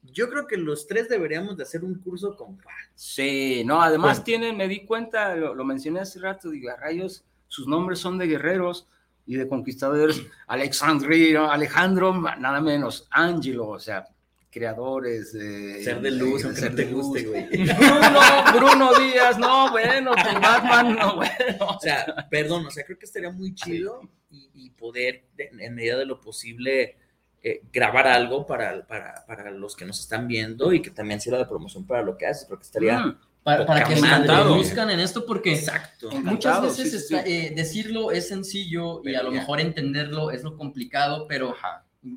yo 0.03 0.28
creo 0.31 0.47
que 0.47 0.57
los 0.57 0.86
tres 0.86 1.09
deberíamos 1.09 1.57
de 1.57 1.65
hacer 1.65 1.85
un 1.85 1.97
curso 1.97 2.36
con 2.36 2.57
Juan. 2.62 2.77
Sí, 2.94 3.62
no, 3.66 3.82
además 3.82 4.19
Bueno. 4.19 4.24
tienen, 4.24 4.57
me 4.57 4.69
di 4.69 4.86
cuenta, 4.86 5.35
lo, 5.35 5.55
lo 5.55 5.65
mencioné 5.65 6.01
hace 6.01 6.20
rato, 6.20 6.51
digo, 6.51 6.70
a 6.70 6.77
rayos, 6.77 7.24
sus 7.48 7.66
nombres 7.66 7.98
son 7.98 8.16
de 8.19 8.27
guerreros 8.28 8.86
y 9.27 9.36
de 9.36 9.48
conquistadores. 9.48 10.23
Alexandria, 10.47 11.51
Alejandro, 11.53 12.12
nada 12.39 12.61
menos, 12.61 13.07
Angelo, 13.11 13.69
o 13.69 13.78
sea, 13.81 14.07
creadores 14.51 15.32
de... 15.32 15.82
Ser 15.85 16.01
de 16.01 16.11
luz, 16.12 16.44
aunque 16.44 16.61
no 16.62 16.74
te 16.74 16.85
guste, 16.86 17.24
güey. 17.24 17.47
Bruno, 17.74 18.20
Bruno 18.55 18.94
Díaz, 18.98 19.39
no, 19.39 19.70
bueno, 19.70 20.12
con 20.12 20.40
Batman, 20.40 20.94
no, 20.97 21.16
bueno. 21.16 21.66
O 21.77 21.78
sea, 21.81 22.27
perdón, 22.31 22.66
o 22.66 22.70
sea, 22.70 22.85
creo 22.85 22.98
que 22.98 23.05
estaría 23.05 23.31
muy 23.31 23.55
chido 23.55 24.01
y, 24.31 24.48
y 24.55 24.70
poder, 24.70 25.24
de- 25.36 25.51
en 25.59 25.74
medida 25.74 25.97
de 25.98 26.07
lo 26.07 26.20
posible, 26.20 26.97
eh, 27.43 27.62
grabar 27.73 28.07
algo 28.07 28.47
para, 28.47 28.86
para, 28.86 29.24
para 29.27 29.51
los 29.51 29.77
que 29.77 29.85
nos 29.85 30.01
están 30.01 30.27
viendo 30.27 30.73
y 30.73 30.81
que 30.81 30.90
también 30.90 31.20
sirva 31.20 31.39
de 31.39 31.47
promoción 31.47 31.86
para 31.86 32.03
lo 32.03 32.16
que 32.16 32.27
haces, 32.27 32.47
porque 32.47 32.65
estaría... 32.65 32.98
Mm, 33.01 33.19
para, 33.47 33.64
para 33.64 33.85
que 33.85 33.94
se 33.94 34.05
introduzcan 34.05 34.90
en 34.90 34.98
esto, 34.98 35.24
porque 35.24 35.55
Exacto. 35.55 36.09
muchas 36.10 36.56
Encantado, 36.56 36.62
veces 36.62 36.90
sí, 36.90 36.90
sí, 36.90 36.97
está- 37.14 37.24
sí. 37.24 37.32
eh, 37.32 37.52
decirlo 37.55 38.10
es 38.10 38.27
sencillo 38.27 39.01
y 39.02 39.05
Pero 39.05 39.20
a 39.20 39.23
lo 39.23 39.31
ya. 39.32 39.39
mejor 39.39 39.60
entenderlo 39.60 40.32
es 40.32 40.43
lo 40.43 40.56
complicado, 40.56 41.27
pero 41.28 41.55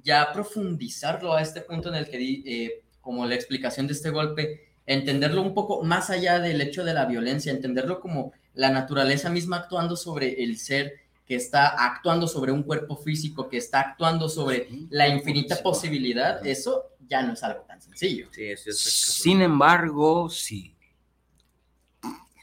ya 0.04 0.34
profundizarlo 0.34 1.36
a 1.36 1.44
este 1.44 1.62
punto 1.62 1.90
en 1.90 1.96
el 1.96 2.10
que 2.10 2.18
di, 2.18 2.44
eh, 2.48 2.82
como 3.00 3.28
la 3.28 3.36
explicación 3.36 3.86
de 3.86 3.94
este 3.94 4.10
golpe, 4.10 4.72
entenderlo 4.88 5.44
un 5.44 5.54
poco 5.54 5.84
más 5.84 6.10
allá 6.10 6.40
del 6.40 6.60
hecho 6.62 6.84
de 6.84 6.96
la 6.96 7.06
violencia, 7.06 7.52
entenderlo 7.52 8.00
como 8.00 8.34
la 8.56 8.72
naturaleza 8.72 9.30
misma 9.30 9.58
actuando 9.58 9.96
sobre 9.96 10.44
el 10.44 10.58
ser 10.58 10.94
que 11.28 11.36
está 11.36 11.68
actuando 11.68 12.28
sobre 12.28 12.52
un 12.52 12.64
cuerpo 12.64 12.98
físico, 12.98 13.48
que 13.50 13.58
está 13.58 13.82
actuando 13.82 14.28
sobre 14.30 14.68
la 14.90 15.08
infinita 15.08 15.58
posibilidad, 15.62 16.44
eso 16.44 16.86
ya 17.08 17.22
no 17.22 17.34
es 17.34 17.44
algo 17.44 17.62
tan 17.68 17.80
sencillo. 17.80 18.30
Sí, 18.32 18.58
sí, 18.58 18.72
Sin 18.74 19.44
embargo, 19.44 20.28
sí. 20.28 20.76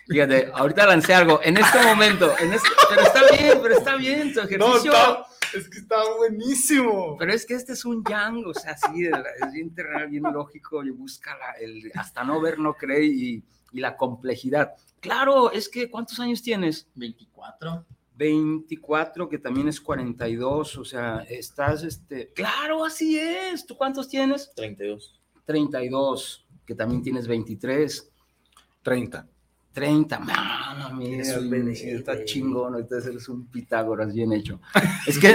Fíjate, 0.08 0.50
ahorita 0.54 0.86
lancé 0.86 1.14
algo. 1.14 1.40
En 1.42 1.56
este 1.56 1.82
momento, 1.82 2.32
en 2.38 2.52
este- 2.52 2.68
pero 2.88 3.00
está 3.02 3.20
bien, 3.36 3.58
pero 3.62 3.74
está 3.76 3.96
bien 3.96 4.32
tu 4.32 4.40
ejercicio. 4.40 4.92
está- 4.92 5.26
es 5.54 5.68
que 5.68 5.78
está 5.78 5.96
buenísimo. 6.18 7.16
Pero 7.18 7.32
es 7.32 7.46
que 7.46 7.54
este 7.54 7.72
es 7.72 7.84
un 7.84 8.04
yang, 8.04 8.44
o 8.46 8.54
sea, 8.54 8.72
así, 8.72 9.02
de 9.02 9.10
la- 9.10 9.24
es 9.44 9.52
bien 9.52 9.74
terrenal, 9.74 10.08
bien 10.08 10.24
lógico, 10.24 10.84
y 10.84 10.90
busca 10.90 11.36
la- 11.36 11.52
el, 11.60 11.90
hasta 11.94 12.22
no 12.24 12.40
ver, 12.40 12.58
no 12.58 12.74
cree, 12.74 13.04
y, 13.06 13.42
y 13.72 13.80
la 13.80 13.96
complejidad. 13.96 14.72
Claro, 15.00 15.50
es 15.52 15.68
que, 15.68 15.90
¿cuántos 15.90 16.18
años 16.20 16.42
tienes? 16.42 16.88
24. 16.94 17.84
24, 18.14 19.28
que 19.28 19.38
también 19.38 19.68
es 19.68 19.80
42, 19.80 20.76
o 20.78 20.84
sea, 20.84 21.24
estás, 21.28 21.82
este, 21.82 22.32
claro, 22.32 22.84
así 22.84 23.18
es. 23.18 23.66
¿Tú 23.66 23.76
cuántos 23.76 24.08
tienes? 24.08 24.50
32. 24.54 25.20
32, 25.44 26.46
que 26.64 26.74
también 26.74 27.02
tienes 27.02 27.26
23. 27.28 28.10
30. 28.82 29.26
30, 29.76 30.18
mano, 30.20 30.94
mira, 30.94 31.16
Eres 31.22 31.36
un 31.36 31.50
bien, 31.50 31.68
está 31.68 32.24
chingón, 32.24 32.76
entonces 32.76 33.10
eres 33.10 33.28
un 33.28 33.46
Pitágoras 33.46 34.10
bien 34.14 34.32
hecho. 34.32 34.58
Es 35.06 35.18
que 35.18 35.34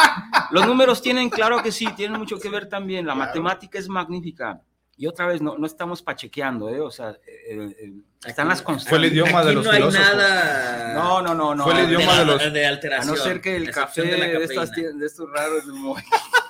los 0.50 0.66
números 0.66 1.02
tienen, 1.02 1.28
claro 1.28 1.62
que 1.62 1.70
sí, 1.70 1.86
tienen 1.94 2.18
mucho 2.18 2.38
que 2.40 2.48
ver 2.48 2.70
también, 2.70 3.06
la 3.06 3.14
matemática 3.14 3.78
es 3.78 3.90
magnífica. 3.90 4.62
Y 4.96 5.06
otra 5.06 5.26
vez, 5.26 5.42
no, 5.42 5.58
no 5.58 5.66
estamos 5.66 6.00
pachequeando, 6.02 6.70
¿eh? 6.70 6.80
O 6.80 6.90
sea, 6.90 7.10
eh, 7.26 7.74
eh, 7.78 7.92
están 8.24 8.48
las 8.48 8.62
constantes. 8.62 8.88
Fue 8.88 8.98
el 8.98 9.12
idioma 9.12 9.42
de 9.42 9.48
Aquí 9.48 9.54
los 9.56 9.64
no 9.66 9.70
hay 9.72 9.76
filósofos. 9.78 10.06
nada. 10.06 10.94
No, 10.94 11.20
no, 11.22 11.34
no, 11.34 11.54
no. 11.54 11.64
Fue 11.64 11.78
el 11.78 11.88
idioma 11.90 12.18
de 12.20 12.24
los- 12.24 12.52
de 12.52 12.66
A 12.66 12.68
alteración. 12.70 13.14
no 13.14 13.22
ser 13.22 13.40
que 13.42 13.56
el 13.56 13.70
café 13.70 14.02
de 14.02 14.16
de, 14.16 14.44
estas, 14.44 14.70
de 14.72 15.04
estos 15.06 15.28
raros 15.30 15.66
de 15.66 15.72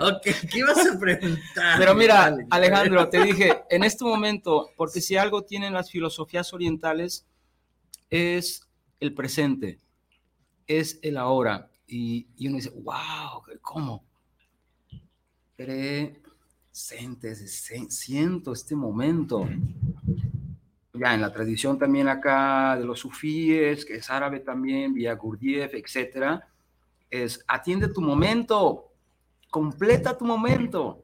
Ok, 0.00 0.22
¿qué 0.50 0.58
ibas 0.58 0.86
a 0.86 0.98
preguntar? 0.98 1.78
Pero 1.78 1.94
mira. 1.94 2.36
Alejandro, 2.50 3.08
te 3.08 3.22
dije, 3.24 3.62
en 3.70 3.84
este 3.84 4.04
momento, 4.04 4.70
porque 4.76 5.00
si 5.00 5.16
algo 5.16 5.42
tienen 5.42 5.72
las 5.72 5.90
filosofías 5.90 6.52
orientales, 6.52 7.26
es 8.10 8.66
el 9.00 9.14
presente, 9.14 9.78
es 10.66 10.98
el 11.02 11.16
ahora. 11.16 11.70
Y, 11.86 12.26
y 12.36 12.48
uno 12.48 12.56
dice, 12.56 12.70
wow, 12.70 13.42
¿cómo? 13.62 14.04
Presente, 15.56 17.34
se- 17.34 17.90
siento 17.90 18.52
este 18.52 18.74
momento. 18.76 19.48
Ya 20.92 21.14
en 21.14 21.20
la 21.20 21.32
tradición 21.32 21.78
también 21.78 22.08
acá 22.08 22.76
de 22.78 22.84
los 22.84 23.00
sufíes, 23.00 23.84
que 23.84 23.96
es 23.96 24.10
árabe 24.10 24.40
también, 24.40 24.94
vía 24.94 25.14
Gurdjieff, 25.14 25.74
etcétera, 25.74 26.48
es 27.10 27.44
atiende 27.46 27.88
tu 27.88 28.00
momento, 28.00 28.85
completa 29.56 30.18
tu 30.18 30.26
momento. 30.26 31.02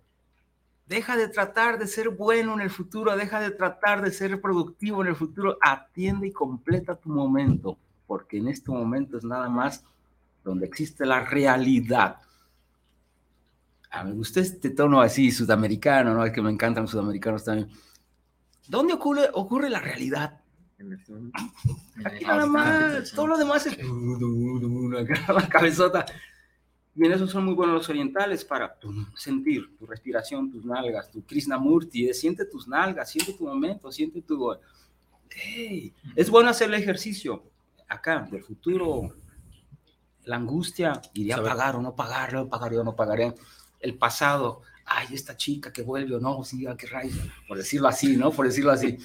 Deja 0.84 1.16
de 1.16 1.28
tratar 1.28 1.78
de 1.78 1.86
ser 1.86 2.10
bueno 2.10 2.52
en 2.52 2.60
el 2.60 2.68
futuro, 2.68 3.16
deja 3.16 3.40
de 3.40 3.50
tratar 3.50 4.02
de 4.02 4.10
ser 4.10 4.42
productivo 4.42 5.00
en 5.00 5.08
el 5.08 5.16
futuro, 5.16 5.56
atiende 5.62 6.26
y 6.26 6.32
completa 6.32 6.94
tu 6.94 7.08
momento, 7.08 7.78
porque 8.06 8.36
en 8.36 8.48
este 8.48 8.70
momento 8.70 9.16
es 9.16 9.24
nada 9.24 9.48
más 9.48 9.82
donde 10.44 10.66
existe 10.66 11.06
la 11.06 11.20
realidad. 11.24 12.16
Ah, 13.90 14.04
me 14.04 14.12
gusta 14.12 14.40
este 14.40 14.68
tono 14.68 15.00
así 15.00 15.30
sudamericano, 15.30 16.12
¿no? 16.12 16.22
Es 16.22 16.32
que 16.32 16.42
me 16.42 16.50
encantan 16.50 16.82
los 16.82 16.90
sudamericanos 16.90 17.44
también. 17.44 17.70
¿Dónde 18.68 18.92
ocurre, 18.92 19.30
ocurre 19.32 19.70
la 19.70 19.80
realidad? 19.80 20.42
Aquí 22.04 22.24
nada 22.26 22.44
más, 22.44 23.12
todo 23.12 23.28
lo 23.28 23.38
demás 23.38 23.64
es 23.64 23.78
la 25.28 25.48
cabezota. 25.48 26.04
Y 26.94 27.06
en 27.06 27.12
eso 27.12 27.26
son 27.26 27.46
muy 27.46 27.54
buenos 27.54 27.74
los 27.74 27.88
orientales 27.88 28.44
para 28.44 28.76
sentir 29.14 29.76
tu 29.78 29.86
respiración, 29.86 30.50
tus 30.50 30.64
nalgas, 30.64 31.10
tu 31.10 31.24
Krishnamurti, 31.24 32.08
eh, 32.08 32.14
siente 32.14 32.44
tus 32.44 32.68
nalgas, 32.68 33.10
siente 33.10 33.32
tu 33.32 33.46
momento, 33.46 33.90
siente 33.90 34.20
tu... 34.20 34.54
Hey, 35.30 35.94
es 36.14 36.28
bueno 36.28 36.50
hacer 36.50 36.68
el 36.68 36.74
ejercicio 36.74 37.44
acá, 37.88 38.28
del 38.30 38.42
futuro, 38.42 39.14
la 40.24 40.36
angustia, 40.36 41.00
iría 41.14 41.36
a 41.36 41.42
pagar 41.42 41.76
o 41.76 41.82
no 41.82 41.96
pagar, 41.96 42.34
no 42.34 42.48
pagaré 42.48 42.78
o 42.78 42.84
no 42.84 42.94
pagaré, 42.94 43.34
el 43.80 43.94
pasado, 43.96 44.60
ay, 44.84 45.08
esta 45.12 45.34
chica 45.34 45.72
que 45.72 45.82
vuelve 45.82 46.16
o 46.16 46.20
no, 46.20 46.44
sí, 46.44 46.66
ah, 46.66 46.76
qué 46.76 46.86
rayos, 46.86 47.18
por 47.48 47.56
decirlo 47.56 47.88
así, 47.88 48.16
¿no? 48.16 48.30
Por 48.30 48.46
decirlo 48.46 48.70
así. 48.70 48.98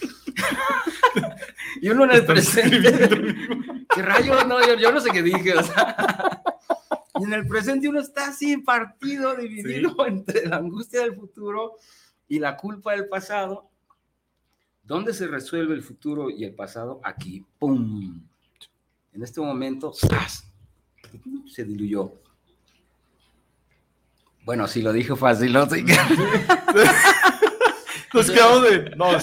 y 1.81 1.89
uno 1.89 2.03
en 2.03 2.11
el 2.11 2.26
presente, 2.26 3.09
qué 3.95 4.01
rayos, 4.01 4.45
no, 4.45 4.65
yo, 4.65 4.76
yo 4.76 4.91
no 4.91 4.99
sé 4.99 5.09
qué 5.11 5.23
dije, 5.23 5.53
o 5.53 5.64
sea. 5.64 6.36
Y 7.19 7.23
en 7.23 7.34
el 7.34 7.48
presente 7.48 7.88
uno 7.88 7.99
está 7.99 8.30
así 8.30 8.57
partido, 8.57 9.35
dividido 9.35 10.06
entre 10.06 10.48
la 10.48 10.57
angustia 10.57 11.02
del 11.02 11.15
futuro 11.15 11.77
y 12.27 12.39
la 12.39 12.57
culpa 12.57 12.94
del 12.94 13.07
pasado. 13.07 13.69
¿Dónde 14.84 15.14
se 15.14 15.27
resuelve 15.27 15.73
el 15.73 15.84
futuro 15.84 16.30
y 16.30 16.44
el 16.44 16.56
pasado? 16.56 17.02
Aquí, 17.03 17.45
¡pum! 17.60 18.22
En 19.14 19.23
este 19.23 19.41
momento, 19.41 19.94
¡zas! 19.94 20.48
se 21.48 21.64
diluyó. 21.64 22.14
Bueno, 24.45 24.68
si 24.68 24.81
lo 24.81 24.94
dije 24.94 25.15
fácil, 25.15 25.53
¿no? 25.53 25.68
Sí. 28.11 28.17
Nos 28.17 28.31
quedamos 28.31 28.61
de. 28.63 28.95
No, 28.95 29.09
o 29.09 29.19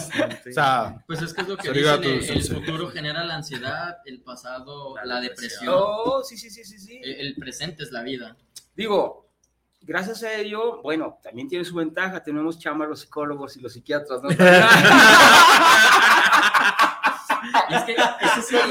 sea. 0.53 1.03
Pues 1.07 1.23
es 1.23 1.33
que 1.33 1.43
es 1.43 1.49
lo 1.49 1.57
que 1.57 1.71
dicen, 1.71 2.03
el, 2.03 2.13
el 2.13 2.25
sensei. 2.25 2.57
futuro 2.57 2.89
genera 2.89 3.25
la 3.25 3.37
ansiedad, 3.37 3.99
el 4.05 4.21
pasado 4.21 4.95
la, 5.05 5.21
depresión. 5.21 5.75
Oh, 5.75 6.23
sí, 6.23 6.37
sí, 6.37 6.51
sí, 6.51 6.65
sí, 6.65 6.79
sí. 6.79 7.01
El, 7.03 7.29
el 7.29 7.35
presente 7.37 7.83
es 7.83 7.93
la 7.93 8.03
vida. 8.03 8.37
Digo, 8.77 9.25
gracias 9.87 10.23
a 10.23 10.35
ello, 10.35 10.81
bueno, 10.83 11.19
también 11.23 11.49
tiene 11.49 11.65
su 11.65 11.75
ventaja, 11.75 12.23
tenemos 12.23 12.59
chamba 12.59 12.87
los 12.87 13.01
psicólogos 13.01 13.57
y 13.57 13.61
los 13.61 13.73
psiquiatras, 13.73 14.23
¿no? 14.23 14.29
Es 17.77 17.83
que 17.85 17.93
ese 18.41 18.41
es 18.41 18.53
el- 18.53 18.71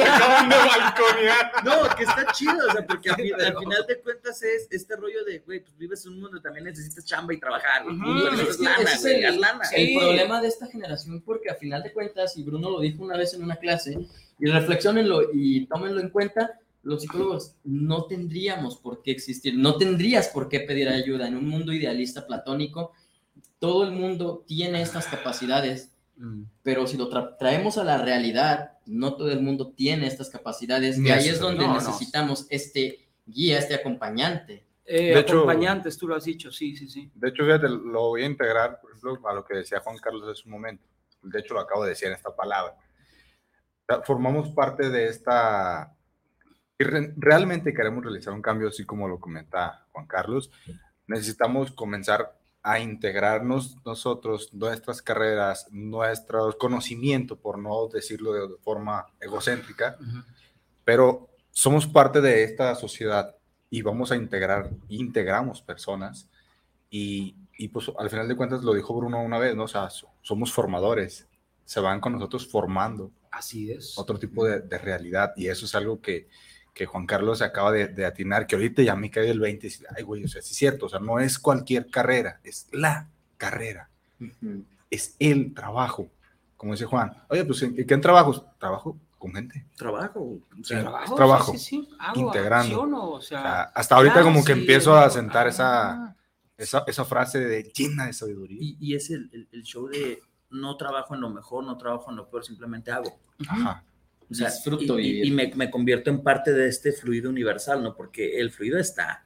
No, 1.63 1.95
que 1.95 2.03
está 2.03 2.31
chido, 2.33 2.57
o 2.67 2.71
sea, 2.71 2.85
porque 2.85 3.09
al, 3.09 3.15
al 3.41 3.57
final 3.59 3.85
de 3.87 4.01
cuentas 4.01 4.41
es 4.43 4.67
este 4.71 4.95
rollo 4.95 5.23
de, 5.25 5.39
güey, 5.39 5.59
pues 5.61 5.77
vives 5.77 6.05
en 6.05 6.13
un 6.13 6.21
mundo, 6.21 6.41
también 6.41 6.65
necesitas 6.65 7.05
chamba 7.05 7.33
y 7.33 7.39
trabajar. 7.39 7.83
güey. 7.83 7.95
Ujú, 7.95 8.27
es 8.41 8.49
es 8.49 8.57
que 8.57 8.63
lana, 8.63 8.81
ese 8.83 8.93
es 8.93 9.01
güey, 9.01 9.15
el, 9.15 9.25
haz 9.25 9.37
lana. 9.37 9.63
el 9.75 9.97
problema 9.97 10.41
de 10.41 10.47
esta 10.47 10.67
generación, 10.67 11.21
porque 11.21 11.49
a 11.49 11.55
final 11.55 11.83
de 11.83 11.93
cuentas, 11.93 12.37
y 12.37 12.43
Bruno 12.43 12.69
lo 12.69 12.79
dijo 12.79 13.03
una 13.03 13.17
vez 13.17 13.33
en 13.33 13.43
una 13.43 13.55
clase, 13.57 13.97
y 14.39 14.45
reflexionenlo 14.47 15.29
y 15.33 15.65
tómenlo 15.67 16.01
en 16.01 16.09
cuenta, 16.09 16.59
los 16.81 17.01
psicólogos 17.01 17.55
no 17.63 18.05
tendríamos 18.07 18.75
por 18.77 19.01
qué 19.01 19.11
existir, 19.11 19.57
no 19.57 19.77
tendrías 19.77 20.27
por 20.27 20.49
qué 20.49 20.59
pedir 20.59 20.89
ayuda. 20.89 21.27
En 21.27 21.37
un 21.37 21.47
mundo 21.47 21.71
idealista 21.71 22.27
platónico, 22.27 22.91
todo 23.59 23.85
el 23.85 23.91
mundo 23.91 24.43
tiene 24.45 24.81
estas 24.81 25.05
capacidades, 25.07 25.91
pero 26.61 26.87
si 26.87 26.95
lo 26.97 27.09
tra- 27.09 27.37
traemos 27.37 27.77
a 27.77 27.83
la 27.83 27.97
realidad, 27.97 28.77
no 28.85 29.15
todo 29.15 29.31
el 29.31 29.41
mundo 29.41 29.73
tiene 29.75 30.07
estas 30.07 30.29
capacidades, 30.29 30.97
y 30.99 31.09
ahí 31.09 31.27
es 31.27 31.39
donde 31.39 31.65
No, 31.65 31.73
no. 31.73 31.79
necesitamos 31.79 32.45
este 32.49 33.09
guía, 33.25 33.57
este 33.59 33.73
acompañante. 33.75 34.65
Eh, 34.85 35.13
De 35.13 35.19
hecho- 35.21 35.35
acompañantes, 35.35 35.97
tú 35.97 36.07
lo 36.07 36.15
has 36.15 36.25
dicho, 36.25 36.51
sí, 36.51 36.75
sí, 36.75 36.89
sí. 36.89 37.09
De 37.15 37.29
hecho, 37.29 37.43
fíjate, 37.45 37.69
lo 37.69 38.09
voy 38.09 38.23
a 38.23 38.25
integrar, 38.25 38.79
por 38.81 38.91
ejemplo, 38.91 39.29
a 39.29 39.33
lo 39.33 39.45
que 39.45 39.55
decía 39.57 39.79
Juan 39.79 39.97
Carlos 39.97 40.27
hace 40.27 40.43
un 40.45 40.51
momento. 40.51 40.83
De 41.21 41.39
hecho, 41.39 41.53
lo 41.53 41.61
acabo 41.61 41.83
de 41.83 41.89
decir 41.91 42.09
en 42.09 42.15
esta 42.15 42.35
palabra. 42.35 42.75
Formamos 44.05 44.49
parte 44.49 44.89
de 44.89 45.07
esta... 45.07 45.93
Si 46.77 46.83
re- 46.83 47.13
realmente 47.17 47.73
queremos 47.73 48.03
realizar 48.03 48.33
un 48.33 48.41
cambio, 48.41 48.69
así 48.69 48.85
como 48.85 49.07
lo 49.07 49.19
comenta 49.19 49.85
Juan 49.91 50.07
Carlos, 50.07 50.49
necesitamos 51.07 51.71
comenzar 51.71 52.37
a 52.63 52.79
integrarnos 52.79 53.75
nosotros, 53.85 54.53
nuestras 54.53 55.01
carreras, 55.01 55.67
nuestro 55.71 56.57
conocimiento, 56.57 57.35
por 57.37 57.59
no 57.59 57.87
decirlo 57.89 58.31
de 58.33 58.55
forma 58.63 59.05
egocéntrica, 59.19 59.97
pero 60.83 61.29
somos 61.51 61.85
parte 61.87 62.21
de 62.21 62.43
esta 62.43 62.73
sociedad 62.75 63.35
y 63.69 63.81
vamos 63.81 64.11
a 64.11 64.15
integrar, 64.15 64.69
integramos 64.87 65.61
personas 65.61 66.29
y, 66.89 67.35
y, 67.57 67.67
pues 67.69 67.91
al 67.97 68.09
final 68.09 68.27
de 68.27 68.35
cuentas 68.35 68.63
lo 68.63 68.73
dijo 68.73 68.95
Bruno 68.95 69.21
una 69.21 69.39
vez, 69.39 69.55
¿no? 69.55 69.63
O 69.63 69.67
sea, 69.67 69.89
so- 69.89 70.09
somos 70.21 70.51
formadores, 70.53 71.27
se 71.65 71.79
van 71.79 71.99
con 71.99 72.13
nosotros 72.13 72.47
formando 72.47 73.11
Así 73.31 73.71
es. 73.71 73.97
otro 73.97 74.19
tipo 74.19 74.45
de, 74.45 74.61
de 74.61 74.77
realidad 74.77 75.33
y 75.35 75.47
eso 75.47 75.65
es 75.65 75.73
algo 75.75 75.99
que, 76.01 76.29
que 76.73 76.85
Juan 76.87 77.05
Carlos 77.05 77.41
acaba 77.41 77.71
de, 77.71 77.87
de 77.87 78.05
atinar, 78.05 78.47
que 78.47 78.55
ahorita 78.55 78.81
ya 78.81 78.95
me 78.95 79.11
cae 79.11 79.29
el 79.29 79.39
20 79.39 79.67
y 79.67 79.69
dice, 79.69 79.85
ay 79.95 80.03
güey, 80.03 80.23
o 80.23 80.27
sea, 80.27 80.41
sí 80.41 80.51
es 80.51 80.57
cierto, 80.57 80.87
o 80.87 80.89
sea, 80.89 80.99
no 80.99 81.19
es 81.19 81.37
cualquier 81.37 81.87
carrera, 81.89 82.39
es 82.43 82.67
la 82.71 83.07
carrera, 83.37 83.89
es 84.89 85.15
el 85.19 85.53
trabajo, 85.53 86.09
como 86.57 86.71
dice 86.73 86.85
Juan. 86.85 87.13
Oye, 87.29 87.43
pues 87.45 87.61
¿en, 87.63 87.77
en 87.79 87.85
qué 87.85 87.97
trabajos? 87.97 88.43
Trabajo 88.57 88.97
con 89.19 89.33
gente. 89.33 89.65
Trabajo. 89.77 90.19
O 90.19 90.63
sea, 90.63 90.81
Trabajo, 90.81 91.15
trabajo, 91.15 91.51
sí, 91.53 91.57
sí, 91.59 91.65
sí. 91.89 91.95
Hago, 91.99 92.19
integrando. 92.21 92.73
acciono, 92.75 93.09
o 93.11 93.21
sea, 93.21 93.39
O 93.39 93.43
sea, 93.43 93.61
hasta 93.63 93.95
ahorita 93.95 94.23
como 94.23 94.43
que 94.43 94.51
empiezo 94.53 94.95
a 94.95 95.09
sentar 95.09 95.45
ah. 95.47 95.49
esa, 95.49 96.15
esa, 96.57 96.83
esa 96.87 97.05
frase 97.05 97.39
de 97.39 97.63
llena 97.63 98.05
de 98.07 98.13
sabiduría. 98.13 98.57
Y, 98.61 98.77
y 98.79 98.95
es 98.95 99.09
el, 99.11 99.29
el- 99.33 99.47
el 99.51 99.63
show 99.63 99.87
de 99.87 100.19
no 100.49 100.75
trabajo 100.77 101.15
en 101.15 101.21
lo 101.21 101.29
mejor, 101.29 101.63
no 101.63 101.77
trabajo 101.77 102.09
en 102.11 102.17
lo 102.17 102.29
peor, 102.29 102.43
simplemente 102.45 102.91
hago. 102.91 103.17
Ajá. 103.47 103.83
O 104.29 104.33
sea, 104.33 104.49
Disfruto 104.49 104.99
y, 104.99 105.05
y- 105.07 105.11
vivir. 105.13 105.25
y 105.25 105.31
me, 105.31 105.51
me 105.55 105.69
convierto 105.71 106.09
en 106.09 106.21
parte 106.23 106.51
de 106.53 106.67
este 106.67 106.91
fluido 106.91 107.29
universal, 107.29 107.81
¿no? 107.83 107.95
Porque 107.95 108.39
el 108.39 108.51
fluido 108.51 108.77
está 108.79 109.25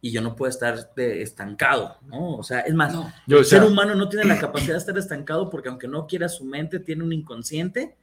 y 0.00 0.10
yo 0.12 0.20
no 0.20 0.36
puedo 0.36 0.50
estar 0.50 0.94
de- 0.94 1.22
estancado, 1.22 1.98
¿no? 2.06 2.36
O 2.36 2.42
sea, 2.42 2.60
es 2.60 2.74
más, 2.74 2.92
Yo, 3.26 3.36
o 3.36 3.40
el 3.40 3.44
ser 3.44 3.60
sea- 3.60 3.68
humano 3.68 3.94
no 3.94 4.08
tiene 4.08 4.24
la 4.26 4.38
capacidad 4.38 4.74
de 4.74 4.78
estar 4.78 4.96
estancado 4.98 5.50
porque 5.50 5.68
aunque 5.68 5.88
no 5.88 6.06
quiera 6.06 6.28
su 6.28 6.44
mente, 6.44 6.78
tiene 6.78 7.02
un 7.02 7.12
inconsciente 7.12 7.96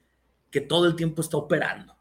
que 0.52 0.62
todo 0.62 0.86
el 0.88 0.96
tiempo 0.96 1.22
está 1.22 1.38
operando. 1.38 1.96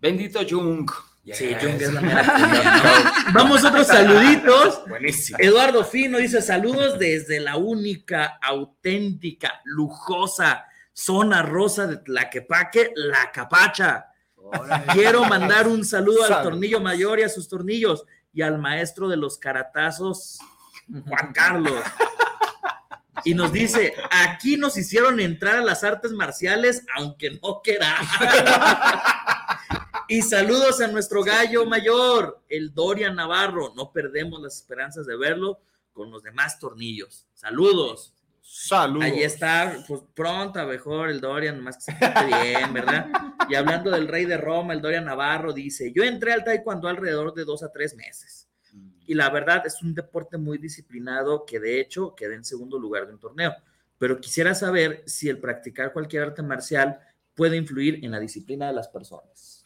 Bendito 0.00 0.40
Jung. 0.46 0.90
Sí, 1.32 1.54
Jung 1.58 1.80
es 1.80 1.94
la 1.94 2.02
mera 2.02 2.22
¿no? 3.26 3.32
Vamos 3.32 3.64
a 3.64 3.68
otros 3.70 3.86
saluditos. 3.86 4.82
Buenísimo. 4.86 5.38
Eduardo 5.40 5.82
Fino 5.82 6.18
dice 6.18 6.42
saludos 6.42 6.98
desde 6.98 7.40
la 7.40 7.56
única, 7.56 8.38
auténtica, 8.42 9.62
lujosa 9.64 10.66
zona 10.94 11.42
rosa 11.42 11.86
de 11.86 11.98
Tlaquepaque, 11.98 12.92
La 12.94 13.30
Capacha. 13.30 14.06
Quiero 14.92 15.24
mandar 15.24 15.68
un 15.68 15.84
saludo 15.84 16.24
al 16.24 16.42
tornillo 16.42 16.80
mayor 16.80 17.18
y 17.18 17.24
a 17.24 17.28
sus 17.28 17.48
tornillos 17.48 18.04
y 18.32 18.42
al 18.42 18.58
maestro 18.58 19.08
de 19.08 19.16
los 19.16 19.36
caratazos, 19.36 20.38
Juan 20.88 21.32
Carlos. 21.32 21.82
Y 23.24 23.34
nos 23.34 23.52
dice, 23.52 23.94
aquí 24.10 24.56
nos 24.56 24.76
hicieron 24.76 25.18
entrar 25.18 25.56
a 25.56 25.64
las 25.64 25.82
artes 25.82 26.12
marciales, 26.12 26.84
aunque 26.96 27.38
no 27.42 27.60
queramos. 27.62 28.08
Y 30.08 30.20
saludos 30.20 30.80
a 30.82 30.88
nuestro 30.88 31.22
gallo 31.22 31.64
mayor, 31.64 32.42
el 32.48 32.74
Dorian 32.74 33.16
Navarro. 33.16 33.72
No 33.74 33.90
perdemos 33.92 34.40
las 34.42 34.56
esperanzas 34.56 35.06
de 35.06 35.16
verlo 35.16 35.60
con 35.92 36.10
los 36.10 36.22
demás 36.22 36.58
tornillos. 36.58 37.26
Saludos. 37.32 38.13
Saludos. 38.46 39.04
Ahí 39.04 39.22
está, 39.22 39.82
pues 39.88 40.02
pronto, 40.12 40.60
a 40.60 40.66
mejor 40.66 41.08
el 41.08 41.18
Dorian, 41.18 41.62
más 41.62 41.76
que 41.76 41.82
se 41.82 41.92
porte 41.92 42.26
bien, 42.26 42.74
¿verdad? 42.74 43.08
Y 43.48 43.54
hablando 43.54 43.90
del 43.90 44.06
rey 44.06 44.26
de 44.26 44.36
Roma, 44.36 44.74
el 44.74 44.82
Dorian 44.82 45.06
Navarro 45.06 45.54
dice: 45.54 45.90
Yo 45.94 46.04
entré 46.04 46.34
al 46.34 46.44
taekwondo 46.44 46.86
alrededor 46.86 47.32
de 47.32 47.46
dos 47.46 47.62
a 47.62 47.72
tres 47.72 47.96
meses. 47.96 48.46
Y 49.06 49.14
la 49.14 49.30
verdad 49.30 49.66
es 49.66 49.82
un 49.82 49.94
deporte 49.94 50.36
muy 50.36 50.58
disciplinado 50.58 51.46
que 51.46 51.58
de 51.58 51.80
hecho 51.80 52.14
queda 52.14 52.34
en 52.34 52.44
segundo 52.44 52.78
lugar 52.78 53.06
de 53.06 53.14
un 53.14 53.18
torneo. 53.18 53.54
Pero 53.96 54.20
quisiera 54.20 54.54
saber 54.54 55.02
si 55.06 55.30
el 55.30 55.38
practicar 55.38 55.92
cualquier 55.94 56.24
arte 56.24 56.42
marcial 56.42 57.00
puede 57.34 57.56
influir 57.56 58.04
en 58.04 58.10
la 58.10 58.20
disciplina 58.20 58.66
de 58.66 58.74
las 58.74 58.88
personas. 58.88 59.64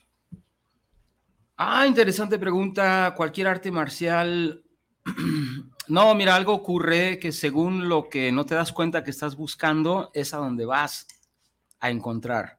Ah, 1.57 1.85
interesante 1.85 2.39
pregunta. 2.39 3.13
Cualquier 3.17 3.49
arte 3.49 3.73
marcial. 3.73 4.63
No, 5.89 6.15
mira, 6.15 6.35
algo 6.37 6.53
ocurre 6.53 7.19
que 7.19 7.33
según 7.33 7.89
lo 7.89 8.09
que 8.09 8.31
no 8.33 8.45
te 8.45 8.55
das 8.55 8.73
cuenta 8.73 9.03
que 9.05 9.11
estás 9.11 9.37
buscando, 9.37 10.11
es 10.13 10.35
a 10.35 10.39
donde 10.39 10.67
vas 10.67 11.07
a 11.81 11.91
encontrar. 11.91 12.59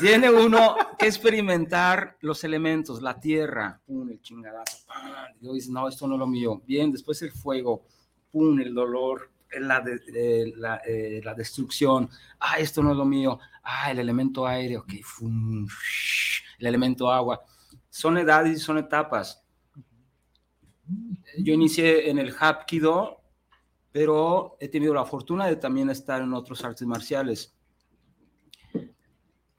Tiene 0.00 0.30
uno 0.30 0.76
que 0.98 1.06
experimentar 1.06 2.16
los 2.20 2.44
elementos, 2.44 3.02
la 3.02 3.18
tierra, 3.18 3.80
pum, 3.86 4.08
el 4.10 4.20
chingadazo, 4.20 4.86
dices, 5.40 5.70
no, 5.70 5.88
esto 5.88 6.06
no 6.06 6.14
es 6.14 6.18
lo 6.18 6.26
mío. 6.26 6.62
Bien, 6.66 6.92
después 6.92 7.20
el 7.22 7.32
fuego, 7.32 7.84
pum, 8.30 8.60
el 8.60 8.72
dolor, 8.74 9.30
la, 9.58 9.80
de- 9.80 10.00
eh, 10.14 10.52
la, 10.56 10.80
eh, 10.86 11.20
la 11.24 11.34
destrucción, 11.34 12.08
ah, 12.38 12.58
esto 12.58 12.82
no 12.82 12.92
es 12.92 12.96
lo 12.96 13.04
mío, 13.04 13.38
ah, 13.64 13.90
el 13.90 13.98
elemento 13.98 14.46
aire, 14.46 14.76
ok, 14.76 14.92
fum, 15.02 15.66
el 16.58 16.66
elemento 16.66 17.10
agua. 17.10 17.40
Son 17.88 18.16
edades 18.18 18.58
y 18.58 18.60
son 18.60 18.78
etapas. 18.78 19.42
Yo 21.38 21.54
inicié 21.54 22.10
en 22.10 22.18
el 22.18 22.34
Hapkido, 22.38 23.20
pero 23.92 24.56
he 24.60 24.68
tenido 24.68 24.94
la 24.94 25.04
fortuna 25.04 25.46
de 25.46 25.56
también 25.56 25.90
estar 25.90 26.22
en 26.22 26.32
otros 26.32 26.64
artes 26.64 26.86
marciales. 26.86 27.54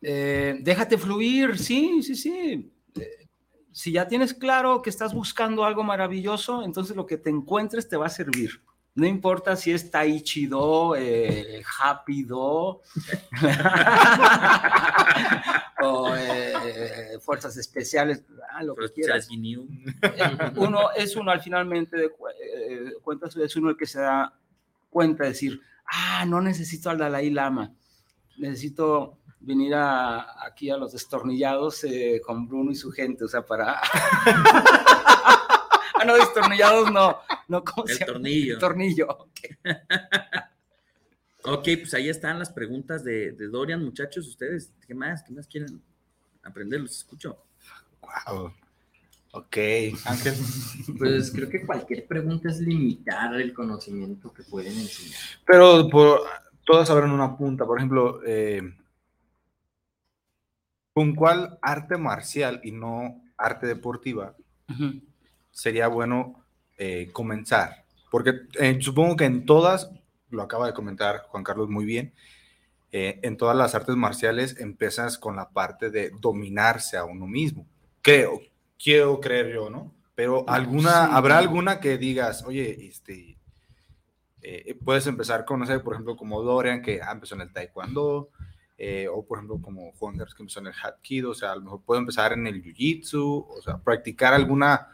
Eh, 0.02 0.58
déjate 0.62 0.98
fluir, 0.98 1.58
sí, 1.60 2.02
sí, 2.02 2.16
sí. 2.16 2.74
Eh, 3.00 3.28
si 3.72 3.92
ya 3.92 4.08
tienes 4.08 4.34
claro 4.34 4.82
que 4.82 4.90
estás 4.90 5.14
buscando 5.14 5.64
algo 5.64 5.84
maravilloso, 5.84 6.64
entonces 6.64 6.96
lo 6.96 7.06
que 7.06 7.18
te 7.18 7.30
encuentres 7.30 7.88
te 7.88 7.98
va 7.98 8.08
a 8.08 8.10
servir. 8.10 8.62
No 8.94 9.08
importa 9.08 9.56
si 9.56 9.72
es 9.72 9.90
Tai 9.90 10.22
Chi 10.22 10.48
Do, 10.48 10.98
eh, 10.98 11.64
Happy 11.80 12.24
Do, 12.24 12.82
o 15.82 16.16
eh, 16.16 17.18
Fuerzas 17.22 17.56
Especiales, 17.56 18.26
ah, 18.52 18.64
lo 18.64 18.76
que 18.76 18.92
quieras. 18.92 19.30
Eh, 19.32 19.58
Uno 20.58 20.92
es 20.92 21.16
uno 21.16 21.32
al 21.32 21.42
finalmente 21.42 21.96
de 21.96 22.06
eh, 22.06 22.94
cuentas, 23.02 23.38
es 23.38 23.56
uno 23.56 23.70
el 23.70 23.78
que 23.78 23.86
se 23.86 24.02
da 24.02 24.38
cuenta 24.90 25.24
de 25.24 25.30
decir, 25.30 25.62
ah, 25.86 26.26
no 26.26 26.42
necesito 26.42 26.90
al 26.90 26.98
Dalai 26.98 27.30
Lama, 27.30 27.74
necesito 28.40 29.20
venir 29.40 29.74
a, 29.74 30.46
aquí 30.46 30.70
a 30.70 30.76
los 30.76 30.92
destornillados 30.92 31.86
con 32.26 32.46
Bruno 32.46 32.72
y 32.72 32.76
su 32.76 32.92
gente, 32.92 33.24
o 33.24 33.30
sea, 33.30 33.46
para... 33.46 33.80
ah, 36.02 36.06
no, 36.06 36.16
destornillados 36.16 36.92
no, 36.92 37.18
no, 37.48 37.64
¿cómo 37.64 37.88
El 37.88 37.94
se 37.94 38.00
llama? 38.00 38.14
tornillo. 38.14 38.60
Tornillo, 38.60 39.08
ok. 39.10 39.40
Ok, 41.44 41.64
pues 41.80 41.94
ahí 41.96 42.08
están 42.08 42.38
las 42.38 42.52
preguntas 42.52 43.04
de, 43.04 43.32
de 43.32 43.48
Dorian, 43.48 43.84
muchachos. 43.84 44.28
Ustedes, 44.28 44.72
¿qué 44.86 44.94
más? 44.94 45.24
¿Qué 45.24 45.34
más 45.34 45.48
quieren 45.48 45.82
aprender? 46.44 46.80
Los 46.82 46.98
escucho. 46.98 47.46
Wow. 48.02 48.54
Ok, 49.32 49.58
Ángel. 50.06 50.36
Pues 51.00 51.32
creo 51.32 51.50
que 51.50 51.66
cualquier 51.66 52.06
pregunta 52.06 52.50
es 52.50 52.60
limitar 52.60 53.34
el 53.42 53.54
conocimiento 53.54 54.32
que 54.32 54.44
pueden 54.44 54.78
enseñar. 54.78 55.20
Pero 55.46 55.90
por, 55.90 56.22
todas 56.64 56.90
abren 56.90 57.12
una 57.12 57.36
punta. 57.36 57.66
Por 57.66 57.80
ejemplo, 57.80 58.22
eh, 58.24 58.62
¿con 60.94 61.16
cuál 61.16 61.58
arte 61.62 61.98
marcial 61.98 62.62
y 62.64 62.72
no 62.72 63.24
arte 63.38 63.66
deportiva 63.66 64.36
sería 65.52 65.88
bueno 65.88 66.44
eh, 66.78 67.10
comenzar? 67.14 67.86
Porque 68.10 68.42
eh, 68.60 68.78
supongo 68.82 69.16
que 69.16 69.26
en 69.26 69.46
todas, 69.46 69.90
lo 70.30 70.42
acaba 70.42 70.68
de 70.68 70.74
comentar 70.74 71.24
Juan 71.30 71.44
Carlos 71.44 71.70
muy 71.70 71.86
bien, 71.86 72.14
eh, 72.92 73.20
en 73.24 73.38
todas 73.38 73.56
las 73.56 73.74
artes 73.74 73.96
marciales 73.96 74.60
empiezas 74.60 75.18
con 75.18 75.36
la 75.36 75.50
parte 75.50 75.90
de 75.90 76.12
dominarse 76.20 76.98
a 76.98 77.06
uno 77.06 77.26
mismo. 77.26 77.66
Creo, 78.02 78.42
quiero 78.82 79.20
creer 79.22 79.54
yo, 79.54 79.70
¿no? 79.70 79.94
Pero 80.16 80.44
alguna, 80.50 81.06
Sí. 81.06 81.12
habrá 81.14 81.38
alguna 81.38 81.80
que 81.80 81.98
digas, 81.98 82.44
oye, 82.44 82.86
este, 82.86 83.38
eh, 84.42 84.78
puedes 84.84 85.08
empezar 85.08 85.46
con, 85.46 85.60
no 85.60 85.66
sé, 85.66 85.80
por 85.80 85.94
ejemplo, 85.94 86.18
como 86.18 86.42
Dorian, 86.42 86.82
que 86.82 87.02
ah, 87.02 87.12
empezó 87.12 87.36
en 87.36 87.42
el 87.42 87.54
Taekwondo, 87.54 88.30
eh, 88.78 89.08
o 89.08 89.24
por 89.26 89.38
ejemplo, 89.38 89.62
como 89.62 89.92
Juan 89.94 90.18
Carlos, 90.18 90.36
que 90.36 90.44
empezó 90.44 90.60
en 90.60 90.68
el 90.68 90.74
Hapkido, 90.74 91.32
o 91.32 91.36
sea, 91.36 91.52
a 91.52 91.56
lo 91.56 91.62
mejor 91.62 91.82
puedo 91.84 92.00
empezar 92.02 92.34
en 92.34 92.48
el 92.48 92.62
Jiu-Jitsu, 92.64 93.46
o 93.48 93.62
sea, 93.62 93.78
practicar 93.78 94.34
alguna, 94.34 94.88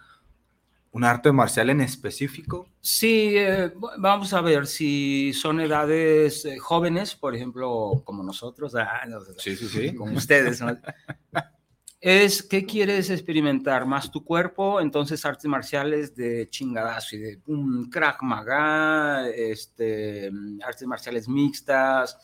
un 0.92 1.04
arte 1.04 1.32
marcial 1.32 1.70
en 1.70 1.82
específico. 1.82 2.70
Sí, 2.82 3.34
eh, 3.36 3.72
vamos 3.98 4.34
a 4.34 4.42
ver 4.42 4.66
si 4.68 5.34
son 5.34 5.60
edades 5.60 6.46
eh, 6.46 6.58
jóvenes, 6.58 7.16
por 7.16 7.36
ejemplo, 7.36 8.02
como 8.04 8.24
nosotros, 8.24 8.74
ah, 8.76 9.04
no, 9.08 9.20
Sí, 9.38 9.56
sí, 9.56 9.68
sí. 9.68 9.96
como 9.96 10.16
ustedes. 10.18 10.62
¿no? 10.62 10.78
Es, 12.00 12.44
¿qué 12.44 12.66
quieres 12.66 13.10
experimentar? 13.10 13.86
¿Más 13.86 14.12
tu 14.12 14.24
cuerpo? 14.24 14.80
Entonces, 14.80 15.26
artes 15.26 15.46
marciales 15.46 16.16
de 16.16 16.48
chingadazo 16.50 17.16
y 17.16 17.20
de 17.20 17.42
un 17.48 17.90
crack 17.90 18.22
maga, 18.22 19.28
este, 19.30 20.30
mm, 20.32 20.60
artes 20.64 20.88
marciales 20.88 21.28
mixtas. 21.28 22.18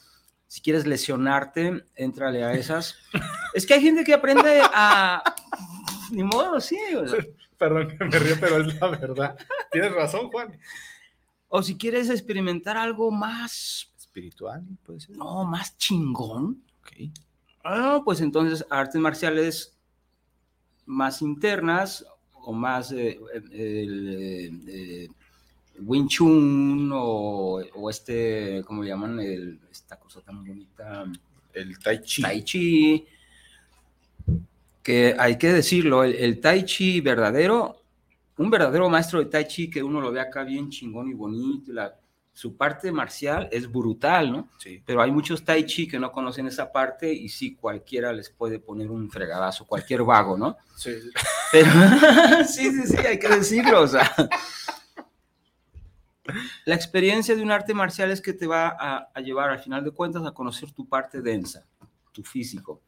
Si 0.48 0.62
quieres 0.62 0.86
lesionarte, 0.86 1.84
éntrale 1.96 2.44
a 2.44 2.54
esas. 2.54 2.96
es 3.54 3.66
que 3.66 3.74
hay 3.74 3.82
gente 3.82 4.04
que 4.04 4.14
aprende 4.14 4.62
a... 4.62 5.24
Ni 6.12 6.24
modo, 6.24 6.62
sí. 6.62 6.78
o 6.96 7.08
sea. 7.08 7.26
Perdón 7.64 7.88
que 7.98 8.04
me 8.06 8.20
río, 8.20 8.36
pero 8.40 8.58
es 8.62 8.80
la 8.82 8.88
verdad. 8.88 9.38
Tienes 9.72 9.94
razón, 9.94 10.30
Juan. 10.30 10.60
O 11.48 11.64
si 11.64 11.78
quieres 11.78 12.10
experimentar 12.10 12.76
algo 12.76 13.10
más 13.10 13.90
espiritual, 13.98 14.64
puede 14.86 15.00
ser. 15.00 15.16
No, 15.16 15.46
más 15.46 15.78
chingón. 15.78 16.62
Ah, 17.64 18.02
pues 18.04 18.20
entonces 18.20 18.66
artes 18.70 19.00
marciales 19.00 19.78
más 20.86 21.22
internas 21.22 22.06
o 22.34 22.52
más 22.52 22.92
eh, 22.92 23.18
eh, 23.34 23.84
el, 23.84 24.10
eh, 24.10 24.52
eh, 24.68 25.10
Wing 25.80 26.08
Chun 26.10 26.92
o, 26.94 27.62
o 27.76 27.90
este, 27.90 28.62
¿cómo 28.66 28.84
le 28.84 28.90
llaman? 28.90 29.20
El- 29.22 29.60
esta 29.72 29.98
cosa 29.98 30.20
tan 30.20 30.44
bonita. 30.44 31.06
El 31.54 31.80
Tai 31.80 32.02
Chi. 32.02 32.22
Tai 32.22 32.44
Chi. 32.44 33.06
Que 34.84 35.16
hay 35.18 35.38
que 35.38 35.52
decirlo, 35.52 36.04
el, 36.04 36.14
el 36.16 36.40
Tai 36.40 36.64
Chi 36.66 37.02
verdadero, 37.02 37.82
un 38.38 38.50
verdadero 38.50 38.90
maestro 38.90 39.20
de 39.20 39.26
Tai 39.26 39.48
Chi 39.48 39.70
que 39.70 39.82
uno 39.82 40.02
lo 40.02 40.12
ve 40.12 40.20
acá 40.20 40.44
bien 40.44 40.70
chingón 40.70 41.10
y 41.10 41.14
bonito, 41.14 41.72
la, 41.72 41.96
su 42.34 42.58
parte 42.58 42.92
marcial 42.92 43.48
es 43.52 43.72
brutal, 43.72 44.32
¿no? 44.32 44.50
Sí. 44.58 44.82
Pero 44.84 45.02
hay 45.02 45.12
muchos 45.12 45.44
Tai 45.46 45.64
Chi 45.66 45.88
que 45.88 46.00
no 46.00 46.12
conocen 46.12 46.48
esa 46.48 46.72
parte 46.72 47.14
y 47.14 47.30
sí, 47.30 47.56
cualquiera 47.56 48.12
les 48.12 48.30
puede 48.30 48.60
poner 48.60 48.90
un 48.90 49.10
fregadazo, 49.10 49.66
cualquier 49.66 50.04
vago, 50.04 50.38
¿no? 50.38 50.58
Sí. 50.76 50.92
Pero, 51.52 51.70
sí, 52.48 52.72
sí, 52.72 52.88
sí, 52.88 52.98
hay 52.98 53.20
que 53.20 53.30
decirlo, 53.30 53.82
o 53.82 53.88
sea. 53.88 54.12
La 56.66 56.74
experiencia 56.74 57.36
de 57.36 57.44
un 57.44 57.52
arte 57.52 57.74
marcial 57.76 58.10
es 58.10 58.22
que 58.22 58.34
te 58.34 58.48
va 58.48 58.70
a, 58.80 59.10
a 59.14 59.22
llevar, 59.22 59.52
al 59.52 59.60
final 59.60 59.84
de 59.84 59.92
cuentas, 59.92 60.26
a 60.26 60.32
conocer 60.32 60.72
tu 60.72 60.88
parte 60.88 61.22
densa, 61.22 61.64
tu 62.12 62.24
físico, 62.24 62.82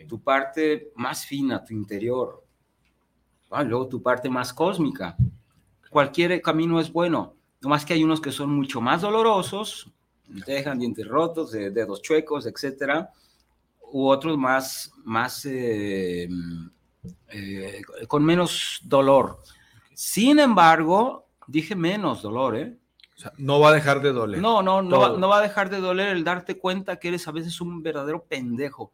tu 0.00 0.20
parte 0.20 0.92
más 0.96 1.24
fina, 1.26 1.64
tu 1.64 1.74
interior, 1.74 2.42
Ah, 3.54 3.62
luego 3.62 3.86
tu 3.86 4.00
parte 4.02 4.30
más 4.30 4.50
cósmica. 4.52 5.14
Cualquier 5.90 6.40
camino 6.40 6.80
es 6.80 6.90
bueno, 6.90 7.34
nomás 7.60 7.84
que 7.84 7.92
hay 7.92 8.02
unos 8.02 8.18
que 8.20 8.32
son 8.32 8.48
mucho 8.54 8.80
más 8.80 9.02
dolorosos, 9.02 9.90
te 10.46 10.52
dejan 10.52 10.78
dientes 10.78 11.06
rotos, 11.06 11.50
de- 11.52 11.70
dedos 11.70 12.00
chuecos, 12.00 12.46
etcétera, 12.46 13.10
u 13.92 14.06
otros 14.08 14.38
más, 14.38 14.90
más 15.04 15.44
eh, 15.44 16.26
eh, 17.28 17.82
con 18.08 18.24
menos 18.24 18.80
dolor. 18.84 19.38
Sin 19.92 20.38
embargo, 20.38 21.26
dije 21.46 21.74
menos 21.76 22.22
dolor, 22.22 22.56
¿eh? 22.56 22.78
no 23.36 23.60
va 23.60 23.68
a 23.68 23.72
dejar 23.72 24.00
de 24.00 24.12
doler. 24.12 24.40
No, 24.40 24.62
no, 24.62 24.80
no, 24.82 24.98
va- 24.98 25.18
no 25.18 25.28
va 25.28 25.38
a 25.38 25.42
dejar 25.42 25.68
de 25.68 25.78
doler 25.78 26.08
el 26.08 26.24
darte 26.24 26.56
cuenta 26.58 26.96
que 26.98 27.08
eres 27.08 27.28
a 27.28 27.32
veces 27.32 27.60
un 27.60 27.82
verdadero 27.82 28.24
pendejo. 28.24 28.92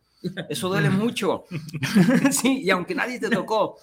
Eso 0.49 0.69
duele 0.69 0.91
mucho. 0.91 1.45
sí, 2.31 2.63
y 2.63 2.71
aunque 2.71 2.95
nadie 2.95 3.21
te 3.21 3.31
tocó, 3.31 3.77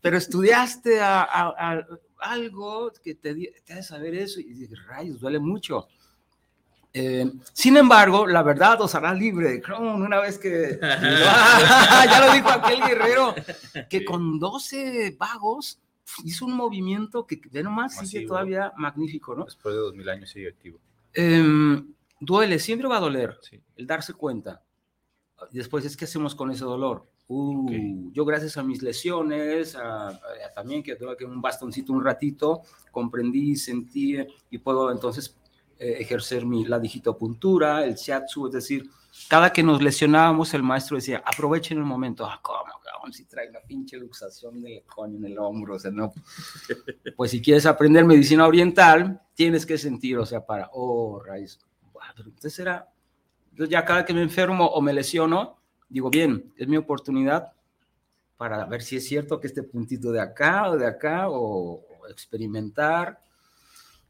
pero 0.00 0.16
estudiaste 0.16 1.00
a- 1.00 1.22
a- 1.22 1.54
a- 1.72 1.86
algo 2.20 2.92
que 3.02 3.14
te, 3.16 3.34
te 3.64 3.72
hace 3.72 3.82
saber 3.82 4.14
eso 4.14 4.40
y 4.40 4.44
dices, 4.54 4.78
rayos, 4.86 5.20
duele 5.20 5.38
mucho. 5.38 5.88
Eh, 6.94 7.30
sin 7.54 7.76
embargo, 7.78 8.26
la 8.26 8.42
verdad 8.42 8.80
os 8.82 8.94
hará 8.94 9.14
libre. 9.14 9.62
Una 9.78 10.20
vez 10.20 10.38
que 10.38 10.78
ya 10.80 12.26
lo 12.26 12.32
dijo 12.34 12.48
aquel 12.50 12.80
guerrero, 12.82 13.34
que 13.88 14.04
con 14.04 14.38
12 14.38 15.16
vagos 15.18 15.80
hizo 16.24 16.44
un 16.44 16.54
movimiento 16.54 17.26
que 17.26 17.40
de 17.50 17.62
nomás 17.62 17.92
sigue 17.94 18.02
Masivo. 18.04 18.28
todavía 18.28 18.72
magnífico, 18.76 19.34
¿no? 19.34 19.44
Después 19.46 19.74
de 19.74 19.80
dos 19.80 19.94
mil 19.94 20.08
años 20.08 20.30
sigue 20.30 20.48
activo. 20.48 20.78
Em, 21.14 21.92
duele, 22.20 22.58
siempre 22.58 22.86
va 22.88 22.98
a 22.98 23.00
doler 23.00 23.38
el 23.76 23.86
darse 23.86 24.12
cuenta. 24.12 24.62
Y 25.50 25.58
Después 25.58 25.84
es 25.84 25.96
qué 25.96 26.04
hacemos 26.04 26.34
con 26.34 26.50
ese 26.50 26.64
dolor. 26.64 27.06
Uh, 27.28 28.10
Yo 28.12 28.24
gracias 28.24 28.56
a 28.56 28.62
mis 28.62 28.82
lesiones, 28.82 29.74
a, 29.74 30.08
a- 30.08 30.18
también 30.54 30.82
que 30.82 30.96
tuve 30.96 31.16
que 31.16 31.24
un 31.24 31.40
bastoncito 31.40 31.92
un 31.92 32.04
ratito, 32.04 32.62
comprendí, 32.90 33.56
sentí 33.56 34.16
y 34.50 34.58
puedo 34.58 34.90
entonces 34.90 35.36
eh, 35.78 35.96
ejercer 36.00 36.44
mi, 36.44 36.64
la 36.66 36.78
digitopuntura, 36.78 37.84
el 37.84 37.94
shiatsu, 37.94 38.48
es 38.48 38.52
decir, 38.52 38.88
cada 39.28 39.52
que 39.52 39.62
nos 39.62 39.82
lesionábamos 39.82 40.52
el 40.54 40.62
maestro 40.62 40.96
decía, 40.96 41.22
aprovechen 41.24 41.78
el 41.78 41.84
momento. 41.84 42.24
Ah, 42.26 42.38
¿cómo, 42.42 42.72
cabrón? 42.82 43.12
Si 43.12 43.24
trae 43.26 43.48
una 43.50 43.60
pinche 43.60 43.96
luxación 43.98 44.60
del 44.62 44.82
coño 44.84 45.16
en 45.18 45.24
el 45.26 45.38
hombro, 45.38 45.76
o 45.76 45.78
sea, 45.78 45.90
no. 45.90 46.12
Pues 47.16 47.30
si 47.30 47.40
quieres 47.42 47.66
aprender 47.66 48.04
medicina 48.04 48.46
oriental, 48.46 49.20
tienes 49.34 49.64
que 49.66 49.76
sentir, 49.78 50.18
o 50.18 50.26
sea, 50.26 50.44
para, 50.44 50.70
oh, 50.72 51.20
raíz. 51.20 51.58
Entonces 52.16 52.58
era, 52.58 52.91
entonces 53.52 53.70
ya 53.70 53.84
cada 53.84 54.04
que 54.04 54.14
me 54.14 54.22
enfermo 54.22 54.66
o 54.66 54.80
me 54.80 54.94
lesiono, 54.94 55.58
digo, 55.88 56.08
bien, 56.08 56.52
es 56.56 56.66
mi 56.66 56.78
oportunidad 56.78 57.52
para 58.38 58.64
ver 58.64 58.82
si 58.82 58.96
es 58.96 59.06
cierto 59.06 59.38
que 59.38 59.46
este 59.46 59.62
puntito 59.62 60.10
de 60.10 60.20
acá 60.20 60.70
o 60.70 60.76
de 60.76 60.86
acá, 60.86 61.28
o, 61.28 61.84
experimentar. 62.10 63.22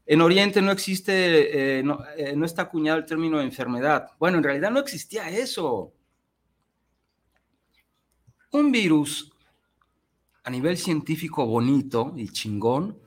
En 0.05 0.21
Oriente 0.21 0.61
no 0.61 0.71
existe, 0.71 1.77
eh, 1.79 1.83
no, 1.83 2.03
eh, 2.17 2.35
no 2.35 2.45
está 2.45 2.63
acuñado 2.63 2.97
el 2.97 3.05
término 3.05 3.37
de 3.37 3.43
enfermedad. 3.43 4.09
Bueno, 4.17 4.37
en 4.37 4.43
realidad 4.43 4.71
no 4.71 4.79
existía 4.79 5.29
eso. 5.29 5.93
Un 8.51 8.71
virus 8.71 9.31
a 10.43 10.49
nivel 10.49 10.77
científico 10.77 11.45
bonito 11.45 12.13
y 12.15 12.29
chingón 12.29 12.97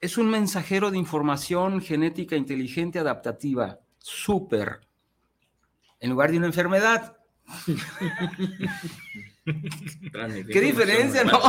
es 0.00 0.18
un 0.18 0.28
mensajero 0.28 0.90
de 0.90 0.98
información 0.98 1.80
genética 1.80 2.36
inteligente 2.36 2.98
adaptativa, 2.98 3.80
súper, 4.06 4.80
en 5.98 6.10
lugar 6.10 6.30
de 6.30 6.38
una 6.38 6.46
enfermedad. 6.46 7.16
¿Qué 9.44 10.60
diferencia, 10.60 11.24
no? 11.24 11.40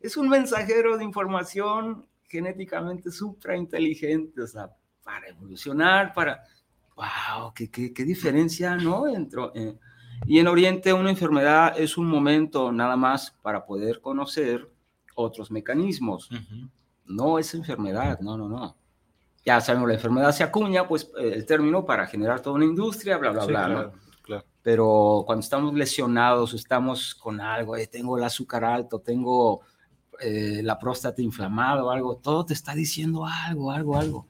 Es 0.00 0.16
un 0.16 0.28
mensajero 0.28 0.96
de 0.96 1.04
información 1.04 2.06
genéticamente 2.28 3.10
supra 3.10 3.56
inteligentes, 3.56 4.44
o 4.44 4.46
sea, 4.46 4.70
para 5.02 5.26
evolucionar, 5.28 6.14
para... 6.14 6.44
¡Wow! 6.94 7.52
¿Qué, 7.54 7.68
qué, 7.68 7.92
qué 7.92 8.04
diferencia, 8.04 8.76
no? 8.76 9.08
Entro, 9.08 9.52
eh, 9.54 9.76
y 10.24 10.38
en 10.38 10.46
Oriente 10.46 10.92
una 10.92 11.10
enfermedad 11.10 11.74
es 11.76 11.98
un 11.98 12.06
momento 12.06 12.70
nada 12.70 12.96
más 12.96 13.32
para 13.42 13.66
poder 13.66 14.00
conocer 14.00 14.70
otros 15.16 15.50
mecanismos. 15.50 16.30
No 17.04 17.40
es 17.40 17.54
enfermedad, 17.54 18.20
no, 18.20 18.38
no, 18.38 18.48
no. 18.48 18.76
Ya 19.44 19.60
sabemos, 19.60 19.88
la 19.88 19.94
enfermedad 19.94 20.32
se 20.32 20.44
acuña, 20.44 20.86
pues 20.86 21.10
eh, 21.18 21.32
el 21.34 21.44
término 21.46 21.84
para 21.84 22.06
generar 22.06 22.40
toda 22.40 22.56
una 22.56 22.64
industria, 22.64 23.18
bla, 23.18 23.30
bla, 23.30 23.42
Sí, 23.42 23.48
bla. 23.48 23.68
¿no? 23.68 23.74
claro, 23.74 23.92
claro. 24.22 24.44
Pero 24.62 25.24
cuando 25.26 25.40
estamos 25.42 25.74
lesionados, 25.74 26.54
estamos 26.54 27.14
con 27.16 27.40
algo, 27.40 27.76
eh, 27.76 27.86
tengo 27.88 28.16
el 28.16 28.22
azúcar 28.24 28.64
alto, 28.64 29.00
tengo 29.00 29.62
eh, 30.20 30.60
la 30.62 30.78
próstata 30.78 31.20
inflamada 31.22 31.82
o 31.84 31.90
algo, 31.90 32.16
todo 32.16 32.46
te 32.46 32.54
está 32.54 32.72
diciendo 32.74 33.26
algo, 33.26 33.72
algo, 33.72 33.96
algo. 33.98 34.26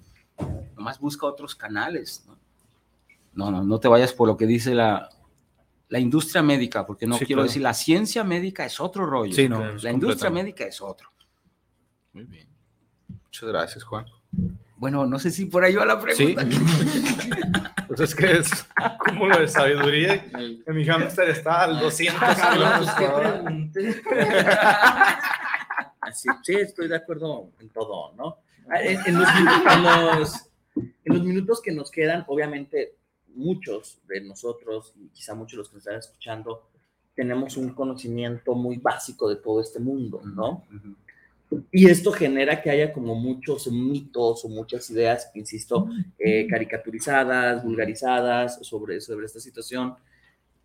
Nomás 0.76 0.98
busca 0.98 1.26
otros 1.26 1.54
canales. 1.54 2.24
No, 3.34 3.50
no, 3.50 3.58
no, 3.58 3.64
no 3.64 3.78
te 3.80 3.88
vayas 3.88 4.14
por 4.14 4.28
lo 4.28 4.36
que 4.38 4.46
dice 4.46 4.74
la, 4.74 5.10
la 5.90 5.98
industria 5.98 6.42
médica, 6.42 6.86
porque 6.86 7.06
no 7.06 7.18
Sí, 7.18 7.26
quiero 7.26 7.40
claro. 7.40 7.48
decir, 7.48 7.62
la 7.62 7.74
ciencia 7.74 8.24
médica 8.24 8.64
es 8.64 8.80
otro 8.80 9.04
rollo. 9.04 9.34
Sí, 9.34 9.46
no, 9.46 9.62
la 9.74 9.90
industria 9.90 10.30
médica 10.30 10.64
es 10.64 10.80
otro. 10.80 11.10
Muy 12.14 12.24
bien. 12.24 12.48
Muchas 13.24 13.48
gracias, 13.50 13.84
Juan. 13.84 14.06
Bueno, 14.82 15.06
no 15.06 15.16
sé 15.20 15.30
si 15.30 15.44
por 15.46 15.62
ahí 15.62 15.76
va 15.76 15.86
la 15.86 16.00
Sí. 16.12 16.34
pregunta. 16.34 16.44
Pues 17.86 18.00
es 18.00 18.14
que 18.16 18.32
es 18.38 18.50
cúmulo 19.06 19.38
de 19.38 19.46
sabiduría. 19.46 20.24
que 20.24 20.72
Mi 20.72 20.84
hamster 20.84 21.28
está 21.28 21.62
al 21.64 21.78
200 21.78 22.20
kilómetros 22.34 22.90
por 22.90 23.04
hora. 23.14 23.44
Así, 26.00 26.28
sí, 26.42 26.54
estoy 26.54 26.88
de 26.88 26.96
acuerdo 26.96 27.50
en 27.60 27.68
todo, 27.68 28.12
¿no? 28.14 28.38
Ah, 28.70 28.80
En, 28.82 28.98
en 29.06 29.18
los, 29.20 29.28
minu- 29.36 29.72
en 29.74 29.82
los- 30.18 30.48
en 30.74 31.14
los 31.14 31.22
minutos 31.22 31.60
que 31.62 31.70
nos 31.70 31.90
quedan, 31.92 32.24
obviamente, 32.26 32.96
muchos 33.34 34.00
de 34.08 34.20
nosotros, 34.22 34.94
y 34.96 35.08
quizá 35.10 35.34
muchos 35.36 35.52
de 35.52 35.58
los 35.58 35.68
que 35.68 35.74
nos 35.76 35.82
están 35.86 35.98
escuchando, 36.00 36.70
tenemos 37.14 37.56
un 37.56 37.68
conocimiento 37.74 38.54
muy 38.56 38.78
básico 38.78 39.28
de 39.28 39.36
todo 39.36 39.60
este 39.60 39.78
mundo, 39.78 40.22
¿no? 40.24 40.64
Y 41.70 41.88
esto 41.88 42.12
genera 42.12 42.60
que 42.60 42.70
haya 42.70 42.92
como 42.92 43.14
muchos 43.14 43.70
mitos 43.70 44.44
o 44.44 44.48
muchas 44.48 44.88
ideas, 44.90 45.30
insisto, 45.34 45.88
eh, 46.18 46.46
caricaturizadas, 46.48 47.64
vulgarizadas 47.64 48.58
sobre, 48.62 49.00
sobre 49.00 49.26
esta 49.26 49.40
situación. 49.40 49.94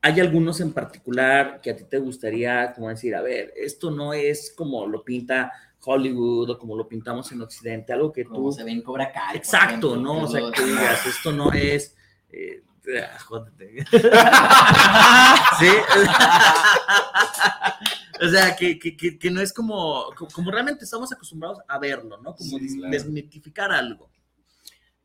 ¿Hay 0.01 0.19
algunos 0.19 0.61
en 0.61 0.73
particular 0.73 1.59
que 1.61 1.71
a 1.71 1.75
ti 1.75 1.83
te 1.83 1.97
gustaría 1.97 2.73
como 2.73 2.89
decir, 2.89 3.15
a 3.15 3.21
ver, 3.21 3.53
esto 3.55 3.91
no 3.91 4.13
es 4.13 4.53
como 4.55 4.85
lo 4.85 5.03
pinta 5.03 5.51
Hollywood 5.83 6.49
o 6.51 6.59
como 6.59 6.75
lo 6.75 6.87
pintamos 6.87 7.31
en 7.31 7.41
Occidente, 7.41 7.93
algo 7.93 8.11
que 8.11 8.25
Como 8.25 8.49
tú... 8.49 8.51
se 8.51 8.63
ve 8.63 8.71
en 8.71 8.81
Cobra 8.81 9.11
Kai, 9.11 9.37
Exacto, 9.37 9.91
ejemplo, 9.91 10.13
¿no? 10.13 10.23
O 10.23 10.27
sea, 10.27 10.41
que 10.51 10.63
digas, 10.63 11.05
esto 11.07 11.31
no 11.31 11.51
es... 11.51 11.95
eh, 12.29 12.61
ah, 13.01 13.19
jódete. 13.19 13.85
sí. 15.59 15.67
O 18.21 18.29
sea, 18.29 18.55
que, 18.55 18.77
que, 18.79 18.95
que, 18.95 19.17
que 19.17 19.31
no 19.31 19.41
es 19.41 19.51
como, 19.53 20.05
como, 20.33 20.51
realmente 20.51 20.83
estamos 20.85 21.11
acostumbrados 21.11 21.59
a 21.67 21.77
verlo, 21.79 22.17
¿no? 22.17 22.35
Como 22.35 22.57
Sí, 22.59 22.77
claro. 22.77 22.91
desmitificar 22.91 23.71
algo. 23.71 24.09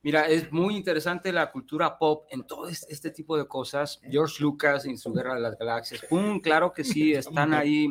Mira, 0.05 0.27
es 0.27 0.51
muy 0.51 0.75
interesante 0.77 1.33
la 1.33 1.53
cultura 1.53 1.97
pop 1.97 2.27
en 2.31 2.45
todo 2.45 2.67
es- 2.67 2.85
este 2.89 3.13
tipo 3.13 3.37
de 3.37 3.47
cosas. 3.47 4.01
George 4.11 4.43
Lucas 4.43 4.85
en 4.85 4.99
su 4.99 5.13
Guerra 5.13 5.35
de 5.37 5.41
las 5.41 5.57
Galaxias. 5.57 6.03
¡Pum! 6.09 6.41
Claro 6.41 6.73
que 6.73 6.83
sí, 6.83 7.13
están 7.45 7.55
ahí 7.55 7.87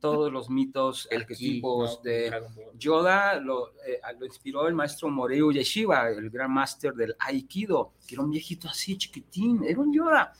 todos 0.00 0.32
los 0.32 0.50
mitos, 0.50 1.08
arquetipos 1.16 2.02
de 2.02 2.32
Yoda. 2.74 3.36
Lo, 3.36 3.68
eh, 3.86 4.00
lo 4.18 4.26
inspiró 4.26 4.66
el 4.66 4.74
maestro 4.74 5.08
Moreu 5.08 5.52
Yeshiva, 5.52 6.08
el 6.10 6.30
gran 6.30 6.50
máster 6.50 6.94
del 6.94 7.14
Aikido, 7.20 7.92
que 8.08 8.16
era 8.16 8.24
un 8.24 8.30
viejito 8.32 8.66
así 8.68 8.98
chiquitín, 8.98 9.62
era 9.64 9.78
un 9.78 9.92
Yoda. 9.94 10.32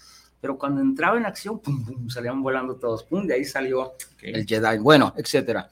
Pero 0.42 0.58
cuando 0.58 0.80
entraba 0.80 1.16
en 1.16 1.24
acción, 1.24 1.60
¡pum! 1.60 1.84
pum 1.84 2.10
salían 2.10 2.42
volando 2.42 2.74
todos. 2.74 3.04
¡Pum! 3.04 3.24
De 3.24 3.34
ahí 3.34 3.44
salió 3.44 3.92
el 4.20 4.44
Jedi. 4.44 4.78
Bueno, 4.78 5.14
etcétera. 5.16 5.70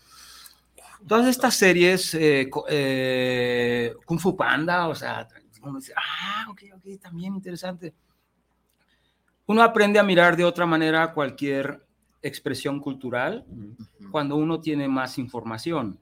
Todas 1.08 1.26
estas 1.26 1.56
series, 1.56 2.14
eh, 2.14 2.48
eh, 2.68 3.94
Kung 4.04 4.20
Fu 4.20 4.36
Panda, 4.36 4.86
o 4.86 4.94
sea, 4.94 5.26
uno 5.62 5.80
dice, 5.80 5.92
ah, 5.96 6.46
ok, 6.50 6.62
ok, 6.76 7.00
también 7.00 7.34
interesante. 7.34 7.92
Uno 9.46 9.60
aprende 9.60 9.98
a 9.98 10.04
mirar 10.04 10.36
de 10.36 10.44
otra 10.44 10.66
manera 10.66 11.12
cualquier 11.12 11.84
expresión 12.22 12.78
cultural 12.78 13.44
cuando 14.12 14.36
uno 14.36 14.60
tiene 14.60 14.86
más 14.86 15.18
información. 15.18 15.98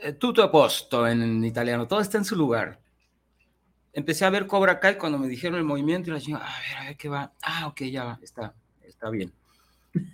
Eh, 0.00 0.12
Tutto 0.12 0.44
a 0.44 0.52
posto 0.52 1.08
en 1.08 1.44
italiano, 1.44 1.88
todo 1.88 1.98
está 1.98 2.18
en 2.18 2.24
su 2.24 2.36
lugar. 2.36 2.85
Empecé 3.96 4.26
a 4.26 4.30
ver 4.30 4.46
Cobra 4.46 4.78
Kai 4.78 4.98
cuando 4.98 5.18
me 5.18 5.26
dijeron 5.26 5.58
el 5.58 5.64
movimiento 5.64 6.10
y 6.10 6.12
la 6.12 6.20
señora, 6.20 6.44
a 6.44 6.60
ver, 6.60 6.76
a 6.76 6.84
ver 6.84 6.96
qué 6.98 7.08
va. 7.08 7.32
Ah, 7.42 7.66
ok, 7.66 7.84
ya 7.84 8.04
va, 8.04 8.18
está, 8.22 8.54
está 8.84 9.10
bien. 9.10 9.32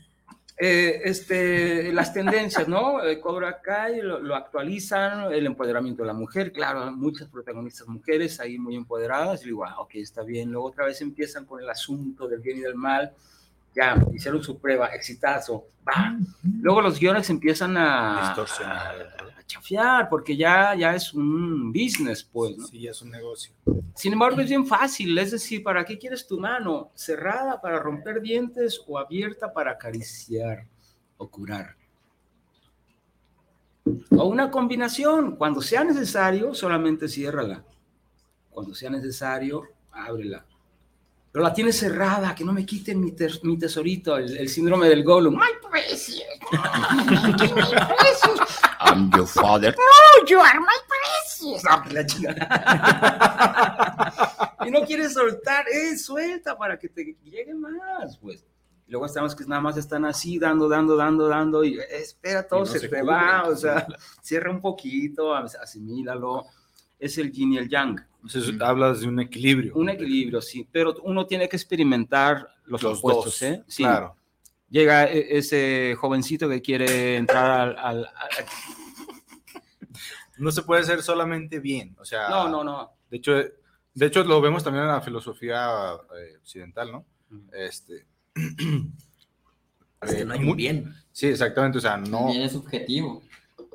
Eh, 0.64 1.00
este, 1.06 1.92
las 1.92 2.14
tendencias, 2.14 2.68
¿no? 2.68 3.02
Eh, 3.02 3.18
Cobra 3.18 3.60
Kai 3.60 4.00
lo, 4.00 4.20
lo 4.20 4.36
actualizan, 4.36 5.32
el 5.32 5.46
empoderamiento 5.46 6.02
de 6.02 6.06
la 6.06 6.12
mujer, 6.12 6.52
claro, 6.52 6.92
muchas 6.92 7.26
protagonistas 7.28 7.88
mujeres 7.88 8.38
ahí 8.38 8.58
muy 8.58 8.76
empoderadas, 8.76 9.42
y 9.42 9.46
digo, 9.46 9.64
ah, 9.64 9.80
ok, 9.80 9.96
está 9.96 10.22
bien. 10.22 10.52
Luego 10.52 10.68
otra 10.68 10.84
vez 10.84 11.00
empiezan 11.00 11.46
con 11.46 11.60
el 11.60 11.68
asunto 11.68 12.28
del 12.28 12.38
bien 12.38 12.58
y 12.58 12.60
del 12.60 12.76
mal, 12.76 13.12
ya, 13.74 13.96
hicieron 14.12 14.42
su 14.42 14.58
prueba, 14.58 14.88
exitazo, 14.88 15.68
va. 15.86 16.16
Luego 16.60 16.82
los 16.82 16.98
guiones 16.98 17.28
empiezan 17.30 17.76
a, 17.76 18.28
Distorsionar. 18.28 19.16
a 19.38 19.42
chafiar, 19.46 20.08
porque 20.08 20.36
ya, 20.36 20.74
ya 20.74 20.94
es 20.94 21.14
un 21.14 21.72
business, 21.72 22.22
pues, 22.22 22.56
¿no? 22.56 22.66
Sí, 22.66 22.86
es 22.86 23.00
un 23.02 23.10
negocio. 23.10 23.54
Sin 23.94 24.12
embargo, 24.12 24.40
es 24.40 24.48
bien 24.48 24.66
fácil, 24.66 25.16
es 25.18 25.30
decir, 25.30 25.62
¿para 25.62 25.84
qué 25.84 25.98
quieres 25.98 26.26
tu 26.26 26.38
mano? 26.38 26.90
¿Cerrada 26.94 27.60
para 27.60 27.78
romper 27.78 28.20
dientes 28.20 28.82
o 28.86 28.98
abierta 28.98 29.52
para 29.52 29.72
acariciar 29.72 30.66
o 31.16 31.28
curar? 31.28 31.76
O 34.10 34.24
una 34.26 34.50
combinación, 34.50 35.36
cuando 35.36 35.60
sea 35.60 35.82
necesario, 35.82 36.54
solamente 36.54 37.08
ciérrala. 37.08 37.64
Cuando 38.50 38.74
sea 38.74 38.90
necesario, 38.90 39.64
ábrela. 39.90 40.46
Pero 41.32 41.42
la 41.44 41.52
tienes 41.54 41.78
cerrada, 41.78 42.34
que 42.34 42.44
no 42.44 42.52
me 42.52 42.66
quiten 42.66 43.00
mi, 43.00 43.12
tes- 43.12 43.42
mi 43.42 43.58
tesorito, 43.58 44.16
el, 44.18 44.36
el 44.36 44.48
síndrome 44.50 44.86
del 44.88 45.02
Gollum. 45.02 45.34
¡My 45.34 45.46
precious! 45.70 46.22
¡My 46.52 47.32
precious! 47.36 48.60
I'm 48.80 49.10
your 49.16 49.26
father. 49.26 49.74
No, 49.74 50.26
you 50.26 50.38
are 50.40 50.60
my 50.60 50.66
precious. 50.86 51.62
Ah, 51.68 51.82
y 54.66 54.70
no 54.70 54.84
quieres 54.84 55.14
soltar, 55.14 55.64
eh, 55.68 55.96
suelta 55.96 56.56
para 56.56 56.78
que 56.78 56.88
te 56.88 57.16
llegue 57.24 57.54
más, 57.54 58.18
pues. 58.18 58.44
Y 58.86 58.90
luego 58.92 59.06
estamos 59.06 59.34
que 59.34 59.44
nada 59.46 59.60
más 59.62 59.76
están 59.78 60.04
así, 60.04 60.38
dando, 60.38 60.68
dando, 60.68 60.96
dando, 60.96 61.28
dando, 61.28 61.64
y 61.64 61.78
espera, 61.90 62.46
todo 62.46 62.60
Y 62.60 62.62
no 62.64 62.66
se, 62.66 62.80
se 62.80 62.88
te 62.88 63.00
cubre, 63.00 63.12
va, 63.14 63.44
o 63.48 63.56
sea, 63.56 63.86
cierra 64.20 64.50
un 64.50 64.60
poquito, 64.60 65.34
as- 65.34 65.54
asimílalo. 65.54 66.44
Es 67.02 67.18
el 67.18 67.32
yin 67.32 67.54
y 67.54 67.58
el 67.58 67.68
yang. 67.68 68.00
Entonces 68.22 68.54
hablas 68.60 69.00
de 69.00 69.08
un 69.08 69.18
equilibrio. 69.20 69.74
Un 69.74 69.88
equilibrio, 69.88 70.40
sí, 70.40 70.68
pero 70.70 70.94
uno 71.02 71.26
tiene 71.26 71.48
que 71.48 71.56
experimentar 71.56 72.46
los, 72.66 72.80
Los 72.82 72.98
opuestos, 72.98 73.24
dos, 73.24 73.42
¿eh? 73.42 73.64
Sí. 73.66 73.82
claro. 73.82 74.16
Llega 74.70 75.10
e- 75.10 75.36
ese 75.38 75.94
jovencito 75.98 76.48
que 76.48 76.62
quiere 76.62 77.16
entrar 77.16 77.50
al... 77.50 77.76
al- 77.76 78.06
al- 78.06 78.46
No 80.38 80.50
se 80.52 80.62
puede 80.62 80.84
ser 80.84 81.02
solamente 81.02 81.58
bien. 81.60 81.94
O 82.00 82.04
sea, 82.04 82.28
No, 82.28 82.48
no, 82.48 82.62
no. 82.64 82.90
De 83.10 83.16
hecho, 83.18 83.32
de 83.34 84.06
hecho 84.06 84.24
lo 84.24 84.40
vemos 84.40 84.62
también 84.64 84.84
en 84.84 84.90
la 84.92 85.00
filosofía 85.00 85.68
eh, 86.16 86.36
occidental, 86.40 86.92
¿no? 86.92 87.04
Este. 87.52 88.06
Es 90.02 90.14
que 90.14 90.20
eh, 90.22 90.24
no 90.24 90.32
hay 90.34 90.40
un 90.40 90.46
muy- 90.46 90.56
bien. 90.56 90.94
Sí, 91.12 91.28
exactamente. 91.28 91.78
O 91.78 91.80
sea, 91.80 91.96
no. 91.96 92.26
Bien 92.28 92.42
es 92.42 92.52
subjetivo. 92.52 93.22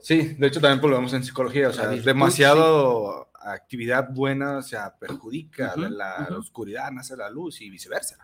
Sí, 0.08 0.36
de 0.40 0.48
hecho 0.48 0.62
también 0.62 0.80
pues, 0.80 0.90
lo 0.90 0.96
vemos 0.96 1.12
en 1.12 1.22
psicología, 1.22 1.68
o 1.68 1.74
sea, 1.74 1.90
virtud, 1.90 2.06
demasiado 2.06 3.28
actividad 3.42 4.08
buena, 4.10 4.60
o 4.60 4.62
sea, 4.62 4.96
perjudica, 4.98 5.76
la, 5.76 6.30
oscuridad 6.32 6.90
nace 6.92 7.18
la 7.18 7.30
luz 7.30 7.60
y 7.60 7.70
viceversa. 7.70 8.16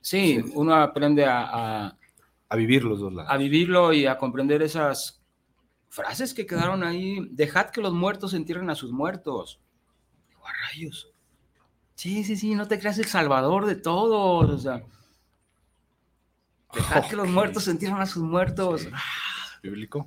Sí, 0.00 0.42
uno 0.54 0.74
aprende 0.74 1.26
a, 1.26 1.42
a, 1.84 1.98
A 2.48 2.56
vivir 2.56 2.84
los 2.84 3.00
dos 3.00 3.12
lados. 3.12 3.30
a 3.30 3.36
vivirlo 3.36 3.92
y 3.92 4.06
a 4.06 4.16
comprender 4.16 4.62
esas 4.62 5.20
frases 5.90 6.32
que 6.32 6.46
quedaron 6.46 6.82
ahí. 6.82 7.18
Dejad 7.32 7.68
que 7.68 7.82
los 7.82 7.92
muertos 7.92 8.32
entierren 8.32 8.70
a 8.70 8.74
sus 8.74 8.90
muertos. 8.90 9.60
Digo, 10.26 10.48
a 10.48 10.52
rayos. 10.70 11.12
Sí, 11.96 12.24
sí, 12.24 12.34
sí, 12.34 12.54
no 12.54 12.66
te 12.66 12.78
creas 12.78 12.96
el 12.96 13.04
salvador 13.04 13.66
de 13.66 13.74
todos. 13.74 14.48
O 14.48 14.58
sea, 14.58 14.82
dejad 16.72 17.10
que 17.10 17.16
los 17.16 17.28
muertos 17.28 17.68
entierren 17.68 18.00
a 18.00 18.06
sus 18.06 18.22
muertos. 18.22 18.88
Bíblico. 19.62 20.06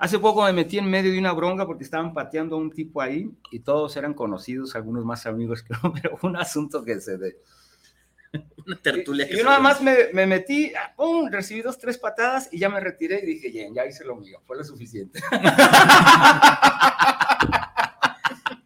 Hace 0.00 0.18
poco 0.18 0.42
me 0.44 0.52
metí 0.54 0.78
en 0.78 0.88
medio 0.88 1.12
de 1.12 1.18
una 1.18 1.32
bronca 1.32 1.66
porque 1.66 1.84
estaban 1.84 2.14
pateando 2.14 2.56
a 2.56 2.58
un 2.58 2.70
tipo 2.70 3.02
ahí 3.02 3.30
y 3.50 3.60
todos 3.60 3.94
eran 3.98 4.14
conocidos, 4.14 4.74
algunos 4.74 5.04
más 5.04 5.26
amigos 5.26 5.62
que 5.62 5.74
no, 5.82 5.92
pero 5.92 6.16
fue 6.16 6.30
un 6.30 6.36
asunto 6.36 6.82
que 6.82 6.98
se 7.02 7.18
de... 7.18 7.36
Una 8.66 8.76
tertulia. 8.76 9.28
Y 9.30 9.36
yo 9.36 9.44
nada 9.44 9.58
más 9.58 9.82
me, 9.82 10.10
me 10.14 10.24
metí, 10.24 10.72
ah, 10.74 10.94
pum, 10.96 11.28
recibí 11.30 11.60
dos, 11.60 11.76
tres 11.76 11.98
patadas 11.98 12.48
y 12.50 12.58
ya 12.58 12.70
me 12.70 12.80
retiré 12.80 13.20
y 13.22 13.26
dije, 13.26 13.50
bien, 13.50 13.74
ya 13.74 13.84
hice 13.84 14.04
lo 14.06 14.16
mío, 14.16 14.40
fue 14.46 14.56
lo 14.56 14.64
suficiente. 14.64 15.20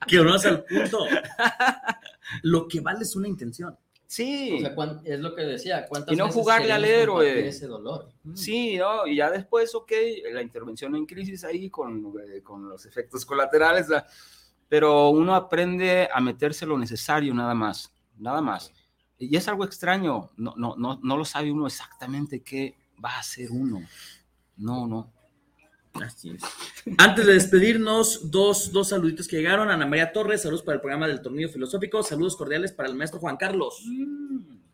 que 0.06 0.16
no 0.19 0.35
al 0.35 0.65
punto. 0.65 1.06
Lo 2.43 2.69
que 2.69 2.81
vale 2.81 3.02
es 3.02 3.16
una 3.16 3.27
intención. 3.27 3.77
Sí. 4.15 4.53
O 4.53 4.61
sea, 4.61 5.01
es 5.05 5.19
lo 5.19 5.35
que 5.35 5.43
decía. 5.43 5.86
¿cuántas 5.89 6.15
Y 6.15 6.16
no 6.16 6.27
veces 6.27 6.41
jugarle 6.41 6.73
al 6.73 6.85
héroe. 6.85 7.49
Ese 7.49 7.66
dolor. 7.66 8.12
Sí, 8.35 8.77
¿no? 8.77 9.09
Y 9.09 9.16
ya 9.16 9.28
después, 9.28 9.74
ok, 9.74 9.91
la 10.32 10.41
intervención 10.41 10.95
en 10.95 11.05
crisis 11.05 11.43
ahí 11.43 11.69
con, 11.69 12.15
eh, 12.20 12.41
con 12.41 12.69
los 12.69 12.86
efectos 12.86 13.27
colaterales, 13.27 13.89
pero 14.69 15.09
uno 15.09 15.35
aprende 15.35 16.09
a 16.12 16.20
meterse 16.20 16.65
lo 16.65 16.78
necesario 16.78 17.35
nada 17.35 17.55
más, 17.55 17.93
nada 18.16 18.41
más. 18.41 18.73
Y 19.19 19.36
es 19.36 19.49
algo 19.49 19.65
extraño, 19.65 20.31
no, 20.36 20.55
no, 20.57 20.77
no, 20.77 21.01
no 21.03 21.16
lo 21.16 21.24
sabe 21.24 21.51
uno 21.51 21.66
exactamente 21.66 22.41
qué 22.41 22.77
va 23.05 23.16
a 23.16 23.19
hacer 23.19 23.51
uno. 23.51 23.81
No, 24.57 24.86
no. 24.86 25.12
Así 26.03 26.31
es. 26.31 26.43
Antes 26.99 27.27
de 27.27 27.35
despedirnos, 27.35 28.31
dos, 28.31 28.73
dos 28.73 28.89
saluditos 28.89 29.29
que 29.29 29.37
llegaron. 29.37 29.71
Ana 29.71 29.87
María 29.87 30.12
Torres, 30.12 30.43
saludos 30.43 30.62
para 30.62 30.77
el 30.77 30.81
programa 30.81 31.07
del 31.07 31.23
Tornillo 31.23 31.49
Filosófico. 31.49 32.03
Saludos 32.03 32.37
cordiales 32.37 32.73
para 32.73 32.89
el 32.89 32.95
maestro 32.97 33.21
Juan 33.21 33.37
Carlos. 33.37 33.83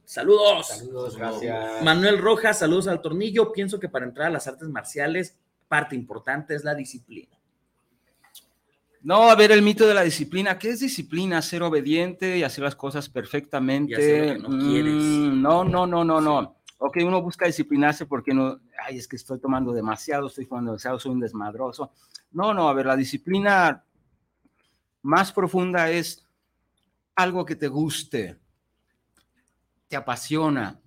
Saludos. 0.04 0.68
Saludos, 0.68 1.16
gracias. 1.16 1.82
Manuel 1.82 2.18
Rojas, 2.18 2.58
saludos 2.58 2.88
al 2.88 3.00
Tornillo. 3.02 3.52
Pienso 3.52 3.78
que 3.78 3.88
para 3.88 4.06
entrar 4.06 4.28
a 4.28 4.30
las 4.30 4.46
artes 4.48 4.68
marciales, 4.68 5.36
parte 5.68 5.94
importante 5.94 6.54
es 6.54 6.64
la 6.64 6.74
disciplina. 6.74 7.28
No, 9.02 9.30
a 9.30 9.34
ver, 9.34 9.52
el 9.52 9.62
mito 9.62 9.86
de 9.86 9.94
la 9.94 10.02
disciplina. 10.02 10.58
¿Qué 10.58 10.70
es 10.70 10.80
disciplina? 10.80 11.40
Ser 11.40 11.62
obediente 11.62 12.36
y 12.36 12.42
hacer 12.42 12.64
las 12.64 12.76
cosas 12.76 13.08
perfectamente. 13.08 13.92
Y 13.92 13.94
hacer 13.94 14.40
lo 14.40 14.48
que 14.48 14.56
no 14.56 14.66
quieres. 14.66 14.94
Mm, 14.94 15.42
No, 15.42 15.64
no, 15.64 15.86
no, 15.86 16.04
no, 16.04 16.20
no. 16.20 16.59
Ok, 16.82 16.96
uno 17.04 17.20
busca 17.20 17.44
disciplinarse 17.44 18.06
porque 18.06 18.32
no, 18.32 18.58
ay, 18.82 18.96
es 18.96 19.06
que 19.06 19.16
estoy 19.16 19.38
tomando 19.38 19.70
demasiado, 19.70 20.28
estoy 20.28 20.46
tomando 20.46 20.70
demasiado, 20.70 20.98
soy 20.98 21.12
un 21.12 21.20
desmadroso. 21.20 21.92
No, 22.32 22.54
no, 22.54 22.70
a 22.70 22.72
ver, 22.72 22.86
la 22.86 22.96
disciplina 22.96 23.84
más 25.02 25.30
profunda 25.30 25.90
es 25.90 26.26
algo 27.14 27.44
que 27.44 27.54
te 27.54 27.68
guste, 27.68 28.40
te 29.88 29.96
apasiona 29.96 30.80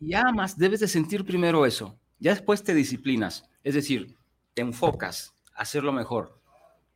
y 0.00 0.14
amas, 0.14 0.56
debes 0.56 0.80
de 0.80 0.88
sentir 0.88 1.26
primero 1.26 1.66
eso. 1.66 1.98
Ya 2.18 2.30
después 2.30 2.62
te 2.62 2.72
disciplinas, 2.72 3.46
es 3.62 3.74
decir, 3.74 4.16
te 4.54 4.62
enfocas 4.62 5.34
a 5.54 5.62
hacerlo 5.62 5.92
mejor. 5.92 6.40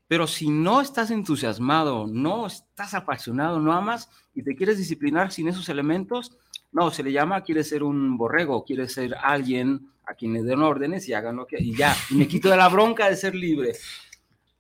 Pero 0.07 0.27
si 0.27 0.49
no 0.49 0.81
estás 0.81 1.11
entusiasmado, 1.11 2.07
no 2.07 2.47
estás 2.47 2.95
apasionado, 2.95 3.61
no 3.61 3.75
amas 3.75 4.09
y 4.35 4.43
te 4.43 4.57
quieres 4.57 4.79
disciplinar 4.79 5.31
sin 5.31 5.49
esos 5.49 5.69
elementos, 5.69 6.39
no, 6.73 6.91
se 6.91 7.03
le 7.03 7.13
llama, 7.13 7.43
quiere 7.43 7.65
ser 7.65 7.83
un 7.83 8.17
borrego, 8.17 8.65
quiere 8.65 8.89
ser 8.89 9.15
alguien 9.17 9.91
a 10.07 10.15
quien 10.15 10.33
le 10.33 10.43
den 10.43 10.63
órdenes 10.63 11.09
y 11.09 11.13
hagan 11.15 11.37
lo 11.37 11.47
que, 11.47 11.61
y 11.61 11.77
ya, 11.77 11.95
me 12.11 12.27
quito 12.29 12.49
de 12.51 12.57
la 12.57 12.69
bronca 12.69 13.09
de 13.09 13.17
ser 13.17 13.35
libre. 13.35 13.75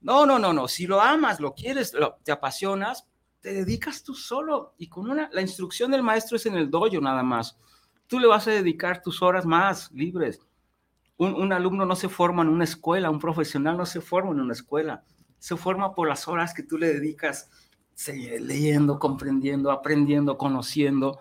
No, 0.00 0.26
no, 0.26 0.38
no, 0.38 0.52
no, 0.52 0.68
si 0.68 0.86
lo 0.86 1.00
amas, 1.00 1.40
lo 1.40 1.54
quieres, 1.54 1.92
lo- 1.94 2.16
te 2.24 2.32
apasionas, 2.32 3.06
te 3.40 3.52
dedicas 3.52 4.02
tú 4.04 4.14
solo 4.14 4.74
y 4.78 4.88
con 4.88 5.10
una, 5.10 5.28
la 5.32 5.40
instrucción 5.42 5.90
del 5.90 6.02
maestro 6.02 6.36
es 6.36 6.46
en 6.46 6.56
el 6.56 6.70
dojo 6.70 7.00
nada 7.00 7.22
más. 7.22 7.58
Tú 8.06 8.18
le 8.20 8.26
vas 8.26 8.46
a 8.48 8.52
dedicar 8.52 9.02
tus 9.02 9.22
horas 9.22 9.44
más 9.44 9.90
libres. 9.92 10.40
Un, 11.18 11.34
un 11.34 11.52
alumno 11.52 11.84
no 11.86 11.96
se 11.96 12.08
forma 12.08 12.42
en 12.42 12.48
una 12.48 12.64
escuela, 12.64 13.10
un 13.10 13.18
profesional 13.18 13.76
no 13.76 13.86
se 13.86 14.00
forma 14.00 14.30
en 14.32 14.40
una 14.40 14.52
escuela, 14.54 15.04
se 15.38 15.56
forma 15.56 15.94
por 15.94 16.08
las 16.08 16.28
horas 16.28 16.54
que 16.54 16.62
tú 16.62 16.78
le 16.78 16.92
dedicas 16.94 17.50
leyendo, 18.40 18.98
comprendiendo, 18.98 19.70
aprendiendo, 19.70 20.38
conociendo. 20.38 21.20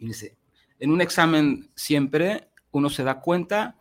Y 0.00 0.06
dice, 0.06 0.36
en 0.78 0.90
un 0.90 1.00
examen 1.00 1.70
siempre 1.76 2.48
uno 2.72 2.90
se 2.90 3.04
da 3.04 3.20
cuenta 3.20 3.76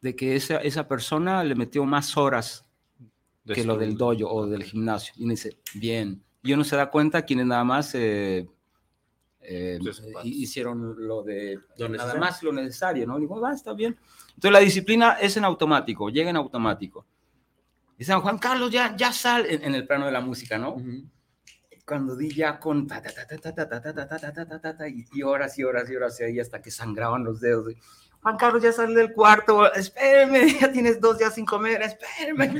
de 0.00 0.16
que 0.16 0.36
esa, 0.36 0.56
esa 0.56 0.88
persona 0.88 1.44
le 1.44 1.54
metió 1.54 1.84
más 1.84 2.16
horas 2.16 2.64
De 3.44 3.54
que 3.54 3.64
lo 3.64 3.76
del 3.76 3.96
dojo 3.96 4.26
o 4.26 4.46
del 4.46 4.64
gimnasio. 4.64 5.14
Y 5.16 5.28
dice, 5.28 5.58
bien. 5.74 6.24
Y 6.42 6.52
uno 6.52 6.64
se 6.64 6.76
da 6.76 6.90
cuenta 6.90 7.24
quienes 7.24 7.46
nada 7.46 7.64
más 7.64 7.94
eh, 7.94 8.48
eh, 9.40 9.78
hicieron 10.24 10.94
lo 11.06 11.22
de 11.22 11.60
Lo 11.78 11.88
nada 11.88 12.14
más 12.16 12.42
lo 12.42 12.52
necesario, 12.52 13.06
¿no? 13.06 13.18
Digo, 13.18 13.40
va, 13.40 13.52
está 13.52 13.72
bien. 13.72 13.96
Entonces 14.28 14.52
la 14.52 14.60
disciplina 14.60 15.12
es 15.20 15.36
en 15.36 15.44
automático, 15.44 16.08
llega 16.10 16.30
en 16.30 16.36
automático. 16.36 17.06
Dicen, 17.98 18.20
Juan 18.20 18.38
Carlos, 18.38 18.70
ya, 18.70 18.96
ya 18.96 19.12
sal 19.12 19.46
en, 19.46 19.62
en 19.62 19.74
el 19.74 19.86
plano 19.86 20.06
de 20.06 20.12
la 20.12 20.20
música, 20.20 20.58
¿no? 20.58 20.76
Cuando 21.86 22.16
di 22.16 22.34
ya 22.34 22.58
con 22.58 22.86
ta, 22.86 23.02
ta, 23.02 23.10
ta, 23.12 23.26
ta, 23.26 23.38
ta, 23.38 23.54
ta, 23.54 23.68
ta, 23.68 23.80
ta, 23.80 23.94
ta, 23.94 24.06
ta, 24.06 24.32
ta, 24.32 24.46
ta, 24.46 24.60
ta, 24.60 24.76
ta, 24.76 24.88
y, 24.88 25.22
horas 25.22 25.58
y 25.58 25.64
horas 25.64 25.90
y 25.90 25.96
horas 25.96 26.18
y 26.20 26.24
ahí 26.24 26.40
hasta 26.40 26.62
que 26.62 26.70
sangraban 26.70 27.24
los 27.24 27.40
dedos. 27.40 27.74
Juan 28.22 28.38
Carlos, 28.38 28.62
ya 28.62 28.72
sal 28.72 28.94
del 28.94 29.12
cuarto, 29.12 29.70
espéreme, 29.74 30.58
ya 30.60 30.72
tienes 30.72 30.98
dos 30.98 31.18
días 31.18 31.34
sin 31.34 31.44
comer, 31.44 31.82
espéreme. 31.82 32.58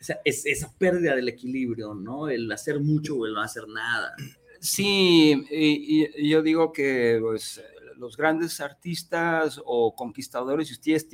O 0.00 0.04
sea, 0.04 0.20
es 0.24 0.46
esa 0.46 0.72
pérdida 0.76 1.14
del 1.14 1.28
equilibrio, 1.28 1.94
¿no? 1.94 2.28
El 2.28 2.50
hacer 2.50 2.80
mucho 2.80 3.16
o 3.16 3.26
el 3.26 3.34
no 3.34 3.40
hacer 3.40 3.68
nada. 3.68 4.14
Sí, 4.60 5.46
y, 5.50 6.28
yo 6.28 6.42
digo 6.42 6.72
que 6.72 7.18
pues, 7.20 7.62
los 7.96 8.16
grandes 8.16 8.60
artistas 8.60 9.60
o 9.64 9.94
conquistadores, 9.94 10.70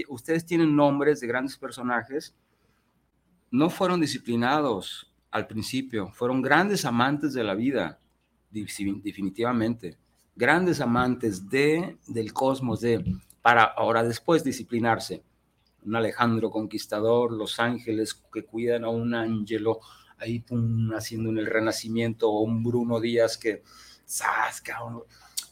ustedes 0.08 0.46
tienen 0.46 0.76
nombres 0.76 1.20
de 1.20 1.26
grandes 1.26 1.56
personajes, 1.56 2.34
no 3.54 3.70
fueron 3.70 4.00
disciplinados 4.00 5.14
al 5.30 5.46
principio, 5.46 6.10
fueron 6.12 6.42
grandes 6.42 6.84
amantes 6.84 7.32
de 7.34 7.44
la 7.44 7.54
vida, 7.54 8.00
definitivamente, 8.50 9.96
grandes 10.34 10.80
amantes 10.80 11.48
de, 11.48 11.96
del 12.08 12.32
cosmos, 12.32 12.80
de, 12.80 13.04
para 13.42 13.62
ahora 13.62 14.02
después 14.02 14.42
disciplinarse. 14.42 15.22
Un 15.84 15.94
Alejandro 15.94 16.50
Conquistador, 16.50 17.30
los 17.30 17.60
ángeles 17.60 18.20
que 18.32 18.44
cuidan 18.44 18.82
a 18.82 18.88
un 18.88 19.14
ángelo, 19.14 19.78
ahí 20.18 20.44
haciendo 20.96 21.30
en 21.30 21.38
el 21.38 21.46
renacimiento, 21.46 22.28
o 22.32 22.40
un 22.40 22.64
Bruno 22.64 22.98
Díaz 22.98 23.38
que, 23.38 23.62
¡zas, 24.04 24.60
cabrón! 24.62 25.04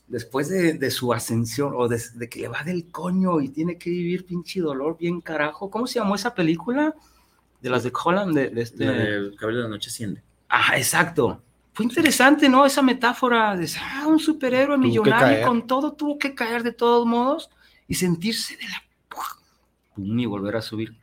después 0.08 0.48
de, 0.48 0.72
de 0.72 0.90
su 0.90 1.12
ascensión, 1.12 1.72
o 1.76 1.86
de, 1.86 2.02
de 2.16 2.28
que 2.28 2.48
va 2.48 2.64
del 2.64 2.90
coño 2.90 3.40
y 3.40 3.50
tiene 3.50 3.78
que 3.78 3.90
vivir 3.90 4.26
pinche 4.26 4.60
dolor 4.60 4.98
bien 4.98 5.20
carajo, 5.20 5.70
¿cómo 5.70 5.86
se 5.86 6.00
llamó 6.00 6.16
esa 6.16 6.34
película? 6.34 6.96
De 7.62 7.70
las 7.70 7.84
de 7.84 7.92
Holland, 8.04 8.34
de, 8.34 8.50
de 8.50 8.60
este... 8.60 8.84
El 8.84 9.36
cabello 9.36 9.58
de 9.58 9.64
la 9.64 9.70
noche 9.70 9.88
asciende. 9.88 10.22
Ah, 10.48 10.76
exacto. 10.76 11.40
Fue 11.72 11.86
interesante, 11.86 12.48
¿no? 12.48 12.66
Esa 12.66 12.82
metáfora 12.82 13.56
de 13.56 13.70
ah, 13.80 14.04
un 14.06 14.18
superhéroe 14.18 14.76
millonario 14.76 15.46
con 15.46 15.66
todo 15.66 15.92
tuvo 15.92 16.18
que 16.18 16.34
caer 16.34 16.62
de 16.62 16.72
todos 16.72 17.06
modos 17.06 17.48
y 17.88 17.94
sentirse 17.94 18.56
de 18.56 18.64
la 18.64 18.82
pum, 19.08 20.18
y 20.18 20.26
volver 20.26 20.56
a 20.56 20.62
subir. 20.62 20.94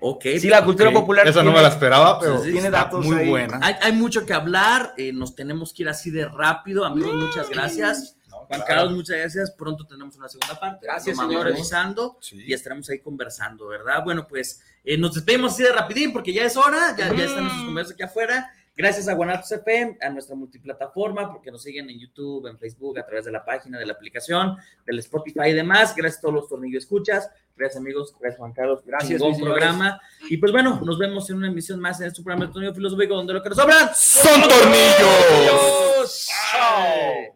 Ok. 0.00 0.24
Sí, 0.40 0.48
la 0.48 0.64
cultura 0.64 0.90
popular 0.90 1.28
Esa 1.28 1.44
no 1.44 1.52
me 1.52 1.62
la 1.62 1.68
esperaba, 1.68 2.18
pero 2.18 2.38
Sí, 2.38 2.50
tiene 2.50 2.66
está 2.66 2.84
datos 2.84 3.04
muy 3.04 3.28
buena. 3.28 3.60
Hay, 3.62 3.76
hay 3.80 3.92
mucho 3.92 4.26
que 4.26 4.32
hablar, 4.32 4.94
eh, 4.96 5.12
nos 5.12 5.36
tenemos 5.36 5.72
que 5.72 5.84
ir 5.84 5.88
así 5.88 6.10
de 6.10 6.26
rápido. 6.26 6.84
Amigos, 6.84 7.14
muchas 7.14 7.48
gracias. 7.48 8.16
Juan. 8.46 8.62
Carlos, 8.66 8.92
muchas 8.92 9.16
gracias. 9.16 9.50
Pronto 9.50 9.86
tenemos 9.86 10.16
una 10.16 10.28
segunda 10.28 10.58
parte. 10.58 10.86
Gracias, 10.86 11.16
revisando 11.18 12.18
y 12.32 12.52
estaremos 12.52 12.88
ahí 12.88 13.00
conversando, 13.00 13.68
¿verdad? 13.68 14.02
Bueno, 14.04 14.26
pues 14.26 14.62
eh, 14.84 14.96
nos 14.96 15.14
despedimos 15.14 15.52
así 15.52 15.62
de 15.62 15.72
rapidín 15.72 16.12
porque 16.12 16.32
ya 16.32 16.44
es 16.44 16.56
hora, 16.56 16.94
ya, 16.96 17.14
ya 17.14 17.24
están 17.24 17.44
nuestros 17.44 17.64
conversos 17.64 17.94
aquí 17.94 18.02
afuera. 18.02 18.50
Gracias 18.76 19.08
a 19.08 19.14
Guanatos 19.14 19.50
FM, 19.50 19.96
a 20.02 20.10
nuestra 20.10 20.36
multiplataforma, 20.36 21.32
porque 21.32 21.50
nos 21.50 21.62
siguen 21.62 21.88
en 21.88 21.98
YouTube, 21.98 22.46
en 22.46 22.58
Facebook, 22.58 22.98
a 22.98 23.06
través 23.06 23.24
de 23.24 23.32
la 23.32 23.42
página, 23.42 23.78
de 23.78 23.86
la 23.86 23.94
aplicación, 23.94 24.54
del 24.84 24.98
Spotify 24.98 25.48
y 25.48 25.52
demás. 25.54 25.96
Gracias 25.96 26.18
a 26.18 26.20
todos 26.20 26.34
los 26.34 26.48
tornillos 26.48 26.82
escuchas. 26.84 27.30
Gracias, 27.56 27.80
amigos. 27.80 28.14
Gracias, 28.20 28.38
Juan 28.38 28.52
Carlos. 28.52 28.82
Gracias, 28.84 29.18
señores. 29.18 29.40
programa. 29.40 29.98
Y 30.28 30.36
pues 30.36 30.52
bueno, 30.52 30.78
nos 30.84 30.98
vemos 30.98 31.30
en 31.30 31.36
una 31.36 31.48
emisión 31.48 31.80
más 31.80 31.98
en 32.02 32.08
este 32.08 32.22
programa 32.22 32.46
de 32.46 32.52
Tornillo 32.52 32.74
Filosófico, 32.74 33.14
donde 33.14 33.32
lo 33.32 33.42
que 33.42 33.48
nos 33.48 33.56
sobran 33.56 33.88
¡Son 33.94 34.42
tornillos! 34.42 36.28
¡Chao! 36.52 37.35